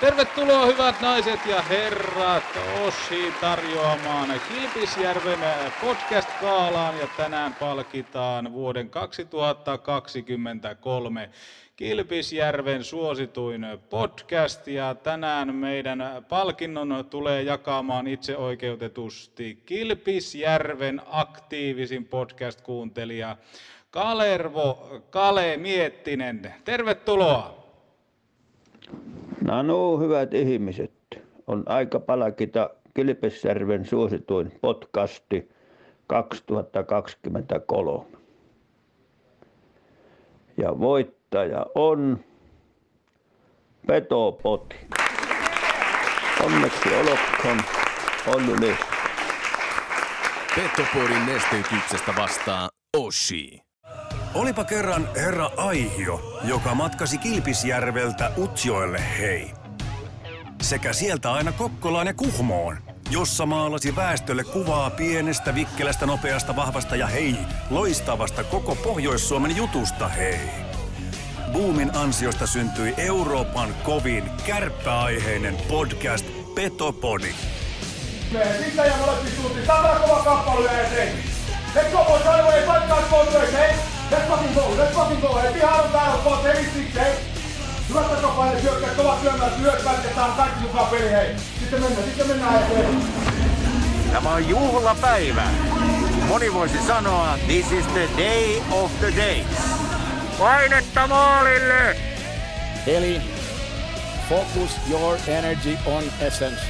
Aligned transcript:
Tervetuloa 0.00 0.66
hyvät 0.66 1.00
naiset 1.00 1.46
ja 1.46 1.62
herrat 1.62 2.44
Oshi 2.86 3.32
tarjoamaan 3.40 4.40
Kilpisjärven 4.48 5.38
podcast-kaalaan 5.80 6.98
ja 6.98 7.08
tänään 7.16 7.54
palkitaan 7.54 8.52
vuoden 8.52 8.90
2023 8.90 11.30
Kilpisjärven 11.76 12.84
suosituin 12.84 13.66
podcast 13.90 14.66
ja 14.66 14.94
tänään 14.94 15.54
meidän 15.54 16.24
palkinnon 16.28 17.04
tulee 17.10 17.42
jakamaan 17.42 18.06
itse 18.06 18.36
oikeutetusti 18.36 19.62
Kilpisjärven 19.66 21.02
aktiivisin 21.06 22.04
podcast-kuuntelija 22.04 23.36
Kalervo 23.90 25.02
Kale 25.10 25.56
Miettinen. 25.56 26.54
Tervetuloa! 26.64 27.58
No, 29.48 29.98
hyvät 29.98 30.34
ihmiset, 30.34 30.92
on 31.46 31.62
aika 31.66 32.00
palkita 32.00 32.70
Kilpisjärven 32.94 33.86
suosituin 33.86 34.52
podcasti 34.60 35.50
2023. 36.06 38.04
Ja 40.56 40.80
voittaja 40.80 41.66
on 41.74 42.18
Petopoti. 43.86 44.76
Onneksi 46.44 46.88
olkoon, 46.94 47.60
Olli. 48.26 48.76
Petopodin 50.56 51.26
nesteytyksestä 51.26 52.12
vastaa 52.18 52.68
Oshi. 52.96 53.67
Olipa 54.34 54.64
kerran 54.64 55.08
herra 55.16 55.50
Aihio, 55.56 56.38
joka 56.44 56.74
matkasi 56.74 57.18
Kilpisjärveltä 57.18 58.30
Utsjoelle 58.38 59.00
hei. 59.18 59.50
Sekä 60.62 60.92
sieltä 60.92 61.32
aina 61.32 61.52
Kokkolaan 61.52 62.06
ja 62.06 62.14
Kuhmoon, 62.14 62.76
jossa 63.10 63.46
maalasi 63.46 63.96
väestölle 63.96 64.44
kuvaa 64.44 64.90
pienestä, 64.90 65.54
vikkelästä, 65.54 66.06
nopeasta, 66.06 66.56
vahvasta 66.56 66.96
ja 66.96 67.06
hei, 67.06 67.36
loistavasta 67.70 68.44
koko 68.44 68.74
Pohjois-Suomen 68.74 69.56
jutusta 69.56 70.08
hei. 70.08 70.40
Boomin 71.52 71.96
ansiosta 71.96 72.46
syntyi 72.46 72.94
Euroopan 72.96 73.74
kovin 73.82 74.30
kärppäaiheinen 74.46 75.56
podcast 75.68 76.26
Petopodi. 76.54 77.34
Sisä 78.64 78.84
ja 78.86 78.96
molempiin 78.96 79.36
suuntiin. 79.36 79.66
Saadaan 79.66 80.00
kova 80.00 80.22
kappale 80.22 80.72
ja 80.72 80.88
se. 80.88 81.12
Let's 81.74 81.90
go 81.92 82.04
boys, 82.04 82.22
right 82.24 82.40
away, 82.40 82.60
fight 82.60 83.97
Let's 84.10 84.26
fucking 84.28 84.54
go, 84.54 84.68
let's 84.78 84.94
fucking 84.94 85.20
go, 85.20 85.34
hey. 85.34 85.52
Pihaan 85.52 85.84
on 85.84 85.92
täällä, 85.92 86.18
boys, 86.24 86.42
hey, 86.42 86.64
six, 86.64 86.94
hey. 86.94 87.12
Hyvät 87.88 88.10
takapaine 88.10 88.60
syökkäät, 88.60 88.96
kovat 88.96 89.22
lyökkäät, 89.60 90.04
ja 90.04 90.14
saan 90.14 90.32
kaikki 90.32 90.60
mukaan 90.60 90.86
peli, 90.86 91.10
hei. 91.10 91.36
Sitten 91.60 91.80
mennään, 91.80 92.04
sitten 92.04 92.26
mennään 92.26 92.62
eteen. 92.62 93.02
Tämä 94.12 94.30
on 94.30 94.48
juhlapäivä. 94.48 95.42
Moni 96.28 96.54
voisi 96.54 96.86
sanoa, 96.86 97.38
this 97.46 97.72
is 97.72 97.86
the 97.86 98.08
day 98.18 98.62
of 98.70 98.90
the 99.00 99.12
days. 99.16 99.46
Painetta 100.38 101.06
maalille! 101.06 101.96
Eli 102.86 103.20
focus 104.28 104.70
your 104.90 105.18
energy 105.26 105.78
on 105.86 106.04
essence. 106.20 106.62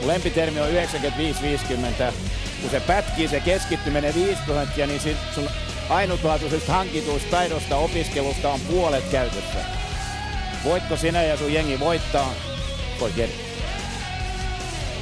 Mun 0.00 0.08
lempitermi 0.08 0.60
on 0.60 0.68
95-50. 0.68 2.12
Kun 2.60 2.70
se 2.70 2.80
pätkii, 2.80 3.28
se 3.28 3.40
keskittyminen 3.40 4.14
5 4.14 4.42
prosenttia, 4.46 4.86
niin 4.86 5.00
sit 5.00 5.16
sun 5.34 5.48
ainutlaatuisesta 5.90 6.72
hankituista 6.72 7.30
taidosta 7.30 7.76
opiskelusta 7.76 8.48
on 8.48 8.60
puolet 8.60 9.04
käytössä. 9.10 9.64
Voitko 10.64 10.96
sinä 10.96 11.22
ja 11.22 11.36
sun 11.36 11.52
jengi 11.52 11.80
voittaa? 11.80 12.34
Forget 12.98 13.30
it. 13.30 13.46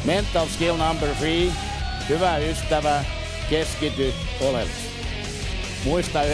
Mental 0.05 0.47
skill 0.47 0.77
number 0.77 1.09
three. 1.09 1.53
Hyvä 2.09 2.37
ystävä, 2.37 3.05
keskity 3.51 4.15
oleellisesti. 4.41 4.94
Muista 5.84 6.23
95-50. 6.23 6.27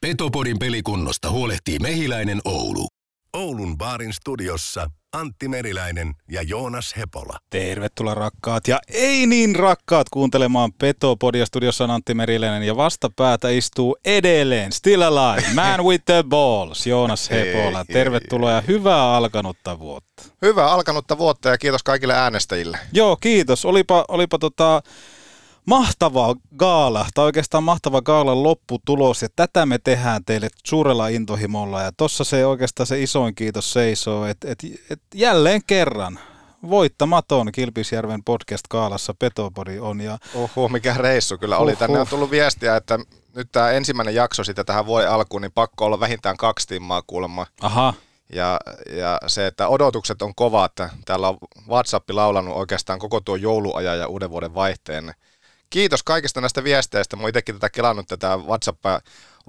Petopodin 0.00 0.58
pelikunnosta 0.58 1.30
huolehtii 1.30 1.78
Mehiläinen 1.78 2.40
Oulu. 2.44 2.95
Oulun 3.36 3.78
baarin 3.78 4.12
studiossa 4.12 4.90
Antti 5.12 5.48
Meriläinen 5.48 6.14
ja 6.30 6.42
Joonas 6.42 6.94
Hepola. 6.96 7.38
Tervetuloa 7.50 8.14
rakkaat 8.14 8.68
ja 8.68 8.78
ei 8.88 9.26
niin 9.26 9.56
rakkaat 9.56 10.08
kuuntelemaan 10.08 10.72
Petopodia. 10.72 11.46
Studiossa 11.46 11.84
on 11.84 11.90
Antti 11.90 12.14
Meriläinen 12.14 12.62
ja 12.62 12.76
vastapäätä 12.76 13.48
istuu 13.48 13.96
edelleen 14.04 14.72
Still 14.72 15.02
Alive, 15.02 15.46
Man 15.54 15.84
with 15.84 16.04
the 16.04 16.24
Balls, 16.28 16.86
Joonas 16.86 17.30
Hepola. 17.30 17.84
Tervetuloa 17.84 18.50
ja 18.50 18.60
hyvää 18.60 19.16
alkanutta 19.16 19.78
vuotta. 19.78 20.22
Hyvää 20.42 20.66
alkanutta 20.72 21.18
vuotta 21.18 21.48
ja 21.48 21.58
kiitos 21.58 21.82
kaikille 21.82 22.14
äänestäjille. 22.14 22.78
Joo, 22.92 23.16
kiitos. 23.16 23.64
Olipa, 23.64 24.04
olipa 24.08 24.38
tota, 24.38 24.82
mahtava 25.66 26.34
gaala, 26.56 27.06
tai 27.14 27.24
oikeastaan 27.24 27.64
mahtava 27.64 28.02
gaalan 28.02 28.42
lopputulos, 28.42 29.22
ja 29.22 29.28
tätä 29.36 29.66
me 29.66 29.78
tehdään 29.78 30.24
teille 30.24 30.48
suurella 30.64 31.08
intohimolla, 31.08 31.82
ja 31.82 31.92
tossa 31.96 32.24
se 32.24 32.46
oikeastaan 32.46 32.86
se 32.86 33.02
isoin 33.02 33.34
kiitos 33.34 33.70
seisoo, 33.70 34.26
että 34.26 34.50
et, 34.50 34.58
et 34.90 35.00
jälleen 35.14 35.60
kerran 35.66 36.18
voittamaton 36.70 37.52
Kilpisjärven 37.52 38.24
podcast-kaalassa 38.24 39.14
Petopodi 39.18 39.78
on. 39.78 40.00
Ja... 40.00 40.18
Oho, 40.34 40.68
mikä 40.68 40.94
reissu 40.94 41.38
kyllä 41.38 41.58
oli. 41.58 41.76
Tänne 41.76 42.00
on 42.00 42.06
tullut 42.06 42.30
viestiä, 42.30 42.76
että 42.76 42.98
nyt 43.34 43.48
tämä 43.52 43.70
ensimmäinen 43.70 44.14
jakso 44.14 44.44
sitä 44.44 44.64
tähän 44.64 44.86
vuoden 44.86 45.10
alkuun, 45.10 45.42
niin 45.42 45.52
pakko 45.52 45.84
olla 45.84 46.00
vähintään 46.00 46.36
kaksi 46.36 46.68
timmaa 46.68 47.02
kuulemma. 47.06 47.46
Aha. 47.60 47.94
Ja, 48.32 48.60
ja 48.90 49.20
se, 49.26 49.46
että 49.46 49.68
odotukset 49.68 50.22
on 50.22 50.34
kova, 50.34 50.64
että 50.64 50.90
täällä 51.04 51.28
on 51.28 51.38
WhatsApp 51.68 52.10
laulanut 52.10 52.56
oikeastaan 52.56 52.98
koko 52.98 53.20
tuo 53.20 53.36
jouluajan 53.36 53.98
ja 53.98 54.06
uuden 54.06 54.30
vuoden 54.30 54.54
vaihteen 54.54 55.14
kiitos 55.70 56.02
kaikista 56.02 56.40
näistä 56.40 56.64
viesteistä. 56.64 57.16
Mä 57.16 57.28
itsekin 57.28 57.54
tätä 57.54 57.70
kelannut 57.70 58.06
tätä 58.08 58.36
WhatsApp 58.36 58.84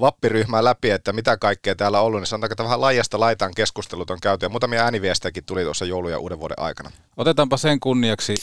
vappiryhmää 0.02 0.64
läpi, 0.64 0.90
että 0.90 1.14
mitä 1.14 1.38
kaikkea 1.38 1.76
täällä 1.76 2.00
on 2.00 2.06
ollut, 2.06 2.22
niin 2.22 2.28
sanotaanko, 2.28 2.54
että 2.54 2.64
vähän 2.64 2.82
laajasta 2.82 3.20
laitaan 3.20 3.54
keskustelut 3.56 4.10
on 4.10 4.20
käyty 4.22 4.46
ja 4.46 4.50
muutamia 4.50 4.84
ääniviestejäkin 4.84 5.46
tuli 5.46 5.64
tuossa 5.64 5.86
joulu- 5.86 6.10
ja 6.10 6.20
uuden 6.20 6.40
vuoden 6.40 6.60
aikana. 6.60 6.92
Otetaanpa 7.18 7.58
sen 7.58 7.80
kunniaksi 7.80 8.36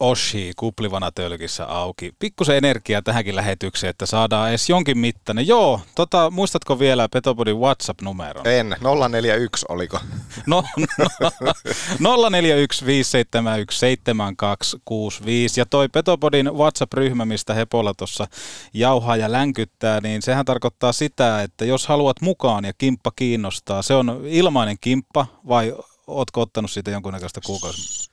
Oshi 0.00 0.52
kuplivana 0.56 1.12
tölkissä 1.12 1.66
auki. 1.66 2.12
Pikkusen 2.18 2.56
energiaa 2.56 3.02
tähänkin 3.02 3.36
lähetykseen, 3.36 3.90
että 3.90 4.06
saadaan 4.06 4.48
edes 4.48 4.68
jonkin 4.68 4.98
mittainen. 4.98 5.46
Joo, 5.46 5.80
tota, 5.94 6.30
muistatko 6.30 6.78
vielä 6.78 7.08
Petopodin 7.08 7.56
WhatsApp-numeron? 7.56 8.46
En, 8.46 8.76
041 9.08 9.66
oliko? 9.68 10.00
No, 10.46 10.64
no 11.98 12.30
041 12.30 12.86
571 12.86 13.78
7265. 13.78 15.60
Ja 15.60 15.66
toi 15.66 15.88
Petopodin 15.88 16.54
WhatsApp-ryhmä, 16.54 17.24
mistä 17.24 17.54
Hepola 17.54 17.94
tuossa 17.94 18.26
jauhaa 18.74 19.16
ja 19.16 19.32
länkyttää, 19.32 20.00
niin 20.00 20.22
sehän 20.22 20.44
tarkoittaa 20.44 20.92
sitä, 20.92 21.42
että 21.42 21.64
jos 21.64 21.86
haluat 21.86 22.20
mukaan 22.20 22.64
ja 22.64 22.72
kimppa 22.72 23.12
kiinnostaa, 23.16 23.82
se 23.82 23.94
on 23.94 24.20
ilmainen 24.24 24.76
kimppa 24.80 25.26
vai 25.48 25.74
ootko 26.06 26.40
ottanut 26.40 26.70
siitä 26.70 26.90
jonkunnäköistä 26.90 27.40
kuukausi? 27.46 28.10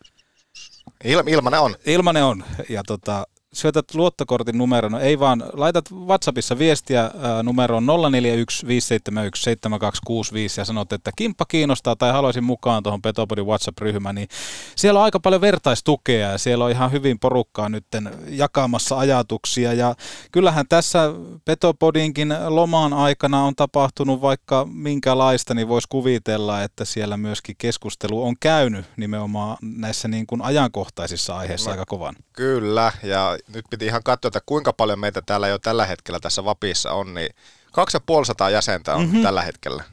Il, 1.03 1.23
ilmanen 1.27 1.61
on. 1.61 1.75
Ilmanen 1.85 2.23
on. 2.23 2.43
Ja 2.69 2.83
tota, 2.83 3.27
syötät 3.55 3.95
luottokortin 3.95 4.57
numeron, 4.57 4.91
no 4.91 4.99
ei 4.99 5.19
vaan, 5.19 5.43
laitat 5.53 5.91
WhatsAppissa 5.91 6.59
viestiä 6.59 7.01
ää, 7.01 7.43
numeroon 7.43 7.85
041 7.85 8.67
571 8.67 9.43
7265 9.43 10.61
ja 10.61 10.65
sanot, 10.65 10.93
että 10.93 11.11
kimppa 11.15 11.45
kiinnostaa 11.45 11.95
tai 11.95 12.11
haluaisin 12.11 12.43
mukaan 12.43 12.83
tuohon 12.83 13.01
Petopodin 13.01 13.45
WhatsApp-ryhmään, 13.45 14.15
niin 14.15 14.27
siellä 14.75 14.99
on 14.99 15.03
aika 15.03 15.19
paljon 15.19 15.41
vertaistukea 15.41 16.31
ja 16.31 16.37
siellä 16.37 16.65
on 16.65 16.71
ihan 16.71 16.91
hyvin 16.91 17.19
porukkaa 17.19 17.69
nyt 17.69 17.85
jakamassa 18.29 18.97
ajatuksia 18.97 19.73
ja 19.73 19.95
kyllähän 20.31 20.65
tässä 20.69 21.09
Petopodinkin 21.45 22.35
lomaan 22.47 22.93
aikana 22.93 23.43
on 23.43 23.55
tapahtunut 23.55 24.21
vaikka 24.21 24.67
minkälaista, 24.71 25.53
niin 25.53 25.67
voisi 25.67 25.87
kuvitella, 25.91 26.63
että 26.63 26.85
siellä 26.85 27.17
myöskin 27.17 27.55
keskustelu 27.57 28.23
on 28.23 28.35
käynyt 28.39 28.85
nimenomaan 28.97 29.57
näissä 29.61 30.07
niin 30.07 30.27
kuin 30.27 30.41
ajankohtaisissa 30.41 31.37
aiheissa 31.37 31.69
no, 31.69 31.71
aika 31.71 31.85
kovan. 31.87 32.15
Kyllä, 32.33 32.91
ja 33.03 33.37
nyt 33.53 33.65
piti 33.69 33.85
ihan 33.85 34.03
katsoa, 34.03 34.29
että 34.29 34.41
kuinka 34.45 34.73
paljon 34.73 34.99
meitä 34.99 35.21
täällä 35.21 35.47
jo 35.47 35.59
tällä 35.59 35.85
hetkellä 35.85 36.19
tässä 36.19 36.45
Vapissa 36.45 36.91
on, 36.91 37.13
niin 37.13 37.29
2500 37.71 38.49
jäsentä 38.49 38.95
on 38.95 39.05
mm-hmm. 39.05 39.23
tällä 39.23 39.41
hetkellä. 39.41 39.83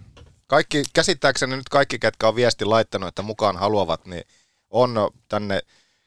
Kaikki, 0.46 0.82
käsittääkseni 0.92 1.56
nyt 1.56 1.68
kaikki, 1.68 1.98
ketkä 1.98 2.28
on 2.28 2.36
viesti 2.36 2.64
laittanut, 2.64 3.08
että 3.08 3.22
mukaan 3.22 3.56
haluavat, 3.56 4.06
niin 4.06 4.24
on 4.70 5.10
tänne 5.28 5.60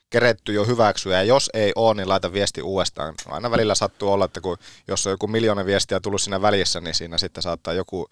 keretty 0.09 0.53
jo 0.53 0.65
hyväksyä, 0.65 1.17
ja 1.17 1.23
jos 1.23 1.49
ei 1.53 1.71
ole, 1.75 1.93
niin 1.93 2.09
laita 2.09 2.33
viesti 2.33 2.61
uudestaan. 2.61 3.15
Aina 3.27 3.51
välillä 3.51 3.75
sattuu 3.75 4.11
olla, 4.11 4.25
että 4.25 4.41
kun, 4.41 4.57
jos 4.87 5.07
on 5.07 5.11
joku 5.11 5.27
miljoona 5.27 5.65
viestiä 5.65 5.99
tullut 5.99 6.21
siinä 6.21 6.41
välissä, 6.41 6.81
niin 6.81 6.95
siinä 6.95 7.17
sitten 7.17 7.43
saattaa 7.43 7.73
joku 7.73 8.09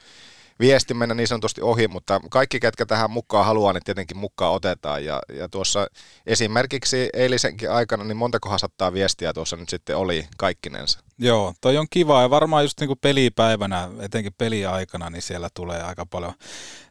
viesti 0.59 0.93
mennä 0.93 1.15
niin 1.15 1.27
sanotusti 1.27 1.61
ohi, 1.61 1.87
mutta 1.87 2.21
kaikki, 2.29 2.59
ketkä 2.59 2.85
tähän 2.85 3.11
mukaan 3.11 3.45
haluaa, 3.45 3.73
niin 3.73 3.83
tietenkin 3.83 4.17
mukaan 4.17 4.53
otetaan. 4.53 5.05
Ja, 5.05 5.21
ja 5.33 5.49
tuossa 5.49 5.87
esimerkiksi 6.25 7.09
eilisenkin 7.13 7.71
aikana, 7.71 8.03
niin 8.03 8.17
montakohan 8.17 8.59
sattaa 8.59 8.93
viestiä 8.93 9.33
tuossa 9.33 9.55
nyt 9.55 9.69
sitten 9.69 9.97
oli 9.97 10.27
kaikkinensa. 10.37 10.99
Joo, 11.17 11.53
toi 11.61 11.77
on 11.77 11.87
kiva 11.89 12.21
ja 12.21 12.29
varmaan 12.29 12.63
just 12.63 12.79
niin 12.79 12.87
kuin 12.87 12.99
pelipäivänä, 13.01 13.89
etenkin 13.99 14.33
peliaikana, 14.37 15.09
niin 15.09 15.21
siellä 15.21 15.49
tulee 15.53 15.83
aika 15.83 16.05
paljon. 16.05 16.33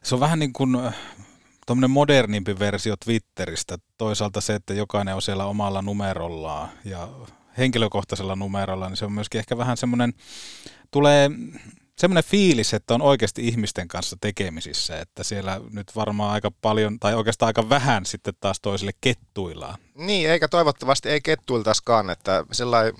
Se 0.03 0.15
on 0.15 0.21
vähän 0.21 0.39
niin 0.39 0.53
kuin 0.53 0.77
tuommoinen 1.65 1.91
modernimpi 1.91 2.59
versio 2.59 2.95
Twitteristä. 3.05 3.77
Toisaalta 3.97 4.41
se, 4.41 4.55
että 4.55 4.73
jokainen 4.73 5.15
on 5.15 5.21
siellä 5.21 5.45
omalla 5.45 5.81
numerollaan 5.81 6.69
ja 6.85 7.09
henkilökohtaisella 7.57 8.35
numerolla, 8.35 8.89
niin 8.89 8.97
se 8.97 9.05
on 9.05 9.11
myöskin 9.11 9.39
ehkä 9.39 9.57
vähän 9.57 9.77
semmoinen, 9.77 10.13
tulee 10.91 11.29
semmoinen 11.97 12.23
fiilis, 12.23 12.73
että 12.73 12.93
on 12.93 13.01
oikeasti 13.01 13.47
ihmisten 13.47 13.87
kanssa 13.87 14.17
tekemisissä, 14.21 14.99
että 14.99 15.23
siellä 15.23 15.61
nyt 15.71 15.95
varmaan 15.95 16.31
aika 16.33 16.51
paljon, 16.61 16.99
tai 16.99 17.13
oikeastaan 17.13 17.47
aika 17.47 17.69
vähän 17.69 18.05
sitten 18.05 18.33
taas 18.39 18.59
toisille 18.61 18.91
kettuillaan. 19.01 19.79
Niin, 19.95 20.29
eikä 20.29 20.47
toivottavasti 20.47 21.09
ei 21.09 21.21
kettuiltaskaan, 21.21 22.09
että 22.09 22.45
sellainen 22.51 22.93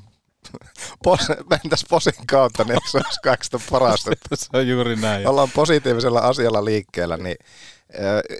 pos, 1.03 1.19
mentäisiin 1.49 1.89
posin 1.89 2.27
kautta, 2.27 2.63
niin 2.63 2.79
se 2.91 2.97
olisi 2.97 3.19
kaikista 3.23 3.59
parasta. 3.71 4.11
se 4.33 4.47
on 4.53 4.67
juuri 4.67 4.95
näin. 4.95 5.27
Ollaan 5.27 5.51
positiivisella 5.55 6.19
asialla 6.19 6.65
liikkeellä, 6.65 7.17
niin 7.17 7.37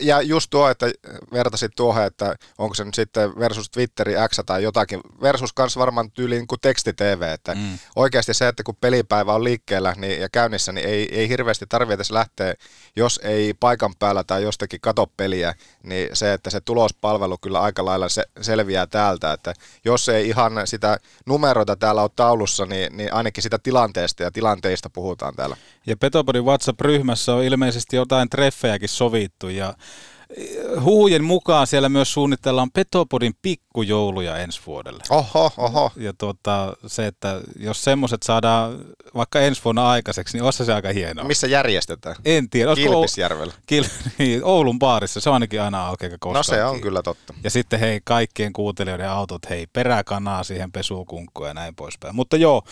ja 0.02 0.22
just 0.22 0.50
tuo, 0.50 0.70
että 0.70 0.92
vertasit 1.34 1.72
tuohon, 1.76 2.04
että 2.04 2.36
onko 2.58 2.76
se 2.76 2.84
nyt 2.84 2.94
sitten 2.94 3.40
versus 3.40 3.70
Twitteri 3.70 4.14
X 4.30 4.40
tai 4.46 4.64
jotakin, 4.64 5.02
versus 5.22 5.54
kanssa 5.54 5.80
varmaan 5.80 6.12
tyyliin 6.12 6.48
kuin 6.48 6.62
teksti-TV, 6.62 7.22
että 7.34 7.56
mm. 7.56 7.80
oikeasti 7.96 8.34
se, 8.34 8.48
että 8.48 8.64
kun 8.64 8.76
pelipäivä 8.82 9.34
on 9.34 9.44
liikkeellä 9.44 9.94
niin, 9.98 10.22
ja 10.22 10.30
käynnissä, 10.30 10.72
niin 10.72 10.88
ei, 10.88 11.20
ei 11.20 11.30
hirveästi 11.30 11.66
tarvitse 11.70 11.94
edes 11.94 12.12
lähteä, 12.12 12.54
jos 12.96 13.20
ei 13.24 13.54
paikan 13.54 13.94
päällä 14.00 14.24
tai 14.24 14.44
jostakin 14.44 14.82
kato 14.82 15.08
peliä, 15.18 15.54
niin 15.84 16.10
se, 16.14 16.34
että 16.34 16.50
se 16.50 16.62
tulospalvelu 16.62 17.38
kyllä 17.38 17.62
aika 17.62 17.86
lailla 17.86 18.10
se, 18.10 18.24
selviää 18.42 18.88
täältä, 18.88 19.34
että 19.34 19.54
jos 19.86 20.10
ei 20.10 20.28
ihan 20.28 20.54
sitä 20.66 20.98
numeroita 21.26 21.76
täällä 21.76 22.02
ole 22.02 22.10
taulussa, 22.16 22.66
niin, 22.66 22.98
niin 22.98 23.14
ainakin 23.14 23.44
sitä 23.44 23.60
tilanteesta 23.60 24.24
ja 24.24 24.32
tilanteista 24.32 24.90
puhutaan 24.90 25.36
täällä. 25.36 25.58
Ja 25.88 25.98
Petopodin 25.98 26.46
WhatsApp-ryhmässä 26.46 27.36
on 27.36 27.44
ilmeisesti 27.44 27.96
jotain 27.96 28.30
treffejäkin 28.30 28.90
sovittu 28.90 29.43
ja 29.50 29.74
eh, 30.38 30.48
huhujen 30.84 31.24
mukaan 31.24 31.68
siellä 31.68 31.90
myös 31.90 32.14
suunnitellaan 32.14 32.72
Petopodin 32.72 33.34
pikkujouluja 33.42 34.38
ensi 34.38 34.62
vuodelle. 34.68 35.04
Oho, 35.10 35.52
oho. 35.58 35.92
Ja 35.96 36.14
tuota, 36.18 36.78
se, 36.88 37.08
että 37.08 37.42
jos 37.60 37.84
semmoiset 37.84 38.24
saadaan 38.24 38.80
vaikka 39.16 39.40
ensi 39.40 39.62
vuonna 39.64 39.90
aikaiseksi, 39.90 40.38
niin 40.38 40.44
olisi 40.44 40.66
se 40.66 40.74
aika 40.74 40.90
hienoa. 40.90 41.26
Missä 41.26 41.48
järjestetään? 41.48 42.16
En 42.26 42.50
tiedä. 42.50 42.76
Kilpisjärvellä. 42.76 43.54
Kil... 43.66 43.84
Niin, 44.18 44.44
Oulun 44.44 44.80
baarissa, 44.80 45.20
se 45.20 45.30
on 45.30 45.34
ainakin 45.34 45.62
aina 45.62 45.88
auki 45.88 46.10
koska 46.20 46.40
No 46.40 46.44
se 46.44 46.64
on 46.64 46.82
kyllä 46.82 47.04
totta. 47.04 47.34
Ja 47.44 47.50
sitten 47.50 47.80
hei, 47.80 48.02
kaikkien 48.04 48.54
kuuntelijoiden 48.54 49.10
autot, 49.10 49.50
hei, 49.50 49.68
peräkanaa 49.74 50.44
siihen 50.44 50.72
pesukunkkuun 50.72 51.48
ja 51.48 51.54
näin 51.54 51.76
poispäin. 51.76 52.16
Mutta 52.16 52.38
joo, 52.38 52.64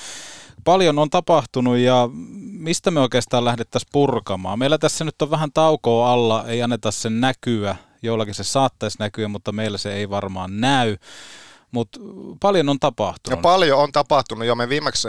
paljon 0.64 1.00
on 1.00 1.10
tapahtunut 1.10 1.78
ja 1.78 2.10
mistä 2.52 2.92
me 2.92 3.00
oikeastaan 3.00 3.46
lähdettäisiin 3.46 3.90
purkamaan? 3.92 4.60
Meillä 4.60 4.78
tässä 4.78 5.06
nyt 5.06 5.22
on 5.22 5.32
vähän 5.32 5.52
taukoa 5.54 6.14
alla, 6.14 6.46
ei 6.48 6.62
anneta 6.62 6.92
sen 6.92 7.22
näkyä. 7.22 7.76
Jollakin 8.02 8.34
se 8.34 8.44
saattaisi 8.44 8.98
näkyä, 9.00 9.28
mutta 9.28 9.52
meillä 9.52 9.78
se 9.78 9.94
ei 9.94 10.10
varmaan 10.10 10.62
näy. 10.62 10.98
Mutta 11.72 12.00
paljon 12.40 12.70
on 12.70 12.80
tapahtunut. 12.80 13.38
Ja 13.38 13.42
paljon 13.42 13.80
on 13.80 13.92
tapahtunut. 13.92 14.48
Jo 14.48 14.56
me 14.56 14.70
viimeksi 14.70 15.08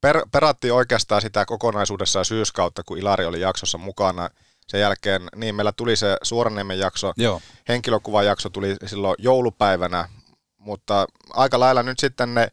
per, 0.00 0.26
perattiin 0.32 0.72
oikeastaan 0.72 1.22
sitä 1.22 1.44
kokonaisuudessaan 1.44 2.24
syyskautta, 2.24 2.82
kun 2.82 2.98
Ilari 2.98 3.24
oli 3.24 3.40
jaksossa 3.40 3.78
mukana. 3.78 4.30
Sen 4.68 4.80
jälkeen, 4.80 5.22
niin 5.36 5.54
meillä 5.54 5.72
tuli 5.72 5.96
se 5.96 6.16
Suoraniemen 6.22 6.78
jakso, 6.78 7.12
Joo. 7.16 7.40
henkilökuvajakso 7.68 8.50
tuli 8.50 8.76
silloin 8.86 9.14
joulupäivänä, 9.18 10.08
mutta 10.58 11.06
aika 11.30 11.60
lailla 11.60 11.82
nyt 11.82 11.98
sitten 11.98 12.34
ne 12.34 12.48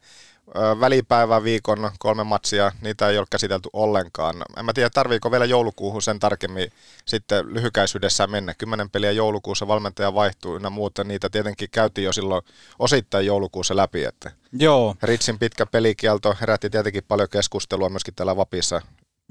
välipäivän 0.80 1.44
viikon 1.44 1.90
kolme 1.98 2.24
matsia, 2.24 2.72
niitä 2.80 3.08
ei 3.08 3.18
ole 3.18 3.26
käsitelty 3.30 3.68
ollenkaan. 3.72 4.36
En 4.56 4.64
mä 4.64 4.72
tiedä, 4.72 4.90
tarviiko 4.90 5.30
vielä 5.30 5.44
joulukuuhun 5.44 6.02
sen 6.02 6.18
tarkemmin 6.18 6.72
sitten 7.04 7.54
lyhykäisyydessään 7.54 8.30
mennä. 8.30 8.54
Kymmenen 8.54 8.90
peliä 8.90 9.10
joulukuussa 9.10 9.68
valmentaja 9.68 10.14
vaihtuu 10.14 10.56
ynnä 10.56 10.70
muuta. 10.70 11.04
Niitä 11.04 11.30
tietenkin 11.30 11.68
käytiin 11.72 12.04
jo 12.04 12.12
silloin 12.12 12.42
osittain 12.78 13.26
joulukuussa 13.26 13.76
läpi. 13.76 14.04
Että 14.04 14.30
Joo. 14.52 14.96
Ritsin 15.02 15.38
pitkä 15.38 15.66
pelikielto 15.66 16.36
herätti 16.40 16.70
tietenkin 16.70 17.04
paljon 17.08 17.28
keskustelua 17.28 17.88
myöskin 17.88 18.14
täällä 18.14 18.36
Vapissa 18.36 18.82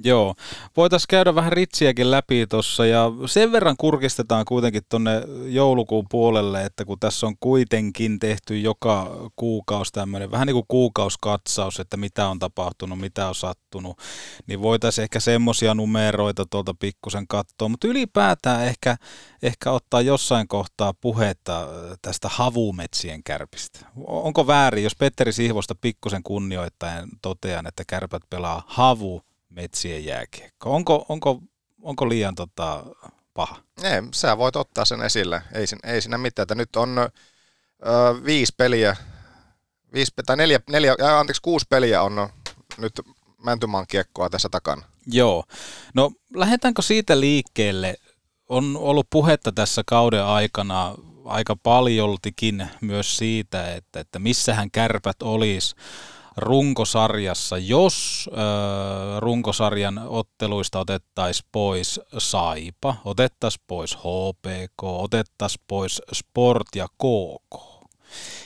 Joo, 0.04 0.36
voitaisiin 0.78 1.08
käydä 1.10 1.36
vähän 1.36 1.52
ritsiäkin 1.52 2.12
läpi 2.12 2.48
tuossa 2.48 2.86
ja 2.86 3.12
sen 3.26 3.52
verran 3.52 3.78
kurkistetaan 3.78 4.46
kuitenkin 4.46 4.82
tuonne 4.90 5.12
joulukuun 5.46 6.06
puolelle, 6.12 6.66
että 6.66 6.86
kun 6.86 7.00
tässä 7.00 7.28
on 7.28 7.36
kuitenkin 7.40 8.20
tehty 8.20 8.60
joka 8.60 9.18
kuukausi 9.36 9.92
tämmöinen 9.94 10.32
vähän 10.32 10.48
niin 10.48 10.56
kuin 10.56 10.66
kuukauskatsaus, 10.68 11.80
että 11.80 11.98
mitä 11.98 12.28
on 12.28 12.40
tapahtunut, 12.40 13.00
mitä 13.00 13.28
on 13.28 13.36
sattunut, 13.36 14.00
niin 14.48 14.62
voitaisiin 14.62 15.04
ehkä 15.04 15.20
semmoisia 15.20 15.74
numeroita 15.74 16.46
tuolta 16.50 16.74
pikkusen 16.80 17.28
katsoa, 17.28 17.70
mutta 17.70 17.88
ylipäätään 17.88 18.64
ehkä, 18.64 18.98
ehkä 19.44 19.72
ottaa 19.72 20.02
jossain 20.02 20.48
kohtaa 20.48 20.94
puhetta 20.94 21.68
tästä 22.02 22.30
havumetsien 22.32 23.24
kärpistä. 23.24 23.80
Onko 24.08 24.48
väärin, 24.48 24.84
jos 24.84 24.96
Petteri 24.96 25.34
Sihvosta 25.34 25.76
pikkusen 25.76 26.24
kunnioittaen 26.24 27.10
totean, 27.22 27.68
että 27.68 27.84
kärpät 27.88 28.22
pelaa 28.30 28.64
havu 28.68 29.22
metsien 29.52 30.06
jääkiekko. 30.06 30.76
Onko, 30.76 31.06
onko, 31.10 31.42
onko 31.82 32.10
liian 32.10 32.36
tota, 32.36 32.84
paha? 33.34 33.56
Ei, 33.84 34.02
sä 34.14 34.38
voit 34.38 34.56
ottaa 34.56 34.86
sen 34.86 35.02
esille. 35.02 35.42
Ei, 35.54 35.66
ei 35.84 36.02
siinä 36.02 36.18
mitään. 36.18 36.44
Että 36.44 36.56
nyt 36.56 36.76
on 36.76 36.98
ö, 37.00 37.10
viisi 38.26 38.54
peliä, 38.58 38.96
viisi, 39.94 40.12
tai 40.26 40.38
neljä, 40.38 40.60
neljä, 40.70 40.96
anteeksi, 41.20 41.42
kuusi 41.42 41.66
peliä 41.70 42.02
on 42.02 42.30
nyt 42.78 42.94
Mäntymaan 43.44 43.86
kiekkoa 43.88 44.30
tässä 44.30 44.50
takana. 44.50 44.82
Joo. 45.08 45.44
No 45.94 46.12
lähdetäänkö 46.36 46.82
siitä 46.82 47.20
liikkeelle? 47.20 47.96
On 48.50 48.78
ollut 48.78 49.08
puhetta 49.10 49.52
tässä 49.52 49.84
kauden 49.86 50.24
aikana 50.24 50.96
aika 51.26 51.56
paljoltikin 51.56 52.68
myös 52.82 53.18
siitä, 53.18 53.76
että, 53.76 54.00
että 54.00 54.20
missähän 54.20 54.72
kärpät 54.72 55.22
olisi 55.22 55.76
runkosarjassa, 56.42 57.58
jos 57.58 58.30
äh, 58.34 59.20
runkosarjan 59.20 60.02
otteluista 60.08 60.80
otettaisiin 60.80 61.50
pois 61.52 62.00
Saipa, 62.18 62.96
otettaisiin 63.06 63.64
pois 63.68 63.96
HPK, 63.98 64.84
otettaisiin 64.84 65.64
pois 65.68 66.02
Sport 66.14 66.68
ja 66.76 66.88
KK, 66.88 67.72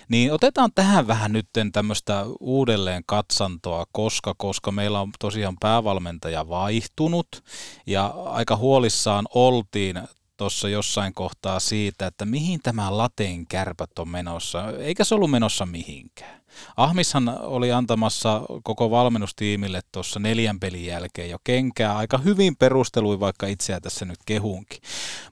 niin 0.09 0.33
otetaan 0.33 0.71
tähän 0.75 1.07
vähän 1.07 1.33
nyt 1.33 1.47
tämmöistä 1.73 2.25
uudelleen 2.39 3.03
katsantoa, 3.05 3.85
koska, 3.91 4.33
koska 4.37 4.71
meillä 4.71 5.01
on 5.01 5.11
tosiaan 5.19 5.57
päävalmentaja 5.59 6.49
vaihtunut 6.49 7.43
ja 7.87 8.05
aika 8.25 8.55
huolissaan 8.55 9.25
oltiin 9.35 10.01
tuossa 10.37 10.69
jossain 10.69 11.13
kohtaa 11.13 11.59
siitä, 11.59 12.07
että 12.07 12.25
mihin 12.25 12.59
tämä 12.63 12.97
lateen 12.97 13.47
kärpät 13.47 13.99
on 13.99 14.09
menossa, 14.09 14.71
eikä 14.79 15.03
se 15.03 15.15
ollut 15.15 15.31
menossa 15.31 15.65
mihinkään. 15.65 16.41
Ahmishan 16.77 17.37
oli 17.41 17.71
antamassa 17.71 18.41
koko 18.63 18.91
valmennustiimille 18.91 19.81
tuossa 19.91 20.19
neljän 20.19 20.59
pelin 20.59 20.85
jälkeen 20.85 21.29
jo 21.29 21.37
kenkää 21.43 21.97
aika 21.97 22.17
hyvin 22.17 22.55
perustelui, 22.55 23.19
vaikka 23.19 23.47
itseä 23.47 23.79
tässä 23.79 24.05
nyt 24.05 24.19
kehunkin. 24.25 24.79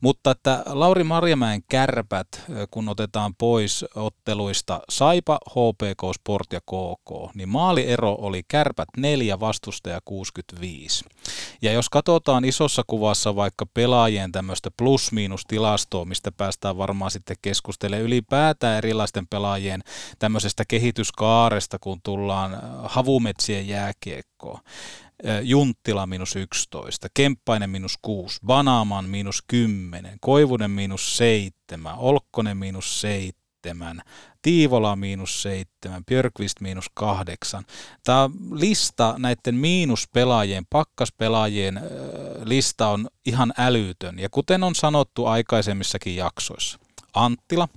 Mutta 0.02 0.32
että 0.32 0.64
Lauri 0.66 1.04
Marjamäen 1.04 1.62
kärpät, 1.70 2.28
kun 2.72 2.90
otetaan 2.90 3.36
pois 3.36 3.86
otteluista 3.96 4.82
Saipa, 4.90 5.40
HPK, 5.50 6.02
Sport 6.16 6.54
ja 6.54 6.62
KK, 6.62 7.36
niin 7.36 7.50
maaliero 7.50 8.16
oli 8.20 8.42
kärpät 8.48 8.90
4, 8.98 9.40
vastustaja 9.40 10.00
65. 10.06 11.06
Ja 11.62 11.72
jos 11.72 11.90
katsotaan 11.90 12.46
isossa 12.46 12.84
kuvassa 12.88 13.36
vaikka 13.36 13.66
pelaajien 13.74 14.32
tämmöistä 14.32 14.72
plus-miinus 14.78 15.46
tilastoa, 15.48 16.06
mistä 16.06 16.32
päästään 16.32 16.78
varmaan 16.78 17.12
sitten 17.12 17.38
keskustelemaan 17.42 18.06
ylipäätään 18.06 18.78
erilaisten 18.78 19.28
pelaajien 19.28 19.84
tämmöisestä 20.20 20.64
kehityskaaresta, 21.18 21.80
kun 21.80 22.00
tullaan 22.04 22.60
havumetsien 22.84 23.68
jääkiekkoon. 23.68 24.60
Junttila 25.42 26.08
minus 26.08 26.36
11, 26.36 27.08
Kemppainen 27.14 27.70
minus 27.70 27.98
6, 28.02 28.40
Banaaman 28.46 29.06
minus 29.06 29.44
10, 29.48 30.18
Koivunen 30.22 30.72
minus 30.72 31.18
7, 31.18 31.96
Olkkonen 31.98 32.58
minus 32.58 33.02
7, 33.02 34.02
Tiivola 34.42 34.96
miinus 34.96 35.42
seitsemän, 35.42 36.06
Björkvist 36.06 36.62
miinus 36.62 36.86
kahdeksan. 36.94 37.66
Tämä 38.04 38.30
lista 38.52 39.16
näiden 39.18 39.56
miinuspelaajien, 39.56 40.66
pakkaspelaajien 40.70 41.82
lista 42.44 42.88
on 42.88 43.08
ihan 43.26 43.54
älytön. 43.58 44.20
Ja 44.20 44.30
kuten 44.30 44.64
on 44.64 44.76
sanottu 44.76 45.26
aikaisemmissakin 45.26 46.16
jaksoissa, 46.16 46.80
Anttila, 47.14 47.68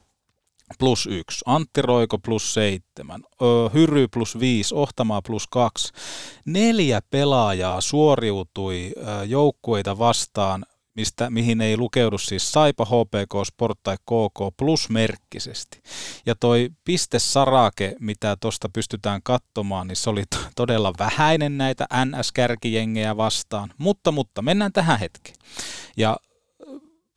plus 0.78 1.06
yksi, 1.06 1.42
Antti 1.46 1.82
Roiko 1.82 2.18
plus 2.18 2.54
seitsemän, 2.54 3.22
Hyry 3.74 4.08
plus 4.08 4.40
viisi, 4.40 4.74
Ohtamaa 4.74 5.22
plus 5.22 5.46
kaksi. 5.46 5.92
Neljä 6.44 7.00
pelaajaa 7.10 7.80
suoriutui 7.80 8.92
joukkueita 9.26 9.98
vastaan 9.98 10.66
mistä, 10.96 11.30
mihin 11.30 11.60
ei 11.60 11.76
lukeudu 11.76 12.18
siis 12.18 12.52
Saipa, 12.52 12.84
HPK, 12.84 13.46
Sport 13.46 13.78
tai 13.82 13.96
KK 13.96 14.56
plusmerkkisesti. 14.56 15.82
Ja 16.26 16.34
toi 16.34 16.70
piste 16.84 17.18
sarake, 17.18 17.96
mitä 18.00 18.36
tuosta 18.40 18.68
pystytään 18.68 19.20
katsomaan, 19.22 19.86
niin 19.86 19.96
se 19.96 20.10
oli 20.10 20.24
todella 20.56 20.92
vähäinen 20.98 21.58
näitä 21.58 21.86
NS-kärkijengejä 22.04 23.16
vastaan. 23.16 23.72
Mutta, 23.78 24.12
mutta 24.12 24.42
mennään 24.42 24.72
tähän 24.72 24.98
hetkeen. 24.98 25.36
Ja 25.96 26.16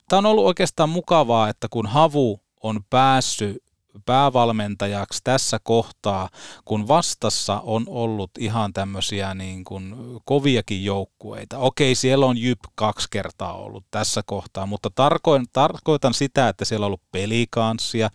tämä 0.09 0.17
on 0.17 0.25
ollut 0.25 0.45
oikeastaan 0.45 0.89
mukavaa, 0.89 1.49
että 1.49 1.67
kun 1.69 1.87
Havu 1.87 2.39
on 2.63 2.79
päässyt 2.89 3.63
päävalmentajaksi 4.05 5.21
tässä 5.23 5.59
kohtaa, 5.63 6.29
kun 6.65 6.87
vastassa 6.87 7.59
on 7.59 7.83
ollut 7.87 8.31
ihan 8.39 8.73
tämmöisiä 8.73 9.33
niin 9.33 9.63
kuin 9.63 9.95
koviakin 10.25 10.85
joukkueita. 10.85 11.57
Okei, 11.57 11.95
siellä 11.95 12.25
on 12.25 12.37
Jyp 12.37 12.59
kaksi 12.75 13.07
kertaa 13.11 13.53
ollut 13.53 13.85
tässä 13.91 14.21
kohtaa, 14.25 14.65
mutta 14.65 14.89
tarkoin, 14.95 15.45
tarkoitan 15.53 16.13
sitä, 16.13 16.49
että 16.49 16.65
siellä 16.65 16.83
on 16.83 16.87
ollut 16.87 17.11
pelikanssia, 17.11 18.09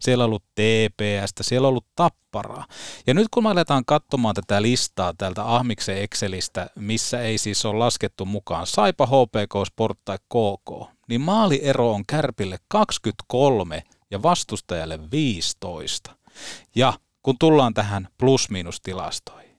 siellä 0.00 0.24
on 0.24 0.26
ollut 0.26 0.44
TPStä, 0.54 1.42
siellä 1.42 1.66
on 1.66 1.70
ollut 1.70 1.86
tapparaa. 1.96 2.64
Ja 3.06 3.14
nyt 3.14 3.26
kun 3.30 3.42
me 3.42 3.50
aletaan 3.50 3.84
katsomaan 3.86 4.34
tätä 4.34 4.62
listaa 4.62 5.14
täältä 5.18 5.54
Ahmiksen 5.54 5.98
Excelistä, 5.98 6.70
missä 6.74 7.22
ei 7.22 7.38
siis 7.38 7.64
ole 7.64 7.78
laskettu 7.78 8.24
mukaan 8.24 8.66
Saipa, 8.66 9.06
HPK, 9.06 9.66
Sport 9.66 9.98
tai 10.04 10.18
KK, 10.18 10.88
niin 11.08 11.20
maaliero 11.20 11.92
on 11.92 12.04
Kärpille 12.06 12.58
23 12.68 13.82
ja 14.10 14.22
vastustajalle 14.22 15.10
15. 15.10 16.16
Ja 16.74 16.92
kun 17.22 17.36
tullaan 17.38 17.74
tähän 17.74 18.08
plus-miinus-tilastoihin. 18.18 19.58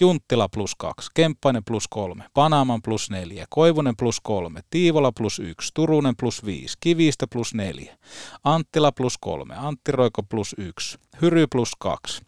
Junttila 0.00 0.48
plus 0.48 0.74
2, 0.74 1.10
Kemppainen 1.14 1.64
plus 1.64 1.88
3, 1.88 2.24
Panaman 2.34 2.82
plus 2.82 3.10
4, 3.10 3.46
Koivunen 3.50 3.96
plus 3.96 4.20
3, 4.20 4.60
Tiivola 4.70 5.12
plus 5.12 5.38
1, 5.38 5.70
Turunen 5.74 6.16
plus 6.16 6.44
5, 6.44 6.76
Kivistä 6.80 7.26
plus 7.26 7.54
4, 7.54 7.98
Anttila 8.44 8.92
plus 8.92 9.18
3, 9.18 9.54
Antti 9.56 9.92
Roiko 9.92 10.22
plus 10.22 10.54
1, 10.58 10.98
Hyry 11.22 11.46
plus 11.46 11.70
2, 11.78 12.22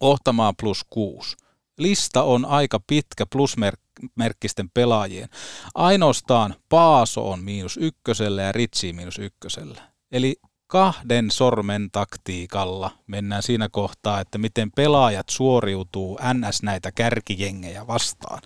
Ohtamaa 0.00 0.52
plus 0.60 0.84
6. 0.90 1.36
Lista 1.78 2.22
on 2.22 2.44
aika 2.44 2.80
pitkä 2.86 3.26
plusmerkkisten 3.32 4.70
pelaajien. 4.74 5.28
Ainoastaan 5.74 6.54
Paaso 6.68 7.30
on 7.30 7.40
miinus 7.40 7.76
ykkösellä 7.76 8.42
ja 8.42 8.52
Ritsi 8.52 8.92
miinus 8.92 9.18
ykkösellä. 9.18 9.87
Eli 10.12 10.36
kahden 10.66 11.30
sormen 11.30 11.90
taktiikalla 11.90 12.90
mennään 13.06 13.42
siinä 13.42 13.68
kohtaa, 13.68 14.20
että 14.20 14.38
miten 14.38 14.70
pelaajat 14.72 15.28
suoriutuu 15.28 16.18
NS 16.34 16.62
näitä 16.62 16.92
kärkijengejä 16.92 17.86
vastaan. 17.86 18.42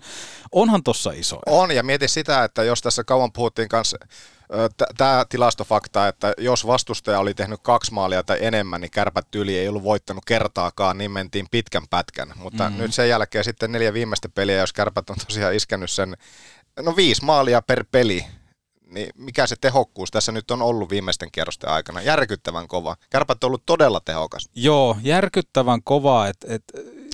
Onhan 0.51 0.83
tossa 0.83 1.11
iso. 1.11 1.39
On, 1.45 1.71
ja 1.71 1.83
mieti 1.83 2.07
sitä, 2.07 2.43
että 2.43 2.63
jos 2.63 2.81
tässä 2.81 3.03
kauan 3.03 3.31
puhuttiin 3.31 3.69
kanssa 3.69 3.97
tämä 4.97 5.25
tilastofakta, 5.29 6.07
että 6.07 6.33
jos 6.37 6.67
vastustaja 6.67 7.19
oli 7.19 7.33
tehnyt 7.33 7.59
kaksi 7.63 7.93
maalia 7.93 8.23
tai 8.23 8.37
enemmän, 8.41 8.81
niin 8.81 8.91
kärpät 8.91 9.27
tyyli 9.31 9.57
ei 9.57 9.67
ollut 9.67 9.83
voittanut 9.83 10.25
kertaakaan, 10.25 10.97
niin 10.97 11.11
mentiin 11.11 11.47
pitkän 11.51 11.87
pätkän. 11.89 12.33
Mutta 12.35 12.63
mm-hmm. 12.63 12.81
nyt 12.81 12.93
sen 12.93 13.09
jälkeen 13.09 13.43
sitten 13.43 13.71
neljä 13.71 13.93
viimeistä 13.93 14.29
peliä, 14.29 14.57
jos 14.57 14.73
kärpät 14.73 15.09
on 15.09 15.15
tosiaan 15.27 15.55
iskenyt 15.55 15.91
sen, 15.91 16.17
no 16.79 16.95
viisi 16.95 17.25
maalia 17.25 17.61
per 17.61 17.85
peli, 17.91 18.25
niin 18.93 19.09
mikä 19.17 19.47
se 19.47 19.55
tehokkuus 19.61 20.11
tässä 20.11 20.31
nyt 20.31 20.51
on 20.51 20.61
ollut 20.61 20.89
viimeisten 20.89 21.31
kierrosten 21.31 21.69
aikana? 21.69 22.01
Järkyttävän 22.01 22.67
kova. 22.67 22.95
Kärpät 23.09 23.43
on 23.43 23.47
ollut 23.47 23.65
todella 23.65 23.99
tehokas. 23.99 24.49
Joo, 24.55 24.97
järkyttävän 25.03 25.83
kova. 25.83 26.27
Et, 26.27 26.37
et, 26.47 26.63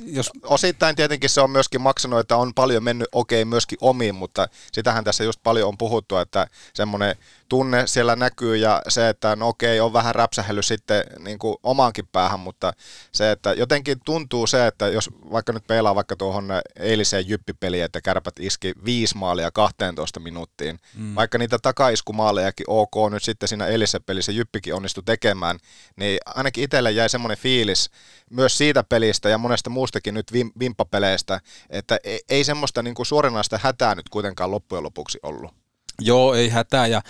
jos... 0.05 0.29
Osittain 0.43 0.95
tietenkin 0.95 1.29
se 1.29 1.41
on 1.41 1.51
myöskin 1.51 1.81
maksanut, 1.81 2.19
että 2.19 2.37
on 2.37 2.53
paljon 2.53 2.83
mennyt 2.83 3.07
okei 3.11 3.41
okay, 3.41 3.49
myöskin 3.49 3.77
omiin, 3.81 4.15
mutta 4.15 4.47
sitähän 4.71 5.03
tässä 5.03 5.23
just 5.23 5.39
paljon 5.43 5.67
on 5.67 5.77
puhuttu, 5.77 6.17
että 6.17 6.47
semmoinen 6.73 7.15
tunne 7.49 7.87
siellä 7.87 8.15
näkyy 8.15 8.55
ja 8.57 8.81
se, 8.87 9.09
että 9.09 9.35
no 9.35 9.47
okei, 9.47 9.79
on 9.79 9.93
vähän 9.93 10.15
räpsähellyt 10.15 10.65
sitten 10.65 11.03
niin 11.19 11.39
kuin 11.39 11.55
omaankin 11.63 12.07
päähän, 12.07 12.39
mutta 12.39 12.73
se, 13.11 13.31
että 13.31 13.53
jotenkin 13.53 13.97
tuntuu 14.05 14.47
se, 14.47 14.67
että 14.67 14.87
jos 14.87 15.09
vaikka 15.31 15.53
nyt 15.53 15.67
peilaa 15.67 15.95
vaikka 15.95 16.15
tuohon 16.15 16.49
eiliseen 16.79 17.29
jyppipeliin, 17.29 17.83
että 17.83 18.01
kärpät 18.01 18.39
iski 18.39 18.73
viisi 18.85 19.17
maalia 19.17 19.51
12 19.51 20.19
minuuttiin, 20.19 20.79
mm. 20.95 21.15
vaikka 21.15 21.37
niitä 21.37 21.57
takaiskumaalejakin 21.61 22.65
ok 22.67 22.93
nyt 23.11 23.23
sitten 23.23 23.49
siinä 23.49 23.65
eilisessä 23.65 23.99
pelissä 23.99 24.31
jyppikin 24.31 24.73
onnistui 24.73 25.03
tekemään, 25.03 25.57
niin 25.95 26.19
ainakin 26.25 26.63
itselle 26.63 26.91
jäi 26.91 27.09
semmoinen 27.09 27.37
fiilis 27.37 27.89
myös 28.29 28.57
siitä 28.57 28.83
pelistä 28.83 29.29
ja 29.29 29.37
monesta 29.37 29.69
muustakin 29.69 30.13
nyt 30.13 30.33
vimppapeleistä, 30.59 31.41
että 31.69 31.99
ei 32.29 32.43
semmoista 32.43 32.83
niin 32.83 32.95
kuin 32.95 33.05
suoranaista 33.05 33.59
hätää 33.63 33.95
nyt 33.95 34.09
kuitenkaan 34.09 34.51
loppujen 34.51 34.83
lopuksi 34.83 35.19
ollut. 35.23 35.58
Joo, 35.99 36.33
ei 36.33 36.49
hätää. 36.49 36.87
Ja 36.87 37.01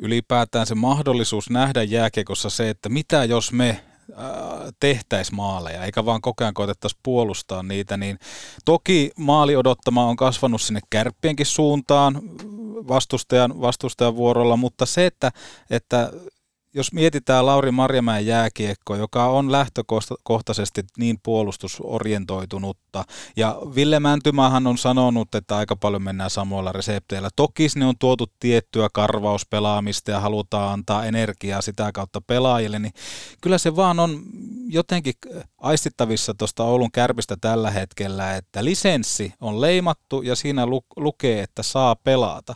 ylipäätään 0.00 0.66
se 0.66 0.74
mahdollisuus 0.74 1.50
nähdä 1.50 1.82
jääkekossa 1.82 2.50
se, 2.50 2.70
että 2.70 2.88
mitä 2.88 3.24
jos 3.24 3.52
me 3.52 3.68
äh, 3.70 3.78
tehtäisiin 4.80 5.36
maaleja, 5.36 5.84
eikä 5.84 6.04
vaan 6.04 6.20
koko 6.20 6.44
ajan 6.44 6.54
koetettaisiin 6.54 7.00
puolustaa 7.02 7.62
niitä, 7.62 7.96
niin 7.96 8.18
toki 8.64 9.10
maali 9.18 9.56
odottama 9.56 10.06
on 10.06 10.16
kasvanut 10.16 10.62
sinne 10.62 10.80
kärppienkin 10.90 11.46
suuntaan 11.46 12.20
vastustajan, 12.88 13.60
vastustajan 13.60 14.16
vuorolla, 14.16 14.56
mutta 14.56 14.86
se, 14.86 15.06
että, 15.06 15.30
että 15.70 16.10
jos 16.74 16.92
mietitään 16.92 17.46
Lauri 17.46 17.70
Marjamäen 17.70 18.26
jääkiekko, 18.26 18.96
joka 18.96 19.26
on 19.26 19.52
lähtökohtaisesti 19.52 20.82
niin 20.98 21.18
puolustusorientoitunutta, 21.22 23.04
ja 23.36 23.58
Ville 23.74 24.00
Mäntymähän 24.00 24.66
on 24.66 24.78
sanonut, 24.78 25.34
että 25.34 25.56
aika 25.56 25.76
paljon 25.76 26.02
mennään 26.02 26.30
samoilla 26.30 26.72
resepteillä. 26.72 27.28
Toki 27.36 27.66
ne 27.76 27.86
on 27.86 27.94
tuotu 27.98 28.26
tiettyä 28.40 28.88
karvauspelaamista 28.92 30.10
ja 30.10 30.20
halutaan 30.20 30.72
antaa 30.72 31.04
energiaa 31.04 31.60
sitä 31.60 31.92
kautta 31.92 32.20
pelaajille, 32.20 32.78
niin 32.78 32.92
kyllä 33.40 33.58
se 33.58 33.76
vaan 33.76 34.00
on 34.00 34.22
jotenkin 34.68 35.14
aistittavissa 35.58 36.34
tuosta 36.34 36.64
Oulun 36.64 36.92
kärpistä 36.92 37.36
tällä 37.40 37.70
hetkellä, 37.70 38.36
että 38.36 38.64
lisenssi 38.64 39.32
on 39.40 39.60
leimattu 39.60 40.22
ja 40.22 40.36
siinä 40.36 40.66
lukee, 40.96 41.42
että 41.42 41.62
saa 41.62 41.96
pelata. 41.96 42.54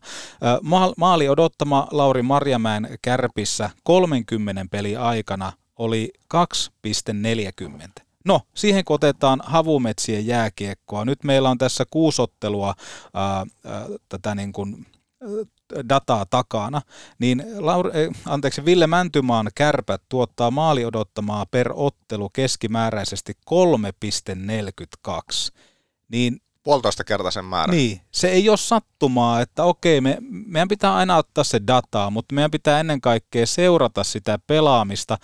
Maali 0.96 1.28
odottama 1.28 1.86
Lauri 1.90 2.22
Marjamäen 2.22 2.88
kärpissä 3.02 3.70
30 4.08 4.66
peli 4.70 4.96
aikana 4.96 5.52
oli 5.76 6.12
2,40. 6.34 8.04
No, 8.24 8.40
siihen 8.54 8.84
kun 8.84 8.94
otetaan 8.94 9.40
havumetsien 9.44 10.26
jääkiekkoa, 10.26 11.04
nyt 11.04 11.24
meillä 11.24 11.50
on 11.50 11.58
tässä 11.58 11.84
kuusottelua 11.90 12.74
ää, 13.14 13.46
ää, 13.64 13.86
tätä 14.08 14.34
niin 14.34 14.52
kuin, 14.52 14.86
dataa 15.88 16.26
takana, 16.26 16.82
niin 17.18 17.44
Laur- 17.58 17.92
anteeksi, 18.24 18.64
Ville 18.64 18.86
Mäntymaan 18.86 19.50
kärpät 19.54 20.02
tuottaa 20.08 20.50
maali 20.50 20.84
odottamaa 20.84 21.46
per 21.46 21.72
ottelu 21.74 22.28
keskimääräisesti 22.28 23.32
3,42. 23.50 23.56
Niin 26.08 26.40
puolitoista 26.62 27.04
kertaisen 27.04 27.44
määrän. 27.44 27.76
Niin, 27.76 28.00
se 28.10 28.28
ei 28.28 28.48
ole 28.48 28.56
sattumaa, 28.56 29.40
että 29.40 29.64
okei, 29.64 30.00
me, 30.00 30.18
meidän 30.20 30.68
pitää 30.68 30.96
aina 30.96 31.16
ottaa 31.16 31.44
se 31.44 31.60
dataa, 31.66 32.10
mutta 32.10 32.34
meidän 32.34 32.50
pitää 32.50 32.80
ennen 32.80 33.00
kaikkea 33.00 33.46
seurata 33.46 34.04
sitä 34.04 34.38
pelaamista, 34.46 35.18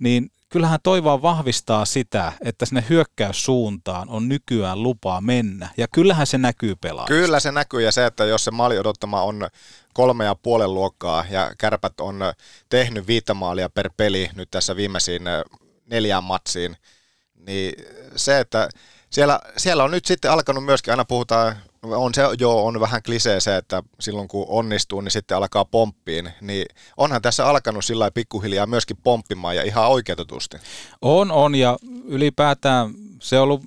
niin 0.00 0.30
kyllähän 0.48 0.80
toi 0.82 1.04
vaan 1.04 1.22
vahvistaa 1.22 1.84
sitä, 1.84 2.32
että 2.44 2.66
sinne 2.66 2.84
hyökkäyssuuntaan 2.88 4.08
on 4.08 4.28
nykyään 4.28 4.82
lupaa 4.82 5.20
mennä. 5.20 5.68
Ja 5.76 5.88
kyllähän 5.88 6.26
se 6.26 6.38
näkyy 6.38 6.76
pelaajista. 6.76 7.14
Kyllä 7.14 7.40
se 7.40 7.52
näkyy 7.52 7.82
ja 7.82 7.92
se, 7.92 8.06
että 8.06 8.24
jos 8.24 8.44
se 8.44 8.50
maali 8.50 8.78
odottama 8.78 9.22
on 9.22 9.48
kolme 9.94 10.24
ja 10.24 10.34
puolen 10.34 10.74
luokkaa 10.74 11.24
ja 11.30 11.52
kärpät 11.58 12.00
on 12.00 12.20
tehnyt 12.68 13.06
viittä 13.06 13.34
maalia 13.34 13.68
per 13.68 13.90
peli 13.96 14.30
nyt 14.34 14.50
tässä 14.50 14.76
viimeisiin 14.76 15.22
neljään 15.86 16.24
matsiin, 16.24 16.76
niin 17.46 17.74
se, 18.16 18.40
että 18.40 18.68
siellä, 19.10 19.40
siellä 19.56 19.84
on 19.84 19.90
nyt 19.90 20.04
sitten 20.04 20.30
alkanut 20.30 20.64
myöskin, 20.64 20.92
aina 20.92 21.04
puhutaan, 21.04 21.56
on 21.82 22.14
se 22.14 22.22
jo 22.38 22.64
on 22.64 22.80
vähän 22.80 23.02
klisee 23.02 23.40
se, 23.40 23.56
että 23.56 23.82
silloin 24.00 24.28
kun 24.28 24.46
onnistuu, 24.48 25.00
niin 25.00 25.12
sitten 25.12 25.36
alkaa 25.36 25.64
pomppiin, 25.64 26.30
niin 26.40 26.66
onhan 26.96 27.22
tässä 27.22 27.46
alkanut 27.46 27.84
sillä 27.84 28.10
pikkuhiljaa 28.10 28.66
myöskin 28.66 28.96
pomppimaan 29.04 29.56
ja 29.56 29.62
ihan 29.62 29.88
oikeutetusti. 29.88 30.56
On, 31.02 31.30
on 31.30 31.54
ja 31.54 31.78
ylipäätään 32.04 32.94
se 33.20 33.38
on 33.38 33.42
ollut 33.42 33.62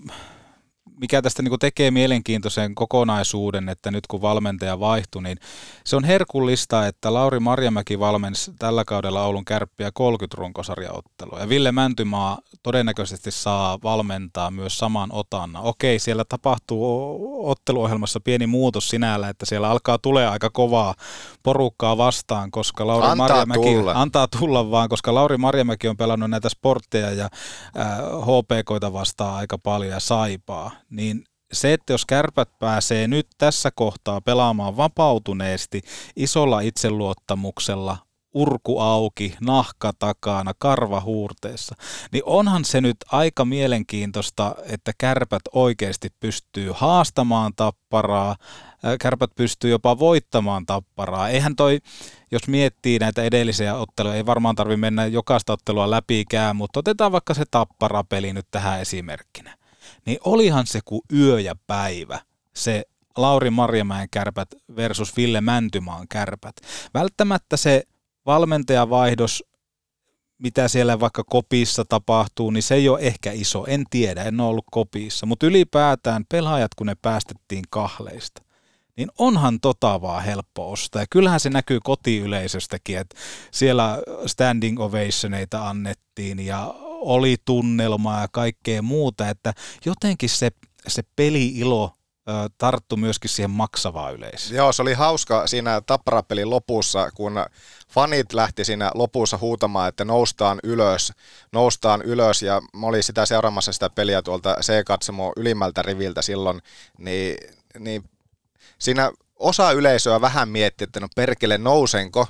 mikä 1.01 1.21
tästä 1.21 1.41
niin 1.41 1.59
tekee 1.59 1.91
mielenkiintoisen 1.91 2.75
kokonaisuuden, 2.75 3.69
että 3.69 3.91
nyt 3.91 4.07
kun 4.07 4.21
valmentaja 4.21 4.79
vaihtui, 4.79 5.23
niin 5.23 5.37
se 5.85 5.95
on 5.95 6.03
herkullista, 6.03 6.87
että 6.87 7.13
Lauri 7.13 7.39
Marjamäki 7.39 7.99
valmensi 7.99 8.51
tällä 8.59 8.85
kaudella 8.85 9.25
Oulun 9.25 9.45
kärppiä 9.45 9.91
30 9.93 10.37
runkosarjaottelua. 10.37 11.39
Ja 11.39 11.49
Ville 11.49 11.71
Mäntymaa 11.71 12.37
todennäköisesti 12.63 13.31
saa 13.31 13.79
valmentaa 13.83 14.51
myös 14.51 14.77
saman 14.77 15.09
otanna. 15.11 15.61
Okei, 15.61 15.99
siellä 15.99 16.25
tapahtuu 16.29 17.49
otteluohjelmassa 17.49 18.19
pieni 18.19 18.47
muutos 18.47 18.89
sinällä, 18.89 19.29
että 19.29 19.45
siellä 19.45 19.69
alkaa 19.69 19.97
tulee 19.97 20.27
aika 20.27 20.49
kovaa 20.49 20.95
porukkaa 21.43 21.97
vastaan, 21.97 22.51
koska 22.51 22.87
Lauri 22.87 23.07
Antaa 23.07 23.27
Marjamäki 23.27 23.75
tulla. 23.75 23.91
antaa 23.95 24.27
tulla 24.39 24.71
vaan, 24.71 24.89
koska 24.89 25.13
Lauri 25.13 25.37
Marjamäki 25.37 25.87
on 25.87 25.97
pelannut 25.97 26.29
näitä 26.29 26.49
sportteja 26.49 27.11
ja 27.11 27.29
äh, 27.77 27.97
HPKita 27.99 28.93
vastaan 28.93 29.35
aika 29.35 29.57
paljon 29.57 29.91
ja 29.91 29.99
saipaa, 29.99 30.71
niin 30.89 31.23
se, 31.53 31.73
että 31.73 31.93
jos 31.93 32.05
kärpät 32.05 32.49
pääsee 32.59 33.07
nyt 33.07 33.27
tässä 33.37 33.71
kohtaa 33.71 34.21
pelaamaan 34.21 34.77
vapautuneesti, 34.77 35.81
isolla 36.15 36.59
itseluottamuksella, 36.59 37.97
urku 38.33 38.79
auki, 38.79 39.35
nahka 39.41 39.91
takana, 39.99 40.51
karva 40.57 41.01
huurteessa, 41.01 41.75
niin 42.11 42.23
onhan 42.25 42.65
se 42.65 42.81
nyt 42.81 42.97
aika 43.11 43.45
mielenkiintoista, 43.45 44.55
että 44.63 44.91
kärpät 44.97 45.41
oikeasti 45.53 46.09
pystyy 46.19 46.71
haastamaan 46.75 47.53
tapparaa, 47.55 48.35
Ää, 48.83 48.97
kärpät 48.97 49.31
pystyy 49.35 49.71
jopa 49.71 49.99
voittamaan 49.99 50.65
tapparaa. 50.65 51.29
Eihän 51.29 51.55
toi, 51.55 51.79
jos 52.31 52.47
miettii 52.47 52.99
näitä 52.99 53.23
edellisiä 53.23 53.75
otteluja, 53.75 54.15
ei 54.15 54.25
varmaan 54.25 54.55
tarvi 54.55 54.77
mennä 54.77 55.05
jokaista 55.05 55.53
ottelua 55.53 55.89
läpikään, 55.89 56.55
mutta 56.55 56.79
otetaan 56.79 57.11
vaikka 57.11 57.33
se 57.33 57.43
tapparapeli 57.51 58.33
nyt 58.33 58.47
tähän 58.51 58.81
esimerkkinä. 58.81 59.57
Niin 60.05 60.17
olihan 60.23 60.67
se 60.67 60.79
kuin 60.85 61.01
yö 61.13 61.39
ja 61.39 61.55
päivä, 61.67 62.19
se 62.55 62.83
Lauri 63.17 63.49
Marjamäen 63.49 64.07
kärpät 64.11 64.47
versus 64.75 65.17
Ville 65.17 65.41
Mäntymaan 65.41 66.07
kärpät. 66.07 66.55
Välttämättä 66.93 67.57
se 67.57 67.83
valmentajavaihdos, 68.29 69.43
mitä 70.37 70.67
siellä 70.67 70.99
vaikka 70.99 71.23
kopissa 71.23 71.85
tapahtuu, 71.85 72.51
niin 72.51 72.63
se 72.63 72.75
ei 72.75 72.89
ole 72.89 72.99
ehkä 72.99 73.31
iso. 73.31 73.65
En 73.67 73.83
tiedä, 73.89 74.23
en 74.23 74.39
ole 74.39 74.49
ollut 74.49 74.65
kopissa. 74.71 75.25
Mutta 75.25 75.45
ylipäätään 75.45 76.25
pelaajat, 76.29 76.75
kun 76.75 76.87
ne 76.87 76.95
päästettiin 77.01 77.63
kahleista, 77.69 78.41
niin 78.97 79.09
onhan 79.17 79.59
tota 79.59 80.01
vaan 80.01 80.23
helppo 80.23 80.71
ostaa. 80.71 81.01
Ja 81.01 81.05
kyllähän 81.09 81.39
se 81.39 81.49
näkyy 81.49 81.79
kotiyleisöstäkin, 81.83 82.97
että 82.97 83.15
siellä 83.51 84.01
standing 84.25 84.79
ovationeita 84.79 85.69
annettiin 85.69 86.39
ja 86.39 86.73
oli 87.01 87.35
tunnelmaa 87.45 88.21
ja 88.21 88.27
kaikkea 88.31 88.81
muuta, 88.81 89.29
että 89.29 89.53
jotenkin 89.85 90.29
se, 90.29 90.51
se 90.87 91.03
peli-ilo 91.15 91.93
tarttu 92.57 92.97
myöskin 92.97 93.29
siihen 93.29 93.51
maksavaan 93.51 94.13
yleisöön. 94.13 94.57
Joo, 94.57 94.73
se 94.73 94.81
oli 94.81 94.93
hauska 94.93 95.47
siinä 95.47 95.81
tapparapelin 95.81 96.49
lopussa, 96.49 97.11
kun 97.11 97.45
fanit 97.89 98.33
lähti 98.33 98.65
siinä 98.65 98.91
lopussa 98.93 99.37
huutamaan, 99.37 99.89
että 99.89 100.05
noustaan 100.05 100.59
ylös, 100.63 101.13
noustaan 101.51 102.01
ylös, 102.01 102.41
ja 102.41 102.61
mä 102.73 102.87
olin 102.87 103.03
sitä 103.03 103.25
seuraamassa 103.25 103.73
sitä 103.73 103.89
peliä 103.89 104.21
tuolta 104.21 104.55
C-katsomo 104.61 105.33
ylimmältä 105.37 105.81
riviltä 105.81 106.21
silloin, 106.21 106.61
niin, 106.97 107.37
niin 107.79 108.03
siinä 108.79 109.11
osa 109.35 109.71
yleisöä 109.71 110.21
vähän 110.21 110.49
mietti, 110.49 110.83
että 110.83 110.99
no 110.99 111.07
perkele 111.15 111.57
nousenko, 111.57 112.27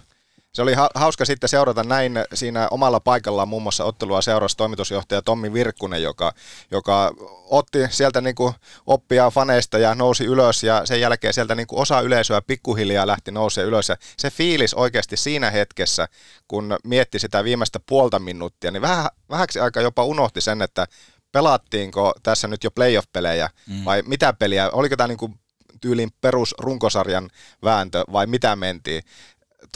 se 0.53 0.61
oli 0.61 0.73
ha- 0.73 0.89
hauska 0.95 1.25
sitten 1.25 1.49
seurata 1.49 1.83
näin 1.83 2.13
siinä 2.33 2.67
omalla 2.71 2.99
paikallaan 2.99 3.47
muun 3.47 3.63
muassa 3.63 3.83
ottelua 3.83 4.21
seurasi 4.21 4.57
toimitusjohtaja 4.57 5.21
Tommi 5.21 5.53
Virkkunen, 5.53 6.03
joka, 6.03 6.33
joka 6.71 7.11
otti 7.45 7.79
sieltä 7.89 8.21
niin 8.21 8.35
kuin 8.35 8.53
oppia 8.85 9.29
faneista 9.29 9.77
ja 9.77 9.95
nousi 9.95 10.25
ylös 10.25 10.63
ja 10.63 10.85
sen 10.85 11.01
jälkeen 11.01 11.33
sieltä 11.33 11.55
niin 11.55 11.67
kuin 11.67 11.81
osa 11.81 12.01
yleisöä 12.01 12.41
pikkuhiljaa 12.41 13.07
lähti 13.07 13.31
nousee 13.31 13.63
ylös 13.63 13.89
ja 13.89 13.95
se 14.17 14.29
fiilis 14.29 14.73
oikeasti 14.73 15.17
siinä 15.17 15.51
hetkessä, 15.51 16.07
kun 16.47 16.77
mietti 16.83 17.19
sitä 17.19 17.43
viimeistä 17.43 17.79
puolta 17.85 18.19
minuuttia, 18.19 18.71
niin 18.71 18.81
vähän, 18.81 19.07
vähäksi 19.29 19.59
aika 19.59 19.81
jopa 19.81 20.03
unohti 20.03 20.41
sen, 20.41 20.61
että 20.61 20.87
pelattiinko 21.31 22.13
tässä 22.23 22.47
nyt 22.47 22.63
jo 22.63 22.71
playoff-pelejä 22.71 23.49
mm. 23.67 23.85
vai 23.85 24.01
mitä 24.05 24.33
peliä, 24.33 24.69
oliko 24.69 24.95
tämä 24.95 25.07
niin 25.07 25.17
kuin 25.17 25.39
tyylin 25.81 26.09
perus 26.21 26.55
runkosarjan 26.59 27.29
vääntö 27.63 28.03
vai 28.11 28.27
mitä 28.27 28.55
mentiin. 28.55 29.03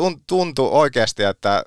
Tun- 0.01 0.21
Tuntui 0.27 0.69
oikeasti, 0.71 1.23
että, 1.23 1.63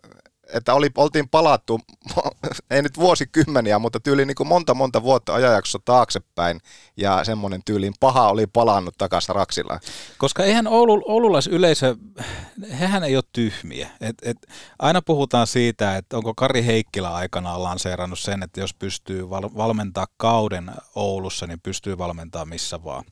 että 0.52 0.74
oli, 0.74 0.90
oltiin 0.96 1.28
palattu, 1.28 1.80
ei 2.70 2.82
nyt 2.82 2.98
vuosikymmeniä, 2.98 3.78
mutta 3.78 4.00
tyyli 4.00 4.24
niin 4.26 4.34
kuin 4.34 4.46
monta 4.46 4.74
monta 4.74 5.02
vuotta 5.02 5.34
ajanjaksossa 5.34 5.78
taaksepäin 5.84 6.60
ja 6.96 7.24
semmoinen 7.24 7.60
tyylin 7.64 7.94
paha 8.00 8.28
oli 8.28 8.46
palannut 8.46 8.94
takaisin 8.98 9.34
Raksilla. 9.34 9.80
Koska 10.18 10.44
eihän 10.44 10.66
Oulu, 10.66 11.02
oululaisyleisö, 11.06 11.96
hehän 12.80 13.04
ei 13.04 13.16
ole 13.16 13.24
tyhmiä. 13.32 13.88
Et, 14.00 14.16
et, 14.22 14.36
aina 14.78 15.02
puhutaan 15.02 15.46
siitä, 15.46 15.96
että 15.96 16.16
onko 16.16 16.34
Kari 16.34 16.66
Heikkilä 16.66 17.14
aikanaan 17.14 17.62
lanseerannut 17.62 18.18
sen, 18.18 18.42
että 18.42 18.60
jos 18.60 18.74
pystyy 18.74 19.30
val- 19.30 19.50
valmentaa 19.56 20.06
kauden 20.16 20.70
Oulussa, 20.94 21.46
niin 21.46 21.60
pystyy 21.60 21.98
valmentaa 21.98 22.44
missä 22.44 22.84
vaan. 22.84 23.04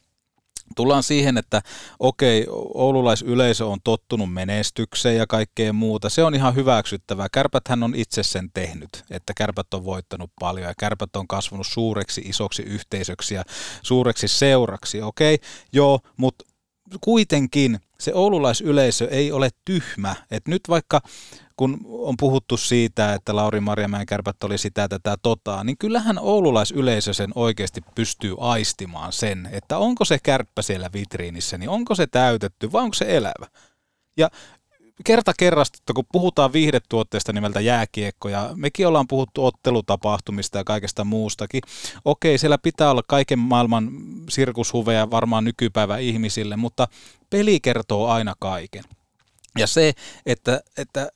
Tullaan 0.77 1.03
siihen, 1.03 1.39
että 1.39 1.63
okei, 1.99 2.47
oululaisyleisö 2.75 3.67
on 3.67 3.79
tottunut 3.85 4.33
menestykseen 4.33 5.17
ja 5.17 5.27
kaikkeen 5.27 5.75
muuta. 5.75 6.09
Se 6.09 6.25
on 6.25 6.35
ihan 6.35 6.55
hyväksyttävää. 6.55 7.29
Kärpäthän 7.33 7.83
on 7.83 7.95
itse 7.95 8.23
sen 8.23 8.51
tehnyt, 8.55 9.05
että 9.11 9.33
kärpät 9.37 9.75
on 9.75 9.85
voittanut 9.85 10.31
paljon 10.41 10.67
ja 10.67 10.75
kärpät 10.79 11.17
on 11.17 11.29
kasvanut 11.29 11.67
suureksi, 11.67 12.21
isoksi 12.21 12.63
yhteisöksi 12.63 13.35
ja 13.35 13.45
suureksi 13.83 14.29
seuraksi. 14.29 15.03
Okei, 15.03 15.39
joo, 15.73 16.01
mutta 16.17 16.45
kuitenkin 17.01 17.79
se 18.01 18.15
oululaisyleisö 18.15 19.09
ei 19.11 19.33
ole 19.33 19.51
tyhmä. 19.65 20.15
Et 20.31 20.49
nyt 20.49 20.63
vaikka 20.69 21.01
kun 21.57 21.81
on 21.89 22.15
puhuttu 22.17 22.57
siitä, 22.57 23.15
että 23.15 23.37
Lauri 23.37 23.61
Marjamäen 23.61 24.07
kärpät 24.07 24.45
oli 24.45 24.59
sitä 24.59 24.89
tätä 24.89 25.17
totaa, 25.23 25.65
niin 25.65 25.79
kyllähän 25.79 26.19
oululaisyleisö 26.19 27.15
sen 27.15 27.31
oikeasti 27.35 27.81
pystyy 27.95 28.35
aistimaan 28.39 29.13
sen, 29.13 29.49
että 29.53 29.79
onko 29.79 30.05
se 30.05 30.19
kärppä 30.23 30.63
siellä 30.63 30.91
vitriinissä, 30.93 31.59
niin 31.59 31.71
onko 31.71 31.95
se 31.95 32.07
täytetty 32.07 32.73
vai 32.73 32.83
onko 32.83 32.95
se 32.95 33.17
elävä. 33.17 33.47
Ja 34.17 34.31
kerta 35.05 35.33
kerrasta, 35.39 35.95
kun 35.95 36.05
puhutaan 36.13 36.53
viihdetuotteesta 36.53 37.33
nimeltä 37.33 37.61
jääkiekko, 37.61 38.29
ja 38.29 38.51
mekin 38.55 38.87
ollaan 38.87 39.09
puhuttu 39.09 39.45
ottelutapahtumista 39.45 40.59
ja 40.59 40.65
kaikesta 40.65 41.05
muustakin. 41.05 41.63
Okei, 42.05 42.39
siellä 42.39 42.59
pitää 42.59 42.91
olla 42.91 43.03
kaiken 43.09 43.39
maailman 43.39 43.91
sirkushuveja 44.31 45.11
varmaan 45.11 45.45
nykypäivä 45.45 45.99
ihmisille, 45.99 46.57
mutta 46.57 46.89
peli 47.31 47.61
kertoo 47.61 48.09
aina 48.09 48.35
kaiken. 48.39 48.85
Ja 49.59 49.67
se, 49.67 49.93
että, 50.27 50.61
että 50.77 51.09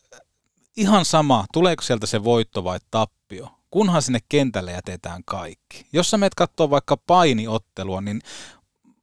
ihan 0.79 1.05
sama, 1.05 1.45
tuleeko 1.53 1.83
sieltä 1.83 2.07
se 2.07 2.25
voitto 2.25 2.65
vai 2.65 2.79
tappio, 2.91 3.49
kunhan 3.71 4.03
sinne 4.03 4.19
kentälle 4.29 4.73
jätetään 4.73 5.23
kaikki. 5.25 5.87
Jos 5.93 6.11
sä 6.11 6.19
meet 6.19 6.35
katsoa 6.35 6.71
vaikka 6.71 6.97
painiottelua, 6.97 8.01
niin 8.01 8.21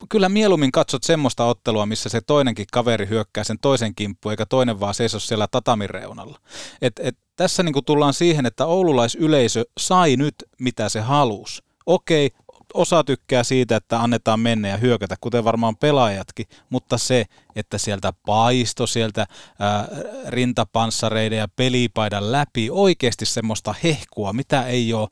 kyllä 0.09 0.29
mieluummin 0.29 0.71
katsot 0.71 1.03
semmoista 1.03 1.45
ottelua, 1.45 1.85
missä 1.85 2.09
se 2.09 2.21
toinenkin 2.21 2.65
kaveri 2.71 3.09
hyökkää 3.09 3.43
sen 3.43 3.59
toisen 3.59 3.95
kimppuun, 3.95 4.33
eikä 4.33 4.45
toinen 4.45 4.79
vaan 4.79 4.93
seiso 4.93 5.19
siellä 5.19 5.47
tatamin 5.51 5.89
reunalla. 5.89 6.39
Et, 6.81 6.99
et, 6.99 7.17
tässä 7.35 7.63
niinku 7.63 7.81
tullaan 7.81 8.13
siihen, 8.13 8.45
että 8.45 8.65
oululaisyleisö 8.65 9.65
sai 9.79 10.15
nyt 10.15 10.35
mitä 10.59 10.89
se 10.89 11.01
halusi. 11.01 11.61
Okei, 11.85 12.31
osa 12.73 13.03
tykkää 13.03 13.43
siitä, 13.43 13.75
että 13.75 13.99
annetaan 13.99 14.39
mennä 14.39 14.67
ja 14.67 14.77
hyökätä, 14.77 15.15
kuten 15.21 15.43
varmaan 15.43 15.77
pelaajatkin, 15.77 16.45
mutta 16.69 16.97
se, 16.97 17.25
että 17.55 17.77
sieltä 17.77 18.13
paisto 18.25 18.87
sieltä 18.87 19.27
ää, 19.59 19.87
rintapanssareiden 20.27 21.39
ja 21.39 21.47
pelipaidan 21.55 22.31
läpi 22.31 22.69
oikeasti 22.71 23.25
semmoista 23.25 23.75
hehkua, 23.83 24.33
mitä 24.33 24.63
ei 24.63 24.93
ole 24.93 25.07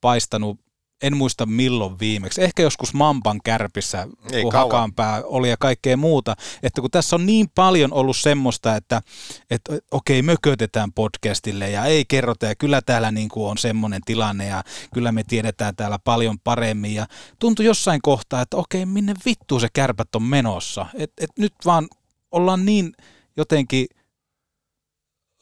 paistanut 0.00 0.60
en 1.02 1.16
muista 1.16 1.46
milloin 1.46 1.98
viimeksi, 2.00 2.42
ehkä 2.42 2.62
joskus 2.62 2.94
Mampan 2.94 3.40
kärpissä, 3.44 4.06
Ei 4.32 4.42
kun 4.42 4.52
kauan. 4.52 4.70
Hakanpää 4.70 5.22
oli 5.24 5.50
ja 5.50 5.56
kaikkea 5.56 5.96
muuta, 5.96 6.36
että 6.62 6.80
kun 6.80 6.90
tässä 6.90 7.16
on 7.16 7.26
niin 7.26 7.48
paljon 7.54 7.92
ollut 7.92 8.16
semmoista, 8.16 8.76
että, 8.76 9.02
että 9.50 9.78
okei, 9.90 10.22
mökötetään 10.22 10.92
podcastille 10.92 11.70
ja 11.70 11.84
ei 11.84 12.04
kerrota 12.04 12.46
ja 12.46 12.54
kyllä 12.54 12.82
täällä 12.82 13.10
niin 13.10 13.28
kuin 13.28 13.50
on 13.50 13.58
semmoinen 13.58 14.02
tilanne 14.06 14.46
ja 14.46 14.64
kyllä 14.94 15.12
me 15.12 15.24
tiedetään 15.24 15.76
täällä 15.76 15.98
paljon 16.04 16.38
paremmin 16.38 16.94
ja 16.94 17.06
tuntui 17.38 17.64
jossain 17.64 18.00
kohtaa, 18.02 18.42
että 18.42 18.56
okei, 18.56 18.86
minne 18.86 19.14
vittu 19.24 19.60
se 19.60 19.68
kärpät 19.72 20.14
on 20.14 20.22
menossa, 20.22 20.86
että 20.94 21.24
et 21.24 21.30
nyt 21.38 21.54
vaan 21.64 21.88
ollaan 22.32 22.64
niin 22.64 22.92
jotenkin 23.36 23.86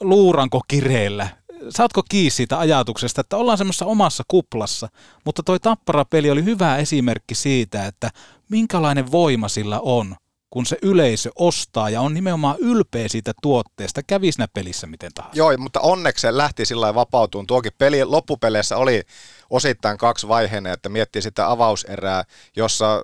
luuranko 0.00 0.60
kireillä. 0.68 1.28
Saatko 1.70 2.02
kiinni 2.08 2.30
siitä 2.30 2.58
ajatuksesta, 2.58 3.20
että 3.20 3.36
ollaan 3.36 3.58
semmoisessa 3.58 3.86
omassa 3.86 4.24
kuplassa, 4.28 4.88
mutta 5.24 5.42
toi 5.42 5.60
Tappara-peli 5.60 6.30
oli 6.30 6.44
hyvä 6.44 6.76
esimerkki 6.76 7.34
siitä, 7.34 7.86
että 7.86 8.10
minkälainen 8.48 9.10
voima 9.10 9.48
sillä 9.48 9.80
on, 9.80 10.16
kun 10.50 10.66
se 10.66 10.78
yleisö 10.82 11.30
ostaa 11.36 11.90
ja 11.90 12.00
on 12.00 12.14
nimenomaan 12.14 12.56
ylpeä 12.58 13.08
siitä 13.08 13.32
tuotteesta, 13.42 14.02
kävi 14.02 14.32
siinä 14.32 14.48
pelissä 14.54 14.86
miten 14.86 15.10
tahansa. 15.14 15.38
Joo, 15.38 15.56
mutta 15.58 15.80
onneksi 15.80 16.20
se 16.22 16.36
lähti 16.36 16.66
sillä 16.66 16.94
vapautumaan. 16.94 17.46
Tuokin 17.46 17.72
peli 17.78 18.04
loppupeleissä 18.04 18.76
oli 18.76 19.02
osittain 19.50 19.98
kaksi 19.98 20.28
vaiheinen, 20.28 20.72
että 20.72 20.88
miettii 20.88 21.22
sitä 21.22 21.50
avauserää, 21.50 22.24
jossa 22.56 23.02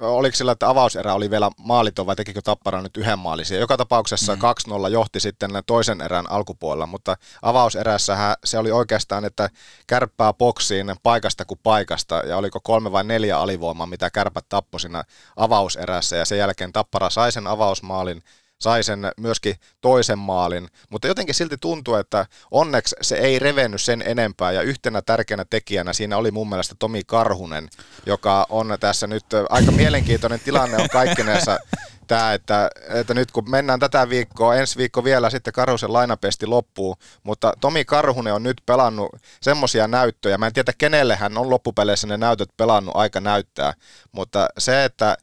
oliko 0.00 0.36
sillä, 0.36 0.52
että 0.52 0.68
avauserä 0.68 1.14
oli 1.14 1.30
vielä 1.30 1.50
maaliton 1.58 2.06
vai 2.06 2.16
tekikö 2.16 2.40
Tappara 2.44 2.82
nyt 2.82 2.96
yhden 2.96 3.18
maalisia. 3.18 3.58
Joka 3.58 3.76
tapauksessa 3.76 4.36
mm. 4.36 4.42
2-0 4.86 4.88
johti 4.90 5.20
sitten 5.20 5.50
toisen 5.66 6.00
erän 6.00 6.30
alkupuolella, 6.30 6.86
mutta 6.86 7.16
avauserässähän 7.42 8.36
se 8.44 8.58
oli 8.58 8.70
oikeastaan, 8.70 9.24
että 9.24 9.50
kärppää 9.86 10.32
boksiin 10.32 10.94
paikasta 11.02 11.44
kuin 11.44 11.60
paikasta 11.62 12.16
ja 12.16 12.36
oliko 12.36 12.60
kolme 12.60 12.92
vai 12.92 13.04
neljä 13.04 13.38
alivoimaa, 13.38 13.86
mitä 13.86 14.10
kärpät 14.10 14.48
tappoi 14.48 14.80
siinä 14.80 15.04
avauserässä 15.36 16.16
ja 16.16 16.24
sen 16.24 16.38
jälkeen 16.38 16.72
Tappara 16.72 17.10
sai 17.10 17.32
sen 17.32 17.46
avausmaalin 17.46 18.22
sai 18.60 18.82
sen 18.82 19.12
myöskin 19.16 19.56
toisen 19.80 20.18
maalin, 20.18 20.68
mutta 20.90 21.08
jotenkin 21.08 21.34
silti 21.34 21.56
tuntuu, 21.60 21.94
että 21.94 22.26
onneksi 22.50 22.96
se 23.00 23.16
ei 23.16 23.38
revennyt 23.38 23.82
sen 23.82 24.02
enempää. 24.06 24.52
Ja 24.52 24.62
yhtenä 24.62 25.02
tärkeänä 25.02 25.44
tekijänä 25.50 25.92
siinä 25.92 26.16
oli 26.16 26.30
mun 26.30 26.48
mielestä 26.48 26.74
Tomi 26.78 27.02
Karhunen, 27.06 27.68
joka 28.06 28.46
on 28.48 28.76
tässä 28.80 29.06
nyt 29.06 29.24
aika 29.48 29.72
mielenkiintoinen 29.72 30.40
tilanne 30.40 30.76
on 30.76 30.88
kaikkinensa 30.92 31.58
tämä, 32.10 32.32
että, 32.32 32.70
että 32.88 33.14
nyt 33.14 33.30
kun 33.30 33.50
mennään 33.50 33.80
tätä 33.80 34.08
viikkoa, 34.08 34.54
ensi 34.54 34.76
viikko 34.76 35.04
vielä 35.04 35.30
sitten 35.30 35.52
Karhusen 35.52 35.92
lainapesti 35.92 36.46
loppuu, 36.46 36.96
mutta 37.22 37.52
Tomi 37.60 37.84
Karhunen 37.84 38.34
on 38.34 38.42
nyt 38.42 38.62
pelannut 38.66 39.16
semmoisia 39.40 39.88
näyttöjä, 39.88 40.38
mä 40.38 40.46
en 40.46 40.52
tiedä 40.52 40.72
kenelle 40.78 41.16
hän 41.16 41.38
on 41.38 41.50
loppupeleissä 41.50 42.06
ne 42.06 42.16
näytöt 42.16 42.50
pelannut, 42.56 42.96
aika 42.96 43.20
näyttää, 43.20 43.74
mutta 44.12 44.48
se, 44.58 44.84
että 44.84 45.16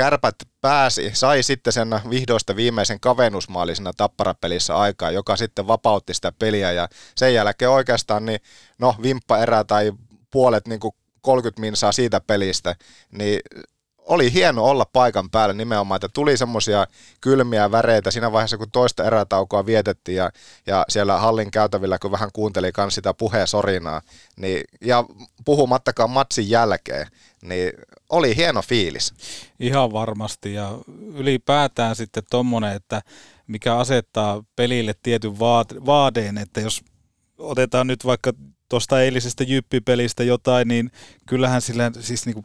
kärpät 0.00 0.34
pääsi, 0.60 1.10
sai 1.14 1.42
sitten 1.42 1.72
sen 1.72 1.88
vihdoista 2.10 2.56
viimeisen 2.56 3.00
kavennusmaalin 3.00 3.76
siinä 3.76 3.92
tapparapelissä 3.96 4.76
aikaa, 4.76 5.10
joka 5.10 5.36
sitten 5.36 5.66
vapautti 5.66 6.14
sitä 6.14 6.32
peliä. 6.38 6.72
Ja 6.72 6.88
sen 7.14 7.34
jälkeen 7.34 7.70
oikeastaan 7.70 8.26
niin, 8.26 8.40
no 8.78 8.94
vimppa 9.02 9.38
erä 9.38 9.64
tai 9.64 9.92
puolet 10.30 10.68
niin 10.68 10.80
kuin 10.80 10.94
30 11.20 11.60
minsaa 11.60 11.92
siitä 11.92 12.20
pelistä, 12.20 12.76
niin 13.10 13.40
oli 14.10 14.32
hieno 14.32 14.64
olla 14.64 14.84
paikan 14.92 15.30
päällä 15.30 15.52
nimenomaan, 15.52 15.96
että 15.96 16.08
tuli 16.08 16.36
semmoisia 16.36 16.86
kylmiä 17.20 17.70
väreitä 17.70 18.10
siinä 18.10 18.32
vaiheessa, 18.32 18.58
kun 18.58 18.70
toista 18.70 19.04
erätaukoa 19.04 19.66
vietettiin 19.66 20.16
ja, 20.16 20.30
ja 20.66 20.84
siellä 20.88 21.18
hallin 21.18 21.50
käytävillä, 21.50 21.98
kun 21.98 22.10
vähän 22.10 22.30
kuunteli 22.32 22.70
myös 22.76 22.94
sitä 22.94 23.14
puheesorinaa, 23.14 24.02
niin, 24.36 24.60
ja 24.80 25.04
puhumattakaan 25.44 26.10
matsin 26.10 26.50
jälkeen, 26.50 27.06
niin 27.42 27.72
oli 28.08 28.36
hieno 28.36 28.62
fiilis. 28.62 29.14
Ihan 29.60 29.92
varmasti 29.92 30.54
ja 30.54 30.78
ylipäätään 31.14 31.96
sitten 31.96 32.22
tommonen, 32.30 32.76
että 32.76 33.02
mikä 33.46 33.76
asettaa 33.76 34.42
pelille 34.56 34.94
tietyn 35.02 35.38
vaadeen, 35.86 36.38
että 36.38 36.60
jos 36.60 36.80
otetaan 37.38 37.86
nyt 37.86 38.04
vaikka 38.04 38.32
tuosta 38.68 39.02
eilisestä 39.02 39.44
jyppipelistä 39.44 40.24
jotain, 40.24 40.68
niin 40.68 40.90
kyllähän 41.26 41.62
sillä 41.62 41.90
siis 42.00 42.26
niinku, 42.26 42.44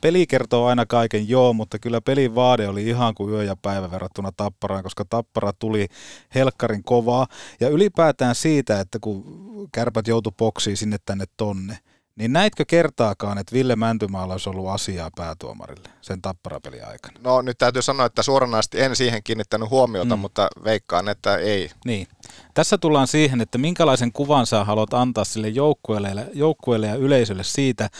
peli 0.00 0.26
kertoo 0.26 0.66
aina 0.66 0.86
kaiken, 0.86 1.28
joo, 1.28 1.52
mutta 1.52 1.78
kyllä 1.78 2.00
pelin 2.00 2.34
vaade 2.34 2.68
oli 2.68 2.88
ihan 2.88 3.14
kuin 3.14 3.32
yö 3.32 3.44
ja 3.44 3.56
päivä 3.56 3.90
verrattuna 3.90 4.32
Tapparaan, 4.36 4.82
koska 4.82 5.04
Tappara 5.04 5.52
tuli 5.52 5.86
helkkarin 6.34 6.82
kovaa. 6.84 7.26
Ja 7.60 7.68
ylipäätään 7.68 8.34
siitä, 8.34 8.80
että 8.80 8.98
kun 9.00 9.68
kärpät 9.72 10.08
joutu 10.08 10.30
boksiin 10.38 10.76
sinne 10.76 10.96
tänne 11.04 11.24
tonne, 11.36 11.78
niin 12.16 12.32
näitkö 12.32 12.64
kertaakaan, 12.68 13.38
että 13.38 13.52
Ville 13.52 13.76
Mäntymaalla 13.76 14.34
olisi 14.34 14.48
ollut 14.48 14.68
asiaa 14.68 15.10
päätuomarille 15.16 15.88
sen 16.00 16.22
tapparapeli 16.22 16.80
aikana? 16.80 17.20
No 17.24 17.42
nyt 17.42 17.58
täytyy 17.58 17.82
sanoa, 17.82 18.06
että 18.06 18.22
suoranaisesti 18.22 18.80
en 18.80 18.96
siihen 18.96 19.22
kiinnittänyt 19.22 19.70
huomiota, 19.70 20.16
mm. 20.16 20.20
mutta 20.20 20.48
veikkaan, 20.64 21.08
että 21.08 21.36
ei. 21.36 21.70
Niin. 21.84 22.06
Tässä 22.54 22.78
tullaan 22.78 23.06
siihen, 23.06 23.40
että 23.40 23.58
minkälaisen 23.58 24.12
kuvan 24.12 24.46
sä 24.46 24.64
haluat 24.64 24.94
antaa 24.94 25.24
sille 25.24 25.48
joukkueelle, 25.48 26.26
joukkueelle 26.34 26.86
ja 26.86 26.94
yleisölle 26.94 27.44
siitä, 27.44 27.90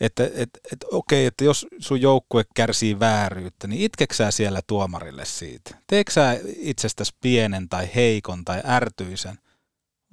että 0.00 0.24
et, 0.34 0.50
et, 0.72 0.84
okei, 0.92 1.26
että 1.26 1.44
jos 1.44 1.66
sun 1.78 2.00
joukkue 2.00 2.44
kärsii 2.54 3.00
vääryyttä, 3.00 3.66
niin 3.66 3.82
itkeksää 3.82 4.30
siellä 4.30 4.60
tuomarille 4.66 5.24
siitä? 5.24 5.74
Teekö 5.86 6.12
sä 6.12 6.40
itsestäsi 6.56 7.12
pienen 7.20 7.68
tai 7.68 7.90
heikon 7.94 8.44
tai 8.44 8.62
ärtyisen? 8.66 9.38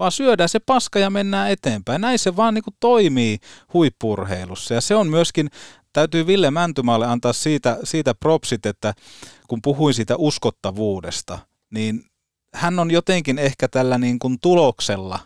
Vaan 0.01 0.11
syödään 0.11 0.49
se 0.49 0.59
paska 0.59 0.99
ja 0.99 1.09
mennään 1.09 1.51
eteenpäin. 1.51 2.01
Näin 2.01 2.19
se 2.19 2.35
vaan 2.35 2.53
niin 2.53 2.63
kuin 2.63 2.75
toimii 2.79 3.37
huippurheilussa 3.73 4.73
ja 4.73 4.81
se 4.81 4.95
on 4.95 5.07
myöskin, 5.07 5.49
täytyy 5.93 6.27
Ville 6.27 6.51
Mäntymaalle 6.51 7.05
antaa 7.07 7.33
siitä, 7.33 7.77
siitä 7.83 8.15
propsit, 8.15 8.65
että 8.65 8.93
kun 9.47 9.61
puhuin 9.61 9.93
siitä 9.93 10.15
uskottavuudesta, 10.17 11.39
niin 11.73 12.05
hän 12.53 12.79
on 12.79 12.91
jotenkin 12.91 13.39
ehkä 13.39 13.67
tällä 13.67 13.97
niin 13.97 14.19
kuin 14.19 14.37
tuloksella 14.41 15.19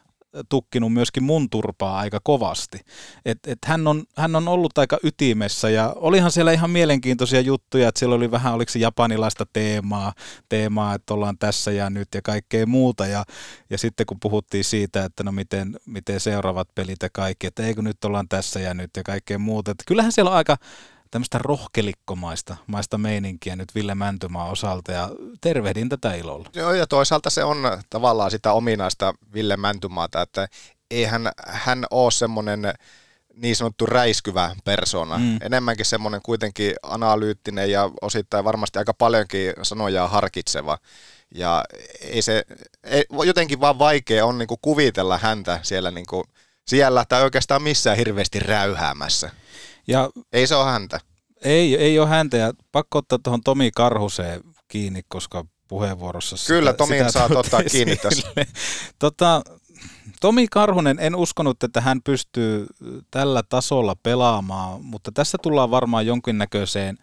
tukkinut 0.50 0.94
myöskin 0.94 1.24
mun 1.24 1.50
turpaa 1.50 1.98
aika 1.98 2.20
kovasti. 2.24 2.80
Et, 3.26 3.40
et 3.48 3.60
hän, 3.66 3.88
on, 3.88 4.04
hän 4.18 4.36
on 4.36 4.48
ollut 4.48 4.78
aika 4.78 4.98
ytimessä 5.04 5.70
ja 5.70 5.94
olihan 5.96 6.32
siellä 6.32 6.52
ihan 6.52 6.70
mielenkiintoisia 6.70 7.42
juttuja, 7.42 7.88
että 7.88 8.00
siellä 8.00 8.16
oli 8.16 8.32
vähän, 8.32 8.54
oliko 8.54 8.72
se 8.72 8.80
japanilaista 8.80 9.46
teemaa, 9.54 10.14
teemaa, 10.50 10.94
että 10.94 11.14
ollaan 11.14 11.38
tässä 11.38 11.72
ja 11.72 11.90
nyt 11.90 12.08
ja 12.16 12.22
kaikkea 12.22 12.66
muuta. 12.66 13.06
Ja, 13.06 13.24
ja 13.70 13.78
sitten 13.78 14.06
kun 14.06 14.20
puhuttiin 14.20 14.64
siitä, 14.64 15.04
että 15.04 15.24
no 15.24 15.32
miten, 15.32 15.76
miten 15.86 16.20
seuraavat 16.20 16.68
pelit 16.76 17.04
ja 17.04 17.10
kaikki, 17.14 17.48
että 17.48 17.64
eikö 17.64 17.82
nyt 17.82 18.06
ollaan 18.06 18.28
tässä 18.30 18.60
ja 18.60 18.74
nyt 18.74 18.92
ja 18.98 19.04
kaikkea 19.04 19.40
muuta. 19.40 19.72
Että 19.72 19.84
kyllähän 19.88 20.12
siellä 20.12 20.32
on 20.32 20.38
aika, 20.38 20.58
tämmöistä 21.12 21.38
rohkelikkomaista 21.38 22.58
maista 22.68 22.98
meininkiä 22.98 23.56
nyt 23.56 23.76
Ville 23.76 23.96
Mäntymaa 23.96 24.50
osalta 24.50 24.92
ja 24.92 25.10
tervehdin 25.42 25.90
tätä 25.90 26.14
ilolla. 26.14 26.50
Joo 26.54 26.74
ja 26.74 26.88
toisaalta 26.88 27.30
se 27.30 27.44
on 27.44 27.58
tavallaan 27.90 28.32
sitä 28.32 28.52
ominaista 28.52 29.14
Ville 29.34 29.58
Mäntymaata, 29.58 30.22
että 30.22 30.48
eihän 30.92 31.32
hän 31.48 31.86
ole 31.92 32.12
semmoinen 32.12 32.74
niin 33.36 33.56
sanottu 33.56 33.86
räiskyvä 33.86 34.56
persona. 34.64 35.18
Mm. 35.18 35.38
Enemmänkin 35.42 35.86
semmoinen 35.86 36.22
kuitenkin 36.24 36.76
analyyttinen 36.84 37.72
ja 37.72 37.90
osittain 38.02 38.46
varmasti 38.46 38.80
aika 38.80 38.94
paljonkin 38.94 39.54
sanoja 39.62 40.08
harkitseva. 40.08 40.78
Ja 41.36 41.64
ei 42.02 42.22
se, 42.22 42.44
ei, 42.84 43.06
jotenkin 43.26 43.60
vaan 43.60 43.80
vaikea 43.80 44.26
on 44.26 44.38
niinku 44.38 44.58
kuvitella 44.62 45.18
häntä 45.18 45.60
siellä, 45.64 45.92
niinku, 45.92 46.24
siellä 46.68 47.06
tai 47.10 47.24
oikeastaan 47.24 47.62
missään 47.62 47.98
hirveästi 47.98 48.40
räyhäämässä. 48.40 49.32
Ja 49.88 50.10
ei 50.34 50.48
se 50.48 50.56
ole 50.56 50.66
häntä. 50.66 51.00
Ei, 51.44 51.76
ei 51.76 52.00
ole 52.00 52.08
häntä 52.08 52.38
ja 52.38 52.54
pakko 52.72 52.98
ottaa 52.98 53.20
tuohon 53.24 53.42
Tomi 53.42 53.72
Karhuseen 53.76 54.42
kiinni, 54.68 55.02
koska 55.08 55.46
puheenvuorossa 55.68 56.36
Kyllä, 56.48 56.72
sitä, 56.72 56.78
Tomi 56.78 56.98
sitä 56.98 57.12
saa 57.12 57.30
ottaa 57.36 57.64
kiinni 57.72 57.96
tässä. 57.96 58.28
tota, 59.00 59.42
Tomi 60.22 60.48
Karhunen, 60.52 60.98
en 61.00 61.16
uskonut, 61.16 61.64
että 61.64 61.82
hän 61.82 62.02
pystyy 62.02 62.68
tällä 63.12 63.44
tasolla 63.50 63.96
pelaamaan, 64.04 64.86
mutta 64.86 65.12
tässä 65.12 65.38
tullaan 65.42 65.72
varmaan 65.72 66.06
jonkinnäköiseen 66.06 66.98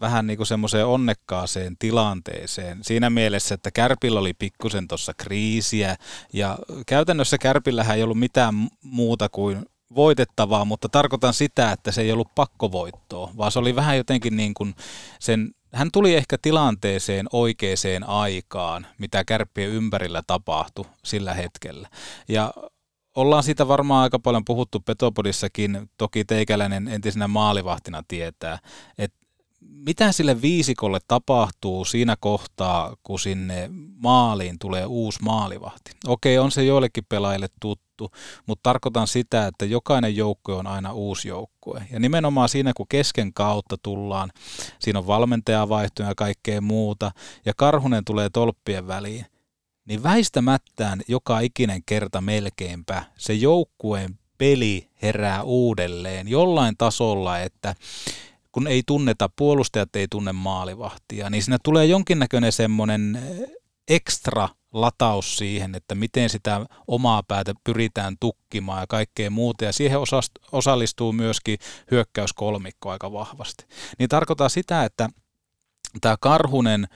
vähän 0.00 0.26
niin 0.26 0.36
kuin 0.36 0.46
semmoiseen 0.46 0.86
onnekkaaseen 0.86 1.76
tilanteeseen. 1.78 2.78
Siinä 2.82 3.10
mielessä, 3.10 3.54
että 3.54 3.70
Kärpillä 3.70 4.20
oli 4.20 4.34
pikkusen 4.34 4.88
tuossa 4.88 5.12
kriisiä 5.16 5.96
ja 6.32 6.58
käytännössä 6.86 7.38
Kärpillähän 7.38 7.96
ei 7.96 8.02
ollut 8.02 8.18
mitään 8.18 8.54
muuta 8.82 9.28
kuin 9.28 9.66
voitettavaa, 9.94 10.64
mutta 10.64 10.88
tarkoitan 10.88 11.34
sitä, 11.34 11.72
että 11.72 11.92
se 11.92 12.02
ei 12.02 12.12
ollut 12.12 12.34
pakkovoittoa, 12.34 13.30
vaan 13.36 13.52
se 13.52 13.58
oli 13.58 13.76
vähän 13.76 13.96
jotenkin 13.96 14.36
niin 14.36 14.54
kuin 14.54 14.74
sen, 15.20 15.54
hän 15.72 15.88
tuli 15.92 16.14
ehkä 16.14 16.36
tilanteeseen 16.42 17.26
oikeaan 17.32 18.04
aikaan, 18.06 18.86
mitä 18.98 19.24
kärppien 19.24 19.70
ympärillä 19.70 20.22
tapahtui 20.26 20.84
sillä 21.04 21.34
hetkellä. 21.34 21.88
Ja 22.28 22.52
ollaan 23.16 23.42
siitä 23.42 23.68
varmaan 23.68 24.02
aika 24.02 24.18
paljon 24.18 24.44
puhuttu 24.44 24.80
Petopodissakin, 24.80 25.90
toki 25.96 26.24
teikäläinen 26.24 26.88
entisenä 26.88 27.28
maalivahtina 27.28 28.02
tietää, 28.08 28.58
että 28.98 29.20
mitä 29.60 30.12
sille 30.12 30.42
viisikolle 30.42 30.98
tapahtuu 31.08 31.84
siinä 31.84 32.16
kohtaa, 32.20 32.96
kun 33.02 33.20
sinne 33.20 33.70
maaliin 33.96 34.58
tulee 34.58 34.86
uusi 34.86 35.22
maalivahti? 35.22 35.90
Okei, 36.06 36.38
on 36.38 36.50
se 36.50 36.64
joillekin 36.64 37.04
pelaajille 37.08 37.48
tuttu, 37.60 37.89
mutta 38.46 38.62
tarkoitan 38.62 39.06
sitä, 39.06 39.46
että 39.46 39.64
jokainen 39.64 40.16
joukkue 40.16 40.54
on 40.54 40.66
aina 40.66 40.92
uusi 40.92 41.28
joukkue. 41.28 41.86
Ja 41.92 42.00
nimenomaan 42.00 42.48
siinä, 42.48 42.72
kun 42.76 42.86
kesken 42.88 43.32
kautta 43.32 43.76
tullaan, 43.82 44.30
siinä 44.78 44.98
on 44.98 45.06
valmentajavaihtoja 45.06 46.08
ja 46.08 46.14
kaikkea 46.14 46.60
muuta, 46.60 47.10
ja 47.44 47.52
Karhunen 47.56 48.04
tulee 48.04 48.30
tolppien 48.30 48.86
väliin, 48.86 49.26
niin 49.84 50.02
väistämättään 50.02 51.00
joka 51.08 51.40
ikinen 51.40 51.82
kerta 51.86 52.20
melkeinpä 52.20 53.04
se 53.18 53.34
joukkueen 53.34 54.18
peli 54.38 54.88
herää 55.02 55.42
uudelleen 55.42 56.28
jollain 56.28 56.76
tasolla, 56.78 57.38
että 57.38 57.74
kun 58.52 58.66
ei 58.66 58.82
tunneta, 58.86 59.30
puolustajat 59.36 59.96
ei 59.96 60.06
tunne 60.10 60.32
maalivahtia, 60.32 61.30
niin 61.30 61.42
siinä 61.42 61.58
tulee 61.64 61.86
jonkinnäköinen 61.86 62.52
semmoinen 62.52 63.16
eh, 63.16 63.50
ekstra 63.88 64.48
lataus 64.72 65.38
siihen, 65.38 65.74
että 65.74 65.94
miten 65.94 66.30
sitä 66.30 66.66
omaa 66.86 67.22
päätä 67.28 67.54
pyritään 67.64 68.16
tukkimaan 68.20 68.80
ja 68.80 68.86
kaikkea 68.86 69.30
muuta. 69.30 69.64
Ja 69.64 69.72
siihen 69.72 70.00
osallistuu 70.52 71.12
myöskin 71.12 71.58
hyökkäyskolmikko 71.90 72.90
aika 72.90 73.12
vahvasti. 73.12 73.64
Niin 73.98 74.08
tarkoittaa 74.08 74.48
sitä, 74.48 74.84
että 74.84 75.08
tämä 76.00 76.16
Karhunen 76.20 76.88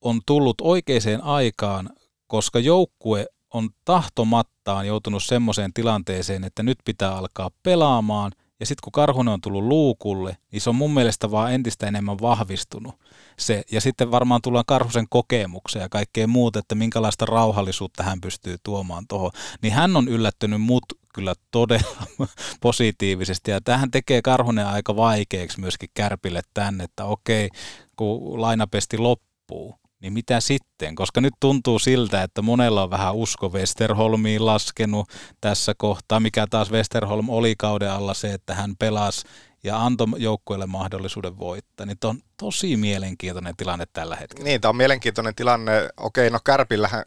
on 0.00 0.20
tullut 0.26 0.60
oikeaan 0.60 1.22
aikaan, 1.22 1.90
koska 2.26 2.58
joukkue 2.58 3.26
on 3.54 3.70
tahtomattaan 3.84 4.86
joutunut 4.86 5.24
semmoiseen 5.24 5.72
tilanteeseen, 5.72 6.44
että 6.44 6.62
nyt 6.62 6.78
pitää 6.84 7.16
alkaa 7.16 7.50
pelaamaan 7.62 8.32
ja 8.60 8.66
sitten 8.66 8.82
kun 8.84 8.92
Karhunen 8.92 9.34
on 9.34 9.40
tullut 9.40 9.64
luukulle, 9.64 10.36
niin 10.52 10.60
se 10.60 10.70
on 10.70 10.76
mun 10.76 10.94
mielestä 10.94 11.30
vaan 11.30 11.52
entistä 11.52 11.86
enemmän 11.86 12.18
vahvistunut. 12.20 12.94
Se, 13.40 13.62
ja 13.72 13.80
sitten 13.80 14.10
varmaan 14.10 14.42
tullaan 14.42 14.64
Karhusen 14.66 15.06
kokemukseen 15.10 15.82
ja 15.82 15.88
kaikkea 15.88 16.26
muuta, 16.26 16.58
että 16.58 16.74
minkälaista 16.74 17.26
rauhallisuutta 17.26 18.02
hän 18.02 18.20
pystyy 18.20 18.56
tuomaan 18.62 19.04
tuohon. 19.08 19.30
Niin 19.62 19.72
hän 19.72 19.96
on 19.96 20.08
yllättynyt 20.08 20.60
mut 20.60 20.84
kyllä 21.14 21.34
todella 21.50 22.06
positiivisesti. 22.60 23.50
Ja 23.50 23.60
tähän 23.60 23.90
tekee 23.90 24.22
Karhunen 24.22 24.66
aika 24.66 24.96
vaikeaksi 24.96 25.60
myöskin 25.60 25.88
Kärpille 25.94 26.42
tänne, 26.54 26.84
että 26.84 27.04
okei, 27.04 27.48
kun 27.96 28.40
lainapesti 28.40 28.98
loppuu, 28.98 29.74
niin 30.00 30.12
mitä 30.12 30.40
sitten? 30.40 30.94
Koska 30.94 31.20
nyt 31.20 31.34
tuntuu 31.40 31.78
siltä, 31.78 32.22
että 32.22 32.42
monella 32.42 32.82
on 32.82 32.90
vähän 32.90 33.14
usko 33.14 33.48
Westerholmiin 33.48 34.46
laskenut 34.46 35.08
tässä 35.40 35.74
kohtaa, 35.78 36.20
mikä 36.20 36.46
taas 36.50 36.70
Westerholm 36.70 37.28
oli 37.28 37.54
kauden 37.58 37.90
alla 37.90 38.14
se, 38.14 38.32
että 38.32 38.54
hän 38.54 38.74
pelasi 38.78 39.26
ja 39.64 39.84
antoi 39.84 40.06
joukkueelle 40.16 40.66
mahdollisuuden 40.66 41.38
voittaa. 41.38 41.86
Niin 41.86 41.98
on 42.04 42.18
tosi 42.36 42.76
mielenkiintoinen 42.76 43.56
tilanne 43.56 43.86
tällä 43.92 44.16
hetkellä. 44.16 44.44
Niin, 44.44 44.60
tämä 44.60 44.70
on 44.70 44.76
mielenkiintoinen 44.76 45.34
tilanne. 45.34 45.88
Okei, 45.96 46.30
no 46.30 46.38
Kärpillähän, 46.44 47.04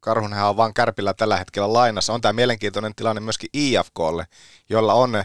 Karhunhan 0.00 0.48
on 0.48 0.56
vain 0.56 0.74
Kärpillä 0.74 1.14
tällä 1.14 1.36
hetkellä 1.36 1.72
lainassa. 1.72 2.12
On 2.12 2.20
tämä 2.20 2.32
mielenkiintoinen 2.32 2.94
tilanne 2.94 3.20
myöskin 3.20 3.50
IFKlle, 3.52 4.26
jolla 4.68 4.94
on 4.94 5.24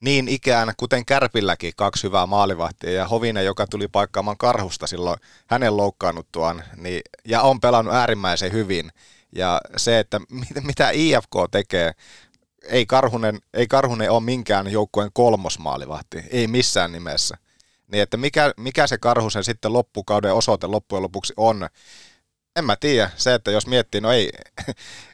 niin 0.00 0.28
ikään, 0.28 0.72
kuten 0.76 1.04
Kärpilläkin, 1.04 1.72
kaksi 1.76 2.02
hyvää 2.02 2.26
maalivahtia 2.26 2.92
ja 2.92 3.08
Hovinen, 3.08 3.44
joka 3.44 3.66
tuli 3.66 3.88
paikkaamaan 3.88 4.36
Karhusta 4.36 4.86
silloin 4.86 5.20
hänen 5.46 5.76
loukkaannuttuaan, 5.76 6.62
niin, 6.76 7.00
ja 7.24 7.42
on 7.42 7.60
pelannut 7.60 7.94
äärimmäisen 7.94 8.52
hyvin. 8.52 8.90
Ja 9.32 9.60
se, 9.76 9.98
että 9.98 10.20
mitä 10.62 10.90
IFK 10.90 11.32
tekee, 11.50 11.92
ei 12.62 12.86
Karhunen, 12.86 13.38
ei 13.54 13.66
Karhunen 13.66 14.10
ole 14.10 14.22
minkään 14.22 14.72
joukkueen 14.72 15.10
kolmosmaalivahti, 15.12 16.24
ei 16.30 16.46
missään 16.46 16.92
nimessä. 16.92 17.36
Niin 17.92 18.02
että 18.02 18.16
mikä, 18.16 18.52
mikä 18.56 18.86
se 18.86 18.98
Karhusen 18.98 19.44
sitten 19.44 19.72
loppukauden 19.72 20.34
osoite 20.34 20.66
loppujen 20.66 21.02
lopuksi 21.02 21.32
on, 21.36 21.68
en 22.56 22.64
mä 22.64 22.76
tiedä. 22.76 23.10
Se, 23.16 23.34
että 23.34 23.50
jos 23.50 23.66
miettii, 23.66 24.00
no 24.00 24.12
ei, 24.12 24.30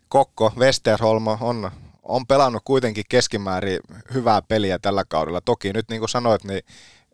Kokko, 0.09 0.52
Westerholm 0.57 1.26
on, 1.26 1.70
on 2.02 2.26
pelannut 2.26 2.62
kuitenkin 2.64 3.04
keskimäärin 3.09 3.78
hyvää 4.14 4.42
peliä 4.42 4.78
tällä 4.78 5.04
kaudella. 5.09 5.40
Toki 5.40 5.72
nyt 5.72 5.88
niin 5.88 6.00
kuin 6.00 6.09
sanoit, 6.09 6.44
niin 6.44 6.62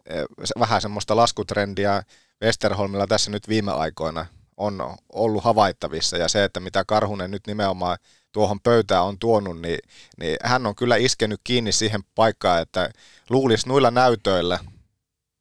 eh, 0.06 0.24
vähän 0.58 0.80
semmoista 0.80 1.16
laskutrendiä 1.16 2.02
Westerholmilla 2.42 3.06
tässä 3.06 3.30
nyt 3.30 3.48
viime 3.48 3.72
aikoina 3.72 4.26
on 4.56 4.96
ollut 5.12 5.44
havaittavissa 5.44 6.16
ja 6.16 6.28
se, 6.28 6.44
että 6.44 6.60
mitä 6.60 6.84
Karhunen 6.84 7.30
nyt 7.30 7.46
nimenomaan 7.46 7.98
tuohon 8.32 8.60
pöytään 8.60 9.04
on 9.04 9.18
tuonut, 9.18 9.60
niin, 9.60 9.78
niin 10.20 10.36
hän 10.44 10.66
on 10.66 10.74
kyllä 10.74 10.96
iskenyt 10.96 11.40
kiinni 11.44 11.72
siihen 11.72 12.00
paikkaan, 12.14 12.62
että 12.62 12.90
luulisi 13.30 13.68
noilla 13.68 13.90
näytöillä 13.90 14.58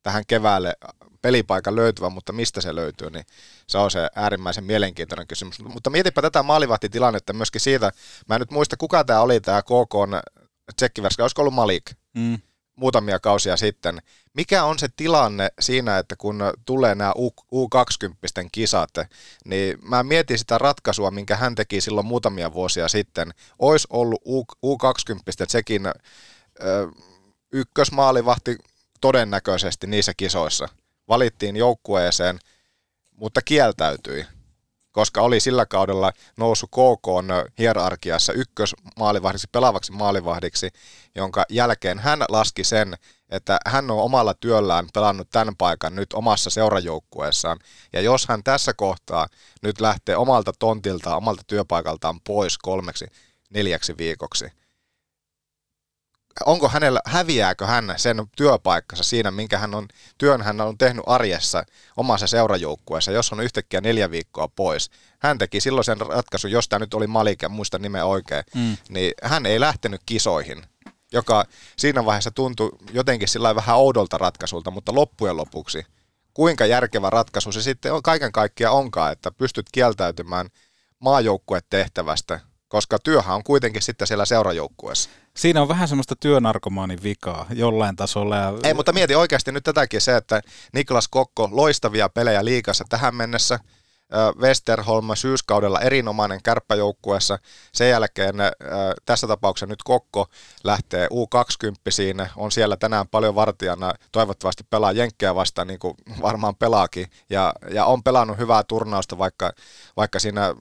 tähän 0.04 0.24
keväälle 0.28 0.74
pelipaikan 1.22 1.76
löytyvä, 1.76 2.10
mutta 2.10 2.34
mistä 2.34 2.62
se 2.62 2.76
löytyy, 2.76 3.10
niin 3.10 3.26
se 3.68 3.78
on 3.78 3.92
se 3.92 4.10
äärimmäisen 4.16 4.64
mielenkiintoinen 4.64 5.28
kysymys. 5.28 5.60
Mutta 5.60 5.90
mietipä 5.90 6.22
tätä 6.22 6.44
maalivahtitilannetta 6.44 7.34
myöskin 7.34 7.62
siitä, 7.62 7.92
mä 8.30 8.36
en 8.36 8.42
nyt 8.42 8.52
muista 8.52 8.78
kuka 8.78 9.04
tämä 9.04 9.22
oli 9.22 9.42
tämä 9.42 9.62
KK 9.62 10.26
tsekkiverska, 10.76 11.24
olisiko 11.24 11.42
ollut 11.42 11.54
Malik? 11.54 11.84
Mm 12.14 12.40
muutamia 12.80 13.20
kausia 13.20 13.58
sitten. 13.58 14.02
Mikä 14.34 14.64
on 14.64 14.80
se 14.80 14.88
tilanne 14.96 15.52
siinä, 15.60 15.98
että 15.98 16.16
kun 16.16 16.44
tulee 16.66 16.96
nämä 16.96 17.14
U20 17.54 18.50
kisat, 18.52 18.90
niin 19.46 19.78
mä 19.82 20.04
mietin 20.04 20.38
sitä 20.38 20.58
ratkaisua, 20.58 21.12
minkä 21.12 21.36
hän 21.36 21.56
teki 21.56 21.82
silloin 21.82 22.08
muutamia 22.08 22.54
vuosia 22.54 22.88
sitten. 22.88 23.34
Ois 23.60 23.88
ollut 23.90 24.22
U20 24.66 25.46
sekin 25.48 25.82
ykkösmaalivahti 27.52 28.58
todennäköisesti 29.02 29.88
niissä 29.88 30.14
kisoissa. 30.18 30.70
Valittiin 31.08 31.56
joukkueeseen, 31.56 32.40
mutta 33.16 33.42
kieltäytyi 33.42 34.26
koska 35.00 35.22
oli 35.22 35.40
sillä 35.40 35.66
kaudella 35.66 36.12
noussut 36.38 36.70
KK 36.70 37.08
hierarkiassa 37.60 38.34
ykkösmaalivahdiksi, 38.34 39.48
pelaavaksi 39.52 39.92
maalivahdiksi, 39.92 40.70
jonka 41.16 41.46
jälkeen 41.50 42.00
hän 42.00 42.20
laski 42.30 42.64
sen, 42.64 42.98
että 43.30 43.58
hän 43.66 43.92
on 43.92 44.00
omalla 44.00 44.34
työllään 44.34 44.88
pelannut 44.94 45.30
tämän 45.30 45.56
paikan 45.58 45.96
nyt 45.96 46.14
omassa 46.14 46.50
seurajoukkueessaan. 46.50 47.60
Ja 47.94 48.02
jos 48.02 48.26
hän 48.28 48.44
tässä 48.44 48.74
kohtaa 48.74 49.28
nyt 49.62 49.82
lähtee 49.82 50.16
omalta 50.16 50.52
tontiltaan, 50.60 51.18
omalta 51.18 51.42
työpaikaltaan 51.48 52.20
pois 52.22 52.58
kolmeksi, 52.58 53.06
neljäksi 53.50 53.98
viikoksi, 53.98 54.52
onko 56.46 56.70
hänellä, 56.70 57.02
häviääkö 57.06 57.66
hän 57.66 57.94
sen 57.98 58.18
työpaikkansa 58.36 59.04
siinä, 59.04 59.32
minkä 59.32 59.58
hän 59.58 59.76
on, 59.76 59.88
työn 60.18 60.42
hän 60.42 60.62
on 60.62 60.78
tehnyt 60.78 61.04
arjessa 61.08 61.64
omassa 61.98 62.28
seurajoukkueessa, 62.28 63.12
jos 63.12 63.34
on 63.34 63.40
yhtäkkiä 63.40 63.82
neljä 63.82 64.12
viikkoa 64.12 64.48
pois. 64.48 64.92
Hän 65.20 65.38
teki 65.38 65.62
silloin 65.62 65.86
sen 65.86 66.02
ratkaisun, 66.02 66.52
jos 66.52 66.70
tämä 66.70 66.80
nyt 66.80 66.94
oli 66.94 67.08
Malik, 67.08 67.42
ja 67.42 67.50
muista 67.50 67.80
nimeä 67.80 68.06
oikein, 68.06 68.44
mm. 68.56 68.78
niin 68.90 69.14
hän 69.24 69.46
ei 69.46 69.60
lähtenyt 69.60 70.02
kisoihin, 70.06 70.64
joka 71.12 71.46
siinä 71.78 72.06
vaiheessa 72.06 72.32
tuntui 72.32 72.72
jotenkin 72.94 73.28
sillä 73.28 73.56
vähän 73.56 73.78
oudolta 73.78 74.18
ratkaisulta, 74.18 74.72
mutta 74.72 74.96
loppujen 74.96 75.38
lopuksi, 75.38 75.86
kuinka 76.34 76.66
järkevä 76.66 77.10
ratkaisu 77.10 77.52
se 77.52 77.62
sitten 77.62 77.94
on, 77.94 78.04
kaiken 78.04 78.32
kaikkiaan 78.32 78.76
onkaan, 78.76 79.12
että 79.12 79.32
pystyt 79.32 79.66
kieltäytymään 79.72 80.48
maajoukkuetehtävästä 81.00 82.40
koska 82.70 83.00
työhän 83.00 83.36
on 83.36 83.44
kuitenkin 83.44 83.82
sitten 83.82 84.08
siellä 84.08 84.26
seurajoukkueessa. 84.26 85.10
Siinä 85.40 85.62
on 85.62 85.68
vähän 85.68 85.88
semmoista 85.88 86.16
työnarkomaanin 86.16 87.04
vikaa 87.04 87.46
jollain 87.54 87.96
tasolla. 87.96 88.36
Ja... 88.36 88.54
Ei, 88.64 88.74
mutta 88.74 88.94
mieti 88.94 89.16
oikeasti 89.16 89.52
nyt 89.52 89.64
tätäkin 89.64 90.02
se, 90.02 90.18
että 90.18 90.42
Niklas 90.74 91.08
Kokko, 91.08 91.50
loistavia 91.52 92.10
pelejä 92.10 92.46
liikassa 92.46 92.86
tähän 92.90 93.16
mennessä, 93.16 93.60
Westerholm 94.40 95.08
syyskaudella 95.14 95.82
erinomainen 95.82 96.44
kärppäjoukkueessa. 96.44 97.40
Sen 97.74 97.90
jälkeen 97.90 98.36
tässä 99.06 99.28
tapauksessa 99.28 99.66
nyt 99.66 99.84
Kokko 99.84 100.28
lähtee 100.64 101.08
U20 101.08 101.74
siinä, 101.90 102.30
on 102.36 102.52
siellä 102.52 102.78
tänään 102.78 103.08
paljon 103.08 103.36
vartijana, 103.36 103.94
toivottavasti 104.12 104.64
pelaa 104.70 104.92
Jenkkejä 104.92 105.36
vastaan, 105.36 105.68
niin 105.68 105.80
kuin 105.80 105.94
varmaan 106.22 106.56
pelaakin, 106.56 107.08
ja, 107.30 107.54
ja 107.72 107.86
on 107.86 108.04
pelannut 108.04 108.38
hyvää 108.38 108.64
turnausta, 108.64 109.18
vaikka, 109.18 109.52
vaikka 109.98 110.20
siinä 110.20 110.56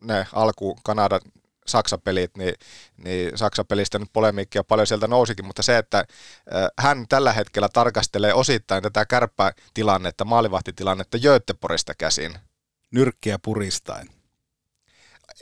ne 0.00 0.26
alku 0.32 0.78
Kanada 0.82 1.20
Saksa-pelit, 1.66 2.36
niin, 2.36 2.54
niin 2.96 3.38
Saksa-pelistä 3.38 3.98
nyt 3.98 4.12
polemiikkia 4.12 4.64
paljon 4.64 4.86
sieltä 4.86 5.06
nousikin, 5.06 5.46
mutta 5.46 5.62
se, 5.62 5.78
että 5.78 6.04
hän 6.78 7.06
tällä 7.08 7.32
hetkellä 7.32 7.68
tarkastelee 7.68 8.34
osittain 8.34 8.82
tätä 8.82 9.06
kärppätilannetta, 9.06 10.24
maalivahtitilannetta 10.24 11.18
Göteborgista 11.18 11.94
käsin. 11.94 12.34
Nyrkkiä 12.90 13.38
puristain. 13.38 14.08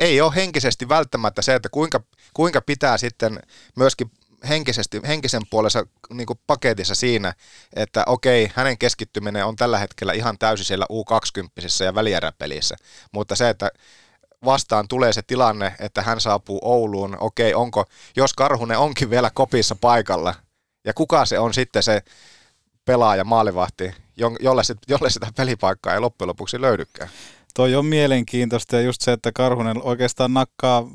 Ei 0.01 0.21
ole 0.21 0.35
henkisesti 0.35 0.89
välttämättä 0.89 1.43
se, 1.43 1.55
että 1.55 1.69
kuinka, 1.69 2.01
kuinka 2.35 2.61
pitää 2.61 2.99
sitten 2.99 3.41
myöskin 3.77 4.11
henkisesti, 4.49 5.01
henkisen 5.07 5.43
puolensa 5.51 5.87
niin 6.13 6.27
paketissa 6.47 6.95
siinä, 6.95 7.35
että 7.77 8.05
okei, 8.07 8.51
hänen 8.55 8.79
keskittyminen 8.79 9.47
on 9.47 9.57
tällä 9.57 9.79
hetkellä 9.79 10.13
ihan 10.13 10.39
täysin 10.39 10.67
siellä 10.67 10.87
U20 10.93 11.85
ja 11.85 11.95
välieräpelissä, 11.95 12.77
mutta 13.13 13.37
se, 13.37 13.49
että 13.49 13.71
vastaan 14.45 14.89
tulee 14.89 15.13
se 15.13 15.23
tilanne, 15.23 15.75
että 15.81 16.03
hän 16.03 16.21
saapuu 16.21 16.59
Ouluun, 16.63 17.17
okei, 17.21 17.55
onko, 17.55 17.85
jos 18.17 18.33
Karhunen 18.33 18.79
onkin 18.79 19.11
vielä 19.11 19.31
kopissa 19.35 19.77
paikalla, 19.81 20.35
ja 20.85 20.95
kuka 20.95 21.25
se 21.25 21.39
on 21.39 21.55
sitten 21.55 21.83
se 21.83 22.03
pelaaja, 22.85 23.25
maalivahti, 23.25 23.95
jolle, 24.41 24.65
sit, 24.65 24.79
jolle 24.89 25.11
sitä 25.11 25.27
pelipaikkaa 25.37 25.95
ei 25.95 26.01
loppujen 26.01 26.29
lopuksi 26.29 26.61
löydykään. 26.61 27.11
Toi 27.55 27.75
on 27.75 27.87
mielenkiintoista 27.87 28.77
ja 28.77 28.83
just 28.83 29.01
se, 29.01 29.13
että 29.13 29.33
Karhunen 29.35 29.83
oikeastaan 29.83 30.35
nakkaa 30.35 30.89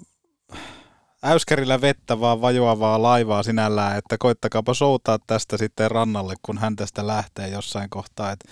äyskärillä 1.24 1.82
vettä 1.82 2.20
vaan 2.20 2.42
vajoavaa 2.42 3.02
laivaa 3.02 3.44
sinällään, 3.44 3.98
että 3.98 4.18
koittakaapa 4.20 4.74
soutaa 4.74 5.20
tästä 5.28 5.58
sitten 5.58 5.92
rannalle, 5.92 6.36
kun 6.42 6.58
hän 6.58 6.76
tästä 6.76 7.08
lähtee 7.08 7.48
jossain 7.48 7.90
kohtaa. 7.90 8.32
Et... 8.32 8.44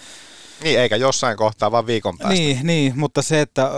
Niin, 0.64 0.80
eikä 0.80 0.96
jossain 0.96 1.38
kohtaa, 1.38 1.72
vaan 1.72 1.88
viikon 1.88 2.18
päästä. 2.18 2.34
Niin, 2.34 2.68
niin 2.68 2.94
mutta 3.00 3.22
se, 3.22 3.42
että 3.42 3.72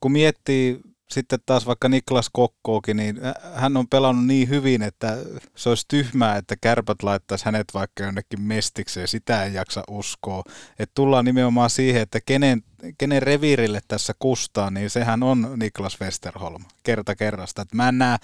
kun 0.00 0.12
miettii 0.12 0.80
sitten 1.10 1.38
taas 1.46 1.66
vaikka 1.66 1.88
Niklas 1.88 2.30
Kokkookin, 2.32 2.96
niin 2.96 3.20
hän 3.54 3.76
on 3.76 3.88
pelannut 3.88 4.26
niin 4.26 4.48
hyvin, 4.48 4.82
että 4.82 5.16
se 5.56 5.68
olisi 5.68 5.84
tyhmää, 5.88 6.36
että 6.36 6.56
kärpät 6.60 7.02
laittaisi 7.02 7.44
hänet 7.44 7.66
vaikka 7.74 8.04
jonnekin 8.04 8.42
mestikseen. 8.42 9.08
Sitä 9.08 9.44
ei 9.44 9.54
jaksa 9.54 9.84
uskoa. 9.90 10.42
Että 10.78 10.92
tullaan 10.94 11.24
nimenomaan 11.24 11.70
siihen, 11.70 12.02
että 12.02 12.20
kenen, 12.26 12.62
kenen 12.98 13.22
reviirille 13.22 13.80
tässä 13.88 14.12
kustaa, 14.18 14.70
niin 14.70 14.90
sehän 14.90 15.22
on 15.22 15.56
Niklas 15.56 16.00
Westerholm 16.00 16.64
kerta 16.82 17.16
kerrasta. 17.16 17.62
Että 17.62 17.76
mä 17.76 17.88
en 17.88 17.98
näe 17.98 18.16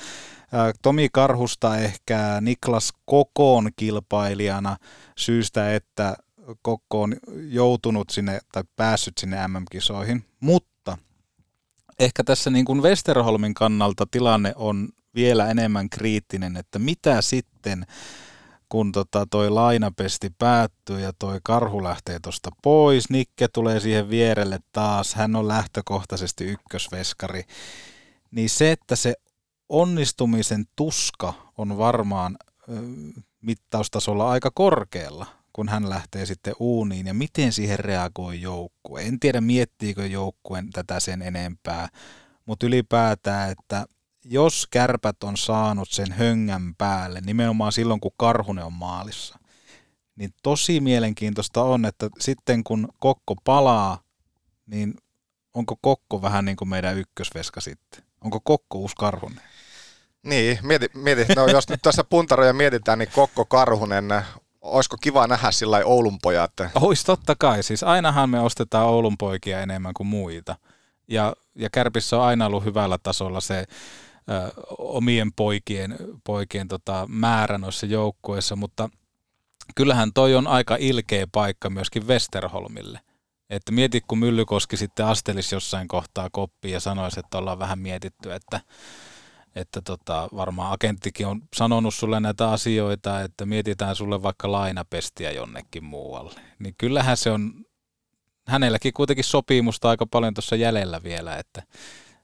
Tomi 0.83 1.09
Karhusta 1.13 1.77
ehkä 1.77 2.41
Niklas 2.41 2.93
Kokoon 3.05 3.71
kilpailijana 3.77 4.77
syystä, 5.17 5.75
että 5.75 6.17
Kokko 6.63 7.03
on 7.03 7.17
joutunut 7.49 8.11
sinne 8.11 8.41
tai 8.53 8.65
päässyt 8.77 9.19
sinne 9.19 9.49
MM-kisoihin, 9.49 10.25
mutta 10.41 10.76
ehkä 11.99 12.25
tässä 12.25 12.51
niin 12.51 12.65
kuin 12.65 12.83
Westerholmin 12.83 13.55
kannalta 13.55 14.07
tilanne 14.11 14.53
on 14.57 14.89
vielä 15.15 15.51
enemmän 15.51 15.91
kriittinen, 15.91 16.57
että 16.57 16.79
mitä 16.79 17.23
sitten, 17.23 17.87
kun 18.69 18.93
tota 18.93 19.27
toi 19.31 19.51
lainapesti 19.51 20.31
päättyy 20.39 21.01
ja 21.01 21.13
toi 21.19 21.41
karhu 21.43 21.83
lähtee 21.83 22.19
tuosta 22.23 22.51
pois, 22.63 23.11
Nikke 23.11 23.49
tulee 23.49 23.81
siihen 23.81 24.11
vierelle 24.11 24.59
taas, 24.73 25.15
hän 25.15 25.37
on 25.37 25.49
lähtökohtaisesti 25.49 26.45
ykkösveskari, 26.45 27.43
niin 28.31 28.51
se, 28.51 28.73
että 28.73 28.97
se 28.97 29.15
onnistumisen 29.69 30.65
tuska 30.77 31.35
on 31.59 31.79
varmaan 31.79 32.37
mittaustasolla 33.41 34.31
aika 34.31 34.51
korkealla, 34.55 35.27
kun 35.57 35.69
hän 35.69 35.91
lähtee 35.91 36.27
sitten 36.27 36.55
uuniin 36.61 37.07
ja 37.07 37.15
miten 37.15 37.53
siihen 37.53 37.79
reagoi 37.79 38.41
joukkue. 38.41 39.03
En 39.03 39.21
tiedä 39.21 39.41
miettiikö 39.41 40.07
joukkueen 40.07 40.71
tätä 40.71 41.01
sen 41.01 41.23
enempää, 41.23 41.89
mutta 42.47 42.67
ylipäätään, 42.67 43.51
että 43.51 43.87
jos 44.25 44.67
kärpät 44.71 45.23
on 45.25 45.37
saanut 45.37 45.91
sen 45.91 46.13
höngän 46.13 46.75
päälle, 46.79 47.21
nimenomaan 47.21 47.73
silloin 47.73 48.01
kun 48.01 48.11
Karhunen 48.17 48.65
on 48.65 48.73
maalissa, 48.73 49.39
niin 50.17 50.31
tosi 50.43 50.81
mielenkiintoista 50.81 51.63
on, 51.63 51.85
että 51.85 52.09
sitten 52.21 52.65
kun 52.65 52.89
Kokko 52.99 53.35
palaa, 53.45 54.01
niin 54.67 54.95
onko 55.55 55.77
Kokko 55.81 56.23
vähän 56.23 56.45
niin 56.45 56.57
kuin 56.57 56.69
meidän 56.69 56.99
ykkösveska 56.99 57.61
sitten? 57.61 58.03
Onko 58.25 58.41
Kokko 58.41 58.79
uusi 58.79 58.95
Karhunen? 58.99 59.41
Niin, 60.23 60.59
mieti, 60.63 60.87
mieti 60.95 61.35
no 61.37 61.47
jos 61.47 61.69
nyt 61.69 61.83
tässä 61.83 62.05
puntaroja 62.05 62.53
mietitään, 62.53 62.99
niin 62.99 63.11
Kokko 63.15 63.45
Karhunen, 63.45 64.09
olisiko 64.67 64.97
kiva 65.01 65.27
nähdä 65.27 65.51
sillä 65.51 65.81
Oulun 65.85 66.19
pojat? 66.23 66.53
Ois 66.81 67.05
totta 67.05 67.35
kai, 67.39 67.63
siis 67.63 67.83
ainahan 67.83 68.31
me 68.31 68.41
ostetaan 68.41 68.87
Oulun 68.87 69.19
poikia 69.19 69.61
enemmän 69.61 69.95
kuin 69.95 70.07
muita. 70.07 70.57
Ja, 71.09 71.35
ja 71.55 71.71
Kärpissä 71.71 72.17
on 72.17 72.23
aina 72.23 72.47
ollut 72.47 72.65
hyvällä 72.65 72.99
tasolla 73.03 73.41
se 73.41 73.59
ö, 73.59 74.53
omien 74.79 75.33
poikien, 75.33 75.97
poikien 76.25 76.69
tota, 76.69 77.07
määrä 77.09 77.59
noissa 77.59 77.87
joukkueissa, 77.87 78.57
mutta 78.57 78.89
kyllähän 79.75 80.13
toi 80.13 80.35
on 80.35 80.47
aika 80.47 80.77
ilkeä 80.81 81.27
paikka 81.33 81.71
myöskin 81.71 82.07
Westerholmille. 82.07 83.01
Että 83.51 83.73
mieti, 83.73 84.01
kun 84.09 84.19
Myllykoski 84.19 84.77
sitten 84.77 85.07
astelisi 85.07 85.55
jossain 85.55 85.89
kohtaa 85.89 86.29
koppiin 86.33 86.75
ja 86.75 86.81
sanoisi, 86.81 87.21
että 87.21 87.39
ollaan 87.39 87.59
vähän 87.59 87.79
mietitty, 87.79 88.33
että 88.33 88.61
että 89.57 89.81
tota, 89.81 90.29
varmaan 90.37 90.73
agenttikin 90.73 91.27
on 91.27 91.43
sanonut 91.57 91.95
sulle 91.95 92.21
näitä 92.21 92.51
asioita, 92.51 93.21
että 93.21 93.47
mietitään 93.47 93.97
sulle 93.97 94.23
vaikka 94.23 94.53
lainapestiä 94.53 95.31
jonnekin 95.33 95.85
muualle. 95.85 96.41
Niin 96.59 96.75
kyllähän 96.79 97.17
se 97.17 97.31
on, 97.31 97.53
hänelläkin 98.47 98.93
kuitenkin 98.93 99.25
sopimusta 99.25 99.89
aika 99.89 100.07
paljon 100.07 100.35
tuossa 100.35 100.57
jäljellä 100.57 101.03
vielä, 101.03 101.37
että 101.37 101.63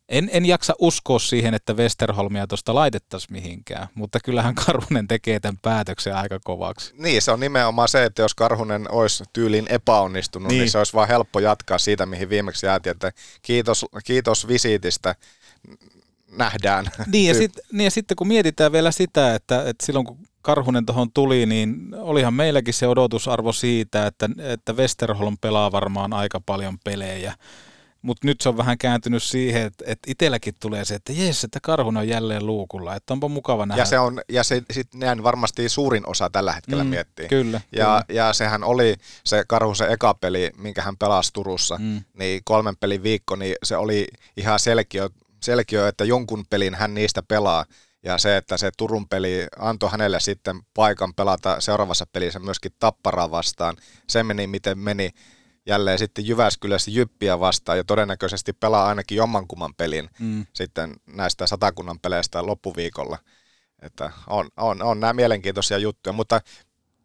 en, 0.09 0.31
en 0.33 0.47
jaksa 0.47 0.75
uskoa 0.79 1.19
siihen, 1.19 1.55
että 1.55 1.73
Westerholmia 1.73 2.47
tuosta 2.47 2.75
laitettaisiin 2.75 3.33
mihinkään, 3.33 3.89
mutta 3.95 4.19
kyllähän 4.25 4.55
Karhunen 4.67 5.09
tekee 5.09 5.41
tämän 5.41 5.59
päätöksen 5.63 6.17
aika 6.17 6.39
kovaksi. 6.45 6.95
Niin, 6.99 7.23
se 7.23 7.33
on 7.33 7.41
nimenomaan 7.41 7.89
se, 7.89 8.05
että 8.05 8.23
jos 8.23 8.35
Karhunen 8.35 8.91
olisi 8.91 9.25
tyylin 9.33 9.67
epäonnistunut, 9.69 10.49
niin, 10.49 10.59
niin 10.59 10.71
se 10.71 10.79
olisi 10.79 10.93
vaan 10.93 11.09
helppo 11.09 11.41
jatkaa 11.41 11.79
siitä, 11.79 12.07
mihin 12.07 12.29
viimeksi 12.29 12.67
jäätiin, 12.67 12.91
että 12.91 13.13
kiitos, 13.43 13.87
kiitos 14.05 14.49
visiitistä, 14.49 15.15
nähdään. 16.33 16.87
Niin 17.13 17.29
ja, 17.29 17.35
sit, 17.35 17.53
niin 17.73 17.85
ja 17.85 17.91
sitten 17.91 18.17
kun 18.17 18.29
mietitään 18.29 18.73
vielä 18.73 18.91
sitä, 18.91 19.35
että, 19.35 19.69
että 19.69 19.87
silloin 19.87 20.07
kun 20.07 20.19
Karhunen 20.43 20.87
tuohon 20.87 21.13
tuli, 21.15 21.47
niin 21.47 21.95
olihan 21.99 22.35
meilläkin 22.35 22.75
se 22.75 22.89
odotusarvo 22.89 23.53
siitä, 23.53 24.07
että, 24.07 24.29
että 24.39 24.73
Westerholm 24.73 25.37
pelaa 25.41 25.73
varmaan 25.73 26.13
aika 26.13 26.41
paljon 26.47 26.79
pelejä. 26.85 27.35
Mutta 28.03 28.27
nyt 28.27 28.41
se 28.41 28.49
on 28.49 28.57
vähän 28.57 28.79
kääntynyt 28.79 29.23
siihen, 29.23 29.63
että, 29.63 29.85
että 29.87 30.11
itselläkin 30.11 30.55
tulee 30.61 30.85
se, 30.85 30.95
että 30.95 31.13
jes, 31.13 31.45
että 31.45 31.59
Karhunen 31.63 32.01
on 32.01 32.09
jälleen 32.09 32.47
luukulla, 32.47 32.97
että 32.97 33.13
onpa 33.13 33.29
mukava 33.29 33.67
nähdä. 33.67 33.83
Ja 33.83 33.87
se 33.87 33.99
on, 33.99 34.21
ja 34.29 34.45
se 34.45 34.63
sit 34.71 34.95
näin 34.95 35.23
varmasti 35.23 35.69
suurin 35.69 36.09
osa 36.09 36.31
tällä 36.31 36.53
hetkellä 36.53 36.85
mm, 36.85 36.91
miettii. 36.91 37.29
Kyllä. 37.29 37.61
Ja, 37.73 38.05
kyllä. 38.07 38.21
ja 38.21 38.33
sehän 38.33 38.65
oli 38.65 38.97
se 39.25 39.45
Karhusen 39.49 39.93
eka 39.93 40.15
peli, 40.15 40.51
minkä 40.57 40.83
hän 40.83 40.97
pelasi 40.97 41.33
Turussa, 41.33 41.79
mm. 41.79 42.05
niin 42.19 42.41
kolmen 42.45 42.77
pelin 42.77 43.03
viikko, 43.03 43.37
niin 43.37 43.55
se 43.63 43.77
oli 43.77 44.07
ihan 44.37 44.59
selkeä, 44.59 45.09
selkiö, 45.43 45.89
että 45.89 46.05
jonkun 46.05 46.45
pelin 46.51 46.75
hän 46.75 46.95
niistä 46.95 47.23
pelaa. 47.23 47.65
Ja 48.05 48.19
se, 48.19 48.37
että 48.37 48.57
se 48.57 48.71
Turun 48.79 49.09
peli 49.09 49.47
antoi 49.59 49.91
hänelle 49.91 50.21
sitten 50.21 50.61
paikan 50.75 51.15
pelata 51.15 51.61
seuraavassa 51.61 52.07
pelissä 52.13 52.39
myöskin 52.39 52.73
Tapparaa 52.79 53.31
vastaan. 53.31 53.77
Se 54.09 54.23
meni 54.23 54.47
miten 54.47 54.79
meni 54.79 55.11
jälleen 55.67 55.99
sitten 55.99 56.27
Jyväskylässä 56.27 56.91
Jyppiä 56.91 57.41
vastaan 57.41 57.79
ja 57.79 57.85
todennäköisesti 57.85 58.53
pelaa 58.53 58.87
ainakin 58.87 59.17
jommankumman 59.17 59.75
pelin 59.75 60.11
mm. 60.19 60.47
sitten 60.53 60.95
näistä 61.07 61.47
satakunnan 61.47 62.01
peleistä 62.01 62.47
loppuviikolla. 62.47 63.19
Että 63.83 64.11
on, 64.27 64.49
on, 64.57 64.83
on 64.83 65.01
nämä 65.01 65.13
mielenkiintoisia 65.13 65.79
juttuja, 65.79 66.13
mutta 66.13 66.41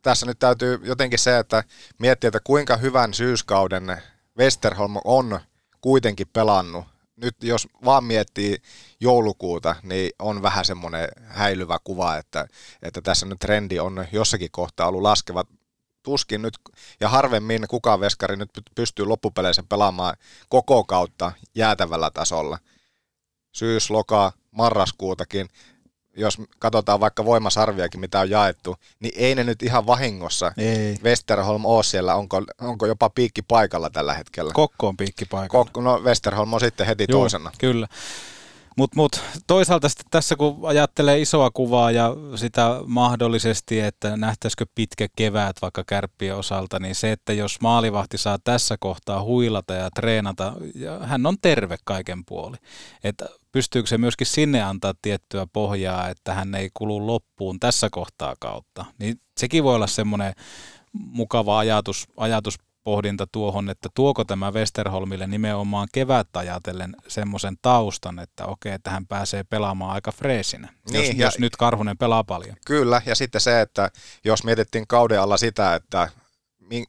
tässä 0.02 0.26
nyt 0.26 0.40
täytyy 0.40 0.80
jotenkin 0.84 1.20
se, 1.20 1.38
että 1.38 1.64
miettiä, 2.00 2.28
että 2.28 2.40
kuinka 2.44 2.78
hyvän 2.78 3.14
syyskauden 3.14 3.98
Westerholm 4.38 4.96
on 5.04 5.40
kuitenkin 5.82 6.28
pelannut 6.34 6.86
nyt 7.18 7.36
jos 7.44 7.68
vaan 7.86 8.04
miettii 8.04 8.58
joulukuuta, 9.00 9.76
niin 9.84 10.12
on 10.20 10.42
vähän 10.42 10.66
semmoinen 10.66 11.10
häilyvä 11.26 11.78
kuva, 11.84 12.18
että, 12.18 12.48
että 12.82 13.02
tässä 13.02 13.26
nyt 13.26 13.40
trendi 13.40 13.80
on 13.80 14.06
jossakin 14.12 14.52
kohtaa 14.52 14.88
ollut 14.88 15.02
laskeva. 15.02 15.44
Tuskin 16.04 16.42
nyt, 16.42 16.54
ja 17.00 17.10
harvemmin 17.10 17.66
kukaan 17.70 18.00
veskari 18.00 18.36
nyt 18.36 18.50
pystyy 18.76 19.06
loppupeleissä 19.06 19.64
pelaamaan 19.70 20.18
koko 20.50 20.84
kautta 20.84 21.32
jäätävällä 21.56 22.12
tasolla. 22.12 22.60
Syys, 23.52 23.90
loka, 23.90 24.32
marraskuutakin, 24.52 25.50
jos 26.18 26.38
katsotaan 26.60 27.00
vaikka 27.00 27.26
voimasarviakin, 27.26 28.00
mitä 28.00 28.20
on 28.20 28.30
jaettu, 28.30 28.76
niin 29.00 29.14
ei 29.18 29.36
ne 29.36 29.44
nyt 29.44 29.64
ihan 29.64 29.88
vahingossa 29.88 30.52
ei. 30.58 30.98
Westerholm 31.04 31.66
ole 31.66 31.84
siellä, 31.84 32.16
onko, 32.16 32.42
onko 32.62 32.86
jopa 32.86 33.10
piikki 33.10 33.42
paikalla 33.42 33.90
tällä 33.90 34.14
hetkellä. 34.14 34.52
Kokko 34.54 34.88
on 34.88 34.98
piikki 34.98 35.26
paikalla. 35.26 35.66
Kokko, 35.66 35.82
no 35.82 36.00
Westerholm 36.04 36.54
on 36.54 36.60
sitten 36.60 36.88
heti 36.88 37.06
Joo, 37.10 37.20
toisena. 37.20 37.52
Kyllä. 37.58 37.88
Mutta 38.78 38.96
mut, 38.96 39.22
toisaalta 39.48 39.90
sitten 39.90 40.06
tässä 40.12 40.36
kun 40.36 40.60
ajattelee 40.64 41.22
isoa 41.22 41.52
kuvaa 41.52 41.92
ja 41.92 42.16
sitä 42.36 42.82
mahdollisesti, 42.86 43.80
että 43.80 44.18
nähtäisikö 44.18 44.66
pitkä 44.76 45.08
kevät 45.16 45.56
vaikka 45.62 45.84
kärppien 45.88 46.36
osalta, 46.36 46.80
niin 46.80 46.96
se, 46.96 47.12
että 47.12 47.34
jos 47.34 47.62
maalivahti 47.62 48.18
saa 48.18 48.38
tässä 48.44 48.76
kohtaa 48.80 49.24
huilata 49.24 49.74
ja 49.74 49.90
treenata, 49.92 50.54
ja 50.76 51.00
hän 51.00 51.26
on 51.26 51.38
terve 51.42 51.78
kaiken 51.86 52.26
puoli. 52.26 52.58
Että 53.04 53.26
pystyykö 53.52 53.90
se 53.90 53.98
myöskin 53.98 54.28
sinne 54.28 54.62
antaa 54.62 54.94
tiettyä 55.02 55.48
pohjaa, 55.54 56.10
että 56.10 56.34
hän 56.34 56.56
ei 56.56 56.70
kulu 56.74 57.08
loppuun 57.08 57.60
tässä 57.60 57.90
kohtaa 57.90 58.36
kautta. 58.40 58.86
Niin 59.00 59.22
sekin 59.38 59.64
voi 59.64 59.76
olla 59.76 59.88
semmoinen 59.88 60.34
mukava 60.94 61.60
ajatus, 61.60 62.08
ajatus 62.18 62.60
pohdinta 62.88 63.28
tuohon, 63.32 63.70
että 63.70 63.90
tuoko 63.94 64.26
tämä 64.26 64.52
Westerholmille 64.54 65.28
nimenomaan 65.28 65.88
kevät 65.94 66.28
ajatellen 66.38 66.96
semmoisen 67.08 67.58
taustan, 67.62 68.20
että 68.20 68.46
okei, 68.46 68.72
että 68.74 68.90
hän 68.90 69.08
pääsee 69.08 69.44
pelaamaan 69.44 69.92
aika 69.92 70.12
freesinä, 70.12 70.74
niin, 70.92 71.06
jos, 71.06 71.18
ja, 71.18 71.26
jos 71.26 71.40
nyt 71.40 71.56
Karhunen 71.56 71.98
pelaa 71.98 72.24
paljon. 72.24 72.56
Kyllä, 72.66 73.02
ja 73.06 73.16
sitten 73.16 73.42
se, 73.42 73.62
että 73.62 73.92
jos 74.24 74.44
mietittiin 74.44 74.88
kauden 74.88 75.22
alla 75.22 75.38
sitä, 75.38 75.76
että 75.76 76.10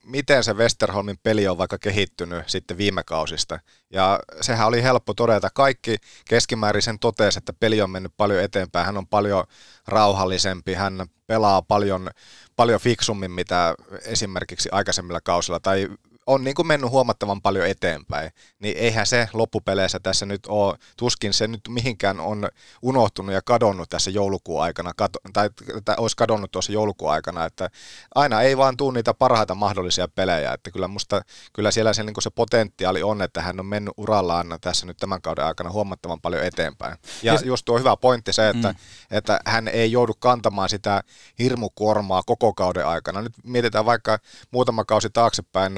miten 0.04 0.44
se 0.44 0.52
Westerholmin 0.52 1.18
peli 1.22 1.48
on 1.48 1.58
vaikka 1.58 1.78
kehittynyt 1.78 2.48
sitten 2.48 2.78
viime 2.78 3.02
kausista. 3.04 3.60
Ja 3.90 4.20
sehän 4.40 4.66
oli 4.68 4.82
helppo 4.82 5.14
todeta. 5.14 5.50
Kaikki 5.54 5.96
keskimäärin 6.28 6.82
sen 6.82 6.98
totesi, 6.98 7.38
että 7.38 7.52
peli 7.52 7.82
on 7.82 7.90
mennyt 7.90 8.12
paljon 8.16 8.42
eteenpäin. 8.42 8.86
Hän 8.86 8.96
on 8.96 9.06
paljon 9.06 9.44
rauhallisempi, 9.86 10.74
hän 10.74 11.06
pelaa 11.26 11.62
paljon, 11.62 12.10
paljon 12.56 12.80
fiksummin, 12.80 13.30
mitä 13.30 13.74
esimerkiksi 14.04 14.68
aikaisemmilla 14.72 15.20
kausilla, 15.20 15.60
tai 15.60 15.88
on 16.28 16.44
niin 16.44 16.54
kuin 16.54 16.66
mennyt 16.66 16.90
huomattavan 16.90 17.42
paljon 17.42 17.66
eteenpäin, 17.66 18.30
niin 18.58 18.76
eihän 18.76 19.06
se 19.06 19.28
loppupeleissä 19.32 20.00
tässä 20.00 20.26
nyt 20.26 20.46
ole, 20.46 20.78
tuskin 20.96 21.32
se 21.32 21.48
nyt 21.48 21.60
mihinkään 21.68 22.20
on 22.20 22.48
unohtunut 22.82 23.34
ja 23.34 23.42
kadonnut 23.42 23.88
tässä 23.88 24.10
joulukuun 24.10 24.62
aikana, 24.62 24.92
kato, 24.96 25.18
tai, 25.32 25.50
tai 25.84 25.94
olisi 25.98 26.16
kadonnut 26.16 26.50
tuossa 26.50 26.72
joulukuun 26.72 27.12
aikana, 27.12 27.44
että 27.44 27.70
aina 28.14 28.42
ei 28.42 28.56
vaan 28.56 28.76
tule 28.76 28.94
niitä 28.94 29.14
parhaita 29.14 29.54
mahdollisia 29.54 30.08
pelejä, 30.08 30.52
että 30.52 30.70
kyllä 30.70 30.88
musta, 30.88 31.22
kyllä 31.52 31.70
siellä 31.70 31.92
se, 31.92 32.02
niin 32.02 32.14
se 32.22 32.30
potentiaali 32.30 33.02
on, 33.02 33.22
että 33.22 33.42
hän 33.42 33.60
on 33.60 33.66
mennyt 33.66 33.94
urallaan 33.96 34.58
tässä 34.60 34.86
nyt 34.86 34.96
tämän 34.96 35.22
kauden 35.22 35.44
aikana 35.44 35.70
huomattavan 35.70 36.20
paljon 36.20 36.44
eteenpäin. 36.44 36.98
Ja, 37.22 37.34
ja 37.34 37.40
just 37.44 37.64
tuo 37.64 37.78
hyvä 37.78 37.96
pointti 37.96 38.32
se, 38.32 38.48
että, 38.48 38.68
mm. 38.68 38.78
että 39.10 39.40
hän 39.46 39.68
ei 39.68 39.92
joudu 39.92 40.14
kantamaan 40.18 40.68
sitä 40.68 41.02
hirmukuormaa 41.38 42.22
koko 42.26 42.54
kauden 42.54 42.86
aikana. 42.86 43.22
Nyt 43.22 43.32
mietitään 43.44 43.86
vaikka 43.86 44.18
muutama 44.50 44.84
kausi 44.84 45.10
taaksepäin, 45.10 45.74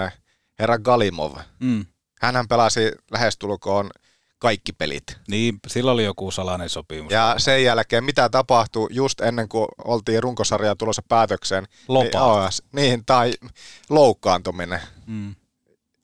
herra 0.60 0.78
Galimov. 0.78 1.36
Mm. 1.60 1.86
Hänhän 2.20 2.48
pelasi 2.48 2.92
lähestulkoon 3.10 3.90
kaikki 4.38 4.72
pelit. 4.72 5.18
Niin, 5.28 5.58
sillä 5.66 5.92
oli 5.92 6.04
joku 6.04 6.30
salainen 6.30 6.68
sopimus. 6.68 7.12
Ja 7.12 7.34
sen 7.38 7.64
jälkeen, 7.64 8.04
mitä 8.04 8.28
tapahtui 8.28 8.88
just 8.90 9.20
ennen 9.20 9.48
kuin 9.48 9.68
oltiin 9.84 10.22
runkosarjaa 10.22 10.76
tulossa 10.76 11.02
päätökseen. 11.08 11.66
Lopa. 11.88 12.50
Niin, 12.50 12.86
niin 12.86 13.04
tai 13.06 13.32
loukkaantuminen. 13.90 14.80
Mm. 15.06 15.34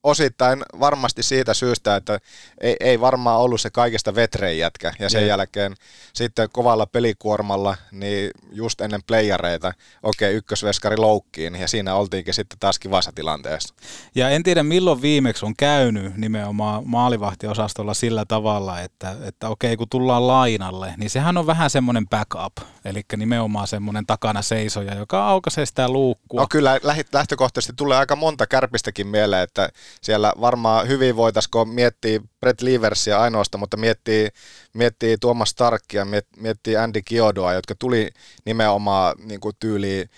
Osittain 0.07 0.62
varmasti 0.81 1.23
siitä 1.23 1.55
syystä, 1.55 1.97
että 1.97 2.19
ei, 2.61 2.77
ei 2.81 3.01
varmaan 3.01 3.40
ollut 3.40 3.61
se 3.61 3.71
kaikista 3.71 4.14
vetrein 4.14 4.59
jätkä. 4.59 4.92
Ja 4.99 5.11
sen 5.11 5.21
Jep. 5.21 5.29
jälkeen 5.29 5.75
sitten 6.12 6.49
kovalla 6.53 6.87
pelikuormalla, 6.87 7.77
niin 7.90 8.31
just 8.53 8.81
ennen 8.81 9.01
playareita, 9.07 9.73
okei, 10.03 10.35
ykkösveskari 10.35 10.97
loukkiin, 10.97 11.55
ja 11.55 11.68
siinä 11.68 11.95
oltiinkin 11.95 12.35
sitten 12.35 12.59
taas 12.59 12.78
kivassa 12.78 13.12
tilanteessa. 13.14 13.74
Ja 14.14 14.30
en 14.30 14.43
tiedä 14.43 14.62
milloin 14.62 15.03
viimeksi 15.03 15.47
on 15.47 15.57
käynyt 15.57 16.16
nimenomaan 16.16 16.83
maalivahtiosastolla 16.89 17.95
sillä 17.95 18.24
tavalla, 18.24 18.80
että, 18.80 19.16
että 19.24 19.49
okei 19.49 19.76
kun 19.76 19.89
tullaan 19.89 20.26
lainalle, 20.26 20.95
niin 20.97 21.11
sehän 21.11 21.37
on 21.37 21.47
vähän 21.47 21.70
semmoinen 21.70 22.09
backup, 22.09 22.57
eli 22.85 23.03
nimenomaan 23.16 23.66
semmoinen 23.66 24.07
takana 24.07 24.43
seisoja, 24.43 24.95
joka 24.95 25.28
aukaisee 25.28 25.66
sitä 25.66 25.89
luukkua. 25.89 26.41
No 26.41 26.47
kyllä 26.51 26.80
lähtökohtaisesti 27.12 27.72
tulee 27.76 27.99
aika 27.99 28.16
monta 28.16 28.47
kärpistäkin 28.47 29.07
mieleen, 29.07 29.43
että 29.43 29.68
siellä 30.03 30.32
varmaan 30.40 30.88
hyvin 30.88 31.16
voitaisiko 31.16 31.64
miettiä 31.64 32.20
Brett 32.40 32.61
Leversia 32.61 33.20
ainoastaan, 33.20 33.61
mutta 33.61 33.76
miettii, 33.76 34.28
miettii 34.72 35.16
Tuomas 35.20 35.51
Starkia, 35.51 36.05
miet- 36.05 36.40
miettii 36.40 36.76
Andy 36.76 37.03
Kiodoa, 37.03 37.53
jotka 37.53 37.74
tuli 37.78 38.11
nimenomaan 38.44 39.14
niin 39.24 39.40
kuin 39.40 39.57
tyyliin 39.61 40.11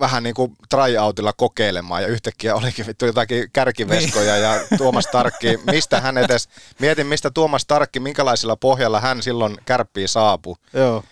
vähän 0.00 0.22
niin 0.22 0.34
kuin 0.34 0.56
tryoutilla 0.70 1.32
kokeilemaan 1.32 2.02
ja 2.02 2.08
yhtäkkiä 2.08 2.54
olikin 2.54 2.86
vittu 2.86 3.06
jotakin 3.06 3.50
kärkiveskoja 3.52 4.36
ja 4.36 4.60
Tuomas 4.78 5.04
Starkki, 5.04 5.58
mistä 5.72 6.00
hän 6.00 6.18
edes, 6.18 6.48
mietin 6.78 7.06
mistä 7.06 7.30
Tuomas 7.30 7.62
Starkki, 7.62 8.00
minkälaisella 8.00 8.56
pohjalla 8.56 9.00
hän 9.00 9.22
silloin 9.22 9.56
kärppiin 9.64 10.08
saapui. 10.08 10.56
Joo. 10.72 11.04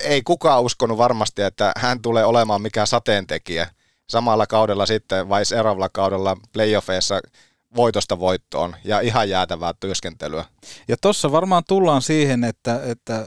Ei 0.00 0.22
kukaan 0.22 0.62
uskonut 0.62 0.98
varmasti, 0.98 1.42
että 1.42 1.72
hän 1.76 2.02
tulee 2.02 2.24
olemaan 2.24 2.62
mikään 2.62 2.86
sateentekijä. 2.86 3.68
Samalla 4.10 4.46
kaudella 4.46 4.86
sitten 4.86 5.28
vai 5.28 5.44
seuraavalla 5.44 5.88
kaudella 5.88 6.36
playoffeissa 6.52 7.20
voitosta 7.76 8.18
voittoon 8.18 8.76
ja 8.84 9.00
ihan 9.00 9.28
jäätävää 9.28 9.74
työskentelyä. 9.80 10.44
Ja 10.88 10.96
tuossa 11.00 11.32
varmaan 11.32 11.62
tullaan 11.68 12.02
siihen, 12.02 12.44
että, 12.44 12.80
että 12.84 13.26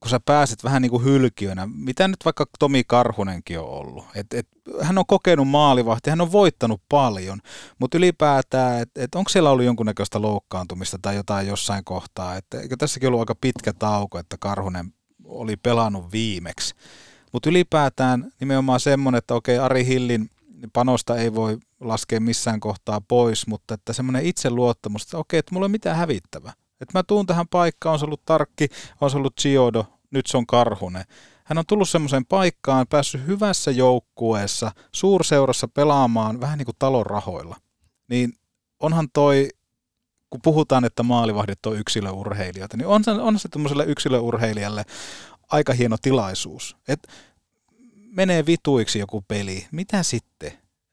kun 0.00 0.10
sä 0.10 0.20
pääset 0.20 0.64
vähän 0.64 0.82
niin 0.82 0.90
kuin 0.90 1.04
hylkiönä, 1.04 1.68
mitä 1.74 2.08
nyt 2.08 2.24
vaikka 2.24 2.46
Tomi 2.58 2.84
Karhunenkin 2.86 3.58
on 3.58 3.68
ollut. 3.68 4.04
Et, 4.14 4.26
et, 4.34 4.48
hän 4.82 4.98
on 4.98 5.06
kokenut 5.06 5.48
maalivahti, 5.48 6.10
hän 6.10 6.20
on 6.20 6.32
voittanut 6.32 6.82
paljon, 6.88 7.40
mutta 7.78 7.98
ylipäätään, 7.98 8.80
että 8.80 9.02
et 9.02 9.14
onko 9.14 9.28
siellä 9.28 9.50
ollut 9.50 9.64
jonkunnäköistä 9.64 10.22
loukkaantumista 10.22 10.98
tai 11.02 11.16
jotain 11.16 11.46
jossain 11.46 11.84
kohtaa. 11.84 12.36
Et, 12.36 12.46
eikö 12.54 12.76
tässäkin 12.76 13.06
ollut 13.06 13.20
aika 13.20 13.34
pitkä 13.40 13.72
tauko, 13.72 14.18
että 14.18 14.36
Karhunen 14.40 14.92
oli 15.24 15.56
pelannut 15.56 16.12
viimeksi. 16.12 16.74
Mutta 17.34 17.50
ylipäätään 17.50 18.32
nimenomaan 18.40 18.80
semmoinen, 18.80 19.18
että 19.18 19.34
okei 19.34 19.58
Ari 19.58 19.86
Hillin 19.86 20.30
panosta 20.72 21.16
ei 21.16 21.34
voi 21.34 21.58
laskea 21.80 22.20
missään 22.20 22.60
kohtaa 22.60 23.00
pois, 23.08 23.46
mutta 23.46 23.74
että 23.74 23.92
semmoinen 23.92 24.26
itseluottamus, 24.26 25.02
että 25.02 25.18
okei, 25.18 25.38
että 25.38 25.54
mulla 25.54 25.64
ei 25.64 25.68
ole 25.68 25.72
mitään 25.72 25.96
hävittävää. 25.96 26.52
Että 26.80 26.98
mä 26.98 27.02
tuun 27.02 27.26
tähän 27.26 27.48
paikkaan, 27.48 27.92
on 27.92 27.98
se 27.98 28.04
ollut 28.04 28.24
Tarkki, 28.24 28.68
on 29.00 29.10
se 29.10 29.16
ollut 29.16 29.40
Giodo, 29.42 29.86
nyt 30.10 30.26
se 30.26 30.36
on 30.36 30.46
Karhunen. 30.46 31.04
Hän 31.44 31.58
on 31.58 31.64
tullut 31.68 31.88
semmoiseen 31.88 32.26
paikkaan, 32.26 32.86
päässyt 32.90 33.26
hyvässä 33.26 33.70
joukkueessa, 33.70 34.72
suurseurassa 34.92 35.68
pelaamaan 35.68 36.40
vähän 36.40 36.58
niin 36.58 36.66
kuin 36.66 36.76
talon 36.78 37.06
rahoilla. 37.06 37.56
Niin 38.08 38.32
onhan 38.80 39.08
toi, 39.12 39.48
kun 40.30 40.40
puhutaan, 40.42 40.84
että 40.84 41.02
maalivahdit 41.02 41.66
on 41.66 41.78
yksilöurheilijoita, 41.78 42.76
niin 42.76 42.86
on 42.86 43.04
se, 43.04 43.10
on 43.10 43.38
se 43.38 43.48
tämmöiselle 43.48 43.84
yksilöurheilijalle 43.84 44.84
aika 45.54 45.72
hieno 45.72 45.96
tilaisuus. 46.02 46.76
Et 46.88 47.08
menee 48.16 48.46
vituiksi 48.46 48.98
joku 48.98 49.24
peli, 49.28 49.66
mitä 49.72 50.02
sitten? 50.02 50.52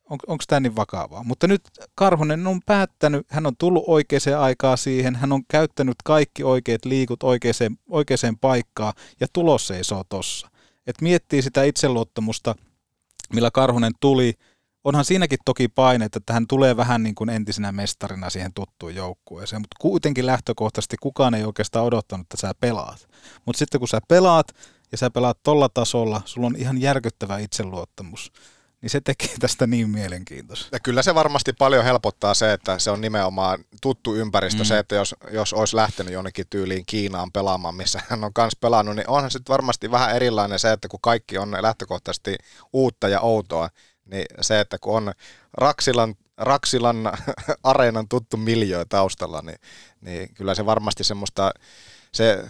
On, 0.10 0.18
Onko 0.28 0.44
tämä 0.48 0.60
niin 0.60 0.76
vakavaa? 0.76 1.24
Mutta 1.24 1.48
nyt 1.48 1.62
Karhunen 1.96 2.48
on 2.48 2.60
päättänyt, 2.66 3.28
hän 3.30 3.46
on 3.46 3.58
tullut 3.58 3.84
oikeaan 3.88 4.40
aikaan 4.40 4.78
siihen, 4.78 5.16
hän 5.16 5.32
on 5.32 5.44
käyttänyt 5.48 5.96
kaikki 6.04 6.44
oikeat 6.44 6.86
liikut 6.86 7.24
oikeaan, 7.24 7.78
oikeaan 7.90 8.38
paikkaan 8.42 8.94
ja 9.20 9.28
tulos 9.34 9.68
seisoo 9.68 10.04
tossa. 10.10 10.52
Et 10.88 11.02
miettii 11.02 11.42
sitä 11.42 11.64
itseluottamusta, 11.64 12.56
millä 13.34 13.52
Karhunen 13.52 13.94
tuli, 14.00 14.34
onhan 14.84 15.06
siinäkin 15.06 15.40
toki 15.46 15.68
paineet, 15.68 16.16
että 16.16 16.34
hän 16.34 16.48
tulee 16.48 16.78
vähän 16.78 17.04
niin 17.04 17.16
kuin 17.16 17.30
entisenä 17.30 17.72
mestarina 17.72 18.30
siihen 18.30 18.54
tuttuun 18.54 18.96
joukkueeseen, 18.96 19.62
mutta 19.62 19.76
kuitenkin 19.80 20.26
lähtökohtaisesti 20.26 20.98
kukaan 21.02 21.34
ei 21.34 21.44
oikeastaan 21.44 21.86
odottanut, 21.86 22.26
että 22.26 22.38
sä 22.38 22.52
pelaat. 22.60 23.08
Mutta 23.46 23.60
sitten 23.60 23.80
kun 23.80 23.88
sä 23.88 24.00
pelaat 24.08 24.48
ja 24.92 24.98
sä 24.98 25.10
pelaat 25.10 25.38
tolla 25.44 25.70
tasolla, 25.70 26.22
sulla 26.26 26.48
on 26.48 26.56
ihan 26.56 26.82
järkyttävä 26.82 27.38
itseluottamus, 27.38 28.32
niin 28.82 28.90
se 28.90 29.02
tekee 29.02 29.30
tästä 29.40 29.68
niin 29.68 29.90
mielenkiintoista. 29.90 30.68
Ja 30.72 30.80
kyllä 30.80 31.04
se 31.04 31.16
varmasti 31.16 31.54
paljon 31.54 31.84
helpottaa 31.84 32.34
se, 32.34 32.54
että 32.54 32.80
se 32.80 32.92
on 32.92 33.02
nimenomaan 33.02 33.60
tuttu 33.82 34.16
ympäristö. 34.16 34.64
Mm. 34.64 34.66
Se, 34.66 34.80
että 34.80 34.96
jos, 34.96 35.16
jos 35.32 35.54
olisi 35.54 35.76
lähtenyt 35.76 36.14
jonnekin 36.14 36.46
tyyliin 36.50 36.84
Kiinaan 36.86 37.32
pelaamaan, 37.32 37.76
missä 37.76 38.02
hän 38.08 38.24
on 38.24 38.34
kanssa 38.34 38.58
pelannut, 38.62 38.96
niin 38.96 39.10
onhan 39.10 39.32
se 39.32 39.40
varmasti 39.50 39.92
vähän 39.92 40.16
erilainen 40.16 40.60
se, 40.60 40.72
että 40.72 40.88
kun 40.88 41.00
kaikki 41.04 41.38
on 41.38 41.58
lähtökohtaisesti 41.62 42.36
uutta 42.74 43.08
ja 43.08 43.20
outoa, 43.20 43.70
niin 44.12 44.26
se, 44.42 44.60
että 44.60 44.78
kun 44.80 44.98
on 44.98 45.14
Raksilan, 45.54 46.16
Raksilan 46.38 47.12
areenan 47.64 48.08
tuttu 48.08 48.38
miljöö 48.38 48.86
taustalla, 48.90 49.42
niin, 49.42 49.60
niin 50.02 50.34
kyllä 50.34 50.56
se 50.56 50.66
varmasti 50.66 51.04
semmoista, 51.04 51.52
se 52.14 52.48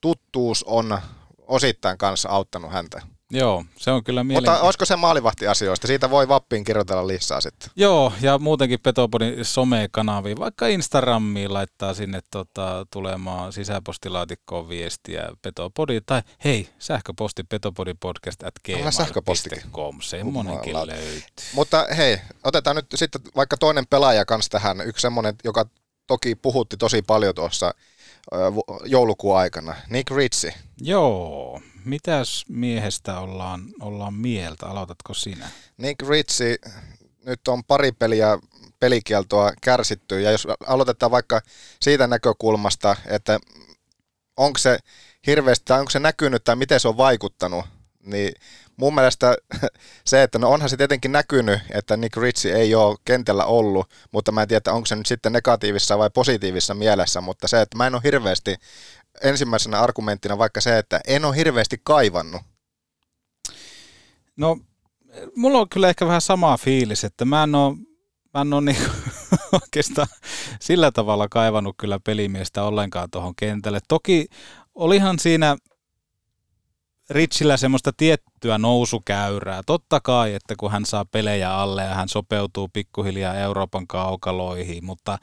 tuttuus 0.00 0.64
on 0.64 0.98
osittain 1.38 1.98
kanssa 1.98 2.28
auttanut 2.28 2.72
häntä. 2.72 3.02
Joo, 3.34 3.64
se 3.76 3.90
on 3.90 4.04
kyllä 4.04 4.20
Mutta 4.20 4.26
mielenkiintoista. 4.28 4.64
olisiko 4.64 4.84
se 4.84 4.96
maalivahtiasioista? 4.96 5.86
Siitä 5.86 6.10
voi 6.10 6.28
Vappiin 6.28 6.64
kirjoitella 6.64 7.06
lisää 7.06 7.40
sitten. 7.40 7.70
Joo, 7.76 8.12
ja 8.20 8.38
muutenkin 8.38 8.80
Petopodin 8.82 9.44
somekanaviin, 9.44 10.38
vaikka 10.38 10.66
Instagramiin 10.66 11.54
laittaa 11.54 11.94
sinne 11.94 12.20
tota, 12.30 12.86
tulemaan 12.92 13.52
sisäpostilaatikkoon 13.52 14.68
viestiä 14.68 15.28
Petopodi, 15.42 16.00
tai 16.00 16.22
hei, 16.44 16.68
sähköposti 16.78 17.42
petopodipodcast 17.44 18.42
at 18.42 18.54
gmail.com, 18.64 20.00
semmonenkin 20.00 20.70
Jumalauta. 20.70 20.92
löytyy. 20.92 21.22
Mutta 21.54 21.86
hei, 21.96 22.18
otetaan 22.44 22.76
nyt 22.76 22.86
sitten 22.94 23.20
vaikka 23.36 23.56
toinen 23.56 23.86
pelaaja 23.90 24.24
kanssa 24.24 24.50
tähän. 24.50 24.80
Yksi 24.80 25.02
semmoinen, 25.02 25.34
joka 25.44 25.66
toki 26.06 26.34
puhutti 26.34 26.76
tosi 26.76 27.02
paljon 27.02 27.34
tuossa 27.34 27.74
joulukuun 28.84 29.38
aikana. 29.38 29.74
Nick 29.90 30.10
Ritchie. 30.10 30.54
Joo, 30.80 31.60
mitäs 31.84 32.44
miehestä 32.48 33.20
ollaan, 33.20 33.62
ollaan 33.80 34.14
mieltä, 34.14 34.66
aloitatko 34.66 35.14
sinä? 35.14 35.48
Nick 35.76 36.08
Ritchie, 36.08 36.56
nyt 37.26 37.48
on 37.48 37.64
pari 37.64 37.92
peliä 37.92 38.38
pelikieltoa 38.80 39.52
kärsitty, 39.62 40.20
ja 40.20 40.30
jos 40.30 40.46
aloitetaan 40.66 41.10
vaikka 41.10 41.40
siitä 41.80 42.06
näkökulmasta, 42.06 42.96
että 43.06 43.38
onko 44.36 44.58
se 44.58 44.78
hirveästi, 45.26 45.72
onko 45.72 45.90
se 45.90 45.98
näkynyt, 45.98 46.44
tai 46.44 46.56
miten 46.56 46.80
se 46.80 46.88
on 46.88 46.96
vaikuttanut, 46.96 47.64
niin 48.06 48.32
mun 48.76 48.94
mielestä 48.94 49.36
se, 50.06 50.22
että 50.22 50.38
no 50.38 50.50
onhan 50.50 50.70
se 50.70 50.76
tietenkin 50.76 51.12
näkynyt, 51.12 51.60
että 51.70 51.96
Nick 51.96 52.16
Ritchie 52.16 52.54
ei 52.56 52.74
ole 52.74 52.96
kentällä 53.04 53.44
ollut, 53.44 53.90
mutta 54.12 54.32
mä 54.32 54.42
en 54.42 54.48
tiedä, 54.48 54.72
onko 54.72 54.86
se 54.86 54.96
nyt 54.96 55.06
sitten 55.06 55.32
negatiivisessa 55.32 55.98
vai 55.98 56.10
positiivisessa 56.10 56.74
mielessä, 56.74 57.20
mutta 57.20 57.48
se, 57.48 57.60
että 57.60 57.76
mä 57.76 57.86
en 57.86 57.94
ole 57.94 58.02
hirveästi, 58.04 58.56
ensimmäisenä 59.22 59.80
argumenttina 59.80 60.38
vaikka 60.38 60.60
se, 60.60 60.78
että 60.78 61.00
en 61.06 61.24
ole 61.24 61.36
hirveästi 61.36 61.80
kaivannut. 61.84 62.42
No, 64.36 64.58
mulla 65.36 65.58
on 65.58 65.68
kyllä 65.68 65.88
ehkä 65.88 66.06
vähän 66.06 66.20
sama 66.20 66.56
fiilis, 66.56 67.04
että 67.04 67.24
mä 67.24 67.42
en 67.42 67.54
ole, 67.54 67.76
mä 68.34 68.40
en 68.40 68.52
ole 68.52 68.60
niin 68.60 68.76
oikeastaan 69.62 70.08
sillä 70.60 70.92
tavalla 70.92 71.28
kaivannut 71.28 71.74
kyllä 71.78 72.00
pelimiestä 72.00 72.64
ollenkaan 72.64 73.10
tuohon 73.10 73.34
kentälle. 73.36 73.80
Toki 73.88 74.26
olihan 74.74 75.18
siinä 75.18 75.56
Richillä 77.10 77.56
semmoista 77.56 77.92
tiettyä 77.96 78.58
nousukäyrää. 78.58 79.62
Totta 79.66 80.00
kai, 80.00 80.34
että 80.34 80.54
kun 80.58 80.70
hän 80.70 80.86
saa 80.86 81.04
pelejä 81.04 81.54
alle 81.54 81.82
ja 81.82 81.94
hän 81.94 82.08
sopeutuu 82.08 82.68
pikkuhiljaa 82.72 83.34
Euroopan 83.34 83.86
kaukaloihin, 83.86 84.84
mutta 84.84 85.18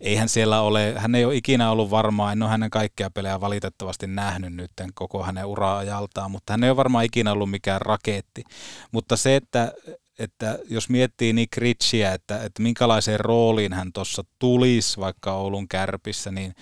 eihän 0.00 0.28
siellä 0.28 0.60
ole, 0.60 0.94
hän 0.96 1.14
ei 1.14 1.24
ole 1.24 1.36
ikinä 1.36 1.70
ollut 1.70 1.90
varmaan, 1.90 2.32
en 2.32 2.42
ole 2.42 2.50
hänen 2.50 2.70
kaikkia 2.70 3.10
pelejä 3.10 3.40
valitettavasti 3.40 4.06
nähnyt 4.06 4.54
nyt 4.54 4.70
koko 4.94 5.22
hänen 5.22 5.46
ura-ajaltaan, 5.46 6.30
mutta 6.30 6.52
hän 6.52 6.64
ei 6.64 6.70
ole 6.70 6.76
varmaan 6.76 7.04
ikinä 7.04 7.32
ollut 7.32 7.50
mikään 7.50 7.80
raketti. 7.80 8.44
Mutta 8.92 9.16
se, 9.16 9.36
että, 9.36 9.72
että 10.18 10.58
jos 10.68 10.88
miettii 10.88 11.32
Nick 11.32 11.56
Ritchieä, 11.56 12.14
että, 12.14 12.42
että 12.42 12.62
minkälaiseen 12.62 13.20
rooliin 13.20 13.72
hän 13.72 13.92
tuossa 13.92 14.24
tulisi 14.38 15.00
vaikka 15.00 15.32
Oulun 15.32 15.68
kärpissä, 15.68 16.30
niin 16.30 16.54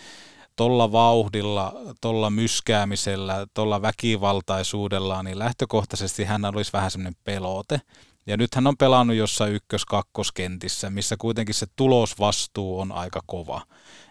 tuolla 0.59 0.93
vauhdilla, 0.93 1.75
tuolla 2.01 2.31
myskäämisellä, 2.31 3.47
tuolla 3.55 3.83
väkivaltaisuudella, 3.83 5.23
niin 5.23 5.39
lähtökohtaisesti 5.39 6.25
hän 6.25 6.45
olisi 6.45 6.73
vähän 6.73 6.91
semmoinen 6.91 7.21
pelote. 7.25 7.81
Ja 8.27 8.37
nyt 8.37 8.55
hän 8.55 8.67
on 8.67 8.77
pelannut 8.77 9.17
jossain 9.17 9.53
ykkös-kakkoskentissä, 9.53 10.91
missä 10.91 11.17
kuitenkin 11.19 11.55
se 11.55 11.67
tulosvastuu 11.77 12.81
on 12.81 12.93
aika 12.93 13.21
kova. 13.27 13.63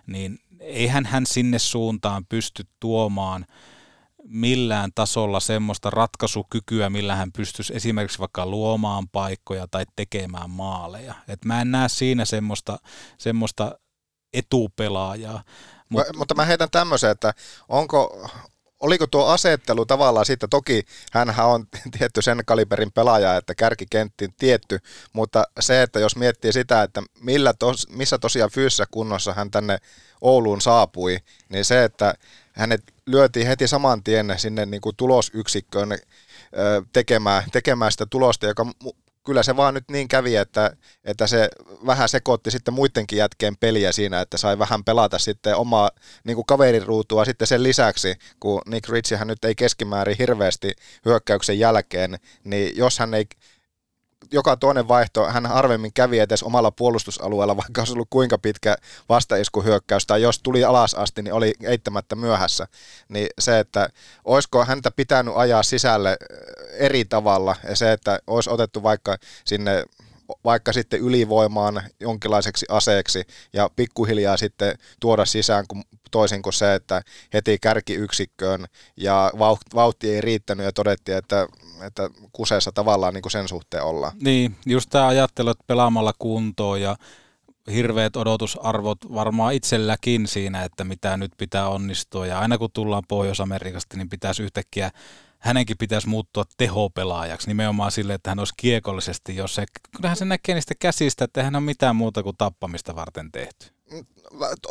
Niin 0.08 0.40
eihän 0.60 1.06
hän 1.06 1.26
sinne 1.26 1.60
suuntaan 1.60 2.26
pysty 2.30 2.64
tuomaan 2.80 3.46
millään 4.24 4.92
tasolla 4.96 5.40
semmoista 5.40 5.90
ratkaisukykyä, 5.90 6.90
millä 6.90 7.16
hän 7.16 7.32
pystyisi 7.32 7.76
esimerkiksi 7.76 8.20
vaikka 8.20 8.46
luomaan 8.46 9.10
paikkoja 9.12 9.68
tai 9.72 9.86
tekemään 9.96 10.50
maaleja. 10.50 11.14
Et 11.28 11.46
mä 11.46 11.62
en 11.62 11.72
näe 11.72 11.90
siinä 11.90 12.26
semmoista, 12.26 12.78
semmoista 13.18 13.80
etupelaajaa. 14.34 15.44
Mut... 15.90 16.04
Mutta 16.16 16.36
mä 16.36 16.46
heitän 16.46 16.72
tämmöisen, 16.72 17.12
että 17.12 17.34
onko, 17.70 18.30
oliko 18.80 19.08
tuo 19.08 19.26
asettelu 19.26 19.86
tavallaan 19.86 20.26
sitten, 20.26 20.50
toki 20.50 20.84
hän 21.12 21.34
on 21.40 21.68
tietty 21.98 22.22
sen 22.22 22.42
kaliberin 22.46 22.92
pelaaja, 22.92 23.38
että 23.38 23.56
kärkikentti 23.56 24.30
tietty, 24.38 24.80
mutta 25.14 25.44
se, 25.60 25.82
että 25.82 26.00
jos 26.00 26.16
miettii 26.16 26.54
sitä, 26.54 26.84
että 26.84 27.04
millä 27.22 27.54
tos, 27.54 27.90
missä 27.90 28.18
tosiaan 28.18 28.52
fyysisessä 28.52 28.86
kunnossa 28.92 29.34
hän 29.34 29.52
tänne 29.52 29.78
Ouluun 30.22 30.62
saapui, 30.62 31.18
niin 31.50 31.66
se, 31.66 31.84
että 31.84 32.14
hänet 32.54 32.82
lyötiin 33.06 33.48
heti 33.48 33.68
saman 33.68 34.04
tien 34.04 34.34
sinne 34.38 34.66
niin 34.66 34.82
kuin 34.82 34.96
tulosyksikköön 34.96 35.98
tekemään, 36.94 37.44
tekemään 37.52 37.92
sitä 37.92 38.06
tulosta, 38.06 38.46
joka 38.46 38.66
kyllä 39.28 39.44
se 39.44 39.56
vaan 39.56 39.74
nyt 39.74 39.84
niin 39.92 40.08
kävi, 40.08 40.36
että, 40.36 40.72
että 41.04 41.28
se 41.28 41.50
vähän 41.86 42.10
sekoitti 42.10 42.52
sitten 42.52 42.74
muidenkin 42.74 43.18
jätkeen 43.18 43.58
peliä 43.58 43.92
siinä, 43.92 44.22
että 44.22 44.38
sai 44.38 44.60
vähän 44.60 44.84
pelata 44.84 45.20
sitten 45.20 45.56
omaa 45.56 45.92
niin 46.24 46.36
kuin 46.36 46.46
kaverin 46.46 46.84
ruutua 46.84 47.26
sitten 47.26 47.48
sen 47.48 47.64
lisäksi, 47.64 48.16
kun 48.40 48.62
Nick 48.66 48.90
Ritchiehän 48.90 49.28
nyt 49.28 49.46
ei 49.46 49.56
keskimäärin 49.56 50.16
hirveästi 50.20 50.72
hyökkäyksen 51.06 51.60
jälkeen, 51.60 52.20
niin 52.44 52.78
jos 52.78 53.00
hän 53.00 53.14
ei 53.14 53.26
joka 54.32 54.58
toinen 54.58 54.88
vaihto, 54.88 55.26
hän 55.26 55.46
harvemmin 55.46 55.94
kävi 55.94 56.20
edes 56.20 56.44
omalla 56.44 56.72
puolustusalueella, 56.72 57.58
vaikka 57.58 57.82
olisi 57.82 57.94
ollut 57.94 58.08
kuinka 58.10 58.38
pitkä 58.38 58.76
vastaiskuhyökkäys, 59.10 60.06
tai 60.08 60.22
jos 60.22 60.40
tuli 60.40 60.64
alas 60.64 60.94
asti, 60.94 61.22
niin 61.22 61.34
oli 61.34 61.54
eittämättä 61.64 62.16
myöhässä. 62.16 62.68
Niin 63.10 63.28
se, 63.40 63.60
että 63.60 63.90
olisiko 64.26 64.66
häntä 64.66 64.92
pitänyt 64.92 65.34
ajaa 65.38 65.64
sisälle 65.64 66.12
eh, 66.12 66.86
eri 66.86 67.06
tavalla, 67.06 67.56
ja 67.70 67.76
se, 67.76 67.92
että 67.92 68.20
olisi 68.28 68.50
otettu 68.50 68.84
vaikka 68.84 69.18
sinne 69.46 69.84
vaikka 70.46 70.74
sitten 70.74 71.00
ylivoimaan 71.00 71.84
jonkinlaiseksi 72.00 72.66
aseeksi 72.70 73.24
ja 73.54 73.70
pikkuhiljaa 73.76 74.38
sitten 74.38 74.78
tuoda 75.00 75.26
sisään 75.26 75.66
kun, 75.68 75.84
toisin 76.12 76.42
kuin 76.42 76.54
se, 76.54 76.76
että 76.76 77.02
heti 77.34 77.58
kärkiyksikköön 77.62 78.66
ja 78.98 79.32
vauhti 79.76 80.16
ei 80.16 80.22
riittänyt 80.22 80.66
ja 80.66 80.72
todettiin, 80.72 81.18
että 81.18 81.48
että 81.84 82.10
kuseessa 82.32 82.72
tavallaan 82.72 83.14
niin 83.14 83.22
kuin 83.22 83.32
sen 83.32 83.48
suhteen 83.48 83.84
ollaan. 83.84 84.12
Niin, 84.22 84.56
just 84.66 84.90
tämä 84.90 85.08
ajattelu, 85.08 85.50
että 85.50 85.64
pelaamalla 85.68 86.14
kuntoon 86.20 86.82
ja 86.82 86.96
hirveät 87.72 88.16
odotusarvot 88.16 88.98
varmaan 89.14 89.54
itselläkin 89.54 90.28
siinä, 90.28 90.64
että 90.64 90.84
mitä 90.84 91.18
nyt 91.18 91.32
pitää 91.38 91.70
onnistua. 91.70 92.28
Ja 92.28 92.40
aina 92.40 92.58
kun 92.58 92.70
tullaan 92.74 93.04
Pohjois-Amerikasta, 93.08 93.98
niin 93.98 94.10
pitäisi 94.10 94.44
yhtäkkiä, 94.44 94.92
hänenkin 95.40 95.78
pitäisi 95.78 96.10
muuttua 96.10 96.44
tehopelaajaksi, 96.58 97.48
nimenomaan 97.48 97.92
sille, 97.92 98.14
että 98.14 98.32
hän 98.32 98.40
olisi 98.40 98.54
kiekollisesti, 98.58 99.36
jos 99.36 99.56
se, 99.56 99.66
kyllähän 99.96 100.18
se 100.18 100.26
näkee 100.26 100.56
niistä 100.56 100.74
käsistä, 100.80 101.26
että 101.26 101.44
hän 101.44 101.56
on 101.56 101.64
mitään 101.64 101.96
muuta 101.96 102.24
kuin 102.24 102.38
tappamista 102.38 102.96
varten 102.96 103.32
tehty 103.32 103.77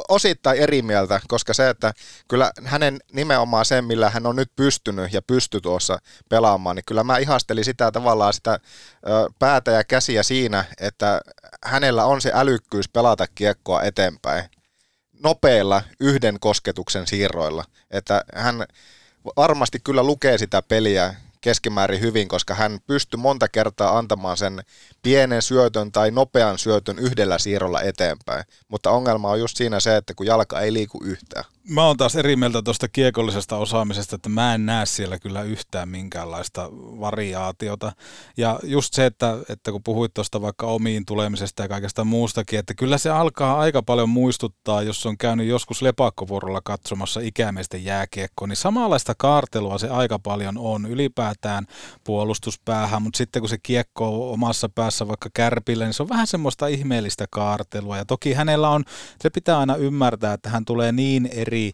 osittain 0.08 0.58
eri 0.58 0.82
mieltä, 0.82 1.20
koska 1.28 1.54
se, 1.54 1.70
että 1.70 1.92
kyllä 2.28 2.52
hänen 2.64 2.98
nimenomaan 3.12 3.64
sen, 3.64 3.84
millä 3.84 4.10
hän 4.10 4.26
on 4.26 4.36
nyt 4.36 4.50
pystynyt 4.56 5.12
ja 5.12 5.22
pysty 5.22 5.60
tuossa 5.60 5.98
pelaamaan, 6.28 6.76
niin 6.76 6.84
kyllä 6.86 7.04
mä 7.04 7.18
ihastelin 7.18 7.64
sitä 7.64 7.92
tavallaan 7.92 8.34
sitä 8.34 8.58
päätä 9.38 9.70
ja 9.70 9.84
käsiä 9.84 10.22
siinä, 10.22 10.64
että 10.80 11.20
hänellä 11.64 12.04
on 12.04 12.20
se 12.20 12.30
älykkyys 12.34 12.88
pelata 12.88 13.26
kiekkoa 13.34 13.82
eteenpäin 13.82 14.44
nopeilla 15.22 15.82
yhden 16.00 16.40
kosketuksen 16.40 17.06
siirroilla, 17.06 17.64
että 17.90 18.24
hän 18.34 18.66
varmasti 19.36 19.80
kyllä 19.84 20.02
lukee 20.02 20.38
sitä 20.38 20.62
peliä 20.62 21.14
keskimäärin 21.40 22.00
hyvin, 22.00 22.28
koska 22.28 22.54
hän 22.54 22.78
pystyi 22.86 23.18
monta 23.18 23.48
kertaa 23.48 23.98
antamaan 23.98 24.36
sen 24.36 24.62
pienen 25.02 25.42
syötön 25.42 25.92
tai 25.92 26.10
nopean 26.10 26.58
syötön 26.58 26.98
yhdellä 26.98 27.38
siirrolla 27.38 27.82
eteenpäin. 27.82 28.44
Mutta 28.68 28.90
ongelma 28.90 29.30
on 29.30 29.40
just 29.40 29.56
siinä 29.56 29.80
se, 29.80 29.96
että 29.96 30.14
kun 30.14 30.26
jalka 30.26 30.60
ei 30.60 30.72
liiku 30.72 31.04
yhtään. 31.04 31.44
Mä 31.68 31.86
oon 31.86 31.96
taas 31.96 32.16
eri 32.16 32.36
mieltä 32.36 32.62
tuosta 32.62 32.88
kiekollisesta 32.88 33.56
osaamisesta, 33.56 34.16
että 34.16 34.28
mä 34.28 34.54
en 34.54 34.66
näe 34.66 34.86
siellä 34.86 35.18
kyllä 35.18 35.42
yhtään 35.42 35.88
minkäänlaista 35.88 36.68
variaatiota. 36.72 37.92
Ja 38.36 38.60
just 38.62 38.94
se, 38.94 39.06
että, 39.06 39.38
että 39.48 39.72
kun 39.72 39.82
puhuit 39.82 40.14
tuosta 40.14 40.42
vaikka 40.42 40.66
omiin 40.66 41.06
tulemisesta 41.06 41.62
ja 41.62 41.68
kaikesta 41.68 42.04
muustakin, 42.04 42.58
että 42.58 42.74
kyllä 42.74 42.98
se 42.98 43.10
alkaa 43.10 43.58
aika 43.58 43.82
paljon 43.82 44.08
muistuttaa, 44.08 44.82
jos 44.82 45.06
on 45.06 45.18
käynyt 45.18 45.46
joskus 45.46 45.82
lepakkovuorolla 45.82 46.60
katsomassa 46.64 47.20
ikämiesten 47.20 47.84
jääkiekkoa, 47.84 48.48
niin 48.48 48.56
samanlaista 48.56 49.14
kaartelua 49.18 49.78
se 49.78 49.88
aika 49.88 50.18
paljon 50.18 50.58
on 50.58 50.86
ylipäätään 50.86 51.66
puolustuspäähän, 52.04 53.02
mutta 53.02 53.16
sitten 53.16 53.42
kun 53.42 53.48
se 53.48 53.58
kiekko 53.62 54.28
on 54.28 54.32
omassa 54.32 54.68
päässä 54.68 55.08
vaikka 55.08 55.28
kärpille, 55.34 55.84
niin 55.84 55.94
se 55.94 56.02
on 56.02 56.08
vähän 56.08 56.26
semmoista 56.26 56.66
ihmeellistä 56.66 57.26
kaartelua. 57.30 57.96
Ja 57.96 58.04
toki 58.04 58.32
hänellä 58.32 58.68
on, 58.68 58.84
se 59.22 59.30
pitää 59.30 59.58
aina 59.58 59.76
ymmärtää, 59.76 60.32
että 60.32 60.50
hän 60.50 60.64
tulee 60.64 60.92
niin 60.92 61.28
eri 61.32 61.55
eri 61.56 61.72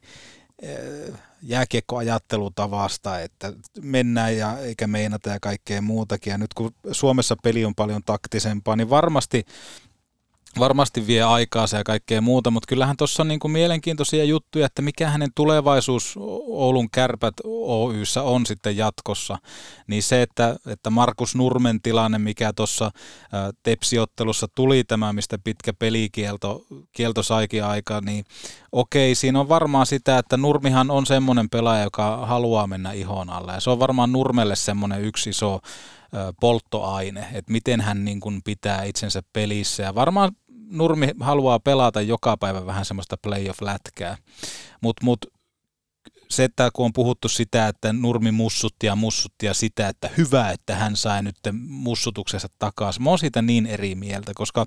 eh, 0.62 1.12
jääkiekkoajattelutavasta, 1.42 3.20
että 3.20 3.52
mennään 3.80 4.36
ja 4.36 4.58
eikä 4.58 4.86
meinata 4.86 5.30
ja 5.30 5.40
kaikkea 5.40 5.82
muutakin. 5.82 6.30
Ja 6.30 6.38
nyt 6.38 6.54
kun 6.54 6.74
Suomessa 6.92 7.36
peli 7.42 7.64
on 7.64 7.74
paljon 7.74 8.02
taktisempaa, 8.06 8.76
niin 8.76 8.90
varmasti 8.90 9.44
varmasti 10.58 11.06
vie 11.06 11.22
aikaansa 11.22 11.76
ja 11.76 11.84
kaikkea 11.84 12.20
muuta, 12.20 12.50
mutta 12.50 12.66
kyllähän 12.66 12.96
tuossa 12.96 13.22
on 13.22 13.28
niin 13.28 13.40
kuin 13.40 13.52
mielenkiintoisia 13.52 14.24
juttuja, 14.24 14.66
että 14.66 14.82
mikä 14.82 15.10
hänen 15.10 15.30
tulevaisuus 15.34 16.14
Oulun 16.46 16.90
kärpät 16.90 17.34
Oyssä 17.44 18.22
on 18.22 18.46
sitten 18.46 18.76
jatkossa. 18.76 19.38
Niin 19.86 20.02
se, 20.02 20.22
että, 20.22 20.56
että 20.66 20.90
Markus 20.90 21.34
Nurmen 21.34 21.82
tilanne, 21.82 22.18
mikä 22.18 22.52
tuossa 22.52 22.90
tepsiottelussa 23.62 24.46
tuli 24.54 24.84
tämä, 24.84 25.12
mistä 25.12 25.38
pitkä 25.44 25.72
pelikielto 25.72 26.64
kielto 26.92 27.22
saikin 27.22 27.64
aika, 27.64 28.00
niin 28.00 28.24
okei, 28.72 29.14
siinä 29.14 29.40
on 29.40 29.48
varmaan 29.48 29.86
sitä, 29.86 30.18
että 30.18 30.36
Nurmihan 30.36 30.90
on 30.90 31.06
semmoinen 31.06 31.50
pelaaja, 31.50 31.84
joka 31.84 32.26
haluaa 32.26 32.66
mennä 32.66 32.92
ihon 32.92 33.30
alle. 33.30 33.52
Ja 33.52 33.60
se 33.60 33.70
on 33.70 33.78
varmaan 33.78 34.12
Nurmelle 34.12 34.56
semmoinen 34.56 35.02
yksi 35.02 35.30
iso 35.30 35.60
polttoaine, 36.40 37.20
että 37.20 37.52
miten 37.52 37.80
hän 37.80 38.04
niin 38.04 38.20
kuin 38.20 38.42
pitää 38.44 38.82
itsensä 38.84 39.22
pelissä. 39.32 39.82
Ja 39.82 39.94
varmaan 39.94 40.32
Nurmi 40.72 41.08
haluaa 41.20 41.60
pelata 41.60 42.00
joka 42.00 42.36
päivä 42.36 42.66
vähän 42.66 42.84
semmoista 42.84 43.16
playoff-lätkää, 43.16 44.16
mutta 44.80 45.04
mut, 45.04 45.26
se, 46.30 46.44
että 46.44 46.70
kun 46.72 46.84
on 46.84 46.92
puhuttu 46.92 47.28
sitä, 47.28 47.68
että 47.68 47.92
Nurmi 47.92 48.30
mussutti 48.30 48.86
ja 48.86 48.96
mussutti 48.96 49.46
ja 49.46 49.54
sitä, 49.54 49.88
että 49.88 50.10
hyvä, 50.16 50.50
että 50.50 50.76
hän 50.76 50.96
sai 50.96 51.22
nyt 51.22 51.36
mussutuksensa 51.68 52.48
takaisin. 52.58 53.02
Mä 53.02 53.10
oon 53.10 53.18
siitä 53.18 53.42
niin 53.42 53.66
eri 53.66 53.94
mieltä, 53.94 54.32
koska 54.34 54.66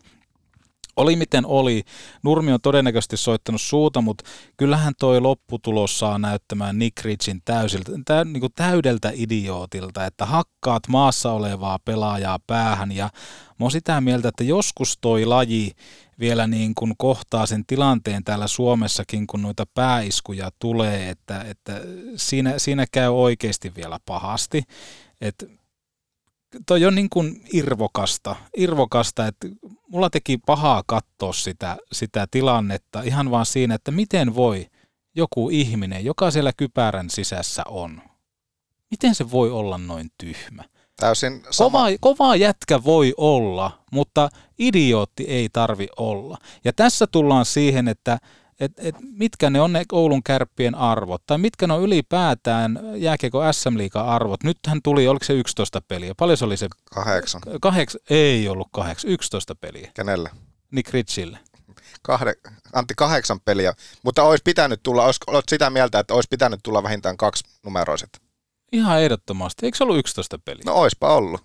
oli 0.97 1.15
miten 1.15 1.45
oli, 1.45 1.83
Nurmi 2.23 2.51
on 2.51 2.61
todennäköisesti 2.61 3.17
soittanut 3.17 3.61
suuta, 3.61 4.01
mutta 4.01 4.23
kyllähän 4.57 4.93
toi 4.99 5.21
lopputulos 5.21 5.99
saa 5.99 6.19
näyttämään 6.19 6.79
Nick 6.79 7.05
Ritchin 7.05 7.41
täysiltä, 7.45 7.91
tä, 8.05 8.25
niin 8.25 8.41
kuin 8.41 8.53
täydeltä 8.55 9.11
idiootilta, 9.13 10.05
että 10.05 10.25
hakkaat 10.25 10.87
maassa 10.87 11.31
olevaa 11.31 11.79
pelaajaa 11.79 12.39
päähän 12.47 12.91
ja 12.91 13.09
mä 13.59 13.63
oon 13.63 13.71
sitä 13.71 14.01
mieltä, 14.01 14.27
että 14.27 14.43
joskus 14.43 14.97
toi 15.01 15.25
laji 15.25 15.71
vielä 16.19 16.47
niin 16.47 16.75
kuin 16.75 16.93
kohtaa 16.97 17.45
sen 17.45 17.65
tilanteen 17.67 18.23
täällä 18.23 18.47
Suomessakin, 18.47 19.27
kun 19.27 19.41
noita 19.41 19.65
pääiskuja 19.73 20.51
tulee, 20.59 21.09
että, 21.09 21.41
että 21.41 21.81
siinä, 22.15 22.59
siinä 22.59 22.85
käy 22.91 23.09
oikeasti 23.09 23.75
vielä 23.75 23.99
pahasti. 24.05 24.63
Että 25.21 25.45
toi 26.65 26.85
on 26.85 26.95
niin 26.95 27.09
kuin 27.09 27.43
irvokasta, 27.53 28.35
irvokasta, 28.57 29.27
että 29.27 29.47
mulla 29.87 30.09
teki 30.09 30.37
pahaa 30.37 30.83
katsoa 30.87 31.33
sitä, 31.33 31.77
sitä 31.91 32.27
tilannetta 32.31 33.01
ihan 33.01 33.31
vaan 33.31 33.45
siinä, 33.45 33.75
että 33.75 33.91
miten 33.91 34.35
voi 34.35 34.67
joku 35.15 35.49
ihminen, 35.49 36.05
joka 36.05 36.31
siellä 36.31 36.51
kypärän 36.57 37.09
sisässä 37.09 37.63
on, 37.67 38.01
miten 38.91 39.15
se 39.15 39.31
voi 39.31 39.51
olla 39.51 39.77
noin 39.77 40.09
tyhmä? 40.17 40.63
Täysin 40.99 41.43
sama. 41.51 41.69
Kova, 41.69 41.97
kova 41.99 42.35
jätkä 42.35 42.83
voi 42.83 43.13
olla, 43.17 43.83
mutta 43.91 44.29
idiootti 44.59 45.23
ei 45.23 45.49
tarvi 45.53 45.87
olla. 45.97 46.37
Ja 46.63 46.73
tässä 46.73 47.07
tullaan 47.07 47.45
siihen, 47.45 47.87
että 47.87 48.17
et, 48.59 48.71
et 48.77 48.95
mitkä 49.01 49.49
ne 49.49 49.61
on 49.61 49.73
ne 49.73 49.83
Oulun 49.91 50.23
kärppien 50.23 50.75
arvot, 50.75 51.23
tai 51.25 51.37
mitkä 51.37 51.67
ne 51.67 51.73
on 51.73 51.81
ylipäätään 51.81 52.79
jääkiekko 52.95 53.53
SM 53.53 53.77
Liigan 53.77 54.05
arvot. 54.05 54.43
Nythän 54.43 54.79
tuli, 54.83 55.07
oliko 55.07 55.25
se 55.25 55.33
11 55.33 55.81
peliä? 55.87 56.13
Paljon 56.17 56.37
se 56.37 56.45
oli 56.45 56.57
se? 56.57 56.67
Kahdeksan. 56.93 57.41
Kahdeksan, 57.61 58.01
ei 58.09 58.49
ollut 58.49 58.67
kahdeksan, 58.71 59.11
11 59.11 59.55
peliä. 59.55 59.91
Kenelle? 59.93 60.29
Nick 60.71 60.93
Ritchille. 60.93 61.39
Kahde, 62.01 62.33
Antti 62.73 62.93
kahdeksan 62.97 63.39
peliä, 63.45 63.73
mutta 64.03 64.23
olisi 64.23 64.41
pitänyt 64.43 64.83
tulla, 64.83 65.05
olisi, 65.05 65.19
olet 65.27 65.45
sitä 65.49 65.69
mieltä, 65.69 65.99
että 65.99 66.13
olisi 66.13 66.27
pitänyt 66.29 66.59
tulla 66.63 66.83
vähintään 66.83 67.17
kaksi 67.17 67.43
numeroiset. 67.63 68.09
Ihan 68.71 69.01
ehdottomasti. 69.01 69.65
Eikö 69.65 69.77
se 69.77 69.83
ollut 69.83 69.97
11 69.97 70.39
peliä? 70.45 70.63
No 70.65 70.73
oispa 70.73 71.15
ollut. 71.15 71.41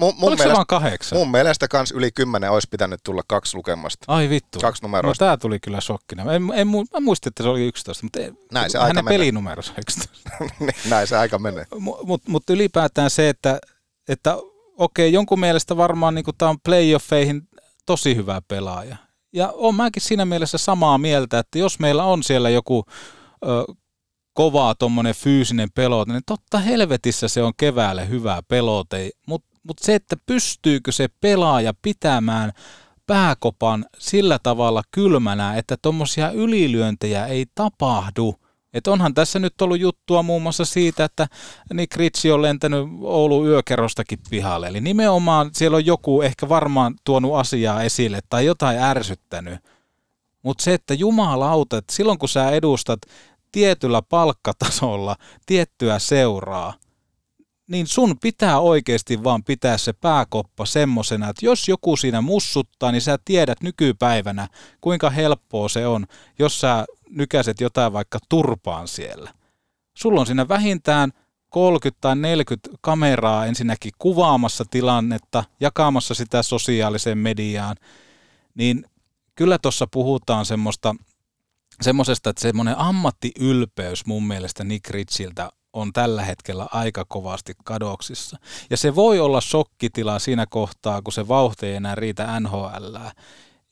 Mun, 0.00 0.14
mun, 0.18 0.28
Oliko 0.28 0.36
se 0.42 0.44
mielestä, 0.44 0.56
vaan 0.56 0.66
kahdeksan? 0.66 1.18
mun 1.18 1.30
mielestä 1.30 1.68
kans 1.68 1.92
yli 1.92 2.12
kymmenen 2.12 2.50
olisi 2.50 2.68
pitänyt 2.70 3.00
tulla 3.04 3.22
kaksi 3.26 3.56
lukemasta. 3.56 4.04
Ai 4.08 4.28
vittu. 4.28 4.58
Kaksi 4.60 4.82
No 4.82 4.86
numeroista. 4.88 5.24
tää 5.24 5.36
tuli 5.36 5.60
kyllä 5.60 5.80
shokkina. 5.80 6.32
En, 6.32 6.42
en, 6.54 6.68
mä 6.68 7.00
muistin, 7.00 7.30
että 7.30 7.42
se 7.42 7.48
oli 7.48 7.66
11, 7.66 8.04
mutta 8.06 8.20
ei, 8.20 8.32
Näin 8.52 8.70
se 8.70 8.78
aika 8.78 8.86
hänen 8.86 9.04
menee. 9.04 9.18
pelinumerossa 9.18 9.72
11. 9.78 10.30
Niin, 10.60 10.70
Näin 10.90 11.06
se 11.06 11.16
aika 11.16 11.38
menee. 11.38 11.66
Mutta 11.78 12.04
mut, 12.06 12.22
mut 12.28 12.50
ylipäätään 12.50 13.10
se, 13.10 13.28
että, 13.28 13.58
että 14.08 14.36
okei, 14.78 15.12
jonkun 15.12 15.40
mielestä 15.40 15.76
varmaan 15.76 16.14
niin 16.14 16.24
tämä 16.38 16.48
on 16.50 16.60
playoffeihin 16.64 17.42
tosi 17.86 18.16
hyvä 18.16 18.42
pelaaja. 18.48 18.96
Ja 19.32 19.52
on 19.56 19.74
mäkin 19.74 20.02
siinä 20.02 20.24
mielessä 20.24 20.58
samaa 20.58 20.98
mieltä, 20.98 21.38
että 21.38 21.58
jos 21.58 21.78
meillä 21.78 22.04
on 22.04 22.22
siellä 22.22 22.50
joku 22.50 22.84
ö, 23.44 23.64
kova 24.32 24.74
tuommoinen 24.74 25.14
fyysinen 25.14 25.68
pelote, 25.74 26.12
niin 26.12 26.22
totta 26.26 26.58
helvetissä 26.58 27.28
se 27.28 27.42
on 27.42 27.52
keväälle 27.56 28.08
hyvä 28.08 28.42
pelote. 28.48 29.10
Mutta 29.26 29.49
mut 29.62 29.78
se, 29.80 29.94
että 29.94 30.16
pystyykö 30.26 30.92
se 30.92 31.08
pelaaja 31.20 31.74
pitämään 31.82 32.52
pääkopan 33.06 33.86
sillä 33.98 34.38
tavalla 34.42 34.82
kylmänä, 34.90 35.56
että 35.56 35.76
tuommoisia 35.82 36.30
ylilyöntejä 36.30 37.26
ei 37.26 37.46
tapahdu. 37.54 38.34
Et 38.74 38.86
onhan 38.86 39.14
tässä 39.14 39.38
nyt 39.38 39.62
ollut 39.62 39.80
juttua 39.80 40.22
muun 40.22 40.42
muassa 40.42 40.64
siitä, 40.64 41.04
että 41.04 41.26
Nick 41.74 41.96
Ritchie 41.96 42.32
on 42.32 42.42
lentänyt 42.42 42.86
Oulun 43.02 43.46
yökerrostakin 43.46 44.18
pihalle. 44.30 44.68
Eli 44.68 44.80
nimenomaan 44.80 45.50
siellä 45.52 45.76
on 45.76 45.86
joku 45.86 46.22
ehkä 46.22 46.48
varmaan 46.48 46.94
tuonut 47.04 47.34
asiaa 47.34 47.82
esille 47.82 48.20
tai 48.28 48.46
jotain 48.46 48.78
ärsyttänyt. 48.78 49.58
Mutta 50.42 50.64
se, 50.64 50.74
että 50.74 50.94
jumalauta, 50.94 51.78
että 51.78 51.94
silloin 51.94 52.18
kun 52.18 52.28
sä 52.28 52.50
edustat 52.50 53.00
tietyllä 53.52 54.02
palkkatasolla 54.02 55.16
tiettyä 55.46 55.98
seuraa, 55.98 56.74
niin 57.70 57.86
sun 57.86 58.18
pitää 58.18 58.60
oikeasti 58.60 59.24
vaan 59.24 59.44
pitää 59.44 59.78
se 59.78 59.92
pääkoppa 59.92 60.66
semmosena, 60.66 61.28
että 61.28 61.46
jos 61.46 61.68
joku 61.68 61.96
siinä 61.96 62.20
mussuttaa, 62.20 62.92
niin 62.92 63.02
sä 63.02 63.18
tiedät 63.24 63.62
nykypäivänä, 63.62 64.48
kuinka 64.80 65.10
helppoa 65.10 65.68
se 65.68 65.86
on, 65.86 66.06
jos 66.38 66.60
sä 66.60 66.84
nykäset 67.10 67.60
jotain 67.60 67.92
vaikka 67.92 68.18
turpaan 68.28 68.88
siellä. 68.88 69.34
Sulla 69.94 70.20
on 70.20 70.26
siinä 70.26 70.48
vähintään 70.48 71.12
30 71.48 71.98
tai 72.00 72.16
40 72.16 72.70
kameraa 72.80 73.46
ensinnäkin 73.46 73.92
kuvaamassa 73.98 74.64
tilannetta, 74.70 75.44
jakamassa 75.60 76.14
sitä 76.14 76.42
sosiaaliseen 76.42 77.18
mediaan, 77.18 77.76
niin 78.54 78.84
kyllä 79.34 79.58
tuossa 79.58 79.86
puhutaan 79.86 80.46
semmoista, 80.46 80.94
semmoisesta, 81.80 82.30
että 82.30 82.42
semmoinen 82.42 82.78
ammattiylpeys 82.78 84.06
mun 84.06 84.26
mielestä 84.26 84.64
Nick 84.64 84.90
Ritchiltä 84.90 85.50
on 85.72 85.92
tällä 85.92 86.22
hetkellä 86.22 86.66
aika 86.72 87.04
kovasti 87.08 87.52
kadoksissa. 87.64 88.36
Ja 88.70 88.76
se 88.76 88.94
voi 88.94 89.20
olla 89.20 89.40
shokkitila 89.40 90.18
siinä 90.18 90.46
kohtaa, 90.46 91.02
kun 91.02 91.12
se 91.12 91.28
vauhti 91.28 91.66
ei 91.66 91.74
enää 91.74 91.94
riitä 91.94 92.40
NHL 92.40 92.96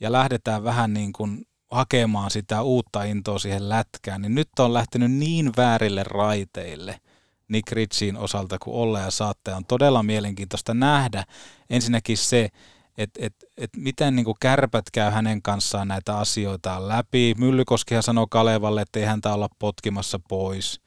ja 0.00 0.12
lähdetään 0.12 0.64
vähän 0.64 0.94
niin 0.94 1.12
kuin 1.12 1.46
hakemaan 1.70 2.30
sitä 2.30 2.62
uutta 2.62 3.02
intoa 3.02 3.38
siihen 3.38 3.68
lätkään, 3.68 4.22
niin 4.22 4.34
nyt 4.34 4.48
on 4.58 4.74
lähtenyt 4.74 5.12
niin 5.12 5.52
väärille 5.56 6.02
raiteille 6.04 7.00
Nick 7.48 7.72
Ritchin 7.72 8.16
osalta 8.16 8.58
kuin 8.58 8.76
olla 8.76 9.00
ja 9.00 9.10
saatte. 9.10 9.54
On 9.54 9.64
todella 9.64 10.02
mielenkiintoista 10.02 10.74
nähdä 10.74 11.24
ensinnäkin 11.70 12.16
se, 12.16 12.48
että 12.98 13.20
et, 13.26 13.34
et 13.56 13.70
miten 13.76 14.16
niin 14.16 14.26
kärpät 14.40 14.84
käy 14.92 15.10
hänen 15.10 15.42
kanssaan 15.42 15.88
näitä 15.88 16.18
asioita 16.18 16.88
läpi. 16.88 17.34
Myllykoskihan 17.38 18.02
sanoi 18.02 18.26
Kalevalle, 18.30 18.82
että 18.82 18.98
ei 18.98 19.04
häntä 19.04 19.34
olla 19.34 19.48
potkimassa 19.58 20.20
pois. 20.28 20.80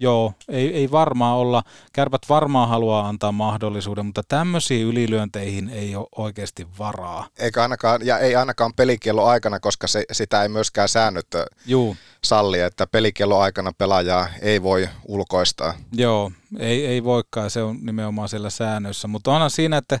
Joo, 0.00 0.32
ei, 0.48 0.74
ei 0.74 0.90
varmaan 0.90 1.36
olla. 1.36 1.62
Kärpät 1.92 2.22
varmaan 2.28 2.68
haluaa 2.68 3.08
antaa 3.08 3.32
mahdollisuuden, 3.32 4.06
mutta 4.06 4.22
tämmöisiin 4.28 4.86
ylilyönteihin 4.86 5.68
ei 5.68 5.96
ole 5.96 6.06
oikeasti 6.16 6.66
varaa. 6.78 7.26
Eikä 7.38 7.62
ainakaan, 7.62 8.06
ja 8.06 8.18
ei 8.18 8.36
ainakaan 8.36 8.72
pelikielon 8.76 9.28
aikana, 9.28 9.60
koska 9.60 9.86
se, 9.86 10.04
sitä 10.12 10.42
ei 10.42 10.48
myöskään 10.48 10.88
säännöt 10.88 11.26
Juu. 11.66 11.96
salli, 12.24 12.60
että 12.60 12.86
pelikielon 12.86 13.42
aikana 13.42 13.72
pelaajaa 13.78 14.28
ei 14.40 14.62
voi 14.62 14.88
ulkoistaa. 15.08 15.74
Joo, 15.92 16.32
ei, 16.58 16.86
ei 16.86 17.04
voikaan, 17.04 17.50
se 17.50 17.62
on 17.62 17.78
nimenomaan 17.82 18.28
siellä 18.28 18.50
säännöissä, 18.50 19.08
mutta 19.08 19.32
onhan 19.32 19.50
siinä, 19.50 19.76
että 19.76 19.98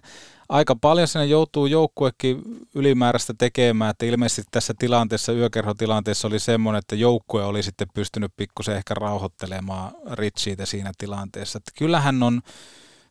aika 0.48 0.76
paljon 0.76 1.08
siinä 1.08 1.24
joutuu 1.24 1.66
joukkuekin 1.66 2.42
ylimääräistä 2.74 3.34
tekemään, 3.38 3.90
että 3.90 4.06
ilmeisesti 4.06 4.42
tässä 4.50 4.74
tilanteessa, 4.78 5.32
yökerhotilanteessa 5.32 6.28
oli 6.28 6.38
semmoinen, 6.38 6.78
että 6.78 6.96
joukkue 6.96 7.44
oli 7.44 7.62
sitten 7.62 7.88
pystynyt 7.94 8.32
pikkusen 8.36 8.76
ehkä 8.76 8.94
rauhoittelemaan 8.94 9.92
Richiitä 10.12 10.66
siinä 10.66 10.92
tilanteessa. 10.98 11.56
Että 11.56 11.72
kyllähän 11.78 12.22
on, 12.22 12.40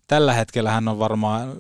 tällä 0.07 0.33
hetkellä 0.33 0.71
hän 0.71 0.87
on 0.87 0.99
varmaan 0.99 1.55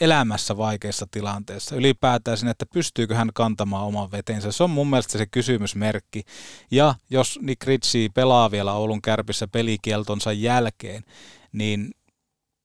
elämässä 0.00 0.56
vaikeassa 0.56 1.06
tilanteessa. 1.10 1.76
Ylipäätään 1.76 2.36
sinne, 2.36 2.50
että 2.50 2.66
pystyykö 2.66 3.14
hän 3.14 3.30
kantamaan 3.34 3.86
oman 3.86 4.10
vetensä. 4.12 4.52
Se 4.52 4.64
on 4.64 4.70
mun 4.70 4.90
mielestä 4.90 5.18
se 5.18 5.26
kysymysmerkki. 5.26 6.22
Ja 6.70 6.94
jos 7.10 7.38
Nick 7.42 7.64
Ritchie 7.64 8.08
pelaa 8.08 8.50
vielä 8.50 8.72
Oulun 8.72 9.02
kärpissä 9.02 9.48
pelikieltonsa 9.48 10.32
jälkeen, 10.32 11.04
niin 11.52 11.90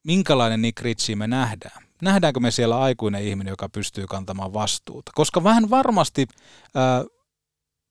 minkälainen 0.04 0.62
Nick 0.62 0.80
Ritchie 0.80 1.16
me 1.16 1.26
nähdään? 1.26 1.89
Nähdäänkö 2.02 2.40
me 2.40 2.50
siellä 2.50 2.80
aikuinen 2.80 3.22
ihminen, 3.22 3.50
joka 3.52 3.68
pystyy 3.68 4.06
kantamaan 4.06 4.52
vastuuta? 4.52 5.12
Koska 5.14 5.44
vähän 5.44 5.70
varmasti 5.70 6.26
ää, 6.74 7.04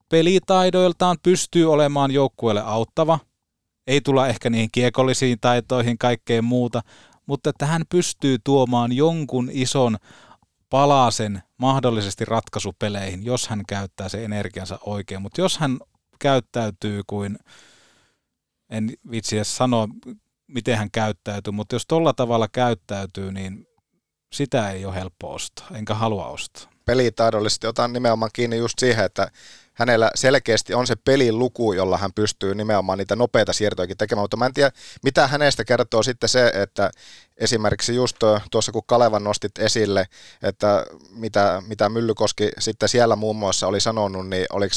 pelitaidoiltaan 0.10 1.18
pystyy 1.24 1.72
olemaan 1.72 2.12
joukkueelle 2.12 2.62
auttava. 2.62 3.20
Ei 3.88 4.02
tulla 4.02 4.28
ehkä 4.28 4.50
niihin 4.50 4.70
kiekollisiin 4.72 5.38
taitoihin, 5.42 5.98
kaikkeen 5.98 6.44
muuta, 6.44 6.82
mutta 7.26 7.50
että 7.50 7.66
hän 7.66 7.82
pystyy 7.90 8.38
tuomaan 8.44 8.92
jonkun 8.92 9.50
ison 9.52 9.98
palasen 10.70 11.44
mahdollisesti 11.58 12.26
ratkaisupeleihin, 12.26 13.26
jos 13.26 13.48
hän 13.48 13.64
käyttää 13.68 14.10
se 14.10 14.26
energiansa 14.26 14.80
oikein. 14.86 15.22
Mutta 15.22 15.42
jos 15.42 15.58
hän 15.58 15.80
käyttäytyy 16.20 17.02
kuin, 17.08 17.40
en 18.70 18.94
vitsi 19.12 19.36
edes 19.36 19.58
sanoa, 19.58 19.88
miten 20.48 20.78
hän 20.78 20.92
käyttäytyy, 20.92 21.52
mutta 21.52 21.76
jos 21.76 21.86
tolla 21.88 22.14
tavalla 22.14 22.48
käyttäytyy, 22.48 23.32
niin 23.32 23.69
sitä 24.34 24.72
ei 24.72 24.86
ole 24.86 24.96
helppo 24.96 25.34
ostaa, 25.34 25.68
enkä 25.74 25.94
halua 25.94 26.28
ostaa. 26.28 26.70
Pelitaidollisesti 26.86 27.68
otan 27.68 27.94
nimenomaan 27.94 28.32
kiinni 28.34 28.58
just 28.58 28.80
siihen, 28.80 29.06
että 29.06 29.32
hänellä 29.80 30.12
selkeästi 30.16 30.74
on 30.74 30.88
se 30.88 30.96
pelin 30.96 31.40
luku, 31.40 31.74
jolla 31.74 31.98
hän 31.98 32.14
pystyy 32.14 32.56
nimenomaan 32.56 32.98
niitä 32.98 33.16
nopeita 33.16 33.54
siirtojakin 33.54 33.98
tekemään, 33.98 34.24
mutta 34.24 34.38
mä 34.38 34.46
en 34.46 34.54
tiedä, 34.54 34.72
mitä 35.04 35.28
hänestä 35.28 35.66
kertoo 35.66 36.04
sitten 36.04 36.30
se, 36.30 36.52
että 36.56 36.92
esimerkiksi 37.38 37.96
just 37.96 38.18
tuossa 38.52 38.72
kun 38.72 38.84
Kalevan 38.86 39.24
nostit 39.24 39.60
esille, 39.60 40.06
että 40.44 40.86
mitä, 41.10 41.64
mitä 41.68 41.90
Myllykoski 41.90 42.50
sitten 42.60 42.90
siellä 42.90 43.16
muun 43.16 43.36
muassa 43.36 43.68
oli 43.68 43.80
sanonut, 43.80 44.30
niin 44.30 44.46
oliko 44.50 44.76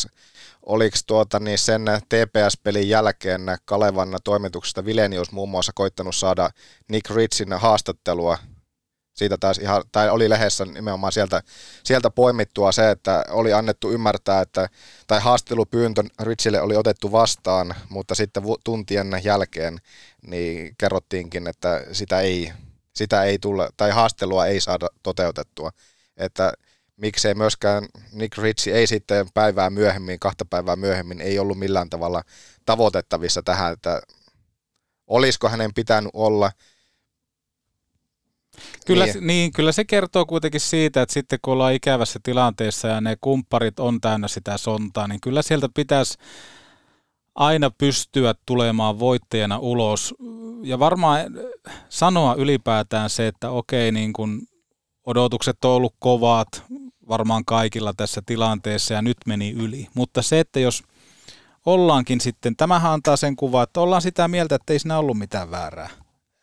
oliko 0.67 0.97
tuota, 1.07 1.41
niin 1.41 1.59
sen 1.59 1.83
TPS-pelin 2.09 2.89
jälkeen 2.89 3.41
Kalevan 3.65 4.19
toimituksesta 4.25 4.85
Vilenius 4.85 5.33
muun 5.33 5.49
muassa 5.49 5.73
koittanut 5.75 6.17
saada 6.17 6.51
Nick 6.89 7.11
Ritsin 7.11 7.53
haastattelua 7.53 8.39
siitä 9.15 9.37
taisi 9.39 9.63
ihan, 9.63 9.85
tai 9.93 10.11
oli 10.11 10.31
lehdessä 10.31 10.65
nimenomaan 10.65 11.13
sieltä, 11.13 11.43
sieltä 11.85 12.11
poimittua 12.11 12.73
se, 12.73 12.91
että 12.91 13.25
oli 13.31 13.53
annettu 13.53 13.91
ymmärtää, 13.91 14.41
että, 14.41 14.69
tai 15.07 15.21
haastelupyyntö 15.21 16.03
Richille 16.21 16.61
oli 16.61 16.77
otettu 16.77 17.13
vastaan, 17.13 17.75
mutta 17.89 18.15
sitten 18.15 18.43
tuntien 18.65 19.21
jälkeen 19.25 19.79
niin 20.27 20.75
kerrottiinkin, 20.79 21.49
että 21.49 21.85
sitä 21.93 22.21
ei, 22.21 22.53
sitä 22.95 23.23
ei 23.23 23.39
tule, 23.39 23.69
tai 23.77 23.91
haastelua 23.91 24.47
ei 24.47 24.61
saada 24.61 24.89
toteutettua. 25.03 25.71
Että 26.17 26.53
miksei 26.97 27.35
myöskään 27.35 27.87
Nick 28.13 28.39
Ritchie 28.39 28.75
ei 28.75 28.87
sitten 28.87 29.27
päivää 29.35 29.71
myöhemmin, 29.71 30.21
kahta 30.21 30.45
päivää 30.45 30.77
myöhemmin, 30.77 31.21
ei 31.21 31.39
ollut 31.39 31.59
millään 31.59 31.91
tavalla 31.91 32.23
tavoitettavissa 32.67 33.43
tähän, 33.43 33.73
että 33.73 34.03
olisiko 35.07 35.49
hänen 35.49 35.75
pitänyt 35.75 36.11
olla– 36.15 36.51
Kyllä, 38.87 39.07
niin. 39.07 39.27
niin, 39.27 39.53
kyllä 39.53 39.73
se 39.73 39.85
kertoo 39.85 40.27
kuitenkin 40.27 40.61
siitä, 40.61 41.03
että 41.03 41.13
sitten 41.13 41.39
kun 41.43 41.53
ollaan 41.53 41.75
ikävässä 41.75 42.21
tilanteessa 42.23 42.89
ja 42.89 43.01
ne 43.01 43.17
kumpparit 43.21 43.81
on 43.81 44.01
täynnä 44.01 44.29
sitä 44.29 44.57
sontaa, 44.57 45.09
niin 45.09 45.21
kyllä 45.21 45.43
sieltä 45.43 45.69
pitäisi 45.75 46.19
aina 47.35 47.71
pystyä 47.71 48.35
tulemaan 48.47 48.99
voittajana 48.99 49.59
ulos. 49.59 50.15
Ja 50.63 50.79
varmaan 50.79 51.21
sanoa 51.89 52.35
ylipäätään 52.35 53.11
se, 53.11 53.27
että 53.27 53.51
okei, 53.51 53.93
niin 53.93 54.13
kun 54.13 54.43
odotukset 55.07 55.65
on 55.65 55.71
ollut 55.71 55.95
kovat 55.99 56.49
varmaan 57.09 57.45
kaikilla 57.45 57.93
tässä 57.97 58.23
tilanteessa 58.27 58.95
ja 58.95 59.03
nyt 59.03 59.17
meni 59.27 59.51
yli. 59.51 59.89
Mutta 59.95 60.23
se, 60.23 60.41
että 60.41 60.61
jos 60.61 60.83
ollaankin 61.67 62.21
sitten, 62.21 62.57
tämähän 62.57 62.93
antaa 62.93 63.17
sen 63.17 63.37
kuvan, 63.37 63.63
että 63.63 63.81
ollaan 63.81 64.03
sitä 64.03 64.29
mieltä, 64.29 64.55
että 64.55 64.73
ei 64.73 64.79
siinä 64.79 64.99
ollut 64.99 65.19
mitään 65.19 65.51
väärää. 65.51 65.91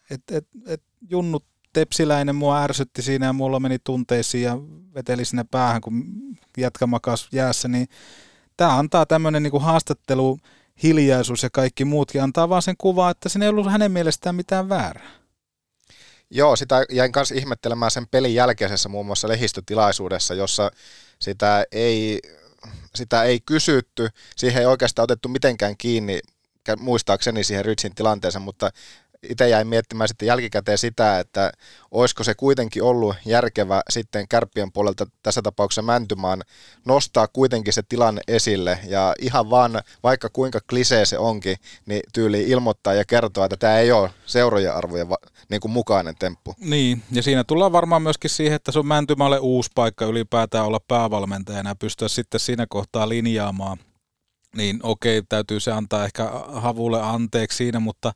Et, 0.09 0.21
et, 0.31 0.47
et 0.67 0.83
junnut 1.09 1.45
tepsiläinen 1.79 2.35
mua 2.35 2.63
ärsytti 2.63 3.01
siinä 3.01 3.25
ja 3.25 3.33
mulla 3.33 3.59
meni 3.59 3.77
tunteisiin 3.83 4.43
ja 4.43 4.57
veteli 4.95 5.25
sinne 5.25 5.45
päähän, 5.51 5.81
kun 5.81 6.03
jätkä 6.57 6.87
makas 6.87 7.27
jäässä, 7.31 7.67
niin 7.67 7.87
tämä 8.57 8.77
antaa 8.77 9.05
tämmöinen 9.05 9.43
niin 9.43 9.61
haastattelu, 9.61 10.39
hiljaisuus 10.83 11.43
ja 11.43 11.49
kaikki 11.49 11.85
muutkin 11.85 12.23
antaa 12.23 12.49
vaan 12.49 12.61
sen 12.61 12.75
kuvaa, 12.77 13.11
että 13.11 13.29
siinä 13.29 13.45
ei 13.45 13.49
ollut 13.49 13.71
hänen 13.71 13.91
mielestään 13.91 14.35
mitään 14.35 14.69
väärää. 14.69 15.09
Joo, 16.29 16.55
sitä 16.55 16.85
jäin 16.91 17.11
kanssa 17.11 17.35
ihmettelemään 17.35 17.91
sen 17.91 18.07
pelin 18.07 18.33
jälkeisessä 18.33 18.89
muun 18.89 19.05
muassa 19.05 19.27
lehistötilaisuudessa, 19.27 20.33
jossa 20.33 20.71
sitä 21.19 21.65
ei, 21.71 22.19
sitä 22.95 23.23
ei 23.23 23.39
kysytty, 23.45 24.09
siihen 24.35 24.61
ei 24.61 24.65
oikeastaan 24.65 25.03
otettu 25.03 25.29
mitenkään 25.29 25.77
kiinni, 25.77 26.19
muistaakseni 26.79 27.43
siihen 27.43 27.65
Rytsin 27.65 27.95
tilanteeseen, 27.95 28.41
mutta 28.41 28.71
itse 29.23 29.49
jäin 29.49 29.67
miettimään 29.67 30.07
sitten 30.07 30.25
jälkikäteen 30.25 30.77
sitä, 30.77 31.19
että 31.19 31.51
olisiko 31.91 32.23
se 32.23 32.33
kuitenkin 32.33 32.83
ollut 32.83 33.15
järkevä 33.25 33.81
sitten 33.89 34.27
kärppien 34.27 34.71
puolelta 34.71 35.07
tässä 35.23 35.41
tapauksessa 35.41 35.81
Mäntymaan 35.81 36.41
nostaa 36.85 37.27
kuitenkin 37.27 37.73
se 37.73 37.83
tilanne 37.89 38.21
esille 38.27 38.79
ja 38.87 39.15
ihan 39.19 39.49
vaan, 39.49 39.81
vaikka 40.03 40.29
kuinka 40.33 40.59
klisee 40.69 41.05
se 41.05 41.17
onkin, 41.17 41.57
niin 41.85 42.01
tyyli 42.13 42.43
ilmoittaa 42.49 42.93
ja 42.93 43.05
kertoa, 43.05 43.45
että 43.45 43.57
tämä 43.57 43.77
ei 43.77 43.91
ole 43.91 44.09
seurojen 44.25 44.75
arvojen 44.75 45.09
va- 45.09 45.17
niin 45.49 45.61
kuin 45.61 45.71
mukainen 45.71 46.15
temppu. 46.19 46.55
Niin, 46.59 47.03
ja 47.11 47.23
siinä 47.23 47.43
tullaan 47.43 47.71
varmaan 47.71 48.01
myöskin 48.01 48.29
siihen, 48.29 48.55
että 48.55 48.71
se 48.71 48.79
on 48.79 48.87
Mäntymälle 48.87 49.39
uusi 49.39 49.71
paikka 49.75 50.05
ylipäätään 50.05 50.65
olla 50.65 50.79
päävalmentajana 50.87 51.69
ja 51.69 51.75
pystyä 51.75 52.07
sitten 52.07 52.39
siinä 52.39 52.65
kohtaa 52.69 53.09
linjaamaan. 53.09 53.77
Niin 54.55 54.79
okei, 54.83 55.21
täytyy 55.29 55.59
se 55.59 55.71
antaa 55.71 56.05
ehkä 56.05 56.31
Havulle 56.47 57.01
anteeksi 57.01 57.57
siinä, 57.57 57.79
mutta 57.79 58.13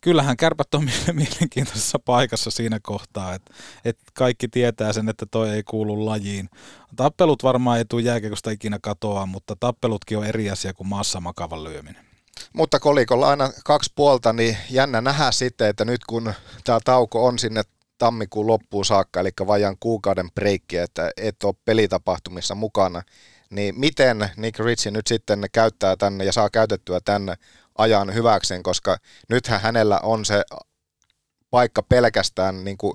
kyllähän 0.00 0.36
kärpät 0.36 0.74
on 0.74 0.84
mielenkiintoisessa 1.12 1.98
paikassa 1.98 2.50
siinä 2.50 2.80
kohtaa, 2.82 3.34
että, 3.34 3.54
että 3.84 4.04
kaikki 4.14 4.48
tietää 4.48 4.92
sen, 4.92 5.08
että 5.08 5.26
toi 5.30 5.50
ei 5.50 5.62
kuulu 5.62 6.06
lajiin. 6.06 6.48
Tappelut 6.96 7.42
varmaan 7.42 7.78
ei 7.78 7.84
tule 7.84 8.02
jääkiekosta 8.02 8.50
ikinä 8.50 8.78
katoa, 8.82 9.26
mutta 9.26 9.56
tappelutkin 9.60 10.18
on 10.18 10.26
eri 10.26 10.50
asia 10.50 10.74
kuin 10.74 10.88
maassa 10.88 11.20
makavan 11.20 11.64
lyöminen. 11.64 12.06
Mutta 12.52 12.80
kolikolla 12.80 13.28
aina 13.28 13.50
kaksi 13.64 13.92
puolta, 13.94 14.32
niin 14.32 14.56
jännä 14.70 15.00
nähdä 15.00 15.30
sitten, 15.30 15.68
että 15.68 15.84
nyt 15.84 16.04
kun 16.04 16.32
tämä 16.64 16.78
tauko 16.84 17.26
on 17.26 17.38
sinne 17.38 17.62
tammikuun 17.98 18.46
loppuun 18.46 18.84
saakka, 18.84 19.20
eli 19.20 19.30
vajan 19.46 19.76
kuukauden 19.80 20.30
breikki, 20.32 20.76
että 20.76 21.10
et 21.16 21.44
ole 21.44 21.54
pelitapahtumissa 21.64 22.54
mukana, 22.54 23.02
niin 23.50 23.80
miten 23.80 24.30
Nick 24.36 24.58
Ritchie 24.58 24.92
nyt 24.92 25.06
sitten 25.06 25.44
käyttää 25.52 25.96
tänne 25.96 26.24
ja 26.24 26.32
saa 26.32 26.50
käytettyä 26.50 27.00
tänne 27.04 27.34
ajan 27.78 28.14
hyväkseen, 28.14 28.62
koska 28.62 28.96
nythän 29.28 29.60
hänellä 29.60 30.00
on 30.02 30.24
se 30.24 30.42
paikka 31.50 31.82
pelkästään 31.82 32.64
niin 32.64 32.78
kuin 32.78 32.94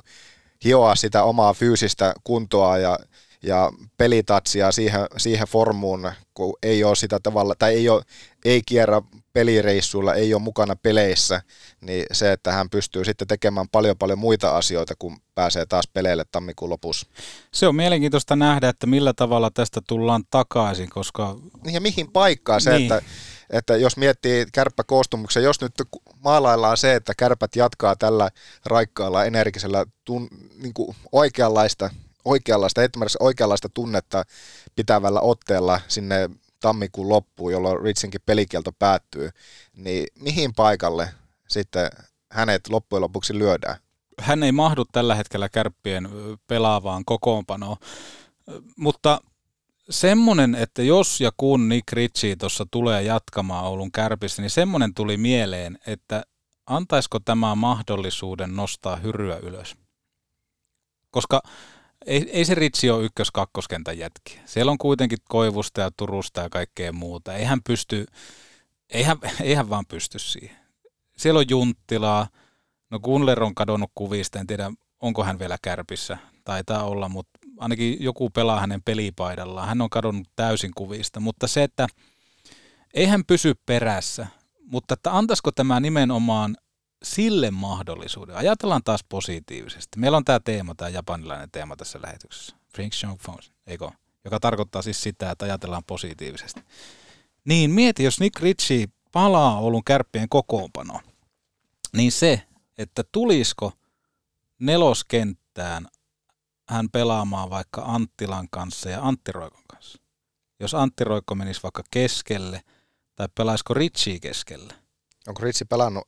hioa 0.64 0.96
sitä 0.96 1.24
omaa 1.24 1.54
fyysistä 1.54 2.14
kuntoa 2.24 2.78
ja, 2.78 3.00
ja 3.44 3.72
pelitatsia 3.98 4.72
siihen, 4.72 5.06
siihen 5.18 5.48
formuun, 5.48 6.12
kun 6.34 6.58
ei 6.64 6.84
ole 6.84 6.96
sitä 6.96 7.20
tavalla, 7.24 7.56
tai 7.56 7.74
ei, 7.74 7.90
ole, 7.90 8.04
ei 8.46 8.62
kierrä 8.66 9.02
pelireissuilla, 9.34 10.14
ei 10.14 10.34
ole 10.34 10.42
mukana 10.42 10.76
peleissä, 10.76 11.42
niin 11.82 12.06
se, 12.12 12.32
että 12.32 12.52
hän 12.52 12.70
pystyy 12.70 13.06
sitten 13.06 13.28
tekemään 13.28 13.70
paljon 13.72 13.98
paljon 13.98 14.20
muita 14.20 14.58
asioita, 14.58 14.94
kun 15.00 15.18
pääsee 15.36 15.66
taas 15.66 15.88
peleille 15.94 16.26
tammikuun 16.32 16.70
lopussa. 16.70 17.08
Se 17.54 17.68
on 17.68 17.76
mielenkiintoista 17.76 18.36
nähdä, 18.36 18.70
että 18.70 18.88
millä 18.88 19.14
tavalla 19.14 19.52
tästä 19.54 19.82
tullaan 19.88 20.24
takaisin, 20.30 20.90
koska... 20.90 21.38
Niin 21.64 21.74
ja 21.74 21.82
mihin 21.82 22.12
paikkaan 22.12 22.62
se, 22.62 22.78
niin. 22.78 22.82
että 22.82 23.02
että 23.52 23.76
jos 23.78 23.98
miettii 23.98 24.46
kärppäkoostumuksen, 24.54 25.44
jos 25.44 25.62
nyt 25.62 25.74
maalaillaan 26.20 26.78
se, 26.78 26.96
että 26.96 27.14
kärpät 27.18 27.56
jatkaa 27.56 27.96
tällä 27.96 28.30
raikkaalla, 28.66 29.26
energisellä, 29.26 29.86
tun, 30.06 30.28
niin 30.62 30.74
kuin 30.74 30.96
oikeanlaista, 31.12 31.90
oikeanlaista, 32.26 32.82
oikeanlaista 33.20 33.70
tunnetta 33.70 34.24
pitävällä 34.76 35.22
otteella 35.22 35.82
sinne 35.88 36.30
tammikuun 36.60 37.10
loppuun, 37.10 37.52
jolloin 37.52 37.82
Ritsinkin 37.82 38.22
pelikielto 38.26 38.72
päättyy, 38.72 39.30
niin 39.76 40.08
mihin 40.20 40.54
paikalle 40.54 41.10
sitten 41.48 41.90
hänet 42.32 42.70
loppujen 42.70 43.02
lopuksi 43.02 43.40
lyödään? 43.40 43.76
Hän 44.20 44.44
ei 44.44 44.52
mahdu 44.52 44.86
tällä 44.86 45.16
hetkellä 45.16 45.50
kärppien 45.50 46.10
pelaavaan 46.48 47.06
kokoonpanoon, 47.06 47.78
mutta 48.78 49.22
semmonen, 49.92 50.56
että 50.56 50.84
jos 50.84 51.22
ja 51.22 51.32
kun 51.38 51.70
Nick 51.70 51.92
Ritchie 51.92 52.36
tuossa 52.36 52.66
tulee 52.72 53.04
jatkamaan 53.04 53.66
Oulun 53.66 53.92
kärpissä, 53.92 54.42
niin 54.42 54.50
semmonen 54.50 54.94
tuli 54.94 55.18
mieleen, 55.18 55.78
että 55.88 56.24
antaisiko 56.66 57.20
tämä 57.20 57.56
mahdollisuuden 57.56 58.56
nostaa 58.56 58.96
hyryä 58.96 59.38
ylös. 59.38 59.76
Koska 61.12 61.42
ei, 62.06 62.30
ei 62.32 62.46
se 62.46 62.56
Ritsi 62.56 62.90
ole 62.90 63.04
ykkös-kakkoskentän 63.04 63.98
jätki. 63.98 64.40
Siellä 64.46 64.72
on 64.72 64.78
kuitenkin 64.78 65.18
Koivusta 65.30 65.82
ja 65.82 65.92
Turusta 65.98 66.42
ja 66.42 66.50
kaikkea 66.50 66.94
muuta. 66.94 67.34
Eihän 67.34 67.60
pysty, 67.64 68.06
eihän, 68.90 69.18
eihän 69.42 69.70
vaan 69.70 69.86
pysty 69.88 70.20
siihen. 70.20 70.58
Siellä 71.18 71.38
on 71.38 71.50
Junttilaa. 71.50 72.28
No 72.90 73.00
Gunler 73.00 73.44
on 73.44 73.56
kadonnut 73.56 73.92
kuvista, 73.96 74.40
en 74.40 74.48
tiedä 74.48 74.72
onko 75.00 75.24
hän 75.24 75.40
vielä 75.40 75.58
kärpissä. 75.62 76.18
Taitaa 76.44 76.84
olla, 76.84 77.10
mutta 77.10 77.40
ainakin 77.62 77.98
joku 78.04 78.30
pelaa 78.30 78.60
hänen 78.60 78.82
pelipaidallaan. 78.84 79.68
Hän 79.68 79.82
on 79.82 79.90
kadonnut 79.90 80.28
täysin 80.36 80.72
kuvista, 80.76 81.20
mutta 81.20 81.48
se, 81.48 81.64
että 81.64 81.88
ei 82.94 83.06
hän 83.06 83.26
pysy 83.26 83.54
perässä, 83.66 84.28
mutta 84.66 84.94
että 84.94 85.18
antaisiko 85.18 85.52
tämä 85.52 85.80
nimenomaan 85.80 86.58
sille 87.04 87.52
mahdollisuuden. 87.52 88.36
Ajatellaan 88.36 88.84
taas 88.84 89.04
positiivisesti. 89.10 90.00
Meillä 90.00 90.18
on 90.18 90.26
tämä 90.26 90.40
teema, 90.40 90.76
tämä 90.76 90.90
japanilainen 90.90 91.52
teema 91.52 91.76
tässä 91.76 92.00
lähetyksessä. 92.04 92.56
Frank 92.76 92.94
Phones, 93.24 93.52
eikö? 93.68 93.90
Joka 94.24 94.40
tarkoittaa 94.40 94.82
siis 94.82 95.04
sitä, 95.04 95.32
että 95.32 95.46
ajatellaan 95.46 95.84
positiivisesti. 95.88 96.62
Niin 97.46 97.72
mieti, 97.72 98.04
jos 98.04 98.20
Nick 98.20 98.40
Ritchie 98.40 98.86
palaa 99.12 99.60
Oulun 99.60 99.84
kärppien 99.84 100.30
kokoonpanoon, 100.30 101.04
niin 101.94 102.12
se, 102.12 102.42
että 102.78 103.04
tulisiko 103.12 103.74
neloskenttään 104.60 105.88
hän 106.72 106.90
pelaamaan 106.90 107.50
vaikka 107.50 107.82
Anttilan 107.86 108.48
kanssa 108.52 108.90
ja 108.90 109.02
Antti 109.02 109.32
Roikon 109.32 109.64
kanssa. 109.68 110.00
Jos 110.60 110.74
Antti 110.74 111.04
Roikko 111.04 111.36
menisi 111.36 111.64
vaikka 111.64 111.84
keskelle, 111.92 112.62
tai 113.16 113.28
pelaisiko 113.36 113.74
Ritchie 113.74 114.20
keskelle? 114.20 114.74
Onko 115.28 115.42
Ritsi 115.44 115.66
pelannut 115.66 116.08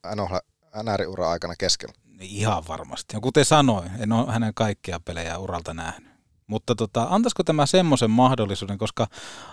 NR-ura 0.84 1.30
aikana 1.30 1.56
keskellä? 1.56 1.94
Niin 2.06 2.32
ihan 2.32 2.64
varmasti. 2.68 3.16
Ja 3.16 3.20
kuten 3.20 3.46
sanoin, 3.46 3.92
en 4.00 4.12
ole 4.12 4.32
hänen 4.32 4.54
kaikkia 4.56 5.00
pelejä 5.00 5.38
uralta 5.38 5.74
nähnyt. 5.74 6.14
Mutta 6.48 6.76
tota, 6.76 7.08
antaisiko 7.10 7.44
tämä 7.44 7.66
semmoisen 7.66 8.12
mahdollisuuden, 8.12 8.78
koska 8.78 9.08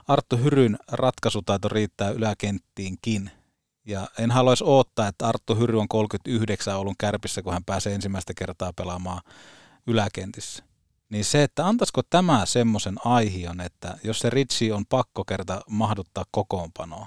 Arttu 0.08 0.36
Hyryn 0.36 0.78
ratkaisutaito 0.92 1.68
riittää 1.68 2.10
yläkenttiinkin. 2.10 3.30
Ja 3.86 4.08
en 4.18 4.30
haluaisi 4.30 4.64
odottaa, 4.64 5.08
että 5.08 5.28
Arttu 5.28 5.54
Hyry 5.54 5.80
on 5.80 5.88
39 5.88 6.76
ollut 6.76 6.94
kärpissä, 6.98 7.42
kun 7.42 7.52
hän 7.52 7.64
pääsee 7.64 7.94
ensimmäistä 7.94 8.32
kertaa 8.36 8.72
pelaamaan 8.72 9.20
yläkentissä 9.86 10.69
niin 11.10 11.24
se, 11.24 11.42
että 11.42 11.66
antaisiko 11.66 12.02
tämä 12.02 12.46
semmoisen 12.46 12.96
aihion, 13.04 13.60
että 13.60 13.98
jos 14.04 14.18
se 14.18 14.30
Ritsi 14.30 14.72
on 14.72 14.86
pakko 14.86 15.24
kerta 15.24 15.60
mahduttaa 15.68 16.24
kokoonpanoa, 16.30 17.06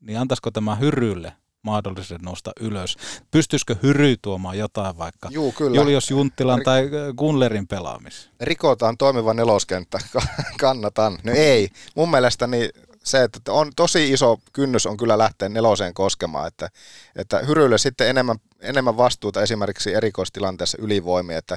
niin 0.00 0.18
antaisiko 0.18 0.50
tämä 0.50 0.76
Hyrylle 0.76 1.32
mahdollisuuden 1.62 2.24
nousta 2.24 2.52
ylös? 2.60 2.96
Pystyisikö 3.30 3.76
Hyry 3.82 4.16
tuomaan 4.22 4.58
jotain 4.58 4.98
vaikka 4.98 5.28
Juu, 5.30 5.52
kyllä. 5.52 5.76
Julius 5.76 6.10
Junttilan 6.10 6.62
tai 6.62 6.90
Gunlerin 7.16 7.68
pelaamis? 7.68 8.30
Rikotaan 8.40 8.96
toimiva 8.96 9.34
neloskenttä, 9.34 9.98
kannatan. 10.60 11.18
No 11.24 11.32
ei, 11.32 11.68
mun 11.96 12.10
mielestäni 12.10 12.70
se, 13.04 13.22
että 13.22 13.52
on 13.52 13.72
tosi 13.76 14.12
iso 14.12 14.38
kynnys 14.52 14.86
on 14.86 14.96
kyllä 14.96 15.18
lähteä 15.18 15.48
neloseen 15.48 15.94
koskemaan, 15.94 16.48
että, 16.48 16.68
että 17.16 17.38
Hyrylle 17.38 17.78
sitten 17.78 18.08
enemmän, 18.08 18.36
enemmän 18.60 18.96
vastuuta 18.96 19.42
esimerkiksi 19.42 19.94
erikoistilanteessa 19.94 20.78
ylivoimia, 20.80 21.38
että 21.38 21.56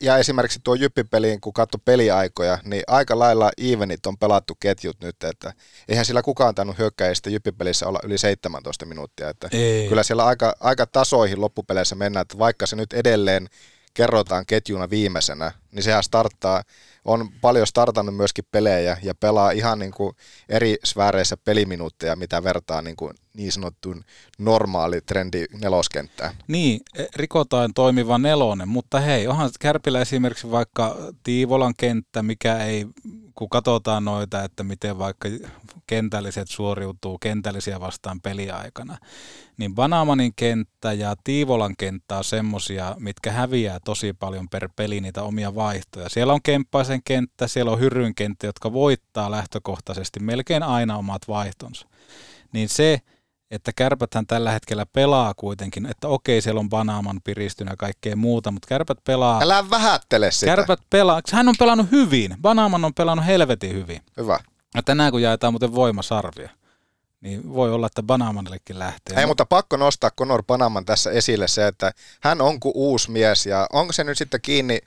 ja 0.00 0.16
esimerkiksi 0.18 0.60
tuo 0.64 0.74
Jyppipeliin, 0.74 1.40
kun 1.40 1.52
katsoi 1.52 1.80
peliaikoja, 1.84 2.58
niin 2.64 2.82
aika 2.86 3.18
lailla 3.18 3.50
evenit 3.58 4.06
on 4.06 4.18
pelattu 4.18 4.54
ketjut 4.54 5.00
nyt, 5.00 5.24
että 5.24 5.52
eihän 5.88 6.04
sillä 6.04 6.22
kukaan 6.22 6.54
tainnut 6.54 6.78
hyökkäistä 6.78 7.30
Jyppipelissä 7.30 7.88
olla 7.88 8.00
yli 8.04 8.18
17 8.18 8.86
minuuttia, 8.86 9.28
että 9.28 9.48
Ei. 9.52 9.88
kyllä 9.88 10.02
siellä 10.02 10.26
aika, 10.26 10.54
aika 10.60 10.86
tasoihin 10.86 11.40
loppupeleissä 11.40 11.94
mennään, 11.94 12.22
että 12.22 12.38
vaikka 12.38 12.66
se 12.66 12.76
nyt 12.76 12.92
edelleen 12.92 13.48
kerrotaan 13.94 14.46
ketjuna 14.46 14.90
viimeisenä, 14.90 15.52
niin 15.72 15.82
sehän 15.82 16.02
starttaa 16.02 16.62
on 17.04 17.28
paljon 17.40 17.66
startannut 17.66 18.16
myöskin 18.16 18.44
pelejä 18.52 18.96
ja 19.02 19.14
pelaa 19.14 19.50
ihan 19.50 19.78
niin 19.78 19.92
kuin 19.92 20.16
eri 20.48 20.76
sfääreissä 20.84 21.36
peliminuutteja, 21.36 22.16
mitä 22.16 22.44
vertaa 22.44 22.82
niin, 22.82 22.96
kuin 22.96 23.14
niin 23.34 23.52
sanottuun 23.52 24.04
normaali 24.38 25.00
trendi 25.00 25.44
neloskenttään. 25.60 26.34
Niin, 26.48 26.80
e, 26.98 27.04
rikotaan 27.16 27.74
toimiva 27.74 28.18
nelonen, 28.18 28.68
mutta 28.68 29.00
hei, 29.00 29.26
onhan 29.26 29.50
Kärpillä 29.60 30.00
esimerkiksi 30.00 30.50
vaikka 30.50 30.96
Tiivolan 31.22 31.74
kenttä, 31.78 32.22
mikä 32.22 32.58
ei, 32.58 32.86
kun 33.34 33.48
katsotaan 33.48 34.04
noita, 34.04 34.44
että 34.44 34.64
miten 34.64 34.98
vaikka 34.98 35.28
kentälliset 35.86 36.48
suoriutuu 36.48 37.18
kentällisiä 37.18 37.80
vastaan 37.80 38.20
peliaikana, 38.20 38.98
niin 39.56 39.74
Banamanin 39.74 40.32
kenttä 40.36 40.92
ja 40.92 41.14
Tiivolan 41.24 41.74
kenttä 41.78 42.16
on 42.16 42.24
semmosia, 42.24 42.96
mitkä 42.98 43.32
häviää 43.32 43.78
tosi 43.84 44.12
paljon 44.12 44.48
per 44.48 44.68
peli 44.76 45.00
niitä 45.00 45.22
omia 45.22 45.54
vaihtoja. 45.54 46.08
Siellä 46.08 46.32
on 46.32 46.42
Kemppaisen 46.90 47.02
kenttä, 47.04 47.48
siellä 47.48 47.72
on 47.72 47.80
Hyryn 47.80 48.14
kenttä, 48.14 48.46
jotka 48.46 48.72
voittaa 48.72 49.30
lähtökohtaisesti 49.30 50.20
melkein 50.20 50.62
aina 50.62 50.96
omat 50.96 51.28
vaihtonsa. 51.28 51.86
Niin 52.52 52.68
se, 52.68 53.00
että 53.50 53.72
kärpäthän 53.76 54.26
tällä 54.26 54.50
hetkellä 54.50 54.86
pelaa 54.86 55.34
kuitenkin, 55.34 55.86
että 55.86 56.08
okei, 56.08 56.42
siellä 56.42 56.60
on 56.60 56.68
Banaaman 56.68 57.20
piristynä 57.24 57.72
ja 57.72 57.76
kaikkea 57.76 58.16
muuta, 58.16 58.50
mutta 58.50 58.68
kärpät 58.68 58.98
pelaa... 59.04 59.42
Älä 59.42 59.70
vähättele 59.70 60.30
sitä. 60.30 60.56
Kärpät 60.56 60.80
pelaa, 60.90 61.20
hän 61.32 61.48
on 61.48 61.54
pelannut 61.58 61.90
hyvin, 61.90 62.36
Banaaman 62.42 62.84
on 62.84 62.94
pelannut 62.94 63.26
helvetin 63.26 63.74
hyvin. 63.74 64.00
Hyvä. 64.16 64.40
Ja 64.74 64.82
tänään 64.82 65.10
kun 65.10 65.22
jaetaan 65.22 65.52
muuten 65.52 65.74
voimasarvia, 65.74 66.50
niin 67.20 67.54
voi 67.54 67.72
olla, 67.72 67.86
että 67.86 68.02
Banaamanillekin 68.02 68.78
lähtee. 68.78 69.20
Ei, 69.20 69.26
mutta 69.26 69.46
pakko 69.46 69.76
nostaa 69.76 70.10
Conor 70.10 70.42
Panaman 70.46 70.84
tässä 70.84 71.10
esille 71.10 71.48
se, 71.48 71.66
että 71.66 71.92
hän 72.20 72.40
on 72.40 72.60
kuin 72.60 72.72
uusi 72.74 73.10
mies 73.10 73.46
ja 73.46 73.66
onko 73.72 73.92
se 73.92 74.04
nyt 74.04 74.18
sitten 74.18 74.40
kiinni... 74.40 74.78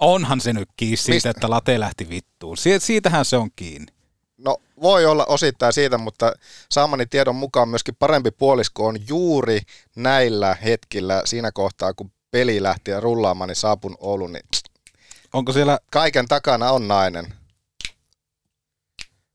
Onhan 0.00 0.40
se 0.40 0.52
nyt 0.52 0.68
kiinni 0.76 0.96
siitä, 0.96 1.14
mistä? 1.14 1.30
että 1.30 1.50
late 1.50 1.80
lähti 1.80 2.08
vittuun. 2.08 2.56
Si- 2.56 2.80
siitähän 2.80 3.24
se 3.24 3.36
on 3.36 3.50
kiinni. 3.56 3.92
No 4.38 4.56
voi 4.82 5.06
olla 5.06 5.26
osittain 5.26 5.72
siitä, 5.72 5.98
mutta 5.98 6.32
saamani 6.70 7.06
tiedon 7.06 7.36
mukaan 7.36 7.68
myöskin 7.68 7.96
parempi 7.98 8.30
puolisko 8.30 8.86
on 8.86 9.08
juuri 9.08 9.60
näillä 9.96 10.56
hetkillä 10.64 11.22
siinä 11.24 11.52
kohtaa, 11.52 11.94
kun 11.94 12.10
peli 12.30 12.62
lähti 12.62 13.00
rullaamaan, 13.00 13.48
niin 13.48 13.56
saapun 13.56 13.96
Oulun, 14.00 14.32
niin 14.32 14.44
Onko 15.32 15.52
siellä... 15.52 15.78
kaiken 15.90 16.28
takana 16.28 16.70
on 16.70 16.88
nainen. 16.88 17.34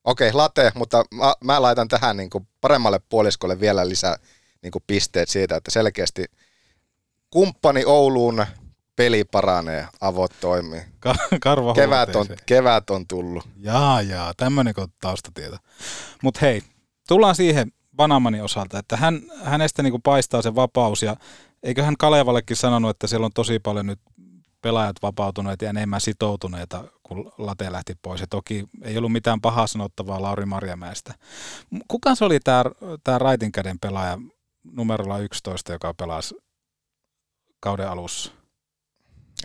Okei, 0.03 0.33
late, 0.33 0.71
mutta 0.75 1.05
mä, 1.11 1.33
mä 1.43 1.61
laitan 1.61 1.87
tähän 1.87 2.17
niin 2.17 2.29
kuin 2.29 2.47
paremmalle 2.61 2.99
puoliskolle 3.09 3.59
vielä 3.59 3.89
lisää 3.89 4.17
niin 4.61 4.71
kuin 4.71 4.83
pisteet 4.87 5.29
siitä, 5.29 5.55
että 5.55 5.71
selkeästi 5.71 6.25
kumppani 7.29 7.85
Ouluun 7.85 8.45
peli 8.95 9.23
paranee, 9.23 9.87
avot 10.01 10.31
toimii. 10.41 10.81
Ka- 10.99 11.15
karva 11.41 11.73
kevät 11.73 12.15
on, 12.15 12.27
kevät 12.45 12.89
on 12.89 13.07
tullut. 13.07 13.49
Jaa, 13.57 14.01
jaa, 14.01 14.33
tämmöinen 14.37 14.73
kuin 14.73 14.93
taustatieto. 15.01 15.57
Mutta 16.23 16.39
hei, 16.41 16.61
tullaan 17.07 17.35
siihen 17.35 17.71
Banamanin 17.95 18.43
osalta, 18.43 18.79
että 18.79 18.97
hän, 18.97 19.21
hänestä 19.43 19.83
niinku 19.83 19.99
paistaa 19.99 20.41
se 20.41 20.55
vapaus 20.55 21.03
ja 21.03 21.15
eikö 21.63 21.83
hän 21.83 21.97
Kalevallekin 21.97 22.57
sanonut, 22.57 22.89
että 22.89 23.07
siellä 23.07 23.25
on 23.25 23.33
tosi 23.33 23.59
paljon 23.59 23.85
nyt 23.85 23.99
pelaajat 24.61 24.95
vapautuneet 25.01 25.61
ja 25.61 25.69
enemmän 25.69 26.01
sitoutuneita, 26.01 26.83
kun 27.03 27.31
Late 27.37 27.71
lähti 27.71 27.95
pois. 28.01 28.21
Ja 28.21 28.27
toki 28.27 28.65
ei 28.81 28.97
ollut 28.97 29.11
mitään 29.11 29.41
pahaa 29.41 29.67
sanottavaa 29.67 30.21
Lauri 30.21 30.45
Marjamäestä. 30.45 31.13
Kuka 31.87 32.15
se 32.15 32.25
oli 32.25 32.39
tämä 32.39 32.63
tää 33.03 33.17
raitin 33.17 33.51
käden 33.51 33.79
pelaaja 33.79 34.17
numerolla 34.63 35.19
11, 35.19 35.71
joka 35.71 35.93
pelasi 35.93 36.35
kauden 37.59 37.89
alussa? 37.89 38.42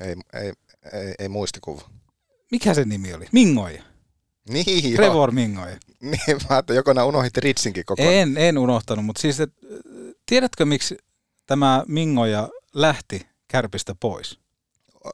Ei, 0.01 0.43
ei, 0.43 0.53
ei, 0.93 1.15
ei 1.19 1.29
muistikuva. 1.29 1.83
Mikä 2.51 2.75
se 2.75 2.85
nimi 2.85 3.15
oli? 3.15 3.27
Mingoja. 3.33 3.83
Niin, 4.49 4.97
Trevor 4.97 5.33
Mingoja. 5.33 5.77
Niin, 6.01 6.21
mä 6.29 6.49
ajattelin, 6.49 6.77
joko 6.77 6.91
unohdit 7.07 7.37
Ritsinkin 7.37 7.85
koko 7.85 8.03
ajan. 8.03 8.15
En, 8.15 8.37
en 8.37 8.59
unohtanut, 8.59 9.05
mutta 9.05 9.21
siis, 9.21 9.41
et, 9.41 9.53
tiedätkö 10.27 10.65
miksi 10.65 10.99
tämä 11.47 11.85
Mingoja 11.89 12.49
lähti 12.75 13.27
kärpistä 13.49 13.95
pois? 14.01 14.39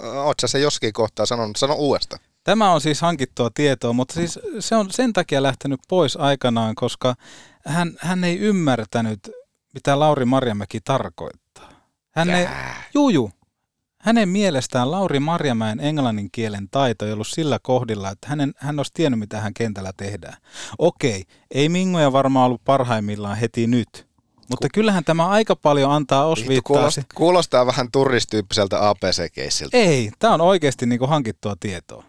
Oletko 0.01 0.47
se 0.47 0.59
joskin 0.59 0.93
kohtaa 0.93 1.27
sanonut, 1.27 1.57
sano 1.57 1.75
uudesta. 1.75 2.19
Tämä 2.45 2.73
on 2.73 2.81
siis 2.81 3.01
hankittua 3.01 3.51
tietoa, 3.55 3.93
mutta 3.93 4.15
siis 4.15 4.39
se 4.59 4.77
on 4.77 4.91
sen 4.91 5.13
takia 5.13 5.43
lähtenyt 5.43 5.81
pois 5.89 6.17
aikanaan, 6.17 6.75
koska 6.75 7.15
hän, 7.67 7.97
hän 8.01 8.25
ei 8.25 8.39
ymmärtänyt, 8.39 9.31
mitä 9.75 9.99
Lauri 9.99 10.25
Marjamäki 10.25 10.81
tarkoittaa. 10.81 11.71
Hän 12.11 12.31
ei, 12.31 12.47
juu, 12.95 13.11
juu, 13.11 13.31
hänen 14.05 14.29
mielestään 14.29 14.91
Lauri 14.91 15.21
Marjamäen 15.21 15.81
englannin 15.81 16.29
kielen 16.33 16.69
taito 16.71 17.07
ei 17.07 17.13
ollut 17.13 17.27
sillä 17.27 17.59
kohdilla, 17.63 18.11
että 18.11 18.29
hänen, 18.29 18.53
hän 18.57 18.79
olisi 18.79 18.93
tiennyt, 18.95 19.19
mitä 19.21 19.41
hän 19.41 19.55
kentällä 19.55 19.93
tehdään. 19.97 20.37
Okei, 20.79 21.25
ei 21.55 21.69
Mingoja 21.69 22.13
varmaan 22.13 22.47
ollut 22.47 22.65
parhaimmillaan 22.65 23.37
heti 23.37 23.67
nyt, 23.67 24.09
mutta 24.51 24.69
kyllähän 24.75 25.05
tämä 25.05 25.29
aika 25.29 25.57
paljon 25.57 25.93
antaa 25.93 26.27
osviittaa. 26.27 26.77
Kuulostaa, 26.77 27.05
kuulostaa 27.15 27.67
vähän 27.67 27.91
turistyyppiseltä 27.93 28.89
APC-keissiltä. 28.89 29.77
Ei, 29.77 30.11
tämä 30.19 30.35
on 30.35 30.41
oikeasti 30.41 30.87
niin 30.87 30.99
kuin 30.99 31.09
hankittua 31.09 31.55
tietoa. 31.61 32.05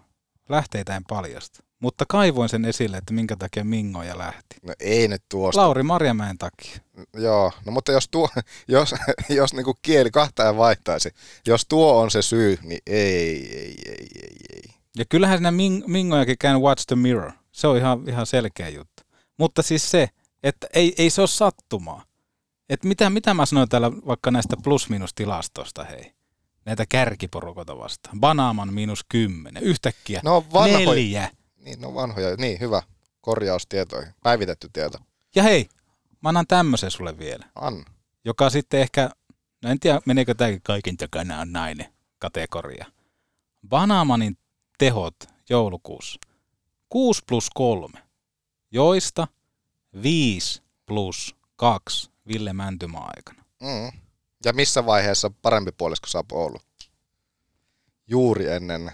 Lähteitä 0.49 0.95
en 0.95 1.03
paljasta. 1.03 1.63
Mutta 1.79 2.05
kaivoin 2.07 2.49
sen 2.49 2.65
esille, 2.65 2.97
että 2.97 3.13
minkä 3.13 3.35
takia 3.35 3.63
Mingoja 3.63 4.17
lähti. 4.17 4.55
No 4.63 4.73
ei 4.79 5.07
nyt 5.07 5.23
tuosta. 5.29 5.61
Lauri 5.61 5.83
Marjamäen 5.83 6.37
takia. 6.37 6.77
Joo, 7.17 7.51
no 7.65 7.71
mutta 7.71 7.91
jos, 7.91 8.07
tuo, 8.11 8.29
jos, 8.67 8.95
jos 9.29 9.53
niin 9.53 9.65
kuin 9.65 9.77
kieli 9.81 10.11
kahta 10.11 10.43
ja 10.43 10.57
vaihtaisi, 10.57 11.11
jos 11.47 11.65
tuo 11.65 12.01
on 12.01 12.11
se 12.11 12.21
syy, 12.21 12.59
niin 12.61 12.79
ei, 12.87 13.55
ei, 13.57 13.75
ei, 13.85 14.07
ei, 14.21 14.37
ei. 14.55 14.75
Ja 14.97 15.05
kyllähän 15.09 15.37
siinä 15.37 15.51
Ming, 15.51 15.87
Mingojakin 15.87 16.37
käyn 16.37 16.61
Watch 16.61 16.85
the 16.87 16.95
Mirror. 16.95 17.31
Se 17.51 17.67
on 17.67 17.77
ihan, 17.77 18.03
ihan 18.09 18.25
selkeä 18.25 18.69
juttu. 18.69 19.03
Mutta 19.37 19.61
siis 19.61 19.91
se, 19.91 20.09
että 20.43 20.67
ei, 20.73 20.93
ei 20.97 21.09
se 21.09 21.21
ole 21.21 21.27
sattumaa. 21.27 22.03
Että 22.69 22.87
mitä, 22.87 23.09
mitä 23.09 23.33
mä 23.33 23.45
sanoin 23.45 23.69
täällä 23.69 23.91
vaikka 23.91 24.31
näistä 24.31 24.55
plus-minus-tilastosta, 24.63 25.83
hei. 25.83 26.13
Näitä 26.65 26.85
kärkiporukoita 26.89 27.77
vastaan. 27.77 28.19
Banaaman 28.19 28.73
miinus 28.73 29.05
kymmenen. 29.09 29.63
Yhtäkkiä 29.63 30.21
no, 30.23 30.45
vanhoja, 30.53 30.89
neljä. 30.89 31.31
Niin, 31.65 31.81
no 31.81 31.93
vanhoja. 31.93 32.35
Niin, 32.35 32.59
hyvä. 32.59 32.81
Korjaustietoihin. 33.21 34.13
Päivitetty 34.23 34.69
tieto. 34.73 34.97
Ja 35.35 35.43
hei, 35.43 35.69
mä 36.21 36.29
annan 36.29 36.47
tämmöisen 36.47 36.91
sulle 36.91 37.17
vielä. 37.17 37.45
Anna. 37.55 37.85
Joka 38.25 38.49
sitten 38.49 38.79
ehkä, 38.79 39.09
no 39.63 39.69
en 39.69 39.79
tiedä 39.79 40.01
meneekö 40.05 40.33
tämäkin 40.33 40.61
kaiken 40.61 40.97
takana 40.97 41.39
on 41.39 41.53
nainen 41.53 41.93
kategoria. 42.19 42.85
Banamanin 43.69 44.37
tehot 44.77 45.15
joulukuussa. 45.49 46.19
6 46.89 47.23
plus 47.27 47.49
3, 47.53 47.99
joista 48.71 49.27
5 50.03 50.63
plus 50.85 51.35
2 51.55 52.11
Ville 52.27 52.53
Mäntymaa 52.53 53.11
aikana. 53.15 53.45
Mm. 53.61 53.99
Ja 54.45 54.53
missä 54.53 54.85
vaiheessa 54.85 55.31
parempi 55.41 55.71
puolisko 55.71 56.07
saapui 56.07 56.37
Oulu? 56.39 56.57
Juuri 58.07 58.47
ennen 58.47 58.91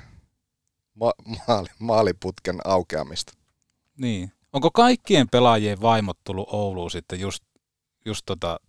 ma- 1.02 1.14
maali- 1.48 1.70
maaliputken 1.80 2.60
aukeamista. 2.66 3.34
Niin. 3.98 4.32
Onko 4.54 4.72
kaikkien 4.72 5.30
pelaajien 5.30 5.82
vaimot 5.82 6.18
tullut 6.24 6.50
Ouluun 6.52 6.92
sitten 6.92 7.20
just, 7.20 7.44
just 8.06 8.22
tota, 8.26 8.60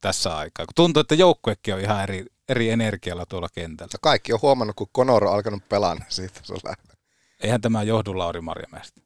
tässä 0.00 0.36
aikaa? 0.36 0.66
Kun 0.66 0.74
tuntuu, 0.74 1.00
että 1.00 1.14
joukkuekin 1.14 1.74
on 1.74 1.80
ihan 1.80 2.02
eri, 2.02 2.26
eri 2.48 2.70
energialla 2.70 3.26
tuolla 3.26 3.48
kentällä. 3.54 3.90
Ja 3.92 3.98
kaikki 4.02 4.32
on 4.32 4.38
huomannut, 4.42 4.76
kun 4.76 4.88
Konoro 4.92 5.28
on 5.28 5.34
alkanut 5.34 5.68
pelaa, 5.68 5.94
niin 5.94 6.06
siitä 6.08 6.40
se 6.42 6.52
on 6.52 6.60
lähtenyt. 6.64 6.98
Eihän 7.40 7.60
tämä 7.60 7.82
johdu 7.82 8.18
Lauri 8.18 8.40
Marjamäestä. 8.40 9.00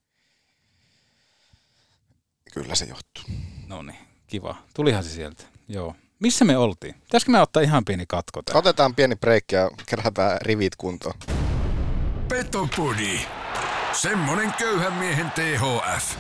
Kyllä 2.53 2.75
se 2.75 2.85
johtuu. 2.85 3.25
No 3.67 3.83
niin, 3.83 3.99
kiva. 4.27 4.57
Tulihan 4.75 5.05
se 5.05 5.11
sieltä. 5.11 5.45
Joo. 5.69 5.95
Missä 6.19 6.45
me 6.45 6.57
oltiin? 6.57 6.95
Pitäisikö 6.95 7.33
me 7.33 7.41
ottaa 7.41 7.63
ihan 7.63 7.85
pieni 7.85 8.05
katko 8.09 8.43
tähän? 8.43 8.59
Otetaan 8.59 8.95
pieni 8.95 9.17
breikki 9.17 9.55
ja 9.55 9.71
kerätään 9.87 10.39
rivit 10.43 10.77
kuntoon. 10.77 11.15
Petopodi. 12.31 13.21
Semmonen 13.93 14.53
köyhän 14.59 14.93
miehen 14.93 15.31
THF. 15.31 16.17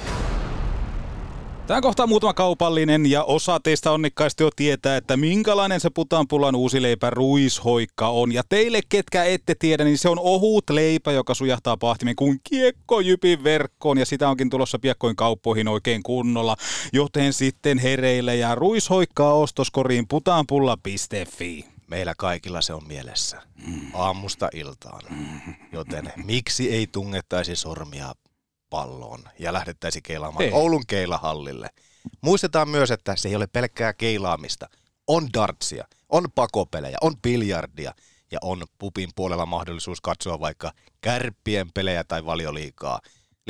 Tämä 1.66 1.80
kohtaa 1.80 2.06
muutama 2.06 2.34
kaupallinen 2.34 3.10
ja 3.10 3.24
osa 3.24 3.60
teistä 3.60 3.90
onnikkaasti 3.90 4.42
jo 4.42 4.50
tietää, 4.56 4.96
että 4.96 5.16
minkälainen 5.16 5.80
se 5.80 5.90
putanpullan 5.94 6.54
uusi 6.54 6.82
leipä 6.82 7.10
ruishoikka 7.10 8.08
on. 8.08 8.32
Ja 8.32 8.42
teille, 8.48 8.80
ketkä 8.88 9.24
ette 9.24 9.54
tiedä, 9.54 9.84
niin 9.84 9.98
se 9.98 10.08
on 10.08 10.18
ohut 10.18 10.70
leipä, 10.70 11.12
joka 11.12 11.34
sujahtaa 11.34 11.76
pahtimen 11.76 12.16
kuin 12.16 12.40
kiekkojypin 12.50 13.44
verkkoon. 13.44 13.98
Ja 13.98 14.06
sitä 14.06 14.28
onkin 14.28 14.50
tulossa 14.50 14.78
piakkoin 14.78 15.16
kauppoihin 15.16 15.68
oikein 15.68 16.02
kunnolla. 16.02 16.56
Joten 16.92 17.32
sitten 17.32 17.78
hereille 17.78 18.36
ja 18.36 18.54
ruishoikkaa 18.54 19.34
ostoskoriin 19.34 20.08
putanpulla.fi. 20.08 21.79
Meillä 21.90 22.14
kaikilla 22.18 22.60
se 22.60 22.74
on 22.74 22.86
mielessä. 22.86 23.42
Aamusta 23.94 24.48
iltaan. 24.54 25.02
Joten 25.72 26.12
miksi 26.16 26.72
ei 26.72 26.86
tungettaisi 26.86 27.56
sormia 27.56 28.12
palloon 28.70 29.24
ja 29.38 29.52
lähdettäisiin 29.52 30.02
keilaamaan 30.02 30.44
Ei. 30.44 30.52
Oulun 30.52 30.86
keilahallille. 30.86 31.68
Muistetaan 32.20 32.68
myös, 32.68 32.90
että 32.90 33.16
se 33.16 33.28
ei 33.28 33.36
ole 33.36 33.46
pelkkää 33.46 33.92
keilaamista. 33.92 34.68
On 35.06 35.28
dartsia, 35.34 35.84
on 36.08 36.26
pakopelejä, 36.34 36.98
on 37.00 37.14
biljardia 37.22 37.94
ja 38.30 38.38
on 38.42 38.62
pupin 38.78 39.10
puolella 39.16 39.46
mahdollisuus 39.46 40.00
katsoa 40.00 40.40
vaikka 40.40 40.72
kärppien 41.00 41.72
pelejä 41.72 42.04
tai 42.04 42.24
valioliikaa. 42.24 43.00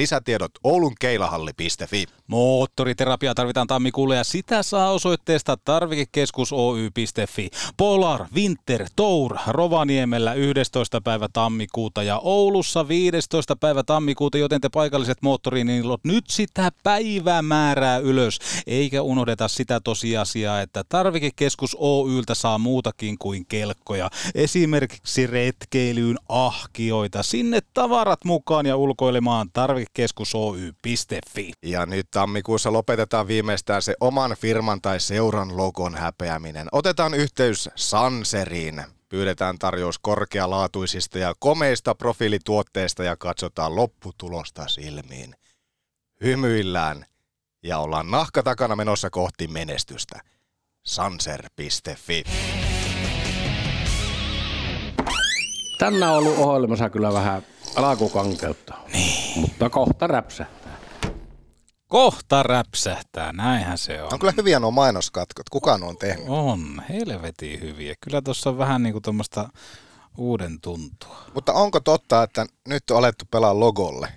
Lisätiedot 0.01 0.53
oulunkeilahalli.fi. 0.65 2.07
Moottoriterapia 2.27 3.35
tarvitaan 3.35 3.67
tammikuulle 3.67 4.17
ja 4.17 4.25
sitä 4.25 4.63
saa 4.63 4.91
osoitteesta 4.91 5.57
tarvikekeskusoy.fi. 5.57 7.51
Polar, 7.77 8.27
Winter, 8.35 8.87
Tour, 8.97 9.37
Rovaniemellä 9.47 10.35
11. 10.35 11.01
päivä 11.01 11.29
tammikuuta 11.33 12.03
ja 12.03 12.19
Oulussa 12.19 12.89
15. 12.89 13.57
päivä 13.57 13.83
tammikuuta, 13.83 14.39
joten 14.39 14.61
te 14.61 14.69
paikalliset 14.69 15.19
moottorinilot 15.23 16.05
nyt 16.05 16.25
sitä 16.29 16.73
päivämäärää 16.83 17.99
ylös. 17.99 18.39
Eikä 18.67 19.03
unohdeta 19.03 19.49
sitä 19.49 19.81
tosiasiaa, 19.81 20.61
että 20.61 20.85
tarvikekeskus 20.89 21.77
Oyltä 21.81 22.35
saa 22.35 22.59
muutakin 22.59 23.19
kuin 23.19 23.47
kelkkoja. 23.47 24.11
Esimerkiksi 24.35 25.27
retkeilyyn 25.27 26.19
ahkioita. 26.29 27.23
Sinne 27.23 27.61
tavarat 27.75 28.25
mukaan 28.25 28.67
ja 28.67 28.77
ulkoilemaan 28.77 29.51
tarvikekeskus 29.91 30.35
Oy.fi. 30.35 31.53
Ja 31.63 31.87
nyt 31.87 32.11
tammikuussa 32.11 32.73
lopetetaan 32.73 33.27
viimeistään 33.27 33.83
se 33.83 33.95
oman 34.01 34.37
firman 34.39 34.81
tai 34.81 35.01
seuran 35.01 35.57
logon 35.57 35.95
häpeäminen. 35.95 36.69
Otetaan 36.73 37.15
yhteys 37.15 37.71
Sanseriin. 37.77 38.85
Pyydetään 39.09 39.59
tarjous 39.59 39.99
korkealaatuisista 39.99 41.19
ja 41.19 41.35
komeista 41.39 41.95
profiilituotteista 41.95 43.05
ja 43.05 43.17
katsotaan 43.17 43.77
lopputulosta 43.77 44.69
silmiin. 44.69 45.35
Hymyillään 46.25 47.05
ja 47.63 47.79
ollaan 47.79 48.11
nahka 48.11 48.43
takana 48.43 48.77
menossa 48.77 49.11
kohti 49.11 49.49
menestystä. 49.49 50.21
Sanser.fi 50.87 52.25
Tänään 55.79 56.13
on 56.13 56.19
ollut 56.19 56.39
ohjelmassa 56.39 56.91
kyllä 56.91 57.13
vähän 57.13 57.43
alkukankeutta. 57.77 58.75
Niin. 58.93 59.41
Mutta 59.41 59.71
kohta 59.71 60.07
räpsähtää. 60.07 60.77
Kohta 61.89 62.43
räpsähtää, 62.43 63.33
näinhän 63.33 63.79
se 63.79 64.03
on. 64.03 64.13
On 64.13 64.19
kyllä 64.19 64.33
hyviä 64.37 64.61
nuo 64.61 64.71
mainoskatkot. 64.71 65.49
Kukaan 65.49 65.83
on 65.83 65.97
tehnyt? 65.97 66.25
On, 66.29 66.83
helvetin 66.89 67.61
hyviä. 67.61 67.95
Kyllä 68.01 68.23
tuossa 68.23 68.51
on 68.51 68.59
vähän 68.59 68.83
niin 68.83 68.93
kuin 68.93 69.03
tuommoista 69.03 69.49
uuden 70.17 70.61
tuntua. 70.61 71.17
Mutta 71.35 71.53
onko 71.53 71.81
totta, 71.81 72.23
että 72.23 72.47
nyt 72.69 72.91
on 72.91 72.99
alettu 72.99 73.25
pelaa 73.31 73.61
logolle? 73.61 74.09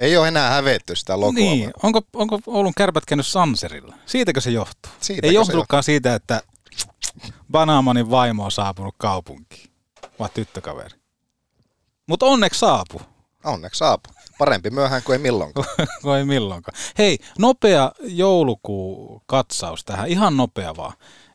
Ei 0.00 0.16
ole 0.16 0.28
enää 0.28 0.50
hävetty 0.50 0.96
sitä 0.96 1.20
logoa. 1.20 1.32
Niin, 1.32 1.70
onko, 1.82 2.00
onko 2.12 2.40
Oulun 2.46 2.72
kärpät 2.76 3.06
käynyt 3.06 3.26
Sanserilla? 3.26 3.94
Siitäkö 4.06 4.40
se 4.40 4.50
johtuu? 4.50 4.92
Siitäkö 5.00 5.26
Ei 5.26 5.30
se 5.30 5.34
johtunutkaan 5.34 5.82
siitä, 5.82 6.14
että 6.14 6.42
Banamanin 7.52 8.10
vaimo 8.10 8.44
on 8.44 8.52
saapunut 8.52 8.94
kaupunkiin, 8.98 9.70
vaan 10.18 10.30
tyttökaveri. 10.34 11.01
Mutta 12.06 12.26
onneksi 12.26 12.60
saapu. 12.60 13.00
Onneksi 13.44 13.78
saapu. 13.78 14.10
Parempi 14.38 14.70
myöhään 14.70 15.02
kuin 15.02 15.14
ei 15.14 15.22
milloinkaan. 15.22 15.66
kuin 16.02 16.18
ei 16.18 16.24
milloinkaan. 16.24 16.78
Hei, 16.98 17.18
nopea 17.38 17.92
joulukuu 18.02 19.22
katsaus 19.26 19.84
tähän, 19.84 20.08
ihan 20.08 20.36
nopea 20.36 20.76
vaan. 20.76 20.92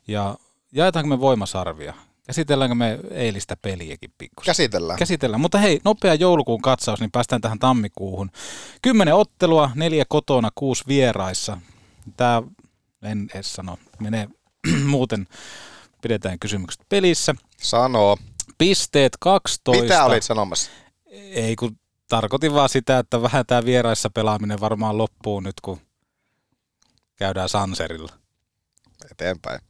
Ja 0.08 0.36
jaetaanko 0.72 1.08
me 1.08 1.20
voimasarvia? 1.20 1.94
Käsitelläänkö 2.26 2.74
me 2.74 2.98
eilistä 3.10 3.56
peliäkin 3.62 4.12
pikkusen? 4.18 4.46
Käsitellään. 4.46 4.98
Käsitellään. 4.98 5.40
Mutta 5.40 5.58
hei, 5.58 5.80
nopea 5.84 6.14
joulukuun 6.14 6.62
katsaus, 6.62 7.00
niin 7.00 7.10
päästään 7.10 7.40
tähän 7.40 7.58
tammikuuhun. 7.58 8.30
Kymmenen 8.82 9.14
ottelua, 9.14 9.70
neljä 9.74 10.04
kotona, 10.08 10.50
kuusi 10.54 10.84
vieraissa. 10.88 11.58
Tämä, 12.16 12.42
en 13.02 13.28
edes 13.34 13.52
sano, 13.52 13.78
menee 14.00 14.28
muuten, 14.86 15.26
pidetään 16.02 16.38
kysymykset 16.38 16.80
pelissä. 16.88 17.34
Sanoo. 17.62 18.16
Pisteet 18.58 19.12
12. 19.20 19.82
Mitä 19.82 20.04
olit 20.04 20.22
sanomassa? 20.22 20.70
Ei 21.30 21.56
kun 21.56 21.78
tarkoitin 22.08 22.54
vaan 22.54 22.68
sitä, 22.68 22.98
että 22.98 23.22
vähän 23.22 23.46
tämä 23.46 23.64
vieraissa 23.64 24.10
pelaaminen 24.10 24.60
varmaan 24.60 24.98
loppuu 24.98 25.40
nyt, 25.40 25.60
kun 25.62 25.80
käydään 27.16 27.48
Sanserilla. 27.48 28.12
Eteenpäin. 29.10 29.60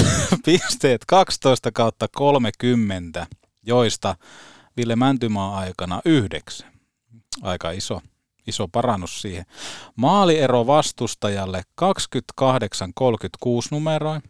Pisteet 0.44 1.04
12 1.06 1.72
kautta 1.72 2.06
30, 2.16 3.26
joista 3.62 4.16
Ville 4.76 4.96
Mäntymaa 4.96 5.58
aikana 5.58 6.00
yhdeksän. 6.04 6.72
Aika 7.42 7.70
iso, 7.70 8.00
iso 8.46 8.68
parannus 8.68 9.22
siihen. 9.22 9.44
Maaliero 9.96 10.66
vastustajalle 10.66 11.62
28-36 11.82 11.84
numeroin, 13.70 14.22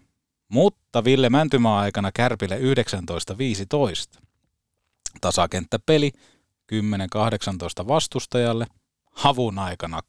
mutta 0.48 1.04
Ville 1.04 1.30
Mäntymaa 1.30 1.80
aikana 1.80 2.12
Kärpille 2.12 2.58
19-15. 2.58 4.20
Tasakenttäpeli 5.20 6.12
10-18 7.82 7.88
vastustajalle, 7.88 8.66
havun 9.10 9.58
aikana 9.58 10.00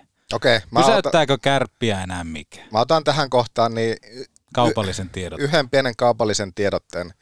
12-4. 0.00 0.04
Okei. 0.32 0.60
mä 0.70 0.80
Pysäyttääkö 0.80 1.38
kärppiä 1.42 2.02
enää 2.02 2.24
mikä? 2.24 2.60
Mä 2.72 2.80
otan 2.80 3.04
tähän 3.04 3.30
kohtaan 3.30 3.74
niin 3.74 3.96
Kaupallisen 4.54 5.10
tiedot. 5.10 5.40
yhden 5.40 5.70
pienen 5.70 5.96
kaupallisen 5.96 6.54
tiedotteen. 6.54 7.14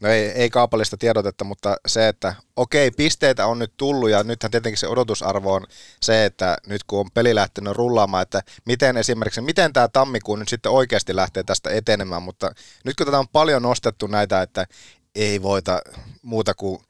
No 0.00 0.08
ei, 0.08 0.28
ei 0.28 0.50
kaupallista 0.50 0.96
tiedotetta, 0.96 1.44
mutta 1.44 1.76
se, 1.86 2.08
että 2.08 2.34
okei, 2.56 2.90
pisteitä 2.90 3.46
on 3.46 3.58
nyt 3.58 3.72
tullut 3.76 4.10
ja 4.10 4.24
nythän 4.24 4.50
tietenkin 4.50 4.78
se 4.78 4.88
odotusarvo 4.88 5.54
on 5.54 5.66
se, 6.02 6.24
että 6.24 6.58
nyt 6.66 6.84
kun 6.84 7.00
on 7.00 7.10
peli 7.14 7.34
lähtenyt 7.34 7.76
rullaamaan, 7.76 8.22
että 8.22 8.42
miten 8.64 8.96
esimerkiksi, 8.96 9.40
miten 9.40 9.72
tämä 9.72 9.88
tammikuu 9.88 10.36
nyt 10.36 10.48
sitten 10.48 10.72
oikeasti 10.72 11.16
lähtee 11.16 11.42
tästä 11.42 11.70
etenemään, 11.70 12.22
mutta 12.22 12.50
nyt 12.84 12.96
kun 12.96 13.06
tätä 13.06 13.18
on 13.18 13.28
paljon 13.28 13.62
nostettu 13.62 14.06
näitä, 14.06 14.42
että 14.42 14.66
ei 15.14 15.42
voita 15.42 15.80
muuta 16.22 16.54
kuin 16.54 16.80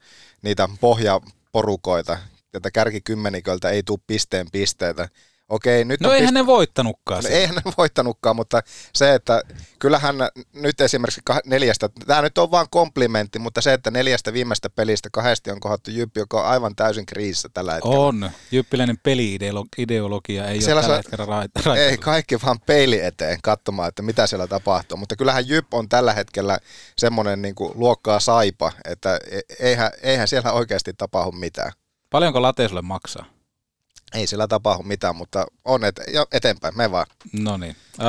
niitä 0.41 0.69
pohjaporukoita, 0.81 2.17
että 2.53 2.71
kärkikymmeniköltä 2.71 3.69
ei 3.69 3.83
tule 3.83 3.99
pisteen 4.07 4.47
pisteitä. 4.51 5.09
Okei, 5.49 5.85
nyt 5.85 6.01
No 6.01 6.09
on 6.09 6.15
eihän 6.15 6.33
ne 6.33 6.45
voittanutkaan 6.45 7.23
No, 7.23 7.29
eihän 7.29 7.55
ne 7.55 7.71
voittanutkaan, 7.77 8.35
mutta 8.35 8.61
se, 8.93 9.13
että 9.13 9.41
kyllähän 9.79 10.15
nyt 10.53 10.81
esimerkiksi 10.81 11.21
kah- 11.31 11.41
neljästä, 11.45 11.89
tämä 12.07 12.21
nyt 12.21 12.37
on 12.37 12.51
vain 12.51 12.67
komplimentti, 12.69 13.39
mutta 13.39 13.61
se, 13.61 13.73
että 13.73 13.91
neljästä 13.91 14.33
viimeistä 14.33 14.69
pelistä 14.69 15.09
kahdesti 15.11 15.51
on 15.51 15.59
kohdattu 15.59 15.91
Jyppi, 15.91 16.19
joka 16.19 16.41
on 16.41 16.47
aivan 16.47 16.75
täysin 16.75 17.05
kriisissä 17.05 17.49
tällä 17.53 17.73
hetkellä. 17.73 17.99
On. 17.99 18.31
Jyppiläinen 18.51 18.97
peli-ideologia 19.03 20.47
ei 20.47 20.61
Siellä 20.61 20.79
ole 20.79 20.87
tällä 20.87 20.97
hetkellä 20.97 21.25
ra- 21.25 21.73
ra- 21.73 21.77
Ei 21.77 21.97
kaikki 21.97 22.41
vaan 22.45 22.59
peili 22.65 23.01
eteen 23.01 23.39
katsomaan, 23.43 23.89
että 23.89 24.01
mitä 24.01 24.27
siellä 24.27 24.47
tapahtuu. 24.47 24.97
Mutta 24.97 25.15
kyllähän 25.15 25.47
Jyp 25.49 25.73
on 25.73 25.89
tällä 25.89 26.13
hetkellä 26.13 26.59
semmoinen 26.97 27.41
niin 27.41 27.55
luokkaa 27.75 28.19
saipa, 28.19 28.71
että 28.85 29.19
e- 29.31 29.55
eihän, 29.59 29.91
eihän 30.01 30.27
siellä 30.27 30.51
oikeasti 30.51 30.93
tapahdu 30.97 31.31
mitään. 31.31 31.71
Paljonko 32.09 32.41
late 32.41 32.67
sulle 32.67 32.81
maksaa? 32.81 33.36
Ei 34.13 34.27
siellä 34.27 34.47
tapahdu 34.47 34.83
mitään, 34.83 35.15
mutta 35.15 35.45
on 35.65 35.83
et, 35.83 35.95
eteenpäin, 36.31 36.77
me 36.77 36.91
vaan. 36.91 37.05
No 37.33 37.57
niin. 37.57 37.75
Öö, 38.01 38.07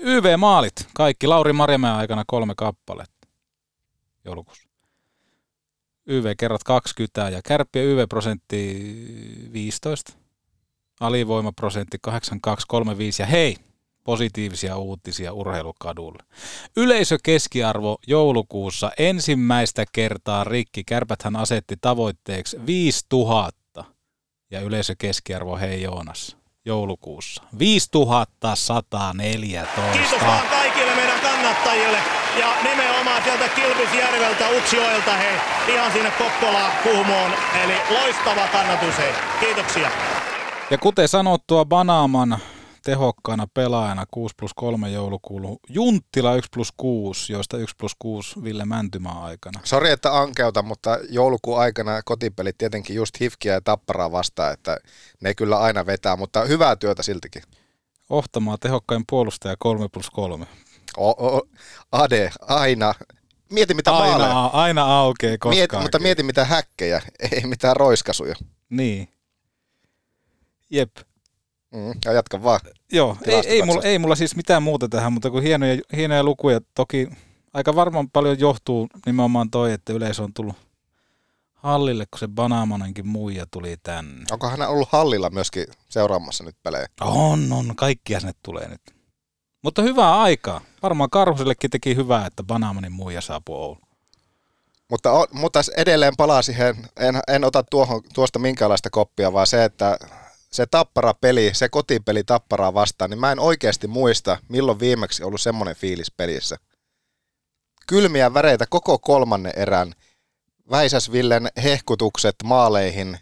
YV-maalit, 0.00 0.88
kaikki. 0.94 1.26
Lauri 1.26 1.52
Marjamäen 1.52 1.94
aikana 1.94 2.24
kolme 2.26 2.54
kappaletta 2.56 3.28
joulukuussa. 4.24 4.68
YV 6.06 6.24
kerrat 6.38 6.64
20 6.64 7.28
ja 7.28 7.40
kärppien 7.44 7.86
YV-prosentti 7.86 9.50
15. 9.52 10.12
Alivoimaprosentti 11.00 11.98
8235 12.00 13.22
ja 13.22 13.26
hei, 13.26 13.56
positiivisia 14.04 14.76
uutisia 14.76 15.32
urheilukadulle. 15.32 16.22
Yleisökeskiarvo 16.76 17.98
joulukuussa 18.06 18.90
ensimmäistä 18.98 19.84
kertaa 19.92 20.44
rikki. 20.44 20.84
Kärpäthän 20.84 21.36
asetti 21.36 21.76
tavoitteeksi 21.80 22.66
5000 22.66 23.63
ja 24.54 24.60
yleisökeskiarvo 24.60 25.56
hei 25.56 25.82
Joonas 25.82 26.36
joulukuussa. 26.64 27.42
5114. 27.58 29.82
Kiitos 29.92 30.20
vaan 30.26 30.46
kaikille 30.50 30.94
meidän 30.94 31.20
kannattajille 31.20 31.98
ja 32.38 32.46
nimenomaan 32.62 33.22
sieltä 33.22 33.48
Kilpisjärveltä, 33.48 34.48
Utsjoelta 34.48 35.12
hei, 35.12 35.36
ihan 35.68 35.92
sinne 35.92 36.10
Kokkolaan, 36.10 36.72
Kuhmoon. 36.82 37.32
Eli 37.64 37.74
loistava 37.90 38.48
kannatus 38.52 38.98
hei. 38.98 39.12
Kiitoksia. 39.40 39.90
Ja 40.70 40.78
kuten 40.78 41.08
sanottua, 41.08 41.64
Banaaman 41.64 42.38
tehokkaana 42.84 43.46
pelaajana 43.54 44.04
6 44.10 44.34
plus 44.38 44.54
3 44.54 44.90
joulukuulu. 44.90 45.58
Junttila 45.68 46.34
1 46.34 46.48
plus 46.54 46.72
6, 46.76 47.32
joista 47.32 47.56
1 47.56 47.74
plus 47.78 47.92
6 47.98 48.42
Ville 48.42 48.64
Mäntymaa 48.64 49.24
aikana. 49.24 49.60
Sori, 49.64 49.90
että 49.90 50.18
ankeuta, 50.18 50.62
mutta 50.62 50.98
joulukuun 51.08 51.60
aikana 51.60 52.02
kotipelit 52.04 52.58
tietenkin 52.58 52.96
just 52.96 53.20
Hifkiä 53.20 53.52
ja 53.52 53.60
Tapparaa 53.60 54.12
vastaan, 54.12 54.52
että 54.52 54.78
ne 55.20 55.34
kyllä 55.34 55.58
aina 55.58 55.86
vetää, 55.86 56.16
mutta 56.16 56.44
hyvää 56.44 56.76
työtä 56.76 57.02
siltikin. 57.02 57.42
Ohtamaa 58.10 58.58
tehokkain 58.58 59.04
puolustaja 59.08 59.56
3 59.58 59.88
plus 59.88 60.10
3. 60.10 60.46
O, 60.96 61.10
o, 61.10 61.42
Ade, 61.92 62.30
aina. 62.40 62.94
Mieti 63.50 63.74
mitä 63.74 63.90
maaleja. 63.90 64.28
Aina, 64.28 64.46
aina 64.46 64.98
aukeaa 64.98 65.36
koskaan. 65.40 65.56
Mieti, 65.56 65.76
mutta 65.76 65.98
mieti 65.98 66.22
mitä 66.22 66.44
häkkejä, 66.44 67.02
ei 67.32 67.46
mitään 67.46 67.76
roiskasuja. 67.76 68.34
Niin. 68.70 69.08
Jep. 70.70 70.90
Mm, 71.74 71.92
ja 72.04 72.12
jatka 72.12 72.42
vaan. 72.42 72.60
Joo, 72.92 73.16
ei, 73.26 73.42
ei, 73.46 73.62
mulla, 73.62 73.82
ei 73.82 73.98
mulla 73.98 74.14
siis 74.14 74.36
mitään 74.36 74.62
muuta 74.62 74.88
tähän, 74.88 75.12
mutta 75.12 75.30
kun 75.30 75.42
hienoja, 75.42 75.82
hienoja 75.96 76.24
lukuja, 76.24 76.60
toki 76.74 77.08
aika 77.54 77.74
varmaan 77.74 78.10
paljon 78.10 78.38
johtuu 78.38 78.88
nimenomaan 79.06 79.50
toi, 79.50 79.72
että 79.72 79.92
yleisö 79.92 80.22
on 80.22 80.34
tullut 80.34 80.56
hallille, 81.54 82.06
kun 82.10 82.18
se 82.18 82.28
Banaamanenkin 82.28 83.06
muija 83.06 83.46
tuli 83.50 83.76
tänne. 83.82 84.24
Onko 84.30 84.48
hän 84.48 84.68
ollut 84.68 84.88
hallilla 84.92 85.30
myöskin 85.30 85.66
seuraamassa 85.88 86.44
nyt 86.44 86.56
pelejä? 86.62 86.86
On, 87.00 87.52
on, 87.52 87.76
kaikkia 87.76 88.20
sinne 88.20 88.34
tulee 88.42 88.68
nyt. 88.68 88.80
Mutta 89.62 89.82
hyvää 89.82 90.20
aikaa. 90.20 90.60
Varmaan 90.82 91.10
Karhusellekin 91.10 91.70
teki 91.70 91.96
hyvää, 91.96 92.26
että 92.26 92.42
Banaamanin 92.42 92.92
muija 92.92 93.20
saapui 93.20 93.56
Ouluun. 93.56 93.88
Mutta, 94.90 95.10
mutta 95.32 95.60
edelleen 95.76 96.12
palaa 96.16 96.42
siihen, 96.42 96.76
en, 96.96 97.20
en 97.28 97.44
ota 97.44 97.62
tuohon, 97.62 98.02
tuosta 98.14 98.38
minkäänlaista 98.38 98.90
koppia, 98.90 99.32
vaan 99.32 99.46
se, 99.46 99.64
että 99.64 99.98
se 100.54 100.66
tappara-peli, 100.66 101.50
se 101.52 101.68
kotipeli 101.68 102.24
tapparaa 102.24 102.74
vastaan, 102.74 103.10
niin 103.10 103.20
mä 103.20 103.32
en 103.32 103.40
oikeasti 103.40 103.86
muista, 103.86 104.38
milloin 104.48 104.80
viimeksi 104.80 105.22
ollut 105.22 105.40
semmoinen 105.40 105.76
fiilis 105.76 106.10
pelissä. 106.10 106.56
Kylmiä 107.86 108.34
väreitä 108.34 108.66
koko 108.70 108.98
kolmannen 108.98 109.52
erän, 109.56 109.94
Väisäsvillen 110.70 111.48
hehkutukset 111.62 112.34
maaleihin 112.44 113.18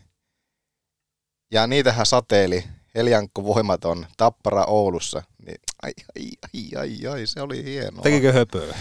ja 1.51 1.67
niitähän 1.67 2.07
sateeli 2.07 2.65
Heliankko 2.95 3.45
voimaton 3.45 4.07
Tappara 4.17 4.65
Oulussa. 4.65 5.23
Niin, 5.47 5.61
ai, 5.83 5.93
ai, 6.17 6.31
ai, 6.43 6.81
ai, 6.81 7.07
ai, 7.07 7.27
se 7.27 7.43
oli 7.43 7.65
hienoa. 7.65 8.03
Tekikö 8.03 8.33
höpöä? 8.33 8.75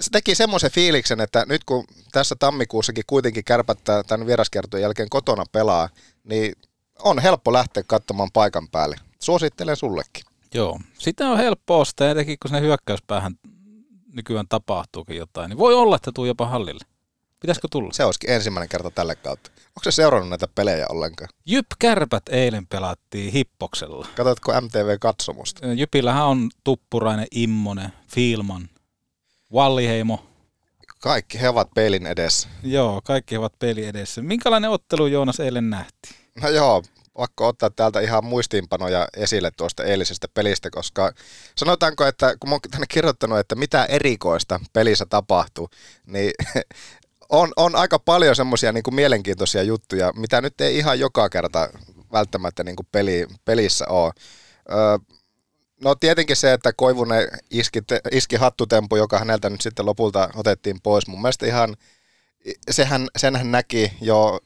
se 0.00 0.10
teki 0.12 0.34
semmoisen 0.34 0.70
fiiliksen, 0.70 1.20
että 1.20 1.44
nyt 1.48 1.64
kun 1.64 1.84
tässä 2.12 2.36
tammikuussakin 2.38 3.04
kuitenkin 3.06 3.44
kärpättää 3.44 4.02
tämän 4.02 4.26
vieraskiertojen 4.26 4.82
jälkeen 4.82 5.08
kotona 5.08 5.44
pelaa, 5.52 5.88
niin 6.24 6.52
on 7.10 7.18
helppo 7.18 7.52
lähteä 7.52 7.82
katsomaan 7.86 8.30
paikan 8.32 8.68
päälle. 8.68 8.96
Suosittelen 9.18 9.76
sullekin. 9.76 10.24
Joo, 10.54 10.80
sitä 10.98 11.28
on 11.30 11.38
helppo 11.38 11.80
ostaa, 11.80 12.10
etenkin 12.10 12.38
kun 12.42 12.48
sinne 12.48 12.60
hyökkäyspäähän 12.60 13.34
nykyään 14.12 14.48
tapahtuukin 14.48 15.16
jotain, 15.16 15.48
niin 15.48 15.58
voi 15.58 15.74
olla, 15.74 15.96
että 15.96 16.10
tuu 16.14 16.24
jopa 16.24 16.46
hallille. 16.46 16.84
Pitäisikö 17.40 17.68
tulla? 17.70 17.92
Se 17.92 18.04
olisikin 18.04 18.30
ensimmäinen 18.30 18.68
kerta 18.68 18.90
tälle 18.90 19.14
kautta. 19.14 19.50
Onko 19.56 19.80
se 19.82 19.90
seurannut 19.90 20.30
näitä 20.30 20.48
pelejä 20.54 20.86
ollenkaan? 20.88 21.28
Jyp 21.46 21.66
Kärpät 21.78 22.22
eilen 22.28 22.66
pelattiin 22.66 23.32
Hippoksella. 23.32 24.06
Katsotko 24.16 24.52
MTV-katsomusta? 24.60 25.66
Jypillähän 25.66 26.26
on 26.26 26.50
Tuppurainen, 26.64 27.26
Immonen, 27.30 27.92
Fiilman, 28.14 28.68
Valliheimo. 29.52 30.26
Kaikki 31.00 31.40
he 31.40 31.48
ovat 31.48 31.68
pelin 31.74 32.06
edessä. 32.06 32.48
Joo, 32.62 33.00
kaikki 33.04 33.36
ovat 33.36 33.52
peli 33.58 33.84
edessä. 33.84 34.22
Minkälainen 34.22 34.70
ottelu 34.70 35.06
Joonas 35.06 35.40
eilen 35.40 35.70
nähtiin? 35.70 36.16
No 36.42 36.48
joo, 36.48 36.82
pakko 37.16 37.46
ottaa 37.46 37.70
täältä 37.70 38.00
ihan 38.00 38.24
muistiinpanoja 38.24 39.08
esille 39.16 39.50
tuosta 39.56 39.84
eilisestä 39.84 40.28
pelistä, 40.34 40.70
koska 40.70 41.12
sanotaanko, 41.56 42.04
että 42.04 42.36
kun 42.40 42.50
mä 42.50 42.54
oon 42.54 42.60
tänne 42.70 42.86
kirjoittanut, 42.88 43.38
että 43.38 43.54
mitä 43.54 43.84
erikoista 43.84 44.60
pelissä 44.72 45.06
tapahtuu, 45.06 45.68
niin 46.06 46.30
on, 47.28 47.52
on 47.56 47.76
aika 47.76 47.98
paljon 47.98 48.36
semmoisia 48.36 48.72
niin 48.72 48.84
mielenkiintoisia 48.90 49.62
juttuja, 49.62 50.12
mitä 50.16 50.40
nyt 50.40 50.60
ei 50.60 50.78
ihan 50.78 51.00
joka 51.00 51.28
kerta 51.28 51.68
välttämättä 52.12 52.64
niin 52.64 52.76
kuin 52.76 52.88
peli, 52.92 53.26
pelissä 53.44 53.86
ole. 53.88 54.12
Öö, 54.70 54.98
no 55.84 55.94
tietenkin 55.94 56.36
se, 56.36 56.52
että 56.52 56.72
Koivunen 56.72 57.28
iski, 57.50 57.80
iski 58.12 58.36
hattutempu, 58.36 58.96
joka 58.96 59.18
häneltä 59.18 59.50
nyt 59.50 59.60
sitten 59.60 59.86
lopulta 59.86 60.30
otettiin 60.34 60.80
pois. 60.82 61.06
Mun 61.06 61.22
mielestä 61.22 61.46
ihan, 61.46 61.76
sehän, 62.70 63.08
senhän 63.18 63.50
näki 63.50 63.92
jo 64.00 64.40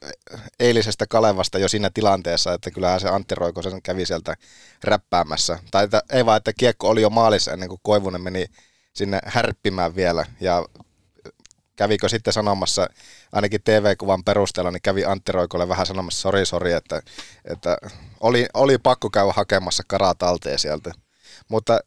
eilisestä 0.59 1.07
Kalevasta 1.07 1.59
jo 1.59 1.67
siinä 1.67 1.89
tilanteessa, 1.93 2.53
että 2.53 2.71
kyllähän 2.71 2.99
se 2.99 3.09
Antti 3.09 3.35
Roikosen 3.35 3.81
kävi 3.81 4.05
sieltä 4.05 4.35
räppäämässä. 4.83 5.59
Tai 5.71 5.83
että, 5.83 6.03
ei 6.11 6.25
vaan, 6.25 6.37
että 6.37 6.53
kiekko 6.57 6.89
oli 6.89 7.01
jo 7.01 7.09
maalissa 7.09 7.51
ennen 7.51 7.69
kuin 7.69 7.79
Koivunen 7.83 8.21
meni 8.21 8.45
sinne 8.93 9.19
härppimään 9.25 9.95
vielä. 9.95 10.25
Ja 10.39 10.65
kävikö 11.75 12.09
sitten 12.09 12.33
sanomassa, 12.33 12.87
ainakin 13.31 13.63
TV-kuvan 13.63 14.23
perusteella, 14.23 14.71
niin 14.71 14.81
kävi 14.81 15.05
Antti 15.05 15.31
Roikolle 15.31 15.67
vähän 15.69 15.85
sanomassa 15.85 16.21
sori 16.21 16.45
sori, 16.45 16.71
että, 16.71 17.01
että 17.45 17.77
oli, 18.19 18.45
oli 18.53 18.77
pakko 18.77 19.09
käydä 19.09 19.33
hakemassa 19.35 19.83
talteen 20.17 20.59
sieltä. 20.59 20.91
Mutta, 21.49 21.79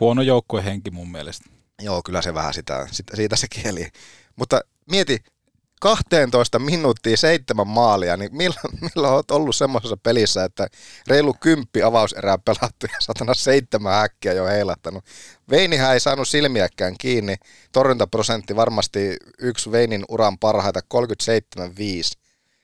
Huono 0.00 0.22
joukkuehenki 0.22 0.90
mun 0.90 1.12
mielestä. 1.12 1.50
Joo, 1.82 2.02
kyllä 2.02 2.22
se 2.22 2.34
vähän 2.34 2.54
sitä, 2.54 2.88
sitä 2.90 3.16
siitä 3.16 3.36
se 3.36 3.46
kieli. 3.48 3.88
Mutta 4.36 4.60
mieti, 4.90 5.24
12 5.80 6.58
minuuttia 6.58 7.16
seitsemän 7.16 7.68
maalia, 7.68 8.16
niin 8.16 8.36
milloin, 8.36 8.78
milloin 8.94 9.14
olet 9.14 9.30
ollut 9.30 9.56
semmoisessa 9.56 9.96
pelissä, 9.96 10.44
että 10.44 10.66
reilu 11.06 11.34
kymppi 11.40 11.82
avauserää 11.82 12.38
pelattu 12.38 12.86
ja 12.86 12.96
satana 13.00 13.34
seitsemän 13.34 13.92
häkkiä 13.92 14.32
jo 14.32 14.46
heilahtanut. 14.46 15.04
Veinihän 15.50 15.92
ei 15.92 16.00
saanut 16.00 16.28
silmiäkään 16.28 16.94
kiinni. 16.98 17.36
Torjuntaprosentti 17.72 18.56
varmasti 18.56 19.16
yksi 19.38 19.72
Veinin 19.72 20.04
uran 20.08 20.38
parhaita 20.38 20.80
37,5. 20.80 22.20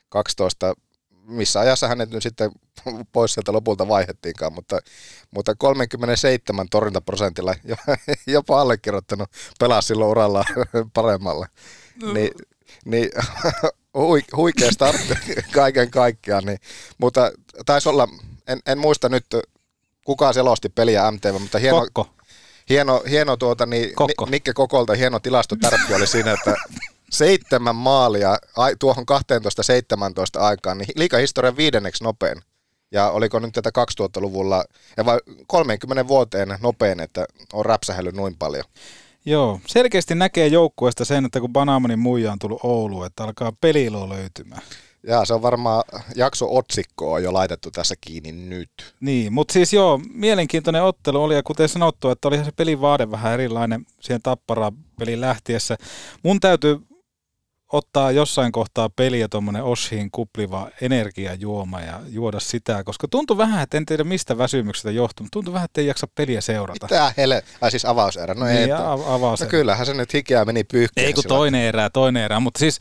12 0.08 0.74
missä 1.26 1.60
ajassa 1.60 1.88
hänet 1.88 2.10
nyt 2.10 2.22
sitten 2.22 2.50
pois 3.12 3.34
sieltä 3.34 3.52
lopulta 3.52 3.88
vaihettiinkaan, 3.88 4.52
mutta, 4.52 4.78
mutta 5.30 5.54
37 5.58 6.66
torjuntaprosentilla 6.70 7.54
jopa 8.26 8.60
allekirjoittanut 8.60 9.30
pelaa 9.58 9.80
silloin 9.80 10.10
uralla 10.10 10.44
paremmalla. 10.94 11.46
No. 12.02 12.12
Niin, 12.12 12.30
niin 12.84 13.10
huikea 14.36 14.72
startti 14.72 15.14
kaiken 15.54 15.90
kaikkiaan, 15.90 16.44
niin, 16.44 16.58
mutta 16.98 17.32
taisi 17.66 17.88
olla, 17.88 18.08
en, 18.48 18.60
en 18.66 18.78
muista 18.78 19.08
nyt 19.08 19.26
kuka 20.04 20.32
selosti 20.32 20.68
peliä 20.68 21.10
MTV, 21.10 21.40
mutta 21.40 21.58
hieno, 21.58 21.80
Kokko. 21.80 22.08
hieno, 22.68 23.02
hieno 23.10 23.36
tuota, 23.36 23.66
niin, 23.66 23.94
Kokko. 23.94 24.26
Nikke 24.30 24.52
Kokolta 24.52 24.94
hieno 24.94 25.20
tilastotärppi 25.20 25.94
oli 25.94 26.06
siinä, 26.06 26.32
että 26.32 26.54
seitsemän 27.10 27.76
maalia 27.76 28.38
tuohon 28.78 29.04
12-17 30.38 30.40
aikaan, 30.40 30.78
niin 30.78 30.88
liikahistorian 30.96 31.56
viidenneksi 31.56 32.04
nopein. 32.04 32.42
Ja 32.90 33.10
oliko 33.10 33.38
nyt 33.38 33.54
tätä 33.54 33.70
2000-luvulla, 34.00 34.64
ja 34.96 35.04
vai 35.04 35.18
30 35.46 36.08
vuoteen 36.08 36.58
nopein, 36.62 37.00
että 37.00 37.26
on 37.52 37.66
räpsähellyt 37.66 38.14
noin 38.14 38.36
paljon. 38.36 38.64
Joo, 39.28 39.60
selkeästi 39.66 40.14
näkee 40.14 40.46
joukkueesta 40.46 41.04
sen, 41.04 41.24
että 41.24 41.40
kun 41.40 41.52
Banamanin 41.52 41.98
muija 41.98 42.32
on 42.32 42.38
tullut 42.38 42.60
Ouluun, 42.62 43.06
että 43.06 43.24
alkaa 43.24 43.52
pelilo 43.60 44.08
löytymään. 44.08 44.62
Ja 45.06 45.24
se 45.24 45.34
on 45.34 45.42
varmaan 45.42 45.84
jakso 46.16 46.56
otsikkoa 46.56 47.20
jo 47.20 47.32
laitettu 47.32 47.70
tässä 47.70 47.94
kiinni 48.00 48.32
nyt. 48.32 48.70
Niin, 49.00 49.32
mutta 49.32 49.52
siis 49.52 49.72
joo, 49.72 50.00
mielenkiintoinen 50.12 50.82
ottelu 50.82 51.22
oli 51.22 51.34
ja 51.34 51.42
kuten 51.42 51.68
sanottu, 51.68 52.10
että 52.10 52.28
olihan 52.28 52.44
se 52.44 52.52
pelin 52.52 52.80
vaade 52.80 53.10
vähän 53.10 53.32
erilainen 53.32 53.86
siihen 54.00 54.22
tapparaa 54.22 54.72
pelin 54.98 55.20
lähtiessä. 55.20 55.76
Mun 56.22 56.40
täytyy 56.40 56.80
ottaa 57.72 58.10
jossain 58.10 58.52
kohtaa 58.52 58.88
peliä 58.88 59.28
tuommoinen 59.28 59.64
Oshin 59.64 60.10
kupliva 60.10 60.68
energiajuoma 60.80 61.80
ja 61.80 62.00
juoda 62.08 62.40
sitä, 62.40 62.84
koska 62.84 63.08
tuntui 63.08 63.36
vähän, 63.36 63.62
että 63.62 63.76
en 63.76 63.86
tiedä 63.86 64.04
mistä 64.04 64.38
väsymyksestä 64.38 64.90
johtuu, 64.90 65.24
mutta 65.24 65.36
tuntui 65.36 65.54
vähän, 65.54 65.64
että 65.64 65.80
ei 65.80 65.86
jaksa 65.86 66.08
peliä 66.14 66.40
seurata. 66.40 66.86
Mitä 66.86 67.12
hele, 67.16 67.42
ai 67.60 67.70
siis 67.70 67.84
avauserä, 67.84 68.34
no 68.34 68.44
niin, 68.44 68.56
ei. 68.56 68.72
avauserä. 69.06 69.46
No 69.46 69.50
kyllähän 69.50 69.86
se 69.86 69.94
nyt 69.94 70.14
hikeä 70.14 70.44
meni 70.44 70.64
pyyhkeen. 70.64 71.06
Ei 71.06 71.12
kun 71.12 71.24
toinen 71.28 71.62
erä, 71.62 71.90
toinen 71.90 72.24
erä, 72.24 72.40
mutta 72.40 72.58
siis 72.58 72.78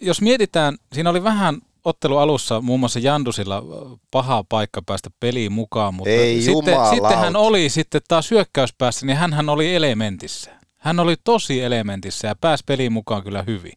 jos 0.00 0.20
mietitään, 0.20 0.76
siinä 0.92 1.10
oli 1.10 1.24
vähän 1.24 1.60
ottelu 1.84 2.18
alussa 2.18 2.60
muun 2.60 2.80
muassa 2.80 2.98
Jandusilla 2.98 3.62
paha 4.10 4.44
paikka 4.48 4.82
päästä 4.82 5.10
peliin 5.20 5.52
mukaan, 5.52 5.94
mutta 5.94 6.10
Ei 6.10 6.42
sitten, 6.42 6.76
sitten 6.90 7.18
hän 7.18 7.36
oli 7.36 7.68
sitten 7.68 8.00
taas 8.08 8.30
hyökkäyspäässä, 8.30 9.06
niin 9.06 9.16
hän 9.16 9.48
oli 9.48 9.74
elementissä. 9.74 10.50
Hän 10.86 11.00
oli 11.00 11.16
tosi 11.24 11.62
elementissä 11.62 12.28
ja 12.28 12.34
pääsi 12.34 12.64
peliin 12.66 12.92
mukaan 12.92 13.22
kyllä 13.22 13.44
hyvin. 13.46 13.72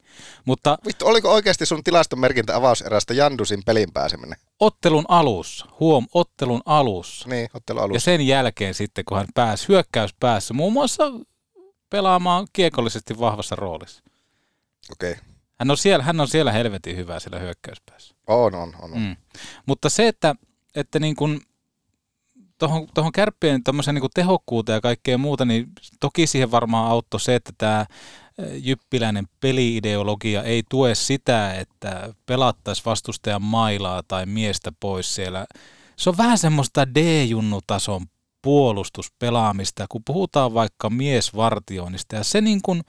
Mutta 0.46 0.78
Vittu, 0.86 1.08
oliko 1.08 1.32
oikeasti 1.32 1.66
sun 1.66 1.84
tilastomerkintä 1.84 2.56
avauserästä 2.56 3.14
Jandusin 3.14 3.64
pelin 3.66 3.92
pääseminen? 3.94 4.40
Ottelun 4.60 5.06
alussa, 5.08 5.66
huom, 5.80 6.08
ottelun 6.14 6.62
alussa. 6.66 7.30
Niin, 7.30 7.50
ottelun 7.54 7.84
alussa. 7.84 7.96
Ja 7.96 8.00
sen 8.18 8.28
jälkeen 8.28 8.74
sitten, 8.74 9.06
kun 9.06 9.18
hän 9.18 9.28
pääsi 9.34 9.68
hyökkäyspäässä, 9.68 10.54
muun 10.54 10.74
muassa 10.74 11.12
pelaamaan 11.90 12.48
kiekollisesti 12.54 13.20
vahvassa 13.20 13.56
roolissa. 13.56 14.04
Okei. 14.92 15.12
Okay. 15.12 15.24
Hän 15.60 15.72
on 15.72 15.78
siellä, 15.78 16.04
hän 16.04 16.20
on 16.20 16.28
siellä 16.28 16.52
helvetin 16.52 16.98
hyvä 16.98 17.20
siellä 17.20 17.40
hyökkäyspäässä. 17.40 18.16
On, 18.28 18.56
on, 18.56 18.76
on. 18.82 18.94
on. 18.94 19.00
Mm. 19.00 19.16
Mutta 19.66 19.90
se, 19.90 20.08
että, 20.08 20.36
että 20.76 21.00
niin 21.00 21.16
kuin 21.16 21.42
tuohon, 22.60 22.88
tuohon 22.94 23.12
kärppien 23.12 23.62
niin 23.94 24.10
tehokkuuteen 24.14 24.76
ja 24.76 24.82
kaikkea 24.82 25.18
muuta, 25.18 25.46
niin 25.46 25.68
toki 26.00 26.28
siihen 26.28 26.52
varmaan 26.52 26.92
auttoi 26.92 27.20
se, 27.20 27.36
että 27.36 27.52
tämä 27.58 27.86
jyppiläinen 28.54 29.26
peliideologia 29.40 30.44
ei 30.44 30.64
tue 30.70 30.96
sitä, 30.96 31.54
että 31.54 32.14
pelattaisiin 32.26 32.86
vastustajan 32.86 33.42
mailaa 33.42 34.04
tai 34.08 34.26
miestä 34.26 34.72
pois 34.80 35.16
siellä. 35.16 35.46
Se 35.96 36.10
on 36.10 36.18
vähän 36.18 36.38
semmoista 36.38 36.96
D-junnutason 36.96 38.06
puolustuspelaamista, 38.42 39.86
kun 39.90 40.02
puhutaan 40.06 40.54
vaikka 40.54 40.90
miesvartioinnista, 40.90 42.16
ja 42.16 42.24
se 42.24 42.42
niin 42.42 42.62
kuin 42.62 42.82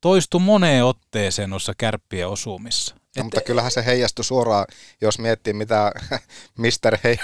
toistui 0.00 0.40
moneen 0.40 0.84
otteeseen 0.84 1.50
noissa 1.50 1.72
kärppien 1.78 2.28
osumissa. 2.28 3.01
No, 3.16 3.24
mutta 3.24 3.40
kyllähän 3.40 3.70
se 3.70 3.84
heijastui 3.86 4.24
suoraan, 4.24 4.66
jos 5.00 5.18
miettii 5.18 5.52
mitä 5.52 5.92
Mr. 6.58 6.98
He, 7.04 7.18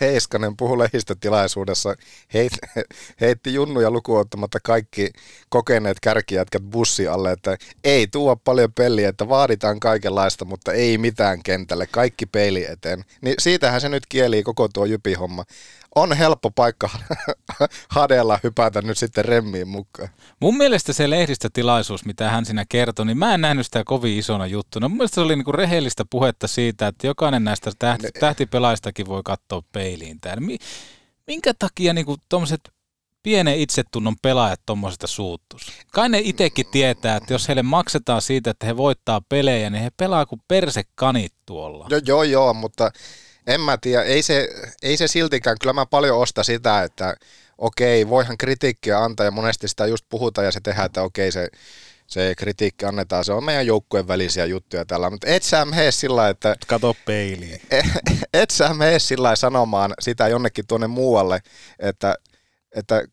Heiskanen 0.00 0.56
puhui 0.56 0.78
lehdistötilaisuudessa. 0.78 1.94
Heit, 2.34 2.52
heitti 3.20 3.54
junnuja 3.54 3.90
lukuottamatta 3.90 4.58
kaikki 4.62 5.10
kokeneet 5.48 6.00
kärkijätkät 6.00 6.62
bussi 6.62 7.08
alle, 7.08 7.32
että 7.32 7.56
ei 7.84 8.06
tuo 8.06 8.36
paljon 8.36 8.72
peliä, 8.72 9.08
että 9.08 9.28
vaaditaan 9.28 9.80
kaikenlaista, 9.80 10.44
mutta 10.44 10.72
ei 10.72 10.98
mitään 10.98 11.42
kentälle, 11.42 11.86
kaikki 11.86 12.26
peili 12.26 12.64
eteen. 12.64 13.04
Niin 13.20 13.34
siitähän 13.38 13.80
se 13.80 13.88
nyt 13.88 14.06
kieli 14.08 14.42
koko 14.42 14.68
tuo 14.68 14.84
jypihomma 14.84 15.44
on 15.94 16.12
helppo 16.12 16.50
paikka 16.50 16.90
hadella 17.88 18.38
hypätä 18.44 18.82
nyt 18.82 18.98
sitten 18.98 19.24
remmiin 19.24 19.68
mukaan. 19.68 20.08
Mun 20.40 20.56
mielestä 20.56 20.92
se 20.92 21.10
lehdistötilaisuus, 21.10 22.04
mitä 22.04 22.30
hän 22.30 22.44
siinä 22.44 22.64
kertoi, 22.68 23.06
niin 23.06 23.18
mä 23.18 23.34
en 23.34 23.40
nähnyt 23.40 23.66
sitä 23.66 23.82
kovin 23.84 24.18
isona 24.18 24.46
juttuna. 24.46 24.88
Mun 24.88 24.98
mielestä 24.98 25.14
se 25.14 25.20
oli 25.20 25.36
niinku 25.36 25.52
rehellistä 25.52 26.04
puhetta 26.10 26.48
siitä, 26.48 26.86
että 26.86 27.06
jokainen 27.06 27.44
näistä 27.44 27.70
tähti, 27.78 28.08
tähtipelaistakin 28.20 29.06
voi 29.06 29.22
katsoa 29.24 29.62
peiliin 29.72 30.20
täällä. 30.20 30.42
Minkä 31.26 31.54
takia 31.58 31.92
niinku 31.92 32.16
tuommoiset 32.28 32.60
pienen 33.22 33.58
itsetunnon 33.58 34.16
pelaajat 34.22 34.60
tuommoisesta 34.66 35.06
suuttus? 35.06 35.72
Kai 35.92 36.08
ne 36.08 36.20
itsekin 36.24 36.66
tietää, 36.70 37.16
että 37.16 37.34
jos 37.34 37.48
heille 37.48 37.62
maksetaan 37.62 38.22
siitä, 38.22 38.50
että 38.50 38.66
he 38.66 38.76
voittaa 38.76 39.20
pelejä, 39.28 39.70
niin 39.70 39.82
he 39.82 39.90
pelaa 39.96 40.26
kuin 40.26 40.42
persekanit 40.48 41.32
tuolla. 41.46 41.86
Joo, 41.90 42.00
joo, 42.06 42.22
joo 42.22 42.54
mutta 42.54 42.90
En 43.48 43.60
mä 43.60 43.78
tiedä, 43.80 44.02
ei 44.02 44.22
se, 44.22 44.48
ei 44.82 44.96
se 44.96 45.08
siltikään, 45.08 45.56
kyllä 45.60 45.72
mä 45.72 45.86
paljon 45.86 46.18
osta 46.18 46.42
sitä, 46.42 46.82
että 46.82 47.16
okei, 47.58 48.08
voihan 48.08 48.38
kritiikkiä 48.38 48.98
antaa 48.98 49.26
ja 49.26 49.30
monesti 49.30 49.68
sitä 49.68 49.86
just 49.86 50.04
puhutaan 50.08 50.44
ja 50.44 50.52
se 50.52 50.60
tehdään, 50.60 50.86
että 50.86 51.02
okei 51.02 51.32
se, 51.32 51.48
se 52.06 52.34
kritiikki 52.38 52.84
annetaan, 52.84 53.24
se 53.24 53.32
on 53.32 53.44
meidän 53.44 53.66
joukkueen 53.66 54.08
välisiä 54.08 54.44
juttuja 54.44 54.84
tällä, 54.84 55.10
mutta 55.10 55.26
et 55.26 55.42
sä 55.42 55.64
mene 55.64 55.90
sillä 55.90 56.28
että... 56.28 56.56
Kato 56.66 56.96
peiliin. 57.04 57.60
Et 58.32 58.50
sä 58.50 58.74
mene 58.74 58.98
sillä 58.98 59.36
sanomaan 59.36 59.94
sitä 60.00 60.28
jonnekin 60.28 60.66
tuonne 60.66 60.86
muualle, 60.86 61.40
että, 61.78 62.14
että 62.74 63.04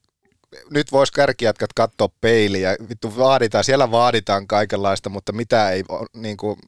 nyt 0.70 0.92
vois 0.92 1.12
kärkijätkät 1.12 1.74
katsoa 1.74 2.10
peiliä, 2.22 2.76
vittu 2.90 3.18
vaaditaan, 3.18 3.64
siellä 3.64 3.92
vaaditaan 3.92 4.48
kaikenlaista, 4.48 5.10
mutta 5.10 5.32
mitä 5.32 5.70
ei, 5.70 5.84
niin 6.14 6.38
kuin, 6.38 6.60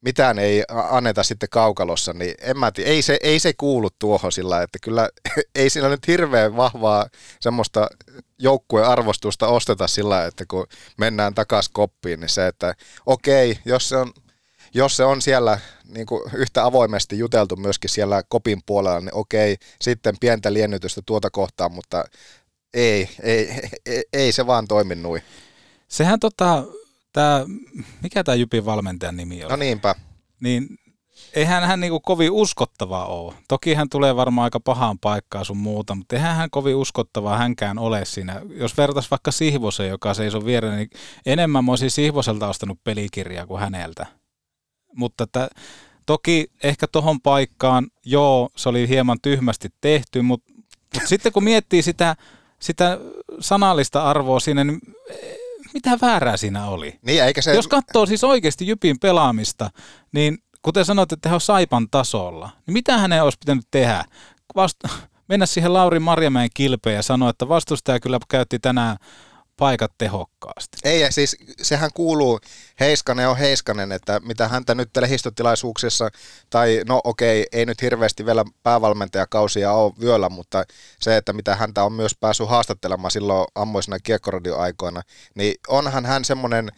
mitään 0.00 0.38
ei 0.38 0.64
anneta 0.90 1.22
sitten 1.22 1.48
kaukalossa, 1.48 2.12
niin 2.12 2.34
en 2.40 2.58
mä 2.58 2.72
tiedä, 2.72 2.90
ei 2.90 3.02
se, 3.02 3.18
ei 3.22 3.38
se 3.38 3.52
kuulu 3.52 3.88
tuohon 3.98 4.32
sillä, 4.32 4.62
että 4.62 4.78
kyllä 4.82 5.08
ei 5.54 5.70
sillä 5.70 5.88
nyt 5.88 6.06
hirveän 6.06 6.56
vahvaa 6.56 7.06
semmoista 7.40 7.88
joukkueen 8.38 8.88
arvostusta 8.88 9.48
osteta 9.48 9.88
sillä, 9.88 10.26
että 10.26 10.44
kun 10.48 10.66
mennään 10.98 11.34
takaisin 11.34 11.72
koppiin, 11.72 12.20
niin 12.20 12.28
se, 12.28 12.46
että 12.46 12.74
okei, 13.06 13.58
jos 13.64 13.88
se 13.88 13.96
on, 13.96 14.12
jos 14.74 14.96
se 14.96 15.04
on 15.04 15.22
siellä 15.22 15.58
niin 15.88 16.06
kuin 16.06 16.22
yhtä 16.34 16.64
avoimesti 16.64 17.18
juteltu 17.18 17.56
myöskin 17.56 17.90
siellä 17.90 18.22
kopin 18.28 18.60
puolella, 18.66 19.00
niin 19.00 19.14
okei, 19.14 19.56
sitten 19.80 20.14
pientä 20.20 20.52
liennytystä 20.52 21.02
tuota 21.06 21.30
kohtaa, 21.30 21.68
mutta 21.68 22.04
ei, 22.74 23.08
ei, 23.22 23.60
ei, 23.86 24.02
ei 24.12 24.32
se 24.32 24.46
vaan 24.46 24.68
toimi 24.68 24.94
noin. 24.94 25.22
Sehän 25.88 26.20
tota, 26.20 26.64
tää, 27.12 27.44
mikä 28.02 28.24
tämä 28.24 28.34
Jypin 28.34 28.64
valmentajan 28.64 29.16
nimi 29.16 29.44
on? 29.44 29.50
No 29.50 29.56
niinpä. 29.56 29.94
Niin 30.40 30.68
eihän 31.34 31.64
hän 31.64 31.80
niinku 31.80 32.00
kovin 32.00 32.30
uskottava 32.30 33.04
ole. 33.04 33.34
Toki 33.48 33.74
hän 33.74 33.88
tulee 33.88 34.16
varmaan 34.16 34.44
aika 34.44 34.60
pahaan 34.60 34.98
paikkaan 34.98 35.44
sun 35.44 35.56
muuta, 35.56 35.94
mutta 35.94 36.16
eihän 36.16 36.36
hän 36.36 36.50
kovin 36.50 36.76
uskottava 36.76 37.38
hänkään 37.38 37.78
ole 37.78 38.04
siinä. 38.04 38.42
Jos 38.48 38.76
vertais 38.76 39.10
vaikka 39.10 39.30
Sihvosen, 39.30 39.88
joka 39.88 40.14
seisoo 40.14 40.44
viereen, 40.44 40.76
niin 40.76 40.90
enemmän 41.26 41.64
mä 41.64 41.72
olisin 41.72 41.90
Sihvoselta 41.90 42.48
ostanut 42.48 42.78
pelikirjaa 42.84 43.46
kuin 43.46 43.60
häneltä. 43.60 44.19
Mutta 44.96 45.24
että, 45.24 45.48
toki 46.06 46.50
ehkä 46.62 46.86
tohon 46.86 47.20
paikkaan, 47.20 47.86
joo, 48.04 48.50
se 48.56 48.68
oli 48.68 48.88
hieman 48.88 49.18
tyhmästi 49.22 49.68
tehty, 49.80 50.22
mutta, 50.22 50.52
mutta 50.94 51.08
sitten 51.12 51.32
kun 51.32 51.44
miettii 51.44 51.82
sitä, 51.82 52.16
sitä 52.58 52.98
sanallista 53.40 54.02
arvoa 54.02 54.40
siinä, 54.40 54.64
niin 54.64 54.80
mitä 55.74 55.98
väärää 56.02 56.36
siinä 56.36 56.66
oli? 56.66 56.98
Niin, 57.02 57.24
eikä 57.24 57.42
se... 57.42 57.54
Jos 57.54 57.68
katsoo 57.68 58.06
siis 58.06 58.24
oikeasti 58.24 58.66
Jypin 58.66 58.98
pelaamista, 58.98 59.70
niin 60.12 60.38
kuten 60.62 60.84
sanoit, 60.84 61.12
että 61.12 61.28
he 61.28 61.34
on 61.34 61.40
Saipan 61.40 61.88
tasolla, 61.90 62.50
niin 62.66 62.72
mitä 62.72 62.98
hänen 62.98 63.22
olisi 63.22 63.38
pitänyt 63.38 63.64
tehdä? 63.70 64.04
Vasta, 64.56 64.88
mennä 65.28 65.46
siihen 65.46 65.72
Lauri 65.72 65.98
Marjamäen 65.98 66.50
kilpeen 66.54 66.96
ja 66.96 67.02
sanoa, 67.02 67.30
että 67.30 67.48
vastustaja 67.48 68.00
kyllä 68.00 68.18
käytti 68.28 68.58
tänään 68.58 68.96
paikat 69.60 69.92
tehokkaasti. 69.98 70.78
Ei, 70.84 71.00
ja 71.00 71.12
siis 71.12 71.36
sehän 71.62 71.90
kuuluu, 71.94 72.40
Heiskanen 72.80 73.28
on 73.28 73.36
Heiskanen, 73.36 73.92
että 73.92 74.20
mitä 74.20 74.48
häntä 74.48 74.74
nyt 74.74 74.90
lehdistötilaisuuksissa, 74.96 76.08
tai 76.50 76.82
no 76.88 77.00
okei, 77.04 77.46
ei 77.52 77.66
nyt 77.66 77.82
hirveästi 77.82 78.26
vielä 78.26 78.44
päävalmentajakausia 78.62 79.72
ole 79.72 79.92
vyöllä, 80.00 80.28
mutta 80.28 80.64
se, 81.00 81.16
että 81.16 81.32
mitä 81.32 81.56
häntä 81.56 81.84
on 81.84 81.92
myös 81.92 82.16
päässyt 82.20 82.48
haastattelemaan 82.48 83.10
silloin 83.10 83.46
ammoisena 83.54 83.98
kiekkoradioaikoina, 83.98 85.02
niin 85.34 85.54
onhan 85.68 86.06
hän 86.06 86.24
semmoinen 86.24 86.68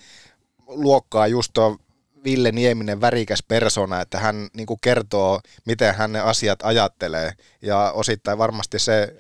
luokkaa 0.67 1.27
just 1.27 1.51
tuo 1.53 1.77
Ville 2.25 2.53
Nieminen 2.53 3.01
värikäs 3.01 3.43
persona, 3.49 4.01
että 4.01 4.19
hän 4.19 4.49
niin 4.57 4.67
kuin 4.67 4.79
kertoo, 4.81 5.41
miten 5.65 5.95
hän 5.95 6.13
ne 6.13 6.21
asiat 6.21 6.59
ajattelee. 6.63 7.33
Ja 7.63 7.93
osittain 7.93 8.39
varmasti 8.39 8.79
se, 8.79 9.15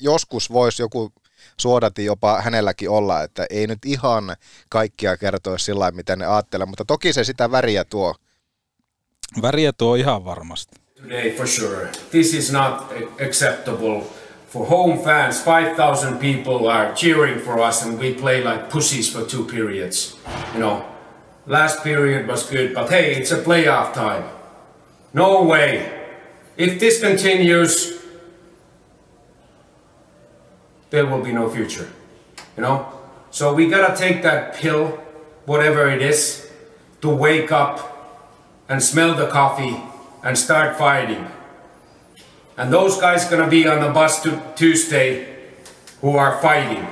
joskus 0.00 0.52
voisi 0.52 0.82
joku 0.82 1.12
suodati 1.56 2.04
jopa 2.04 2.40
hänelläkin 2.40 2.90
olla, 2.90 3.22
että 3.22 3.46
ei 3.50 3.66
nyt 3.66 3.84
ihan 3.84 4.36
kaikkia 4.68 5.16
kertoa 5.16 5.58
sillä 5.58 5.90
miten 5.90 6.18
ne 6.18 6.26
ajattelee, 6.26 6.66
mutta 6.66 6.84
toki 6.84 7.12
se 7.12 7.24
sitä 7.24 7.50
väriä 7.50 7.84
tuo. 7.84 8.14
Väriä 9.42 9.72
tuo 9.72 9.94
ihan 9.94 10.24
varmasti. 10.24 10.76
Today 11.02 11.30
for 11.36 11.48
sure. 11.48 11.88
This 12.10 12.34
is 12.34 12.52
not 12.52 12.92
acceptable 13.26 14.02
for 14.48 14.66
home 14.68 15.02
fans. 15.04 15.42
5,000 15.46 16.18
people 16.18 16.72
are 16.72 16.92
cheering 16.94 17.40
for 17.40 17.58
us 17.68 17.82
and 17.82 17.98
we 17.98 18.10
play 18.10 18.44
like 18.44 18.68
pussies 18.72 19.12
for 19.12 19.22
two 19.22 19.44
periods. 19.44 20.16
You 20.54 20.60
know, 20.60 20.82
last 21.46 21.82
period 21.82 22.28
was 22.28 22.50
good, 22.50 22.74
but 22.74 22.90
hey, 22.90 23.14
it's 23.14 23.32
a 23.32 23.42
playoff 23.42 23.92
time. 23.92 24.24
No 25.12 25.42
way. 25.42 25.82
If 26.56 26.78
this 26.78 27.00
continues, 27.00 28.03
there 30.94 31.06
will 31.06 31.24
be 31.24 31.32
no 31.32 31.48
future. 31.48 31.88
You 32.56 32.62
know? 32.62 32.86
So 33.30 33.54
we 33.54 33.68
gotta 33.68 33.94
take 33.96 34.22
that 34.22 34.54
pill, 34.60 34.98
whatever 35.46 35.90
it 35.90 36.02
is, 36.02 36.48
to 37.00 37.08
wake 37.08 37.52
up 37.52 37.78
and 38.68 38.80
smell 38.80 39.14
the 39.14 39.26
coffee 39.26 39.76
and 40.22 40.36
start 40.36 40.78
fighting. 40.78 41.26
And 42.56 42.72
those 42.72 43.00
guys 43.00 43.30
gonna 43.30 43.48
be 43.48 43.68
on 43.68 43.80
the 43.80 43.90
bus 43.92 44.22
to 44.22 44.30
Tuesday 44.54 45.26
who 46.00 46.18
are 46.18 46.38
fighting. 46.42 46.86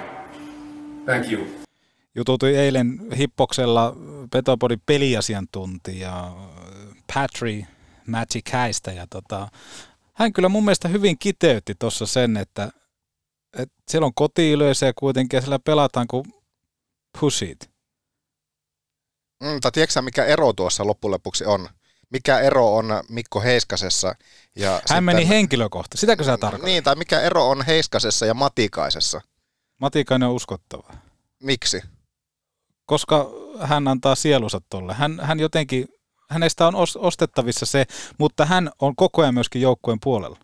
Thank 1.06 1.30
you. 1.30 1.46
Jututui 2.14 2.56
eilen 2.56 2.98
Hippoksella 3.18 3.96
Petopodin 4.30 4.82
peliasiantuntija 4.86 6.32
Patri 7.14 7.66
Magicaista 8.06 8.90
ja 8.90 9.06
tota, 9.10 9.48
hän 10.14 10.32
kyllä 10.32 10.48
mun 10.48 10.64
mielestä 10.64 10.88
hyvin 10.88 11.18
kiteytti 11.18 11.74
tuossa 11.74 12.06
sen, 12.06 12.36
että 12.36 12.72
et 13.58 13.68
siellä 13.90 14.06
on 14.06 14.14
kotiyleisöä 14.14 14.92
kuitenkin 14.98 15.36
ja 15.36 15.40
siellä 15.40 15.58
pelataan 15.58 16.06
kuin 16.06 16.24
pusit. 17.20 17.70
Mm, 19.42 19.60
tai 19.60 19.72
tiedätkö 19.72 20.02
mikä 20.02 20.24
ero 20.24 20.52
tuossa 20.52 20.86
loppujen 20.86 21.12
lopuksi 21.12 21.44
on? 21.44 21.68
Mikä 22.10 22.38
ero 22.38 22.76
on 22.76 22.86
Mikko 23.08 23.40
Heiskasessa 23.40 24.14
ja 24.56 24.70
Hän 24.70 24.80
sitten, 24.80 25.04
meni 25.04 25.28
henkilökohtaisesti. 25.28 26.00
Sitäkö 26.00 26.24
sä 26.24 26.38
tarkoitat? 26.38 26.66
Niin, 26.66 26.84
tai 26.84 26.96
mikä 26.96 27.20
ero 27.20 27.48
on 27.48 27.64
Heiskasessa 27.66 28.26
ja 28.26 28.34
Matikaisessa? 28.34 29.20
Matikainen 29.80 30.28
on 30.28 30.34
uskottava. 30.34 30.92
Miksi? 31.42 31.82
Koska 32.86 33.30
hän 33.60 33.88
antaa 33.88 34.14
sielunsa 34.14 34.60
tolle. 34.70 34.94
Hän, 34.94 35.20
hän 35.22 35.40
jotenkin, 35.40 35.88
hänestä 36.30 36.66
on 36.66 36.74
ostettavissa 36.98 37.66
se, 37.66 37.84
mutta 38.18 38.46
hän 38.46 38.70
on 38.78 38.96
koko 38.96 39.22
ajan 39.22 39.34
myöskin 39.34 39.62
joukkueen 39.62 40.00
puolella. 40.00 40.38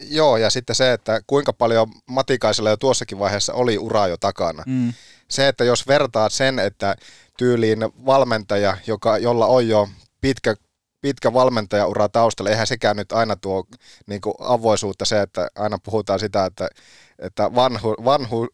Joo, 0.00 0.36
ja 0.36 0.50
sitten 0.50 0.76
se, 0.76 0.92
että 0.92 1.20
kuinka 1.26 1.52
paljon 1.52 1.92
Matikaisella 2.06 2.70
jo 2.70 2.76
tuossakin 2.76 3.18
vaiheessa 3.18 3.52
oli 3.52 3.78
ura 3.78 4.06
jo 4.06 4.16
takana. 4.16 4.62
Mm. 4.66 4.92
Se, 5.28 5.48
että 5.48 5.64
jos 5.64 5.88
vertaat 5.88 6.32
sen, 6.32 6.58
että 6.58 6.96
tyyliin 7.38 7.78
valmentaja, 8.06 8.76
joka, 8.86 9.18
jolla 9.18 9.46
on 9.46 9.68
jo 9.68 9.88
pitkä, 10.20 10.54
pitkä 11.00 11.32
valmentajaura 11.32 12.08
taustalla, 12.08 12.50
eihän 12.50 12.66
sekään 12.66 12.96
nyt 12.96 13.12
aina 13.12 13.36
tuo 13.36 13.64
niin 14.06 14.20
kuin 14.20 14.34
avoisuutta 14.38 15.04
se, 15.04 15.22
että 15.22 15.48
aina 15.54 15.78
puhutaan 15.84 16.20
sitä, 16.20 16.44
että 16.44 16.68
että 17.18 17.54
vanhu, 17.54 17.94
vanhu, 18.04 18.48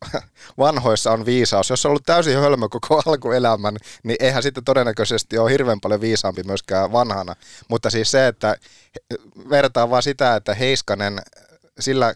vanhoissa 0.58 1.12
on 1.12 1.26
viisaus. 1.26 1.70
Jos 1.70 1.86
on 1.86 1.90
ollut 1.90 2.06
täysin 2.06 2.38
hölmö 2.38 2.68
koko 2.68 3.02
alkuelämän, 3.06 3.76
niin 4.02 4.16
eihän 4.20 4.42
sitten 4.42 4.64
todennäköisesti 4.64 5.38
ole 5.38 5.50
hirveän 5.50 5.80
paljon 5.80 6.00
viisaampi 6.00 6.42
myöskään 6.42 6.92
vanhana. 6.92 7.36
Mutta 7.68 7.90
siis 7.90 8.10
se, 8.10 8.26
että 8.26 8.56
vertaa 9.50 9.90
vaan 9.90 10.02
sitä, 10.02 10.36
että 10.36 10.54
Heiskanen 10.54 11.20
sillä 11.80 12.14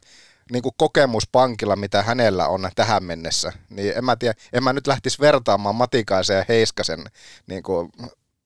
niin 0.53 0.63
kuin 0.63 0.75
kokemuspankilla, 0.77 1.77
mitä 1.77 2.03
hänellä 2.03 2.49
on 2.49 2.71
tähän 2.77 3.05
mennessä, 3.05 3.53
niin 3.71 3.97
en 3.97 4.05
mä, 4.05 4.17
tiedä, 4.17 4.35
en 4.53 4.65
mä 4.65 4.73
nyt 4.73 4.87
lähtisi 4.87 5.21
vertaamaan 5.21 5.75
Matikaisen 5.75 6.37
ja 6.37 6.45
Heiskasen 6.49 7.05
niin 7.47 7.63
kuin 7.63 7.93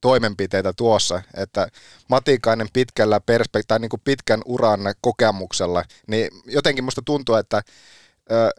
toimenpiteitä 0.00 0.72
tuossa, 0.72 1.22
että 1.34 1.68
Matikainen 2.08 2.68
pitkällä 2.72 3.18
perspek- 3.18 3.64
tai 3.68 3.78
niin 3.78 3.88
kuin 3.88 4.02
pitkän 4.04 4.42
uran 4.44 4.80
kokemuksella, 5.00 5.84
niin 6.06 6.30
jotenkin 6.46 6.84
musta 6.84 7.02
tuntuu, 7.04 7.34
että 7.34 7.62
ö, 8.32 8.50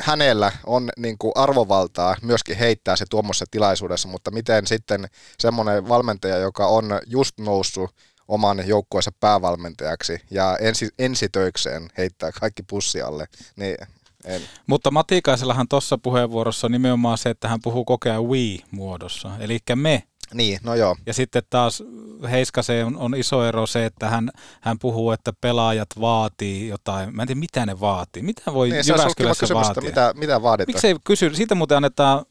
hänellä 0.00 0.52
on 0.66 0.90
niin 0.96 1.18
kuin 1.18 1.32
arvovaltaa 1.34 2.16
myöskin 2.22 2.56
heittää 2.56 2.96
se 2.96 3.04
tuommoisessa 3.10 3.44
tilaisuudessa, 3.50 4.08
mutta 4.08 4.30
miten 4.30 4.66
sitten 4.66 5.08
semmoinen 5.38 5.88
valmentaja, 5.88 6.36
joka 6.36 6.66
on 6.66 7.00
just 7.06 7.38
noussut 7.40 7.94
oman 8.28 8.68
joukkueensa 8.68 9.12
päävalmentajaksi 9.20 10.20
ja 10.30 10.56
ensi, 10.60 10.88
ensitöikseen 10.98 11.88
heittää 11.98 12.30
kaikki 12.40 12.62
pussialle, 12.62 13.26
niin 13.56 13.76
en. 14.24 14.42
Mutta 14.66 14.90
Matikaisellahan 14.90 15.68
tuossa 15.68 15.98
puheenvuorossa 15.98 16.66
on 16.66 16.72
nimenomaan 16.72 17.18
se, 17.18 17.30
että 17.30 17.48
hän 17.48 17.60
puhuu 17.62 17.84
kokea 17.84 18.22
we-muodossa, 18.22 19.30
eli 19.40 19.58
me. 19.74 20.02
Niin, 20.34 20.58
no 20.62 20.74
joo. 20.74 20.96
Ja 21.06 21.14
sitten 21.14 21.42
taas 21.50 21.82
Heiskaseen 22.30 22.86
on, 22.86 22.96
on 22.96 23.14
iso 23.14 23.44
ero 23.44 23.66
se, 23.66 23.84
että 23.84 24.08
hän, 24.08 24.30
hän 24.60 24.78
puhuu, 24.78 25.10
että 25.10 25.32
pelaajat 25.40 25.88
vaatii 26.00 26.68
jotain. 26.68 27.16
Mä 27.16 27.22
en 27.22 27.28
tiedä, 27.28 27.38
mitä 27.38 27.66
ne 27.66 27.80
vaatii. 27.80 28.22
Mitä 28.22 28.42
voi 28.54 28.70
niin, 28.70 28.84
Jyväskylässä 28.88 29.54
vaatia? 29.54 29.82
Mitä, 29.82 30.14
mitä 30.16 30.42
vaaditaan? 30.42 30.74
Miksei 30.74 30.96
kysy? 31.04 31.34
Siitä 31.34 31.54
muuten 31.54 31.76
annetaan, 31.76 32.24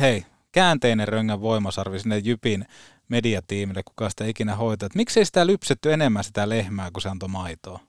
hei, 0.00 0.26
käänteinen 0.52 1.08
röngän 1.08 1.40
voimasarvi 1.40 1.98
sinne 1.98 2.18
Jypin 2.18 2.66
mediatiimille, 3.08 3.82
kuka 3.82 4.10
sitä 4.10 4.24
ikinä 4.24 4.56
hoitaa, 4.56 4.86
että 4.86 4.96
miksei 4.96 5.24
sitä 5.24 5.46
lypsetty 5.46 5.92
enemmän 5.92 6.24
sitä 6.24 6.48
lehmää, 6.48 6.90
kun 6.90 7.02
se 7.02 7.08
antoi 7.08 7.28
maitoa? 7.28 7.80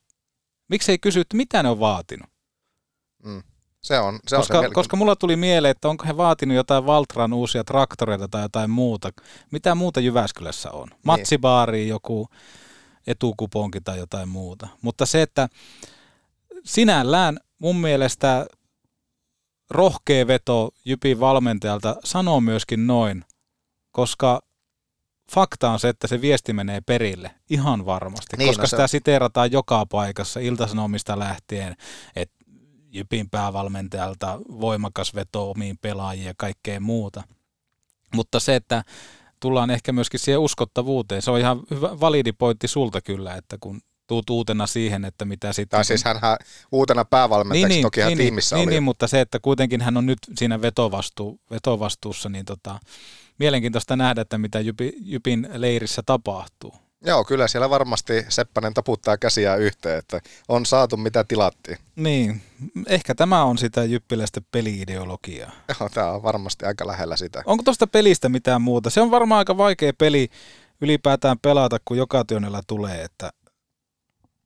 Miksei 0.70 0.98
kysytty, 0.98 1.38
mitä 1.38 1.64
ne 1.64 1.70
on 1.70 1.80
vaatinut? 1.80 2.30
Mm. 3.24 3.44
Se 3.86 4.00
on, 4.00 4.20
se 4.28 4.36
koska, 4.36 4.60
on 4.60 4.66
se 4.66 4.72
koska 4.74 4.98
mulla 4.98 5.16
tuli 5.16 5.36
mieleen, 5.36 5.72
että 5.72 5.90
onko 5.90 6.06
he 6.08 6.18
vaatinut 6.18 6.56
jotain 6.56 6.86
Valtran 6.86 7.34
uusia 7.34 7.64
traktoreita 7.64 8.28
tai 8.28 8.42
jotain 8.42 8.70
muuta. 8.70 9.10
Mitä 9.52 9.76
muuta 9.76 10.00
Jyväskylässä 10.00 10.72
on? 10.72 10.88
Niin. 10.88 11.00
Matsibaari, 11.04 11.88
joku 11.88 12.28
etukuponki 13.08 13.82
tai 13.82 13.98
jotain 13.98 14.30
muuta. 14.30 14.68
Mutta 14.82 15.06
se, 15.06 15.22
että 15.22 15.50
sinällään 16.64 17.38
mun 17.60 17.76
mielestä 17.76 18.46
rohkea 19.70 20.28
veto 20.28 20.70
Jypin 20.86 21.20
valmentajalta 21.20 21.96
sanoo 22.04 22.42
myöskin 22.42 22.88
noin, 22.88 23.26
koska 23.92 24.42
fakta 25.32 25.70
on 25.70 25.80
se, 25.80 25.90
että 25.90 26.08
se 26.08 26.22
viesti 26.22 26.54
menee 26.54 26.82
perille 26.82 27.32
ihan 27.50 27.86
varmasti, 27.86 28.38
Niin, 28.38 28.50
koska 28.50 28.62
no 28.62 28.68
se- 28.68 28.70
sitä 28.70 28.88
siteerataan 28.88 29.52
joka 29.52 29.86
paikassa 29.86 30.40
iltasanomista 30.40 31.20
lähtien, 31.20 31.76
että 32.16 32.45
Jypin 32.96 33.30
päävalmentajalta 33.30 34.40
voimakas 34.40 35.16
veto 35.16 35.52
omiin 35.52 35.78
pelaajiin 35.82 36.28
ja 36.28 36.34
kaikkea 36.38 36.80
muuta. 36.80 37.24
Mutta 38.16 38.40
se, 38.40 38.56
että 38.56 38.84
tullaan 39.40 39.70
ehkä 39.70 39.92
myöskin 39.92 40.20
siihen 40.20 40.40
uskottavuuteen, 40.40 41.22
se 41.22 41.32
on 41.32 41.40
ihan 41.40 41.60
hyvä, 41.72 42.00
validi 42.00 42.32
pointti 42.32 42.68
sulta 42.68 43.02
kyllä, 43.02 43.36
että 43.36 43.58
kun 43.60 43.82
tuut 44.08 44.30
uutena 44.30 44.68
siihen, 44.68 45.06
että 45.06 45.26
mitä 45.26 45.54
sitten... 45.54 45.78
Tai 45.78 45.86
siis 45.86 46.04
hän 46.04 46.18
uutena 46.72 47.06
päävalmentajaksi 47.06 47.76
niin, 47.76 47.84
toki 47.84 48.02
niin, 48.02 48.18
tiimissä 48.18 48.56
niin, 48.56 48.68
oli. 48.68 48.72
niin, 48.72 48.84
mutta 48.84 49.08
se, 49.08 49.22
että 49.22 49.40
kuitenkin 49.40 49.82
hän 49.82 49.98
on 49.98 50.06
nyt 50.06 50.20
siinä 50.38 50.62
vetovastu, 50.62 51.40
vetovastuussa, 51.52 52.30
niin 52.30 52.46
tota, 52.46 52.80
mielenkiintoista 53.40 53.96
nähdä, 53.96 54.22
että 54.22 54.38
mitä 54.38 54.60
Jypin 55.00 55.50
leirissä 55.54 56.02
tapahtuu. 56.06 56.85
Joo, 57.06 57.24
kyllä 57.24 57.48
siellä 57.48 57.70
varmasti 57.70 58.26
Seppänen 58.30 58.74
taputtaa 58.74 59.18
käsiä 59.18 59.56
yhteen, 59.56 60.00
että 60.00 60.22
on 60.48 60.66
saatu 60.66 60.98
mitä 60.98 61.24
tilattiin. 61.24 61.78
Niin, 61.96 62.42
ehkä 62.88 63.16
tämä 63.16 63.44
on 63.44 63.58
sitä 63.58 63.84
jyppiläistä 63.84 64.42
peliideologiaa. 64.52 65.52
Joo, 65.80 65.90
tämä 65.90 66.12
on 66.12 66.24
varmasti 66.24 66.66
aika 66.66 66.88
lähellä 66.88 67.18
sitä. 67.18 67.44
Onko 67.46 67.64
tuosta 67.64 67.88
pelistä 67.88 68.30
mitään 68.30 68.62
muuta? 68.62 68.90
Se 68.90 69.02
on 69.02 69.12
varmaan 69.12 69.40
aika 69.40 69.58
vaikea 69.58 69.94
peli 69.98 70.30
ylipäätään 70.82 71.40
pelata, 71.40 71.78
kun 71.86 71.98
joka 71.98 72.26
työnnellä 72.26 72.62
tulee, 72.68 73.04
että 73.04 73.32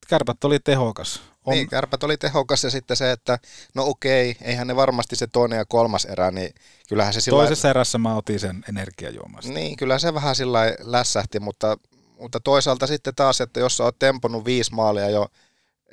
kärpät 0.08 0.44
oli 0.44 0.60
tehokas. 0.60 1.22
On... 1.46 1.54
Niin, 1.54 1.70
kärpät 1.70 2.04
oli 2.04 2.18
tehokas 2.18 2.64
ja 2.64 2.70
sitten 2.70 2.98
se, 2.98 3.12
että 3.12 3.40
no 3.76 3.84
okei, 3.86 4.38
eihän 4.42 4.68
ne 4.68 4.76
varmasti 4.76 5.16
se 5.16 5.28
toinen 5.28 5.58
ja 5.58 5.66
kolmas 5.66 6.06
erä, 6.06 6.32
niin 6.32 6.54
kyllähän 6.90 7.14
se 7.14 7.22
sillä 7.22 7.38
Toisessa 7.38 7.70
erässä 7.70 7.98
mä 7.98 8.16
otin 8.16 8.40
sen 8.40 8.64
energiajuomasta. 8.70 9.54
Niin, 9.54 9.78
kyllä 9.78 10.00
se 10.00 10.14
vähän 10.14 10.36
sillä 10.36 10.60
lässähti, 10.80 11.40
mutta, 11.40 11.78
mutta 12.20 12.40
toisaalta 12.40 12.88
sitten 12.88 13.16
taas, 13.16 13.42
että 13.42 13.60
jos 13.60 13.78
sä 13.78 13.84
oot 13.84 14.00
temponut 14.00 14.46
viisi 14.46 14.74
maalia 14.74 15.10
jo 15.10 15.28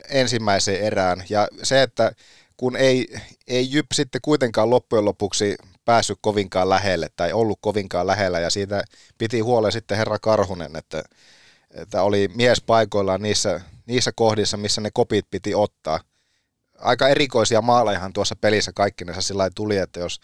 ensimmäiseen 0.09 0.81
erään 0.81 1.25
ja 1.29 1.49
se, 1.63 1.83
että 1.83 2.13
kun 2.57 2.77
ei, 2.77 3.17
ei 3.47 3.73
Jyp 3.73 3.87
sitten 3.95 4.21
kuitenkaan 4.25 4.71
loppujen 4.71 5.05
lopuksi 5.05 5.57
päässyt 5.85 6.19
kovinkaan 6.21 6.69
lähelle 6.69 7.09
tai 7.17 7.33
ollut 7.33 7.59
kovinkaan 7.61 8.07
lähellä 8.07 8.41
ja 8.41 8.51
siitä 8.51 8.85
piti 9.19 9.41
huolen 9.41 9.73
sitten 9.73 9.99
herra 9.99 10.19
Karhunen, 10.19 10.77
että, 10.77 11.03
että 11.71 12.03
oli 12.03 12.29
mies 12.35 12.61
paikoillaan 12.61 13.23
niissä, 13.23 13.61
niissä 13.87 14.13
kohdissa, 14.15 14.57
missä 14.57 14.81
ne 14.81 14.91
kopit 14.93 15.27
piti 15.31 15.55
ottaa. 15.55 16.01
Aika 16.79 17.09
erikoisia 17.09 17.63
maalejahan 17.63 18.13
tuossa 18.13 18.37
pelissä 18.37 18.73
kaikkinensa 18.75 19.23
sillä 19.23 19.39
lailla 19.39 19.53
tuli, 19.55 19.77
että 19.77 20.01
jos 20.01 20.21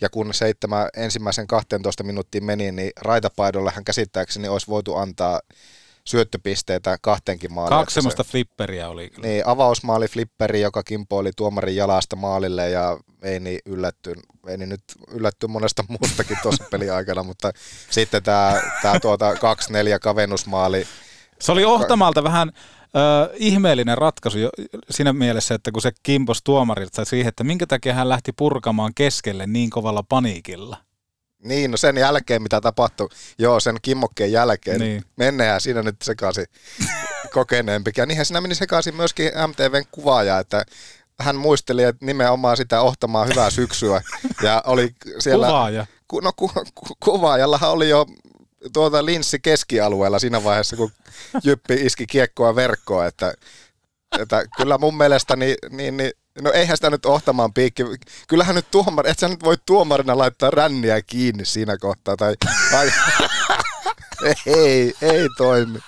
ja 0.00 0.08
kun 0.08 0.34
seitsemän 0.34 0.88
ensimmäisen 0.96 1.46
12 1.46 2.02
minuuttiin 2.02 2.44
meni, 2.44 2.72
niin 2.72 2.90
raitapaidolle 3.00 3.72
hän 3.74 3.84
käsittääkseni 3.84 4.48
olisi 4.48 4.66
voitu 4.66 4.96
antaa 4.96 5.40
syöttöpisteitä 6.04 6.98
kahteenkin 7.02 7.52
maaliin. 7.52 7.78
Kaksi 7.78 7.94
semmoista 7.94 8.24
flipperiä 8.24 8.88
oli 8.88 9.10
kyllä. 9.10 9.28
Niin, 9.28 9.46
avausmaali 9.46 10.08
flipperi, 10.08 10.60
joka 10.60 10.82
kimpoili 10.82 11.30
tuomarin 11.36 11.76
jalasta 11.76 12.16
maalille 12.16 12.70
ja 12.70 12.98
ei 13.22 13.40
niin 13.40 13.58
yllätty, 13.66 14.14
ei 14.46 14.56
niin 14.56 14.68
nyt 14.68 14.84
yllätty 15.10 15.46
monesta 15.46 15.84
muustakin 15.88 16.38
tuossa 16.42 16.64
pelin 16.70 16.92
aikana, 16.92 17.22
mutta 17.22 17.52
sitten 17.90 18.22
tämä, 18.22 18.60
tämä 18.82 19.00
tuota 19.00 19.32
2-4 19.32 19.36
kavennusmaali. 20.00 20.86
Se 21.40 21.52
oli 21.52 21.64
Ohtamalta 21.64 22.24
vähän 22.24 22.52
ö, 22.96 23.30
ihmeellinen 23.34 23.98
ratkaisu 23.98 24.38
jo, 24.38 24.50
siinä 24.90 25.12
mielessä, 25.12 25.54
että 25.54 25.72
kun 25.72 25.82
se 25.82 25.92
kimpos 26.02 26.42
tuomarilta 26.42 27.04
siihen, 27.04 27.28
että 27.28 27.44
minkä 27.44 27.66
takia 27.66 27.94
hän 27.94 28.08
lähti 28.08 28.32
purkamaan 28.32 28.94
keskelle 28.94 29.46
niin 29.46 29.70
kovalla 29.70 30.02
paniikilla. 30.02 30.76
Niin, 31.44 31.70
no 31.70 31.76
sen 31.76 31.96
jälkeen 31.96 32.42
mitä 32.42 32.60
tapahtui, 32.60 33.08
joo 33.38 33.60
sen 33.60 33.76
kimmokkeen 33.82 34.32
jälkeen, 34.32 34.80
Niin. 34.80 35.02
mennään 35.16 35.60
siinä 35.60 35.82
nyt 35.82 35.96
sekaisin 36.02 36.46
kokeneempi. 37.34 37.90
Ja 37.96 38.06
niinhän 38.06 38.26
siinä 38.26 38.40
meni 38.40 38.54
sekaisin 38.54 38.96
myöskin 38.96 39.30
MTVn 39.48 39.84
kuvaaja, 39.90 40.38
että 40.38 40.64
hän 41.20 41.36
muisteli 41.36 41.82
että 41.82 42.06
nimenomaan 42.06 42.56
sitä 42.56 42.80
ohtamaa 42.80 43.24
hyvää 43.24 43.50
syksyä. 43.50 44.02
Ja 44.42 44.62
oli 44.66 44.94
siellä... 45.18 45.46
Kuvaaja. 45.46 45.86
Ku, 46.08 46.20
no 46.20 46.32
ku, 46.36 46.50
ku, 46.74 46.86
kuvaajallahan 47.00 47.70
oli 47.70 47.88
jo 47.88 48.06
tuota 48.72 49.04
linssi 49.04 49.38
keskialueella 49.38 50.18
siinä 50.18 50.44
vaiheessa, 50.44 50.76
kun 50.76 50.92
Jyppi 51.44 51.74
iski 51.74 52.06
kiekkoa 52.06 52.54
verkkoon, 52.54 53.06
että, 53.06 53.34
että 54.18 54.44
kyllä 54.56 54.78
mun 54.78 54.96
mielestä 54.96 55.36
niin, 55.36 55.56
niin, 55.70 55.96
niin 55.96 56.12
No 56.40 56.52
eihän 56.52 56.76
sitä 56.76 56.90
nyt 56.90 57.06
ohtamaan 57.06 57.52
piikki. 57.52 57.82
Kyllähän 58.28 58.54
nyt 58.54 58.70
tuomari, 58.70 59.10
et 59.10 59.18
sä 59.18 59.28
nyt 59.28 59.44
voi 59.44 59.56
tuomarina 59.66 60.18
laittaa 60.18 60.50
ränniä 60.50 61.02
kiinni 61.02 61.44
siinä 61.44 61.78
kohtaa. 61.78 62.16
Tai, 62.16 62.34
tai 62.70 62.90
ei, 64.46 64.94
ei 65.02 65.28
toimi. 65.36 65.78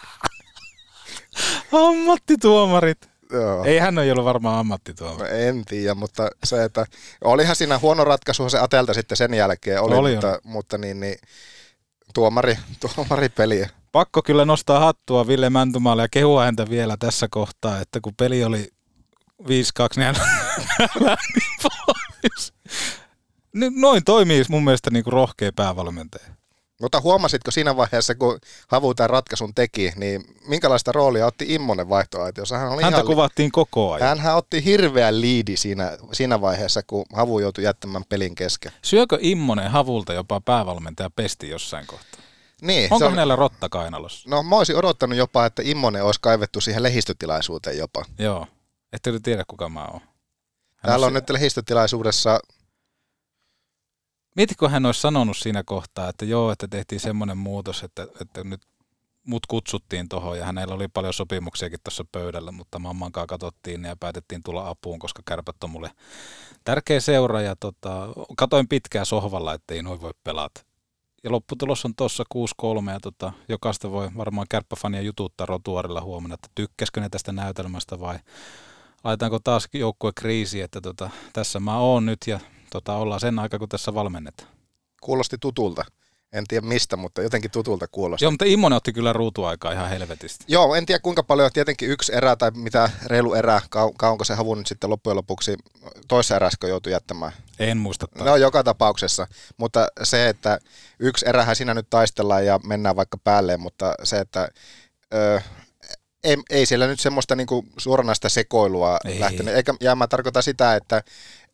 Ammattituomarit. 1.72 3.08
Joo. 3.32 3.64
Ei 3.64 3.78
hän 3.78 3.98
ole 3.98 4.12
ollut 4.12 4.24
varmaan 4.24 4.58
ammattituomari. 4.58 5.30
No 5.30 5.36
en 5.36 5.64
tiedä, 5.64 5.94
mutta 5.94 6.30
se, 6.44 6.64
että 6.64 6.86
olihan 7.24 7.56
siinä 7.56 7.78
huono 7.78 8.04
ratkaisu 8.04 8.48
se 8.48 8.58
Atelta 8.58 8.94
sitten 8.94 9.16
sen 9.16 9.34
jälkeen 9.34 9.82
oli, 9.82 9.94
Oli, 9.94 10.12
mutta, 10.12 10.38
mutta 10.44 10.78
niin, 10.78 11.00
niin, 11.00 11.18
tuomari, 12.14 12.58
tuomari 12.80 13.28
peliä. 13.28 13.70
Pakko 13.92 14.22
kyllä 14.22 14.44
nostaa 14.44 14.80
hattua 14.80 15.26
Ville 15.26 15.50
Mäntymaalle 15.50 16.02
ja 16.02 16.08
kehua 16.08 16.44
häntä 16.44 16.70
vielä 16.70 16.96
tässä 16.96 17.28
kohtaa, 17.30 17.80
että 17.80 18.00
kun 18.00 18.14
peli 18.16 18.44
oli 18.44 18.68
5-2, 19.42 19.44
niin 19.96 20.06
hän 20.06 20.14
pois. 21.62 22.52
Noin 23.80 24.04
toimii 24.04 24.44
mun 24.48 24.64
mielestä 24.64 24.90
niin 24.90 25.04
kuin 25.04 25.12
rohkea 25.12 25.52
päävalmentaja. 25.56 26.34
Mutta 26.84 27.00
huomasitko 27.00 27.50
siinä 27.50 27.76
vaiheessa, 27.76 28.14
kun 28.14 28.38
Havu 28.68 28.94
tämän 28.94 29.10
ratkaisun 29.10 29.54
teki, 29.54 29.92
niin 29.96 30.24
minkälaista 30.46 30.92
roolia 30.92 31.26
otti 31.26 31.44
Immonen 31.48 31.88
vaihtoaitiossa? 31.88 32.58
Hän 32.58 32.68
oli 32.72 32.82
Häntä 32.82 32.96
ihan, 32.98 33.06
kuvattiin 33.06 33.52
koko 33.52 33.92
ajan. 33.92 34.08
Hänhän 34.08 34.36
otti 34.36 34.64
hirveän 34.64 35.20
liidi 35.20 35.56
siinä, 35.56 35.98
siinä 36.12 36.40
vaiheessa, 36.40 36.82
kun 36.82 37.04
Havu 37.12 37.38
joutui 37.38 37.64
jättämään 37.64 38.04
pelin 38.08 38.34
kesken. 38.34 38.72
Syökö 38.82 39.18
Immonen 39.20 39.70
Havulta 39.70 40.12
jopa 40.12 40.40
päävalmentaja 40.40 41.10
pesti 41.10 41.48
jossain 41.48 41.86
kohtaa? 41.86 42.20
Niin, 42.62 42.92
Onko 42.92 43.04
on- 43.06 43.10
hänellä 43.12 43.36
rotta 43.36 43.68
kainalossa? 43.68 44.30
No 44.30 44.42
mä 44.42 44.56
olisin 44.56 44.76
odottanut 44.76 45.18
jopa, 45.18 45.46
että 45.46 45.62
Immonen 45.64 46.04
olisi 46.04 46.20
kaivettu 46.20 46.60
siihen 46.60 46.82
lehistötilaisuuteen 46.82 47.78
jopa. 47.78 48.04
Joo. 48.18 48.46
Ette 48.92 49.12
te 49.12 49.20
tiedä, 49.20 49.44
kuka 49.48 49.68
mä 49.68 49.84
oon. 49.84 50.00
Hän 50.00 50.10
Täällä 50.86 51.06
on 51.06 51.12
se- 51.12 51.18
nyt 51.18 51.30
lehistötilaisuudessa, 51.30 52.40
Mietitkö 54.34 54.68
hän 54.68 54.86
olisi 54.86 55.00
sanonut 55.00 55.36
siinä 55.36 55.62
kohtaa, 55.66 56.08
että 56.08 56.24
joo, 56.24 56.52
että 56.52 56.68
tehtiin 56.68 57.00
semmoinen 57.00 57.38
muutos, 57.38 57.82
että, 57.82 58.06
että 58.20 58.44
nyt 58.44 58.60
mut 59.26 59.46
kutsuttiin 59.46 60.08
tuohon 60.08 60.38
ja 60.38 60.44
hänellä 60.44 60.74
oli 60.74 60.88
paljon 60.88 61.12
sopimuksiakin 61.12 61.78
tuossa 61.84 62.04
pöydällä, 62.12 62.52
mutta 62.52 62.78
mamman 62.78 63.12
kanssa 63.12 63.26
katsottiin 63.26 63.84
ja 63.84 63.96
päätettiin 63.96 64.42
tulla 64.42 64.68
apuun, 64.68 64.98
koska 64.98 65.22
kärpät 65.24 65.64
on 65.64 65.70
mulle 65.70 65.90
tärkeä 66.64 67.00
seura 67.00 67.40
ja 67.40 67.56
tota, 67.56 68.08
katoin 68.36 68.68
pitkään 68.68 69.06
sohvalla, 69.06 69.54
ettei 69.54 69.82
noin 69.82 70.00
voi 70.00 70.12
pelata. 70.24 70.64
Ja 71.24 71.32
lopputulos 71.32 71.84
on 71.84 71.94
tuossa 71.94 72.24
6-3 72.34 72.90
ja 72.90 73.00
tota, 73.00 73.32
jokaista 73.48 73.90
voi 73.90 74.10
varmaan 74.16 74.46
kärppäfania 74.50 75.00
jututtaa 75.00 75.46
rotuarilla 75.46 76.00
huomenna, 76.00 76.34
että 76.34 76.48
tykkäskö 76.54 77.00
ne 77.00 77.08
tästä 77.08 77.32
näytelmästä 77.32 78.00
vai 78.00 78.18
laitaanko 79.04 79.38
taas 79.38 79.68
joukkue 79.72 80.12
kriisiin, 80.16 80.64
että 80.64 80.80
tota, 80.80 81.10
tässä 81.32 81.60
mä 81.60 81.78
oon 81.78 82.06
nyt 82.06 82.18
ja 82.26 82.40
tota, 82.74 82.96
ollaan 82.96 83.20
sen 83.20 83.38
aika, 83.38 83.58
kun 83.58 83.68
tässä 83.68 83.94
valmennetaan. 83.94 84.48
kuulosti 85.00 85.36
tutulta. 85.40 85.84
En 86.32 86.44
tiedä 86.48 86.66
mistä, 86.66 86.96
mutta 86.96 87.22
jotenkin 87.22 87.50
tutulta 87.50 87.86
kuulosti. 87.92 88.24
Joo, 88.24 88.30
mutta 88.30 88.44
Immonen 88.44 88.76
otti 88.76 88.92
kyllä 88.92 89.12
ruutuaikaa 89.12 89.72
ihan 89.72 89.88
helvetisti. 89.88 90.44
Joo, 90.48 90.74
en 90.74 90.86
tiedä 90.86 90.98
kuinka 90.98 91.22
paljon, 91.22 91.50
tietenkin 91.52 91.90
yksi 91.90 92.14
erä 92.14 92.36
tai 92.36 92.50
mitä 92.50 92.90
reilu 93.06 93.34
erä, 93.34 93.60
kau- 93.64 93.94
kauanko 93.98 94.24
se 94.24 94.34
havun 94.34 94.58
nyt 94.58 94.66
sitten 94.66 94.90
loppujen 94.90 95.16
lopuksi 95.16 95.56
toisessa 96.08 96.36
eräskö 96.36 96.68
joutui 96.68 96.92
jättämään. 96.92 97.32
En 97.58 97.78
muista. 97.78 98.06
No 98.18 98.36
joka 98.36 98.64
tapauksessa, 98.64 99.26
mutta 99.56 99.88
se, 100.02 100.28
että 100.28 100.58
yksi 100.98 101.28
erähän 101.28 101.56
siinä 101.56 101.74
nyt 101.74 101.90
taistellaan 101.90 102.46
ja 102.46 102.60
mennään 102.66 102.96
vaikka 102.96 103.18
päälleen, 103.24 103.60
mutta 103.60 103.94
se, 104.02 104.18
että 104.18 104.48
ei, 106.24 106.36
ei 106.50 106.66
siellä 106.66 106.86
nyt 106.86 107.00
semmoista 107.00 107.36
niinku 107.36 107.64
suoranaista 107.78 108.28
sekoilua 108.28 108.98
Ei. 109.04 109.20
lähtenyt. 109.20 109.54
Eikä, 109.54 109.74
ja 109.80 109.96
mä 109.96 110.06
tarkoitan 110.06 110.42
sitä, 110.42 110.76
että, 110.76 111.02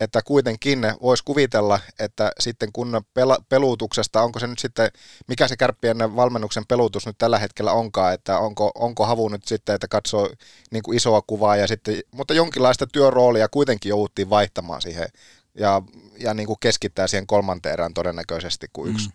että 0.00 0.22
kuitenkin 0.22 0.80
voisi 1.02 1.24
kuvitella, 1.24 1.80
että 1.98 2.32
sitten 2.40 2.72
kun 2.72 3.02
pela, 3.14 3.38
peluutuksesta, 3.48 4.22
onko 4.22 4.38
se 4.38 4.46
nyt 4.46 4.58
sitten, 4.58 4.90
mikä 5.28 5.48
se 5.48 5.56
kärppien 5.56 6.16
valmennuksen 6.16 6.66
peluutus 6.68 7.06
nyt 7.06 7.18
tällä 7.18 7.38
hetkellä 7.38 7.72
onkaan, 7.72 8.14
että 8.14 8.38
onko, 8.38 8.70
onko 8.74 9.06
havu 9.06 9.28
nyt 9.28 9.44
sitten, 9.44 9.74
että 9.74 9.88
katsoo 9.88 10.30
niin 10.70 10.82
kuin 10.82 10.96
isoa 10.96 11.22
kuvaa, 11.26 11.56
ja 11.56 11.66
sitten, 11.66 12.00
mutta 12.10 12.34
jonkinlaista 12.34 12.86
työroolia 12.86 13.48
kuitenkin 13.48 13.90
jouduttiin 13.90 14.30
vaihtamaan 14.30 14.82
siihen 14.82 15.08
ja, 15.54 15.82
ja 16.18 16.34
niin 16.34 16.46
kuin 16.46 16.60
keskittää 16.60 17.06
siihen 17.06 17.26
kolmanteen 17.26 17.72
erään 17.72 17.94
todennäköisesti, 17.94 18.66
kun 18.72 18.88
yksi, 18.88 19.08
mm. 19.08 19.12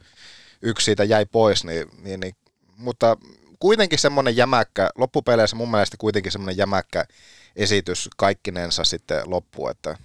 yksi 0.62 0.86
siitä 0.86 1.04
jäi 1.04 1.26
pois, 1.26 1.64
niin, 1.64 1.88
niin, 2.04 2.20
niin 2.20 2.36
mutta 2.78 3.18
kuitenkin 3.60 4.00
semmoinen 4.00 4.38
jämäkkä, 4.38 4.90
loppupeleissä 4.96 5.56
mun 5.56 5.72
mielestä 5.72 5.98
kuitenkin 6.00 6.32
semmoinen 6.32 6.58
jämäkkä 6.58 7.06
esitys 7.56 8.10
kaikkinensa 8.18 8.84
sitten 8.84 9.22
loppu, 9.26 9.68
että 9.68 9.98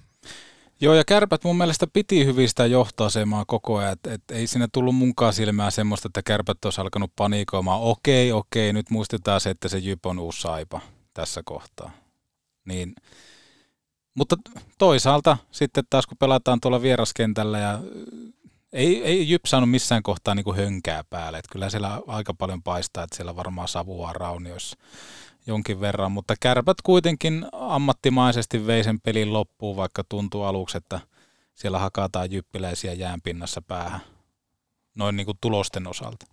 Joo, 0.82 0.94
ja 0.94 1.04
kärpät 1.04 1.44
mun 1.44 1.56
mielestä 1.56 1.86
piti 1.92 2.24
hyvin 2.24 2.48
sitä 2.48 2.66
johtoasemaa 2.66 3.44
koko 3.44 3.76
ajan, 3.76 3.92
että 3.92 4.12
et 4.12 4.30
ei 4.30 4.46
siinä 4.46 4.68
tullut 4.72 4.94
munkaan 4.94 5.32
silmään 5.32 5.72
semmoista, 5.72 6.08
että 6.08 6.22
kärpät 6.22 6.64
olisi 6.64 6.80
alkanut 6.80 7.12
panikoimaan. 7.16 7.80
Okei, 7.80 8.32
okei, 8.32 8.72
nyt 8.72 8.90
muistetaan 8.90 9.40
se, 9.40 9.50
että 9.50 9.68
se 9.68 9.78
Jyp 9.78 10.06
on 10.06 10.18
uusi 10.18 10.40
saipa 10.40 10.80
tässä 11.14 11.42
kohtaa. 11.44 11.90
Niin. 12.64 12.94
Mutta 14.14 14.36
toisaalta 14.78 15.36
sitten 15.50 15.84
taas 15.90 16.06
kun 16.06 16.18
pelataan 16.18 16.60
tuolla 16.60 16.82
vieraskentällä 16.82 17.58
ja 17.58 17.80
ei, 18.72 19.04
ei 19.04 19.30
Jyp 19.30 19.44
saanut 19.46 19.70
missään 19.70 20.02
kohtaa 20.02 20.34
niin 20.34 20.44
kuin 20.44 20.56
hönkää 20.56 21.04
päälle. 21.04 21.38
Että 21.38 21.52
kyllä 21.52 21.70
siellä 21.70 22.00
aika 22.06 22.34
paljon 22.34 22.62
paistaa, 22.62 23.04
että 23.04 23.16
siellä 23.16 23.36
varmaan 23.36 23.68
savua 23.68 24.12
raunioissa 24.12 24.76
jonkin 25.46 25.80
verran, 25.80 26.12
mutta 26.12 26.34
kärpät 26.40 26.82
kuitenkin 26.82 27.46
ammattimaisesti 27.52 28.66
vei 28.66 28.84
sen 28.84 29.00
pelin 29.00 29.32
loppuun, 29.32 29.76
vaikka 29.76 30.04
tuntuu 30.04 30.42
aluksi, 30.42 30.76
että 30.76 31.00
siellä 31.54 31.78
hakataan 31.78 32.32
jyppiläisiä 32.32 32.92
jäänpinnassa 32.92 33.62
päähän, 33.62 34.00
noin 34.94 35.16
niin 35.16 35.24
kuin 35.24 35.38
tulosten 35.40 35.86
osalta. 35.86 36.26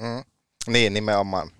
mm, 0.00 0.24
niin 0.66 0.94
nimenomaan 0.94 1.50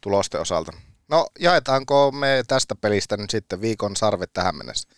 tulosten 0.00 0.40
osalta. 0.40 0.72
No 1.08 1.26
jaetaanko 1.38 2.12
me 2.12 2.44
tästä 2.48 2.74
pelistä 2.74 3.16
nyt 3.16 3.30
sitten 3.30 3.60
viikon 3.60 3.96
sarvet 3.96 4.32
tähän 4.32 4.56
mennessä? 4.56 4.88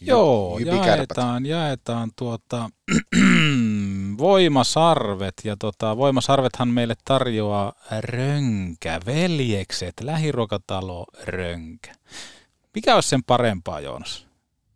Joo, 0.00 0.58
Jypi-kärpät. 0.58 0.86
jaetaan, 0.86 1.46
jaetaan 1.46 2.10
tuota, 2.16 2.70
voimasarvet, 4.18 5.34
ja 5.44 5.56
tota, 5.56 5.96
voimasarvethan 5.96 6.68
meille 6.68 6.94
tarjoaa 7.04 7.72
Rönkä, 8.00 9.00
veljekset, 9.06 9.94
lähiruokatalo 10.00 11.06
Rönkä. 11.24 11.94
Mikä 12.74 12.94
olisi 12.94 13.08
sen 13.08 13.24
parempaa, 13.24 13.80
Joonas? 13.80 14.26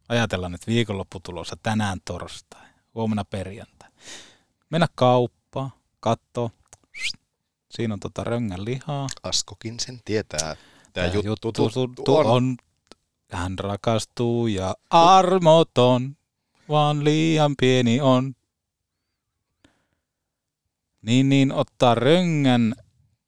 Ajatellaan 0.08 0.52
nyt 0.52 0.66
viikonloppu 0.66 1.20
tulossa 1.20 1.56
tänään 1.62 1.98
torstai, 2.04 2.66
huomenna 2.94 3.24
perjantai. 3.24 3.88
Mennä 4.70 4.86
kauppaan, 4.94 5.72
katsoa, 6.00 6.50
siinä 7.70 7.94
on 7.94 8.00
tota 8.00 8.24
Röngän 8.24 8.64
lihaa. 8.64 9.06
Askokin 9.22 9.80
sen 9.80 10.00
tietää. 10.04 10.56
Tämä 10.92 11.08
Tää 11.08 11.20
juttu, 11.24 11.52
tuttu 11.52 12.16
on. 12.16 12.26
on. 12.26 12.56
Hän 13.32 13.58
rakastuu 13.58 14.46
ja 14.46 14.74
armoton, 14.90 16.16
vaan 16.68 17.04
liian 17.04 17.54
pieni 17.60 18.00
on. 18.00 18.34
Niin, 21.02 21.28
niin 21.28 21.52
ottaa 21.52 21.94
röngän, 21.94 22.74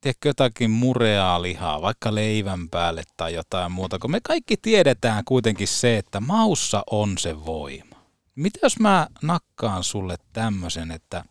tiedätkö 0.00 0.28
jotakin 0.28 0.70
mureaa 0.70 1.42
lihaa, 1.42 1.82
vaikka 1.82 2.14
leivän 2.14 2.68
päälle 2.68 3.02
tai 3.16 3.34
jotain 3.34 3.72
muuta, 3.72 3.98
kun 3.98 4.10
me 4.10 4.20
kaikki 4.20 4.56
tiedetään 4.56 5.24
kuitenkin 5.24 5.68
se, 5.68 5.98
että 5.98 6.20
maussa 6.20 6.82
on 6.90 7.18
se 7.18 7.44
voima. 7.44 7.96
Mitä 8.34 8.58
jos 8.62 8.78
mä 8.78 9.06
nakkaan 9.22 9.84
sulle 9.84 10.16
tämmöisen, 10.32 10.90
että 10.90 11.24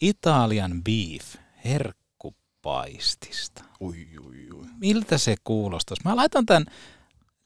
Italian 0.00 0.84
beef 0.84 1.34
herkkupaistista? 1.64 3.64
Ui, 3.80 4.08
ui, 4.26 4.48
ui. 4.52 4.66
Miltä 4.80 5.18
se 5.18 5.34
kuulostaisi? 5.44 6.02
Mä 6.04 6.16
laitan 6.16 6.46
tämän 6.46 6.66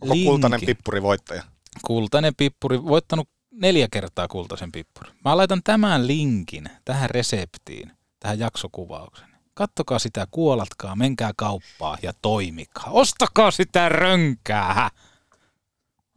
Onko 0.01 0.15
kultainen 0.25 0.61
pippuri 0.66 1.03
voittaja? 1.03 1.43
Kultainen 1.87 2.35
pippuri, 2.37 2.85
voittanut 2.85 3.29
neljä 3.61 3.89
kertaa 3.91 4.29
kultaisen 4.29 4.73
pippuri. 4.73 5.11
Mä 5.25 5.37
laitan 5.37 5.61
tämän 5.65 6.07
linkin 6.07 6.65
tähän 6.85 7.11
reseptiin, 7.11 7.93
tähän 8.21 8.39
jaksokuvaukseen. 8.39 9.29
Kattokaa 9.55 9.99
sitä, 9.99 10.27
kuolatkaa, 10.31 10.97
menkää 10.97 11.33
kauppaan 11.37 11.99
ja 12.03 12.13
toimikaa. 12.23 12.91
Ostakaa 12.91 13.51
sitä 13.51 13.89
rönkää. 13.89 14.91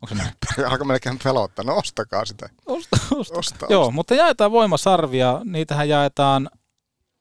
Onko 0.01 0.07
se 0.07 0.15
näin? 0.15 0.33
Alkoi 0.71 0.87
melkein 0.87 1.19
pelottaa. 1.23 1.65
No 1.65 1.77
ostakaa 1.77 2.25
sitä. 2.25 2.49
Osta, 2.65 2.97
osta. 3.15 3.39
Osta, 3.39 3.65
Joo, 3.69 3.91
mutta 3.91 4.15
jaetaan 4.15 4.51
voimasarvia. 4.51 5.41
Niitähän 5.43 5.89
jaetaan 5.89 6.49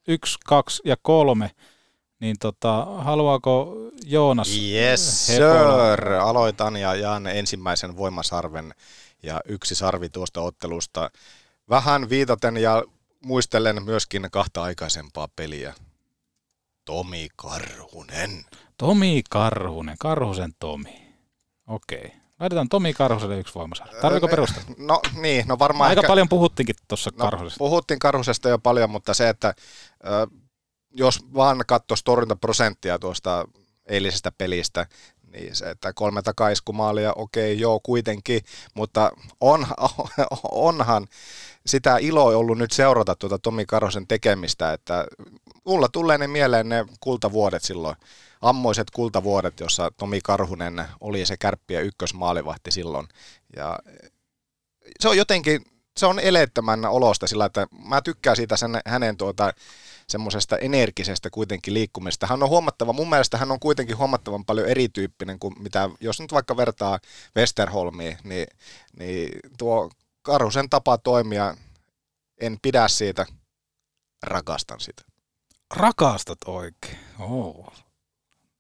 yksi, 0.09 0.39
kaksi 0.47 0.83
ja 0.85 0.97
kolme. 1.03 1.51
Niin 2.21 2.37
tota, 2.41 2.85
haluaako 2.85 3.75
Joonas 4.05 4.57
Yes, 4.73 5.27
sir. 5.27 5.43
Aloitan 6.21 6.77
ja 6.77 6.95
jaan 6.95 7.27
ensimmäisen 7.27 7.97
voimasarven 7.97 8.75
ja 9.23 9.41
yksi 9.45 9.75
sarvi 9.75 10.09
tuosta 10.09 10.41
ottelusta. 10.41 11.11
Vähän 11.69 12.09
viitaten 12.11 12.57
ja 12.57 12.85
muistellen 13.25 13.85
myöskin 13.85 14.29
kahta 14.33 14.63
aikaisempaa 14.63 15.29
peliä. 15.37 15.75
Tomi 16.85 17.29
Karhunen. 17.37 18.45
Tomi 18.77 19.23
Karhunen, 19.31 19.97
Karhusen 19.99 20.53
Tomi. 20.59 21.15
Okei. 21.67 22.13
Laitetaan 22.41 22.69
Tomi 22.69 22.95
Karhuselle 22.95 23.39
yksi 23.39 23.55
voimasarja. 23.55 24.01
Tarviiko 24.01 24.27
Öö, 24.27 24.31
perustella? 24.31 24.75
No 24.79 25.01
niin, 25.15 25.49
no 25.49 25.59
varmaan 25.59 25.89
Aika 25.89 26.01
ehkä, 26.01 26.09
paljon 26.09 26.29
puhuttiinkin 26.29 26.75
tuossa 26.89 27.11
no, 27.11 27.25
Karhusesta. 27.25 27.59
Puhuttiin 27.59 27.99
Karhusesta 27.99 28.49
jo 28.49 28.59
paljon, 28.59 28.91
mutta 28.91 29.15
se, 29.15 29.29
että 29.29 29.55
jos 30.91 31.35
vaan 31.35 31.65
katsoisi 31.67 32.05
torjuntaprosenttia 32.05 32.99
tuosta 32.99 33.49
eilisestä 33.87 34.33
pelistä, 34.33 34.87
niin 35.33 35.57
se, 35.57 35.71
että 35.71 35.93
kolme 35.93 36.23
takaiskumaalia, 36.23 37.13
okei, 37.13 37.61
joo, 37.61 37.81
kuitenkin, 37.83 38.43
mutta 38.75 39.13
on, 39.41 39.67
onhan 40.53 41.07
sitä 41.67 41.97
iloa 42.01 42.37
ollut 42.37 42.59
nyt 42.59 42.73
seurata 42.73 43.17
tuota 43.17 43.39
Tomi 43.39 43.67
Karhosen 43.67 44.07
tekemistä, 44.07 44.73
että 44.73 45.07
mulla 45.65 45.89
tulee 45.89 46.19
ne 46.19 46.27
mieleen 46.27 46.69
ne 46.69 46.85
kultavuodet 47.01 47.63
silloin, 47.63 47.97
ammoiset 48.41 48.91
kultavuodet, 48.91 49.61
jossa 49.61 49.91
Tomi 49.97 50.21
Karhunen 50.25 50.85
oli 51.01 51.27
se 51.27 51.37
kärppiä 51.37 51.81
ykkösmaalivahti 51.81 52.71
silloin, 52.71 53.09
ja 53.57 53.79
se 55.01 55.09
on 55.09 55.17
jotenkin, 55.17 55.65
se 55.97 56.07
on 56.07 56.19
eleettömän 56.19 56.85
olosta 56.85 57.27
sillä, 57.27 57.45
että 57.45 57.67
mä 57.89 58.03
tykkään 58.03 58.37
siitä 58.37 58.57
sen, 58.57 58.81
hänen 58.87 59.17
tuota, 59.17 59.53
semmoisesta 60.11 60.59
energisestä 60.59 61.31
kuitenkin 61.31 61.75
liikkumista. 61.75 62.27
Hän 62.27 62.43
on 62.43 62.49
huomattava, 62.49 62.93
mun 62.93 63.11
mielestä 63.11 63.39
hän 63.39 63.51
on 63.51 63.61
kuitenkin 63.61 63.99
huomattavan 63.99 64.45
paljon 64.45 64.69
erityyppinen 64.69 65.39
kuin 65.39 65.55
mitä, 65.63 65.91
jos 66.01 66.21
nyt 66.21 66.33
vaikka 66.33 66.57
vertaa 66.57 66.99
Westerholmiin, 67.37 68.19
niin, 68.25 68.47
niin 68.99 69.41
tuo 69.59 69.91
Karhusen 70.23 70.71
tapa 70.71 70.99
toimia, 70.99 71.57
en 72.41 72.59
pidä 72.63 72.89
siitä, 72.89 73.27
rakastan 74.23 74.81
sitä. 74.81 75.03
Rakastat 75.77 76.39
oikein. 76.47 76.99
Oo. 77.19 77.73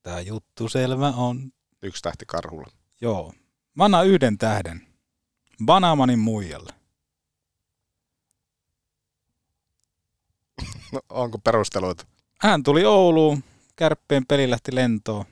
Tää 0.02 0.20
juttu 0.20 0.68
selvä 0.68 1.08
on. 1.08 1.52
Yksi 1.82 2.02
tähti 2.02 2.26
Karhulla. 2.26 2.70
Joo. 3.00 3.32
Mä 3.74 3.84
annan 3.84 4.06
yhden 4.06 4.38
tähden. 4.38 4.86
Banamanin 5.64 6.18
muijalle. 6.18 6.79
No, 10.92 11.00
onko 11.08 11.38
perusteluita? 11.38 12.06
Hän 12.40 12.62
tuli 12.62 12.84
Ouluun, 12.84 13.44
kärppien 13.76 14.26
peli 14.26 14.50
lähti 14.50 14.74
lentoon. 14.74 15.24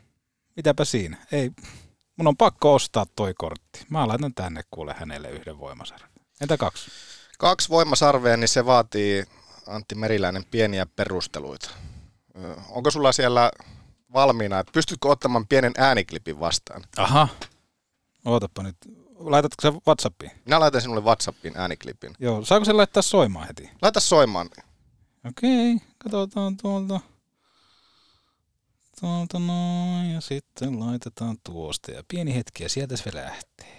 Mitäpä 0.57 0.85
siinä? 0.85 1.17
Ei, 1.33 1.51
mun 2.17 2.27
on 2.27 2.37
pakko 2.37 2.75
ostaa 2.75 3.07
toi 3.17 3.35
kortti. 3.35 3.87
Mä 3.91 4.09
laitan 4.09 4.35
tänne 4.35 4.63
kuule 4.71 4.95
hänelle 4.99 5.31
yhden 5.31 5.59
voimasarjan. 5.59 6.11
Entä 6.41 6.57
kaksi? 6.57 6.91
Kaksi 7.39 7.69
voimasarvea, 7.69 8.37
niin 8.37 8.49
se 8.49 8.67
vaatii 8.67 9.25
Antti 9.67 9.95
Meriläinen 9.95 10.45
pieniä 10.45 10.87
perusteluita. 10.87 11.71
Onko 12.69 12.91
sulla 12.91 13.13
siellä 13.13 13.51
valmiina, 14.13 14.59
että 14.59 14.73
pystytkö 14.73 15.09
ottamaan 15.09 15.47
pienen 15.47 15.73
ääniklipin 15.77 16.41
vastaan? 16.41 16.85
Aha. 16.97 17.29
Ootappa 18.25 18.63
nyt. 18.63 18.77
Laitatko 19.19 19.63
se 19.63 19.73
Whatsappiin? 19.87 20.31
Minä 20.45 20.61
laitan 20.61 20.81
sinulle 20.81 21.01
Whatsappiin 21.01 21.57
ääniklipin. 21.57 22.13
Joo, 22.19 22.45
saako 22.45 22.65
se 22.65 22.73
laittaa 22.73 23.03
soimaan 23.03 23.47
heti? 23.47 23.71
Laita 23.83 24.01
soimaan. 24.01 24.51
Okei, 25.27 25.77
katsotaan 25.99 26.57
tuolta. 26.57 27.01
Tuolta 29.01 29.39
noin 29.39 30.11
ja 30.15 30.20
sitten 30.20 30.81
laitetaan 30.81 31.36
tuosta 31.45 31.90
ja 31.90 32.03
pieni 32.09 32.35
hetki 32.35 32.62
ja 32.62 32.69
sieltä 32.69 32.97
se 32.97 33.11
lähtee. 33.15 33.78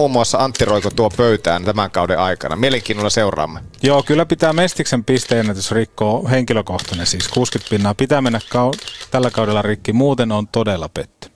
muun 0.00 0.10
muassa 0.10 0.38
Antti 0.38 0.64
Roiko 0.64 0.90
tuo 0.90 1.10
pöytään 1.10 1.64
tämän 1.64 1.90
kauden 1.90 2.18
aikana. 2.18 2.56
Mielenkiinnolla 2.56 3.10
seuraamme. 3.10 3.60
Joo, 3.82 4.02
kyllä 4.02 4.26
pitää 4.26 4.52
Mestiksen 4.52 5.04
pisteennätys 5.04 5.70
rikkoa 5.72 6.28
henkilökohtainen, 6.28 7.06
siis 7.06 7.28
60 7.28 7.70
pinnaa. 7.70 7.94
Pitää 7.94 8.20
mennä 8.20 8.38
kau- 8.38 9.06
tällä 9.10 9.30
kaudella 9.30 9.62
rikki, 9.62 9.92
muuten 9.92 10.32
on 10.32 10.48
todella 10.48 10.88
petty. 10.88 11.30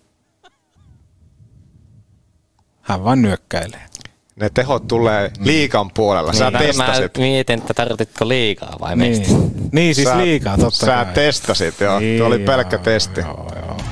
Hän 2.81 3.05
vaan 3.05 3.23
nyökkäilee. 3.23 3.87
Ne 4.41 4.51
tehot 4.55 4.89
tulee 4.89 5.31
liikan 5.41 5.91
puolella. 5.95 6.33
Sä 6.33 6.45
Niin, 6.45 6.53
mä 6.53 6.59
testasit. 6.59 7.19
mietin, 7.19 7.59
että 7.59 7.75
tarvitko 7.75 8.29
liikaa 8.29 8.77
vai 8.81 8.97
Niin. 8.97 9.19
mesti. 9.19 9.35
Niin, 9.73 9.95
siis 9.95 10.09
Sä- 10.09 10.19
liikaa, 10.19 10.59
totta 10.59 10.87
Sä 10.87 11.05
kai. 11.05 11.15
testasit, 11.15 11.81
joo. 11.81 11.99
Niin, 12.01 12.19
Tuo 12.19 12.27
oli 12.27 12.39
pelkkä 12.39 12.77
joo, 12.77 12.83
testi. 12.83 13.21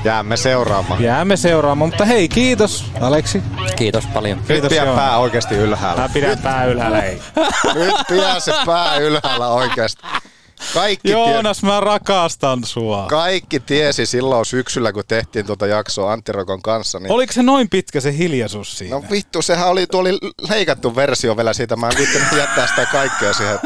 Jäämme 0.05 0.37
seuraamaan. 0.37 1.03
Jäämme 1.03 1.37
seuraamaan, 1.37 1.89
mutta 1.91 2.05
hei, 2.05 2.29
kiitos 2.29 2.85
Aleksi. 3.01 3.43
Kiitos 3.77 4.07
paljon. 4.07 4.39
Nyt 4.39 4.47
Kiitos, 4.47 4.69
pidä 4.69 4.85
joo. 4.85 4.97
pää 4.97 5.19
oikeasti 5.19 5.55
ylhäällä. 5.55 6.03
Mä 6.03 6.09
pidän 6.09 6.39
pää 6.39 6.65
ylhäällä, 6.65 7.03
ei. 7.03 7.19
Nyt 7.75 7.95
pidä 8.09 8.41
se 8.41 8.53
pää 8.67 8.97
ylhäällä 8.97 9.49
oikeasti. 9.49 10.03
Kaikki, 10.75 11.09
tie- 11.09 11.13
Joonas, 11.13 11.63
mä 11.63 11.81
rakastan 11.81 12.65
sua. 12.65 13.07
kaikki 13.09 13.61
tiesi 13.61 14.07
silloin 14.07 14.47
syksyllä, 14.47 14.93
kun 14.93 15.03
tehtiin 15.09 15.47
tuota 15.47 15.67
jaksoa 15.67 16.13
Antti 16.13 16.33
Roikon 16.33 16.63
kanssa. 16.63 16.99
Niin 16.99 17.13
Oliko 17.13 17.33
se 17.33 17.43
noin 17.43 17.69
pitkä 17.69 18.01
se 18.01 18.17
hiljaisuus 18.19 18.79
siinä? 18.79 18.97
No 18.97 19.05
vittu, 19.11 19.43
sehän 19.43 19.69
oli, 19.69 19.87
tuo 19.87 20.01
oli 20.01 20.19
leikattu 20.49 20.97
versio 20.97 21.37
vielä 21.37 21.53
siitä. 21.53 21.77
Mä 21.77 21.89
en 21.89 21.97
viittinyt 21.99 22.29
jättää 22.37 22.67
sitä 22.67 22.87
kaikkea 22.93 23.33
siihen. 23.33 23.59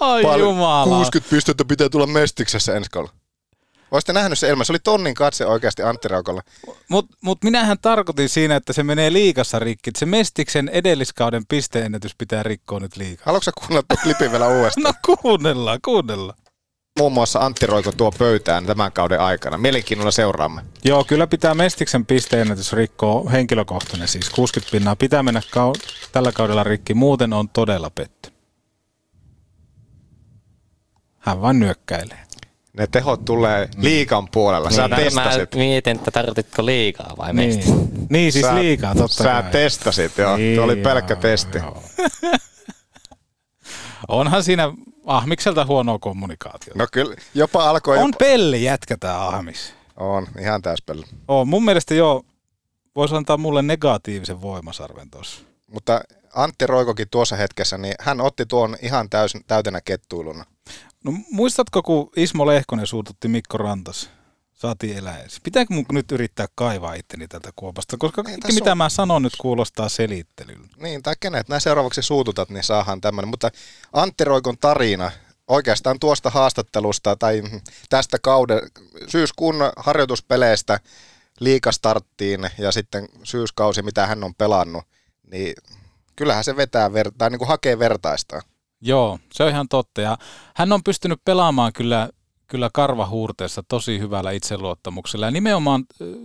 Ai 0.00 0.22
Paljon- 0.22 0.48
jumala. 0.48 0.96
60 0.96 1.30
pistettä 1.30 1.64
pitää 1.64 1.88
tulla 1.88 2.06
Mestiksessä 2.06 2.76
ensi 2.76 2.90
kaudella. 2.90 3.14
Olisitte 3.90 4.12
nähnyt 4.12 4.38
se 4.38 4.48
ilman. 4.48 4.66
Se 4.66 4.72
oli 4.72 4.78
tonnin 4.84 5.14
katse 5.14 5.46
oikeasti 5.46 5.82
Antti 5.82 6.08
Raukolla. 6.08 6.42
Mutta 6.88 7.16
mut 7.20 7.44
minähän 7.44 7.78
tarkoitin 7.82 8.28
siinä, 8.28 8.56
että 8.56 8.72
se 8.72 8.82
menee 8.82 9.12
liikassa 9.12 9.58
rikki. 9.58 9.90
Se 9.98 10.06
Mestiksen 10.06 10.68
edelliskauden 10.68 11.46
pisteennätys 11.48 12.14
pitää 12.18 12.42
rikkoa 12.42 12.80
nyt 12.80 12.96
liikaa. 12.96 13.22
Haluatko 13.26 13.50
kuunnella 13.58 13.82
tuon 13.88 14.02
klipin 14.02 14.30
vielä 14.30 14.48
uudestaan? 14.48 14.82
No 15.04 15.16
kuunnellaan, 15.22 15.78
kuunnellaan. 15.84 16.38
Muun 16.98 17.12
muassa 17.12 17.38
Antti 17.38 17.66
Roiko 17.66 17.92
tuo 17.92 18.12
pöytään 18.18 18.66
tämän 18.66 18.92
kauden 18.92 19.20
aikana. 19.20 19.58
Mielenkiinnolla 19.58 20.10
seuraamme. 20.10 20.62
Joo, 20.84 21.04
kyllä 21.04 21.26
pitää 21.26 21.54
Mestiksen 21.54 22.06
pisteennätys 22.06 22.72
rikkoa 22.72 23.30
henkilökohtainen, 23.30 24.08
siis 24.08 24.30
60 24.30 24.72
pinnaa. 24.72 24.96
Pitää 24.96 25.22
mennä 25.22 25.40
kau- 25.40 26.08
tällä 26.12 26.32
kaudella 26.32 26.64
rikki, 26.64 26.94
muuten 26.94 27.32
on 27.32 27.48
todella 27.48 27.90
petty. 27.90 28.30
Hän 31.18 31.40
vaan 31.42 31.58
nyökkäilee. 31.58 32.24
Ne 32.78 32.86
tehot 32.86 33.24
tulee 33.24 33.68
liikan 33.76 34.28
puolella. 34.32 34.70
Sä 34.70 34.82
Niin, 34.82 34.90
mä 34.90 34.96
testasit. 35.24 35.54
mietin, 35.54 35.96
että 35.96 36.10
tarvitko 36.10 36.66
liikaa 36.66 37.14
vai. 37.18 37.34
Niin, 37.34 37.62
niin 38.10 38.32
siis 38.32 38.46
Sä- 38.46 38.54
liikaa, 38.54 38.94
totta 38.94 39.22
Sä 39.22 39.42
kai. 39.42 39.50
testasit, 39.52 40.18
joo. 40.18 40.36
Niin, 40.36 40.56
Tuo 40.56 40.64
oli 40.64 40.76
pelkkä 40.76 41.14
joo, 41.14 41.20
testi. 41.20 41.58
Onhan 44.08 44.42
siinä 44.44 44.72
Ahmikselta 45.06 45.64
huonoa 45.66 45.98
kommunikaatiota. 45.98 46.78
No 46.78 46.86
kyllä, 46.92 47.14
jopa 47.34 47.70
alkoi... 47.70 47.98
On 47.98 48.06
jopa... 48.06 48.16
pelle 48.18 48.56
jätkä 48.58 48.96
tää 48.96 49.26
Ahmis. 49.26 49.74
On, 49.96 50.26
ihan 50.40 50.62
täyspelle. 50.62 51.06
On, 51.28 51.48
mun 51.48 51.64
mielestä 51.64 51.94
joo, 51.94 52.22
voisi 52.96 53.14
antaa 53.14 53.36
mulle 53.36 53.62
negatiivisen 53.62 54.40
voimasarven 54.42 55.10
tuossa. 55.10 55.40
Mutta 55.72 56.00
Antti 56.34 56.66
Roikokin 56.66 57.08
tuossa 57.10 57.36
hetkessä, 57.36 57.78
niin 57.78 57.94
hän 58.00 58.20
otti 58.20 58.46
tuon 58.46 58.76
ihan 58.82 59.10
täys, 59.10 59.32
täytenä 59.46 59.80
kettuiluna. 59.80 60.44
No 61.04 61.12
muistatko, 61.30 61.82
kun 61.82 62.10
Ismo 62.16 62.46
Lehkonen 62.46 62.86
suututti 62.86 63.28
Mikko 63.28 63.58
Rantas? 63.58 64.10
Saatiin 64.54 64.96
eläisi. 64.98 65.40
Pitääkö 65.42 65.74
mun 65.74 65.84
nyt 65.92 66.12
yrittää 66.12 66.46
kaivaa 66.54 66.94
itteni 66.94 67.28
tältä 67.28 67.50
kuopasta? 67.56 67.96
Koska 67.96 68.22
kaikki 68.22 68.40
tässä 68.40 68.54
mitä 68.60 68.72
on- 68.72 68.78
mä 68.78 68.88
sanon 68.88 69.22
nyt 69.22 69.32
kuulostaa 69.40 69.88
selittelyllä. 69.88 70.66
Niin, 70.76 71.02
tai 71.02 71.14
kenet 71.20 71.48
nämä 71.48 71.60
seuraavaksi 71.60 72.02
suututat, 72.02 72.50
niin 72.50 72.64
saahan 72.64 73.00
tämmöinen. 73.00 73.28
Mutta 73.28 73.50
Antti 73.92 74.24
Roikon 74.24 74.58
tarina 74.58 75.10
oikeastaan 75.48 75.98
tuosta 76.00 76.30
haastattelusta 76.30 77.16
tai 77.16 77.42
tästä 77.88 78.18
kauden 78.22 78.60
syyskuun 79.08 79.56
harjoituspeleistä 79.76 80.80
liikastarttiin 81.40 82.50
ja 82.58 82.72
sitten 82.72 83.08
syyskausi, 83.22 83.82
mitä 83.82 84.06
hän 84.06 84.24
on 84.24 84.34
pelannut, 84.34 84.84
niin 85.30 85.54
kyllähän 86.16 86.44
se 86.44 86.56
vetää, 86.56 86.90
tai 87.18 87.30
niin 87.30 87.38
kuin 87.38 87.48
hakee 87.48 87.78
vertaista. 87.78 88.42
Joo, 88.86 89.18
se 89.32 89.42
on 89.42 89.50
ihan 89.50 89.68
totta. 89.68 90.00
Ja 90.00 90.18
hän 90.56 90.72
on 90.72 90.84
pystynyt 90.84 91.20
pelaamaan 91.24 91.72
kyllä, 91.72 92.08
kyllä 92.46 92.70
karvahuurteessa 92.72 93.62
tosi 93.68 93.98
hyvällä 93.98 94.30
itseluottamuksella. 94.30 95.26
Ja 95.26 95.30
nimenomaan 95.30 95.84
ö, 96.00 96.16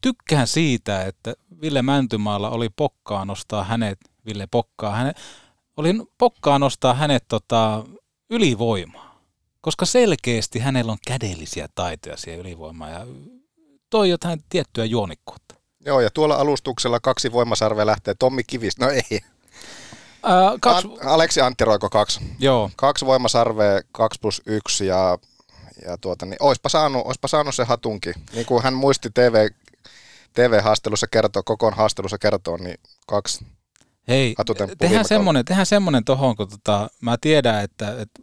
tykkään 0.00 0.46
siitä, 0.46 1.02
että 1.02 1.34
Ville 1.60 1.82
Mäntymaalla 1.82 2.50
oli 2.50 2.68
pokkaa 2.68 3.24
nostaa 3.24 3.64
hänet, 3.64 3.98
Ville 4.26 4.46
pokkaa, 4.50 4.96
hänet, 4.96 5.16
oli 5.76 5.94
pokkaa 6.18 6.58
nostaa 6.58 6.94
hänet 6.94 7.24
tota, 7.28 7.84
ylivoimaa. 8.30 9.20
Koska 9.60 9.86
selkeästi 9.86 10.58
hänellä 10.58 10.92
on 10.92 10.98
kädellisiä 11.06 11.68
taitoja 11.74 12.16
siihen 12.16 12.40
ylivoimaan 12.40 12.92
ja 12.92 13.06
toi 13.90 14.10
jotain 14.10 14.44
tiettyä 14.48 14.84
juonikkuutta. 14.84 15.54
Joo, 15.86 16.00
ja 16.00 16.10
tuolla 16.10 16.34
alustuksella 16.34 17.00
kaksi 17.00 17.32
voimasarvea 17.32 17.86
lähtee 17.86 18.14
Tommi 18.18 18.44
Kivis. 18.44 18.78
No 18.78 18.88
ei. 18.90 19.20
Ää, 20.24 20.52
kaksi, 20.60 20.88
An- 20.88 21.08
Aleksi 21.08 21.40
Antti 21.40 21.64
Roiko 21.64 21.90
kaksi. 21.90 22.20
joo, 22.38 22.70
Kaksi 22.76 23.06
voimasarvea, 23.06 23.80
kaksi 23.92 24.20
plus 24.20 24.42
yksi 24.46 24.86
ja, 24.86 25.18
ja 25.86 25.98
tuota, 25.98 26.26
niin 26.26 26.36
oispa, 26.40 26.68
saanut, 26.68 27.06
oispa 27.06 27.28
saanut 27.28 27.54
se 27.54 27.64
hatunkin. 27.64 28.14
Niin 28.32 28.46
kuin 28.46 28.62
hän 28.62 28.74
muisti 28.74 29.10
TV, 29.14 29.48
TV-haastelussa 30.32 31.06
kertoa, 31.06 31.42
kokoon 31.42 31.74
haastelussa 31.74 32.18
kertoa, 32.18 32.56
niin 32.58 32.76
kaksi 33.06 33.46
Hei, 34.08 34.34
tehdään 34.78 35.04
semmoinen, 35.04 35.44
tehdään 35.44 35.66
semmoinen 35.66 36.04
tohon, 36.04 36.36
kun 36.36 36.48
tota, 36.48 36.88
mä 37.00 37.16
tiedän, 37.20 37.64
että, 37.64 37.90
että 38.00 38.22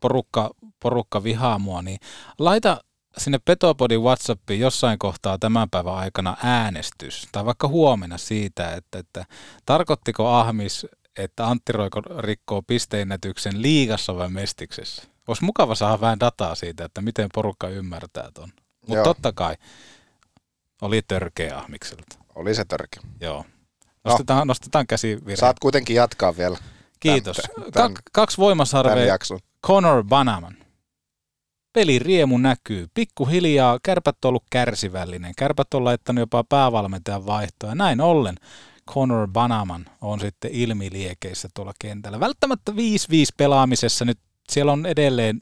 porukka, 0.00 0.50
porukka 0.80 1.22
vihaa 1.22 1.58
mua, 1.58 1.82
niin 1.82 1.98
laita 2.38 2.84
sinne 3.18 3.38
Petopodin 3.44 4.00
Whatsappiin 4.00 4.60
jossain 4.60 4.98
kohtaa 4.98 5.38
tämän 5.38 5.70
päivän 5.70 5.94
aikana 5.94 6.36
äänestys, 6.42 7.28
tai 7.32 7.44
vaikka 7.44 7.68
huomenna 7.68 8.18
siitä, 8.18 8.74
että, 8.74 8.98
että 8.98 9.24
tarkoittiko 9.66 10.28
Ahmis, 10.28 10.86
että 11.16 11.46
Antti 11.46 11.72
Roiko 11.72 12.00
rikkoo 12.18 12.62
pisteennätyksen 12.62 13.62
liigassa 13.62 14.16
vai 14.16 14.28
mestiksessä? 14.28 15.02
Olisi 15.28 15.44
mukava 15.44 15.74
saada 15.74 16.00
vähän 16.00 16.20
dataa 16.20 16.54
siitä, 16.54 16.84
että 16.84 17.02
miten 17.02 17.28
porukka 17.34 17.68
ymmärtää 17.68 18.30
ton. 18.34 18.48
Mutta 18.88 19.02
totta 19.02 19.32
kai 19.32 19.56
oli 20.82 21.02
törkeä 21.08 21.58
Ahmikselta. 21.58 22.18
Oli 22.34 22.54
se 22.54 22.64
törki. 22.64 23.00
Joo. 23.20 23.44
Nostetaan, 24.04 24.46
nostetaan 24.46 24.86
käsi 24.86 25.18
virhe. 25.26 25.36
Saat 25.36 25.58
kuitenkin 25.58 25.96
jatkaa 25.96 26.36
vielä. 26.36 26.58
Kiitos. 27.00 27.36
Tämän, 27.72 27.94
Kak, 27.94 28.02
kaksi 28.12 28.36
tämän 28.36 28.46
voimasarvea. 28.46 29.18
Connor 29.66 30.04
Banaman. 30.04 30.56
Peli 31.72 31.98
riemu 31.98 32.38
näkyy. 32.38 32.88
Pikkuhiljaa 32.94 33.78
kärpät 33.82 34.24
on 34.24 34.28
ollut 34.28 34.44
kärsivällinen. 34.50 35.32
Kärpät 35.36 35.74
on 35.74 35.84
laittanut 35.84 36.20
jopa 36.20 36.44
päävalmentajan 36.44 37.26
vaihtoa. 37.26 37.74
Näin 37.74 38.00
ollen 38.00 38.36
Connor 38.90 39.28
Banaman 39.28 39.86
on 40.00 40.20
sitten 40.20 40.50
ilmiliekeissä 40.50 41.48
tuolla 41.54 41.72
kentällä. 41.78 42.20
Välttämättä 42.20 42.72
5-5 42.72 42.74
pelaamisessa 43.36 44.04
nyt 44.04 44.18
siellä 44.50 44.72
on 44.72 44.86
edelleen 44.86 45.40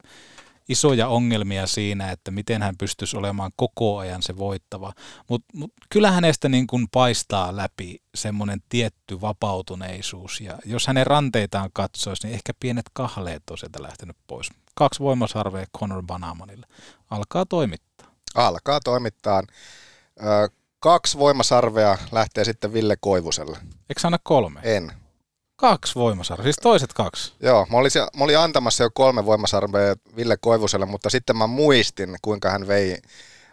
isoja 0.69 1.09
ongelmia 1.09 1.67
siinä, 1.67 2.11
että 2.11 2.31
miten 2.31 2.63
hän 2.63 2.77
pystyisi 2.79 3.17
olemaan 3.17 3.51
koko 3.57 3.99
ajan 3.99 4.23
se 4.23 4.37
voittava. 4.37 4.93
Mutta 5.29 5.59
mut 5.59 5.73
kyllä 5.91 6.11
hänestä 6.11 6.49
niin 6.49 6.67
kuin 6.67 6.89
paistaa 6.93 7.57
läpi 7.57 8.03
semmoinen 8.15 8.61
tietty 8.69 9.21
vapautuneisuus. 9.21 10.41
Ja 10.41 10.59
jos 10.65 10.87
hänen 10.87 11.07
ranteitaan 11.07 11.71
katsoisi, 11.73 12.27
niin 12.27 12.35
ehkä 12.35 12.53
pienet 12.61 12.87
kahleet 12.93 13.43
on 13.51 13.59
sieltä 13.59 13.83
lähtenyt 13.83 14.17
pois. 14.27 14.51
Kaksi 14.75 15.01
voimasarvea 15.01 15.67
Conor 15.79 16.03
Banamanille. 16.03 16.67
Alkaa 17.11 17.47
toimittaa. 17.47 18.07
Alkaa 18.35 18.81
toimittaa. 18.85 19.43
Kaksi 20.81 21.19
voimasarvea 21.19 21.99
lähtee 22.13 22.45
sitten 22.45 22.73
Ville 22.73 22.97
Koivuselle. 23.01 23.59
Eikö 23.89 24.01
anna 24.05 24.19
kolme? 24.23 24.61
En. 24.63 24.93
Kaksi 25.57 25.95
voimasarvea, 25.95 26.45
siis 26.45 26.57
toiset 26.63 26.93
kaksi. 26.93 27.33
Joo, 27.41 27.67
mä 27.71 27.77
olin, 27.77 27.91
mä 28.17 28.25
olin 28.25 28.39
antamassa 28.39 28.83
jo 28.83 28.91
kolme 28.95 29.27
voimasarvea 29.27 29.95
Ville 30.17 30.37
Koivuselle, 30.41 30.87
mutta 30.87 31.11
sitten 31.11 31.37
mä 31.37 31.47
muistin, 31.47 32.17
kuinka 32.23 32.51
hän 32.51 32.69
vei 32.69 32.99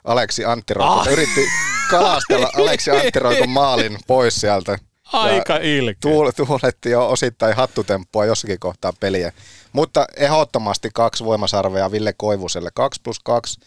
Aleksi 0.04 0.45
Antti 0.45 0.74
Roikon. 0.74 0.99
Ah. 0.99 1.08
Yritti 1.08 1.45
kalastella 1.90 2.49
Aleksi 2.58 2.91
Antti 2.91 3.20
Roikon 3.20 3.49
maalin 3.49 3.98
pois 4.08 4.41
sieltä. 4.41 4.80
Aika 5.14 5.58
ilkeä. 5.58 5.99
Tuul, 6.02 6.32
tuuletti 6.32 6.90
jo 6.90 7.10
osittain 7.10 7.56
hattutemppua 7.56 8.26
jossakin 8.26 8.60
kohtaa 8.60 8.94
peliä. 8.99 9.32
Mutta 9.74 10.06
ehdottomasti 10.16 10.90
kaksi 10.94 11.26
voimasarvea 11.26 11.91
Ville 11.91 12.14
Koivuselle. 12.18 12.70
Kaksi 12.74 13.02
plus 13.04 13.20
kaksi 13.20 13.60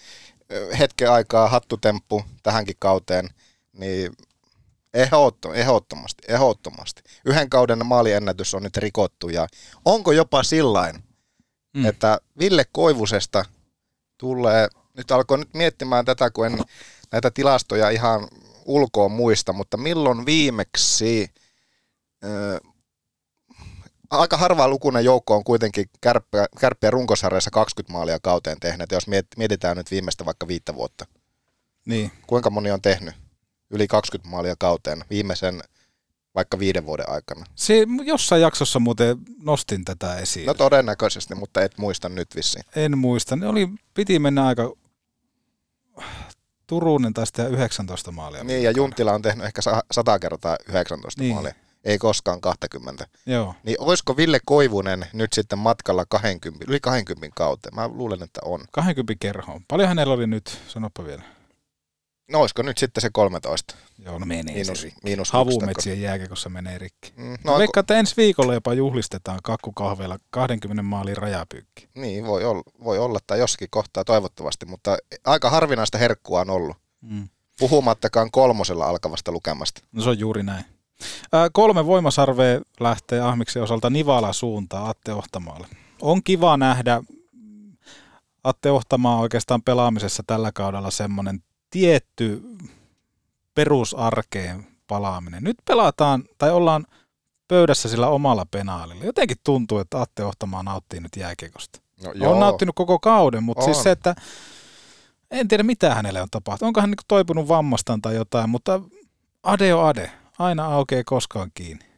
hetken 0.78 1.10
aikaa 1.10 1.48
hattutemppu 1.48 2.24
tähänkin 2.42 2.76
kauteen. 2.78 3.28
Niin 3.72 4.12
ehdottom, 4.94 5.54
ehdottomasti, 5.54 6.22
ehdottomasti. 6.28 7.02
Yhden 7.24 7.50
kauden 7.50 7.86
maaliennätys 7.86 8.54
on 8.54 8.62
nyt 8.62 8.76
rikottu 8.76 9.28
ja 9.28 9.46
onko 9.84 10.12
jopa 10.12 10.42
sillain, 10.42 11.04
mm. 11.74 11.86
että 11.86 12.18
Ville 12.38 12.64
Koivusesta 12.72 13.44
tulee, 14.18 14.68
nyt 14.96 15.10
alkoi 15.10 15.38
nyt 15.38 15.54
miettimään 15.54 16.04
tätä, 16.04 16.30
kun 16.30 16.46
en 16.46 16.58
näitä 17.12 17.30
tilastoja 17.30 17.90
ihan 17.90 18.28
ulkoa 18.64 19.08
muista, 19.08 19.52
mutta 19.52 19.76
milloin 19.76 20.26
viimeksi 20.26 21.30
Ö, 22.24 22.60
aika 24.10 24.36
harvaa 24.36 24.68
lukuinen 24.68 25.04
joukko 25.04 25.36
on 25.36 25.44
kuitenkin 25.44 25.90
kärppiä, 26.00 26.46
kärppiä 26.60 26.90
runkosarjassa 26.90 27.50
20 27.50 27.92
maalia 27.92 28.18
kauteen 28.22 28.60
tehneet, 28.60 28.92
jos 28.92 29.08
miet- 29.08 29.36
mietitään 29.36 29.76
nyt 29.76 29.90
viimeistä 29.90 30.24
vaikka 30.24 30.48
viittä 30.48 30.74
vuotta. 30.74 31.06
Niin. 31.86 32.12
Kuinka 32.26 32.50
moni 32.50 32.70
on 32.70 32.82
tehnyt 32.82 33.14
yli 33.70 33.86
20 33.88 34.30
maalia 34.30 34.54
kauteen 34.58 35.04
viimeisen 35.10 35.62
vaikka 36.34 36.58
viiden 36.58 36.86
vuoden 36.86 37.08
aikana? 37.10 37.46
Se, 37.54 37.86
jossain 38.04 38.42
jaksossa 38.42 38.80
muuten 38.80 39.16
nostin 39.42 39.84
tätä 39.84 40.16
esiin. 40.16 40.46
No 40.46 40.54
todennäköisesti, 40.54 41.34
mutta 41.34 41.62
et 41.62 41.78
muista 41.78 42.08
nyt 42.08 42.28
vissiin. 42.36 42.64
En 42.76 42.98
muista. 42.98 43.36
Ne 43.36 43.46
oli, 43.46 43.68
piti 43.94 44.18
mennä 44.18 44.46
aika 44.46 44.72
Turunen 46.66 47.14
taisi 47.14 47.32
tehdä 47.32 47.50
19 47.50 48.12
maalia. 48.12 48.44
Niin, 48.44 48.62
ja 48.62 48.70
Junttila 48.70 49.12
on 49.12 49.22
tehnyt 49.22 49.46
ehkä 49.46 49.62
sa- 49.62 49.82
100 49.90 50.18
kertaa 50.18 50.56
19 50.68 51.20
Niin. 51.22 51.34
maalia. 51.34 51.54
Ei 51.84 51.98
koskaan 51.98 52.40
20. 52.40 53.06
Joo. 53.26 53.54
Niin 53.64 53.76
olisiko 53.80 54.16
Ville 54.16 54.40
Koivunen 54.46 55.06
nyt 55.12 55.32
sitten 55.32 55.58
matkalla 55.58 56.04
20, 56.08 56.64
yli 56.68 56.80
20 56.80 57.34
kauteen? 57.36 57.74
Mä 57.74 57.88
luulen, 57.88 58.22
että 58.22 58.40
on. 58.44 58.64
20 58.72 59.14
kerhoon. 59.20 59.60
Paljon 59.68 59.88
hänellä 59.88 60.14
oli 60.14 60.26
nyt, 60.26 60.58
sanoppa 60.68 61.04
vielä. 61.04 61.22
No 62.30 62.40
olisiko 62.40 62.62
nyt 62.62 62.78
sitten 62.78 63.00
se 63.02 63.10
13? 63.12 63.74
Joo, 64.04 64.18
no 64.18 64.26
menee 64.26 64.42
miinus, 64.54 64.80
se 64.80 64.84
rikki. 64.84 65.00
miinus 65.04 65.32
Havumetsien 65.32 66.00
jääkekossa 66.02 66.48
menee 66.48 66.78
rikki. 66.78 67.12
Mm, 67.16 67.36
No, 67.44 67.52
no, 67.52 67.58
Veikkaan, 67.58 67.82
että 67.82 67.98
ensi 67.98 68.16
viikolla 68.16 68.54
jopa 68.54 68.74
juhlistetaan 68.74 69.38
kakkukahveilla 69.42 70.18
20 70.30 70.82
maalin 70.82 71.16
rajapyykki. 71.16 71.88
Niin, 71.94 72.26
voi 72.26 72.44
olla, 72.44 72.62
voi 72.84 72.98
olla 72.98 73.18
tai 73.26 73.38
jossakin 73.38 73.68
kohtaa 73.70 74.04
toivottavasti, 74.04 74.66
mutta 74.66 74.98
aika 75.24 75.50
harvinaista 75.50 75.98
herkkua 75.98 76.40
on 76.40 76.50
ollut. 76.50 76.76
Mm. 77.00 77.28
Puhumattakaan 77.58 78.30
kolmosella 78.30 78.86
alkavasta 78.86 79.32
lukemasta. 79.32 79.80
No 79.92 80.02
se 80.02 80.08
on 80.10 80.18
juuri 80.18 80.42
näin. 80.42 80.64
Ää, 81.32 81.48
kolme 81.52 81.86
voimasarvea 81.86 82.60
lähtee 82.80 83.20
Ahmiksen 83.20 83.62
osalta 83.62 83.90
Nivala 83.90 84.32
suuntaan 84.32 84.90
Atte 84.90 85.12
Ohtamaalle. 85.12 85.66
On 86.02 86.22
kiva 86.22 86.56
nähdä 86.56 87.02
Atte 88.44 88.70
Ohtamaa 88.70 89.18
oikeastaan 89.20 89.62
pelaamisessa 89.62 90.22
tällä 90.26 90.52
kaudella 90.52 90.90
semmoinen 90.90 91.42
tietty 91.70 92.42
perusarkeen 93.54 94.66
palaaminen. 94.86 95.44
Nyt 95.44 95.56
pelataan, 95.64 96.24
tai 96.38 96.50
ollaan 96.50 96.86
pöydässä 97.48 97.88
sillä 97.88 98.08
omalla 98.08 98.46
penaalilla. 98.50 99.04
Jotenkin 99.04 99.36
tuntuu, 99.44 99.78
että 99.78 100.00
Atte 100.00 100.24
Ohtamaa 100.24 100.62
nauttii 100.62 101.00
nyt 101.00 101.16
jääkiekosta. 101.16 101.80
No, 102.14 102.30
on 102.30 102.40
nauttinut 102.40 102.74
koko 102.74 102.98
kauden, 102.98 103.42
mutta 103.42 103.64
siis 103.64 103.76
On. 103.76 103.82
se, 103.82 103.90
että 103.90 104.14
en 105.30 105.48
tiedä 105.48 105.62
mitä 105.62 105.94
hänelle 105.94 106.22
on 106.22 106.28
tapahtunut. 106.30 106.68
Onko 106.68 106.80
hän 106.80 106.90
niin 106.90 106.98
toipunut 107.08 107.48
vammastaan 107.48 108.02
tai 108.02 108.14
jotain, 108.14 108.50
mutta 108.50 108.80
Ade 109.42 109.74
on 109.74 109.86
Ade. 109.86 110.12
Aina 110.38 110.66
aukeaa 110.66 111.02
koskaan 111.06 111.50
kiinni. 111.54 111.89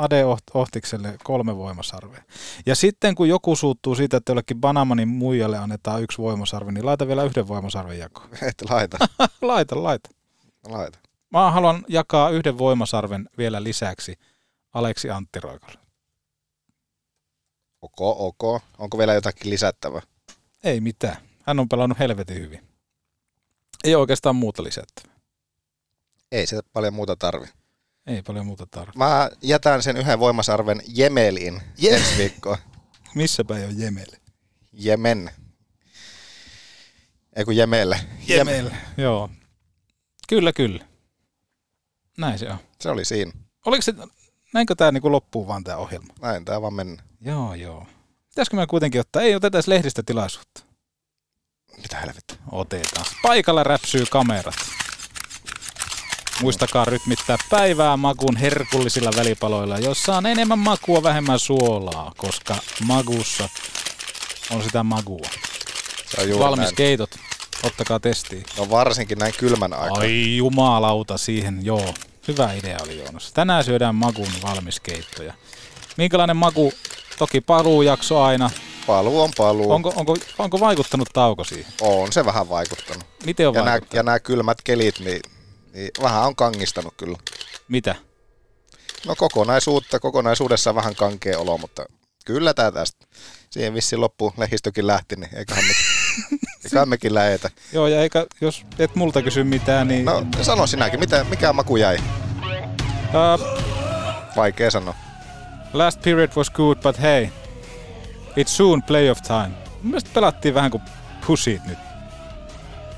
Ade 0.00 0.24
Oht- 0.24 0.50
Ohtikselle 0.54 1.16
kolme 1.24 1.56
voimasarvea. 1.56 2.22
Ja 2.66 2.74
sitten 2.74 3.14
kun 3.14 3.28
joku 3.28 3.56
suuttuu 3.56 3.94
siitä, 3.94 4.16
että 4.16 4.30
jollekin 4.30 4.60
Banamanin 4.60 5.08
muijalle 5.08 5.58
annetaan 5.58 6.02
yksi 6.02 6.18
voimasarve, 6.18 6.72
niin 6.72 6.86
laita 6.86 7.06
vielä 7.08 7.24
yhden 7.24 7.48
voimasarven 7.48 7.98
jakoon. 7.98 8.28
Et 8.48 8.70
laita, 8.70 8.98
laita, 9.42 9.82
laita. 9.82 10.10
laita. 10.68 10.98
Mä 11.30 11.50
haluan 11.50 11.84
jakaa 11.88 12.30
yhden 12.30 12.58
voimasarven 12.58 13.28
vielä 13.38 13.62
lisäksi 13.62 14.18
Aleksi 14.74 15.10
Antti 15.10 15.40
Roikalle. 15.40 15.78
Ok, 17.82 18.00
ok. 18.00 18.62
Onko 18.78 18.98
vielä 18.98 19.14
jotakin 19.14 19.50
lisättävää? 19.50 20.02
Ei 20.64 20.80
mitään. 20.80 21.16
Hän 21.42 21.60
on 21.60 21.68
pelannut 21.68 21.98
helvetin 21.98 22.36
hyvin. 22.42 22.60
Ei 23.84 23.94
oikeastaan 23.94 24.36
muuta 24.36 24.64
lisättävää. 24.64 25.16
Ei 26.32 26.46
se 26.46 26.60
paljon 26.72 26.94
muuta 26.94 27.16
tarvi. 27.16 27.46
Ei 28.10 28.22
paljon 28.22 28.46
muuta 28.46 28.66
tarvitse. 28.66 28.98
Mä 28.98 29.30
jätän 29.42 29.82
sen 29.82 29.96
yhden 29.96 30.18
voimasarven 30.18 30.82
Jemeliin 30.86 31.62
Je- 31.78 31.94
ensi 31.94 32.18
viikkoon. 32.18 32.58
Missä 33.14 33.44
päin 33.44 33.64
on 33.64 33.78
Jemel? 33.78 34.06
Jemen. 34.72 35.30
Ei 37.36 37.44
kun 37.44 37.56
Jemelle. 37.56 38.00
Jemel. 38.28 38.70
Joo. 38.96 39.30
Kyllä, 40.28 40.52
kyllä. 40.52 40.86
Näin 42.18 42.38
se 42.38 42.50
on. 42.50 42.58
Se 42.80 42.90
oli 42.90 43.04
siinä. 43.04 43.32
Oliko 43.66 43.82
se, 43.82 43.94
näinkö 44.54 44.74
tämä 44.74 44.92
niinku 44.92 45.12
loppuu 45.12 45.46
vaan 45.46 45.64
tämä 45.64 45.76
ohjelma? 45.76 46.14
Näin 46.22 46.44
tää 46.44 46.62
vaan 46.62 46.74
mennä. 46.74 47.02
Joo, 47.20 47.54
joo. 47.54 47.86
Pitäisikö 48.28 48.56
me 48.56 48.66
kuitenkin 48.66 49.00
ottaa, 49.00 49.22
ei 49.22 49.34
oteta 49.34 49.58
edes 49.58 49.68
lehdistötilaisuutta. 49.68 50.62
Mitä 51.82 51.96
helvettiä? 52.00 52.36
Otetaan. 52.52 53.06
Paikalla 53.22 53.62
räpsyy 53.64 54.04
kamerat. 54.10 54.54
Muistakaa 56.42 56.84
rytmittää 56.84 57.36
päivää 57.50 57.96
makuun 57.96 58.36
herkullisilla 58.36 59.10
välipaloilla, 59.16 59.78
jossa 59.78 60.16
on 60.16 60.26
enemmän 60.26 60.58
makua, 60.58 61.02
vähemmän 61.02 61.38
suolaa, 61.38 62.12
koska 62.16 62.56
magussa 62.86 63.48
on 64.50 64.62
sitä 64.62 64.82
magua. 64.82 65.26
Se 66.08 66.20
on 66.20 66.28
juuri 66.28 66.44
Valmis 66.44 66.64
näin. 66.64 66.74
keitot. 66.74 67.10
Ottakaa 67.62 68.00
testiin. 68.00 68.44
No 68.58 68.70
varsinkin 68.70 69.18
näin 69.18 69.34
kylmän 69.38 69.72
aikaa. 69.72 69.98
Ai 70.00 70.36
jumalauta 70.36 71.18
siihen, 71.18 71.58
joo. 71.62 71.94
Hyvä 72.28 72.52
idea 72.52 72.78
oli 72.84 72.98
Joonas. 72.98 73.32
Tänään 73.32 73.64
syödään 73.64 73.94
makuun 73.94 74.32
valmiskeittoja. 74.42 75.34
Minkälainen 75.96 76.36
maku? 76.36 76.72
Toki 77.18 77.40
paluujakso 77.40 78.22
aina. 78.22 78.50
Paluu 78.86 79.20
on 79.20 79.30
paluu. 79.36 79.72
Onko, 79.72 79.92
onko, 79.96 80.16
onko 80.38 80.60
vaikuttanut 80.60 81.08
tauko 81.12 81.44
siihen? 81.44 81.72
On 81.80 82.12
se 82.12 82.24
vähän 82.24 82.48
vaikuttanut. 82.48 83.04
Miten 83.24 83.48
on 83.48 83.54
ja 83.54 83.60
nämä, 83.60 83.70
vaikuttanut? 83.70 83.94
ja 83.96 84.02
nämä 84.02 84.20
kylmät 84.20 84.58
kelit, 84.64 85.00
niin, 85.00 85.20
niin 85.72 85.90
vähän 86.02 86.22
on 86.22 86.36
kangistanut 86.36 86.94
kyllä. 86.96 87.18
Mitä? 87.68 87.94
No 89.06 89.14
kokonaisuutta, 89.16 90.00
kokonaisuudessaan 90.00 90.76
vähän 90.76 90.94
kankea 90.94 91.38
olo, 91.38 91.58
mutta 91.58 91.86
kyllä 92.24 92.54
tämä 92.54 92.72
tästä. 92.72 93.06
Siihen 93.50 93.74
vissiin 93.74 94.00
loppu 94.00 94.32
lehdistökin 94.36 94.86
lähti, 94.86 95.16
niin 95.16 95.36
eiköhän 95.36 95.64
me, 95.64 95.72
eiköhän 96.64 96.88
mekin 96.88 97.14
lähetä. 97.14 97.50
Joo, 97.72 97.86
ja 97.86 98.02
eikä, 98.02 98.26
jos 98.40 98.66
et 98.78 98.94
multa 98.94 99.22
kysy 99.22 99.44
mitään, 99.44 99.88
niin... 99.88 100.04
No 100.04 100.26
sano 100.42 100.66
sinäkin, 100.66 101.00
mitä, 101.00 101.24
mikä 101.24 101.52
maku 101.52 101.76
jäi? 101.76 101.98
Uh, 101.98 103.62
Vaikea 104.36 104.70
sanoa. 104.70 104.94
last 105.72 106.02
period 106.02 106.30
was 106.36 106.50
good, 106.50 106.78
but 106.82 107.00
hey, 107.00 107.28
it's 108.36 108.48
soon 108.48 108.82
playoff 108.82 109.22
time. 109.22 109.50
Mun 109.82 109.90
mielestä 109.90 110.10
pelattiin 110.14 110.54
vähän 110.54 110.70
kuin 110.70 110.82
pusit 111.26 111.64
nyt. 111.64 111.78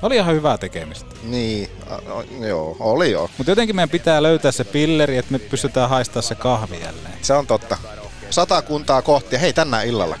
Oli 0.03 0.15
ihan 0.15 0.35
hyvää 0.35 0.57
tekemistä. 0.57 1.15
Niin, 1.23 1.69
a, 1.89 2.23
joo, 2.45 2.75
oli 2.79 3.11
joo. 3.11 3.29
Mutta 3.37 3.51
jotenkin 3.51 3.75
meidän 3.75 3.89
pitää 3.89 4.23
löytää 4.23 4.51
se 4.51 4.63
pilleri, 4.63 5.17
että 5.17 5.31
me 5.31 5.39
pystytään 5.39 5.89
haistamaan 5.89 6.23
se 6.23 6.35
kahvi 6.35 6.81
jälleen. 6.81 7.13
Se 7.21 7.33
on 7.33 7.47
totta. 7.47 7.77
Sata 8.29 8.61
kuntaa 8.61 9.01
kohti 9.01 9.41
hei 9.41 9.53
tänään 9.53 9.87
illalla. 9.87 10.19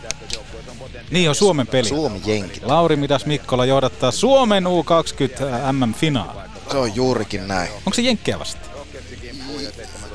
Niin 1.11 1.29
on 1.29 1.35
Suomen 1.35 1.67
peli. 1.67 1.87
Suomi 1.87 2.21
jenki. 2.25 2.61
Lauri 2.63 2.95
Midas 2.95 3.25
Mikkola 3.25 3.65
johdattaa 3.65 4.11
Suomen 4.11 4.63
U20 4.65 5.71
MM-finaali. 5.71 6.39
Se 6.71 6.77
on 6.77 6.95
juurikin 6.95 7.47
näin. 7.47 7.69
Onko 7.71 7.93
se 7.93 8.01
Jenkkiä 8.01 8.39
vasta? 8.39 8.67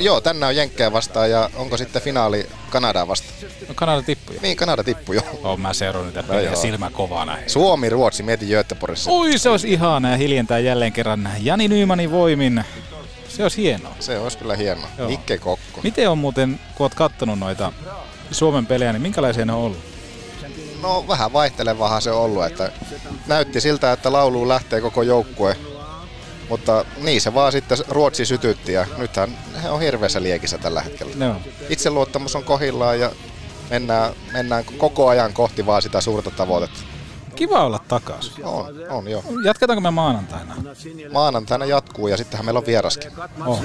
Joo, 0.00 0.20
tänään 0.20 0.48
on 0.48 0.56
Jenkkejä 0.56 0.92
vastaan 0.92 1.30
ja 1.30 1.50
onko 1.56 1.76
sitten 1.76 2.02
finaali 2.02 2.46
Kanadaa 2.70 3.08
vastaan? 3.08 3.34
No 3.68 3.74
Kanada 3.74 4.02
tippui 4.02 4.34
jo. 4.34 4.40
Niin, 4.42 4.56
Kanada 4.56 4.84
tippui 4.84 5.16
jo. 5.16 5.22
Oon 5.42 5.60
mä 5.60 5.72
seurannut 5.72 6.06
niitä 6.14 6.22
No 6.22 6.28
pelejä 6.28 6.54
silmä 6.54 6.90
kovana. 6.90 7.38
Suomi, 7.46 7.90
Ruotsi, 7.90 8.22
mieti 8.22 8.46
Göteborgissa. 8.46 9.10
Oi, 9.10 9.38
se 9.38 9.48
olisi 9.48 9.72
ihanaa 9.72 10.16
hiljentää 10.16 10.58
jälleen 10.58 10.92
kerran 10.92 11.30
Jani 11.40 11.68
Nyymanin 11.68 12.10
voimin. 12.10 12.64
Se 13.28 13.42
olisi 13.42 13.62
hienoa. 13.62 13.94
Se 14.00 14.18
olisi 14.18 14.38
kyllä 14.38 14.56
hienoa. 14.56 14.88
Joo. 14.98 15.08
Ikke 15.08 15.38
Kokko. 15.38 15.80
Miten 15.82 16.10
on 16.10 16.18
muuten, 16.18 16.60
kun 16.74 16.84
oot 16.84 16.94
kattonut 16.94 17.38
noita 17.38 17.72
Suomen 18.30 18.66
pelejä, 18.66 18.92
niin 18.92 19.02
minkälaisia 19.02 19.44
ne 19.44 19.52
on 19.52 19.58
ollut? 19.58 19.78
No 20.82 21.04
vähän 21.08 21.32
vaihtelevahan 21.32 22.02
se 22.02 22.10
on 22.10 22.20
ollut, 22.20 22.44
että 22.44 22.72
näytti 23.26 23.60
siltä, 23.60 23.92
että 23.92 24.12
lauluun 24.12 24.48
lähtee 24.48 24.80
koko 24.80 25.02
joukkue. 25.02 25.56
Mutta 26.48 26.84
niin 27.02 27.20
se 27.20 27.34
vaan 27.34 27.52
sitten 27.52 27.78
Ruotsi 27.88 28.26
sytytti 28.26 28.72
ja 28.72 28.86
nythän 28.98 29.38
he 29.62 29.70
on 29.70 29.80
hirveässä 29.80 30.22
liekissä 30.22 30.58
tällä 30.58 30.80
hetkellä. 30.80 31.24
Joo. 31.24 31.36
Itseluottamus 31.68 32.36
on 32.36 32.44
kohillaan 32.44 33.00
ja 33.00 33.10
mennään, 33.70 34.12
mennään 34.32 34.64
koko 34.64 35.08
ajan 35.08 35.32
kohti 35.32 35.66
vaan 35.66 35.82
sitä 35.82 36.00
suurta 36.00 36.30
tavoitetta. 36.30 36.80
Kiva 37.34 37.64
olla 37.64 37.78
takas. 37.88 38.32
On, 38.42 38.66
on 38.90 39.08
joo. 39.08 39.24
Jatketaanko 39.44 39.80
me 39.80 39.90
maanantaina? 39.90 40.54
Maanantaina 41.12 41.64
jatkuu 41.64 42.08
ja 42.08 42.16
sittenhän 42.16 42.44
meillä 42.44 42.58
on 42.58 42.66
vieraskin. 42.66 43.12
Oh. 43.46 43.62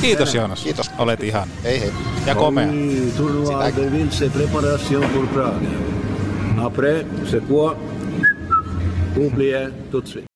Kiitos 0.00 0.34
Joonas. 0.34 0.62
Kiitos. 0.62 0.90
Olet 0.98 1.22
ihan. 1.22 1.48
Hei 1.64 1.80
hei. 1.80 1.92
Ja 2.26 2.34
komea. 2.34 2.66
Après, 6.62 7.06
c'est 7.30 7.46
quoi 7.48 7.76
Oubliez 9.16 9.72
tout 9.90 10.04
de 10.04 10.08
suite. 10.08 10.31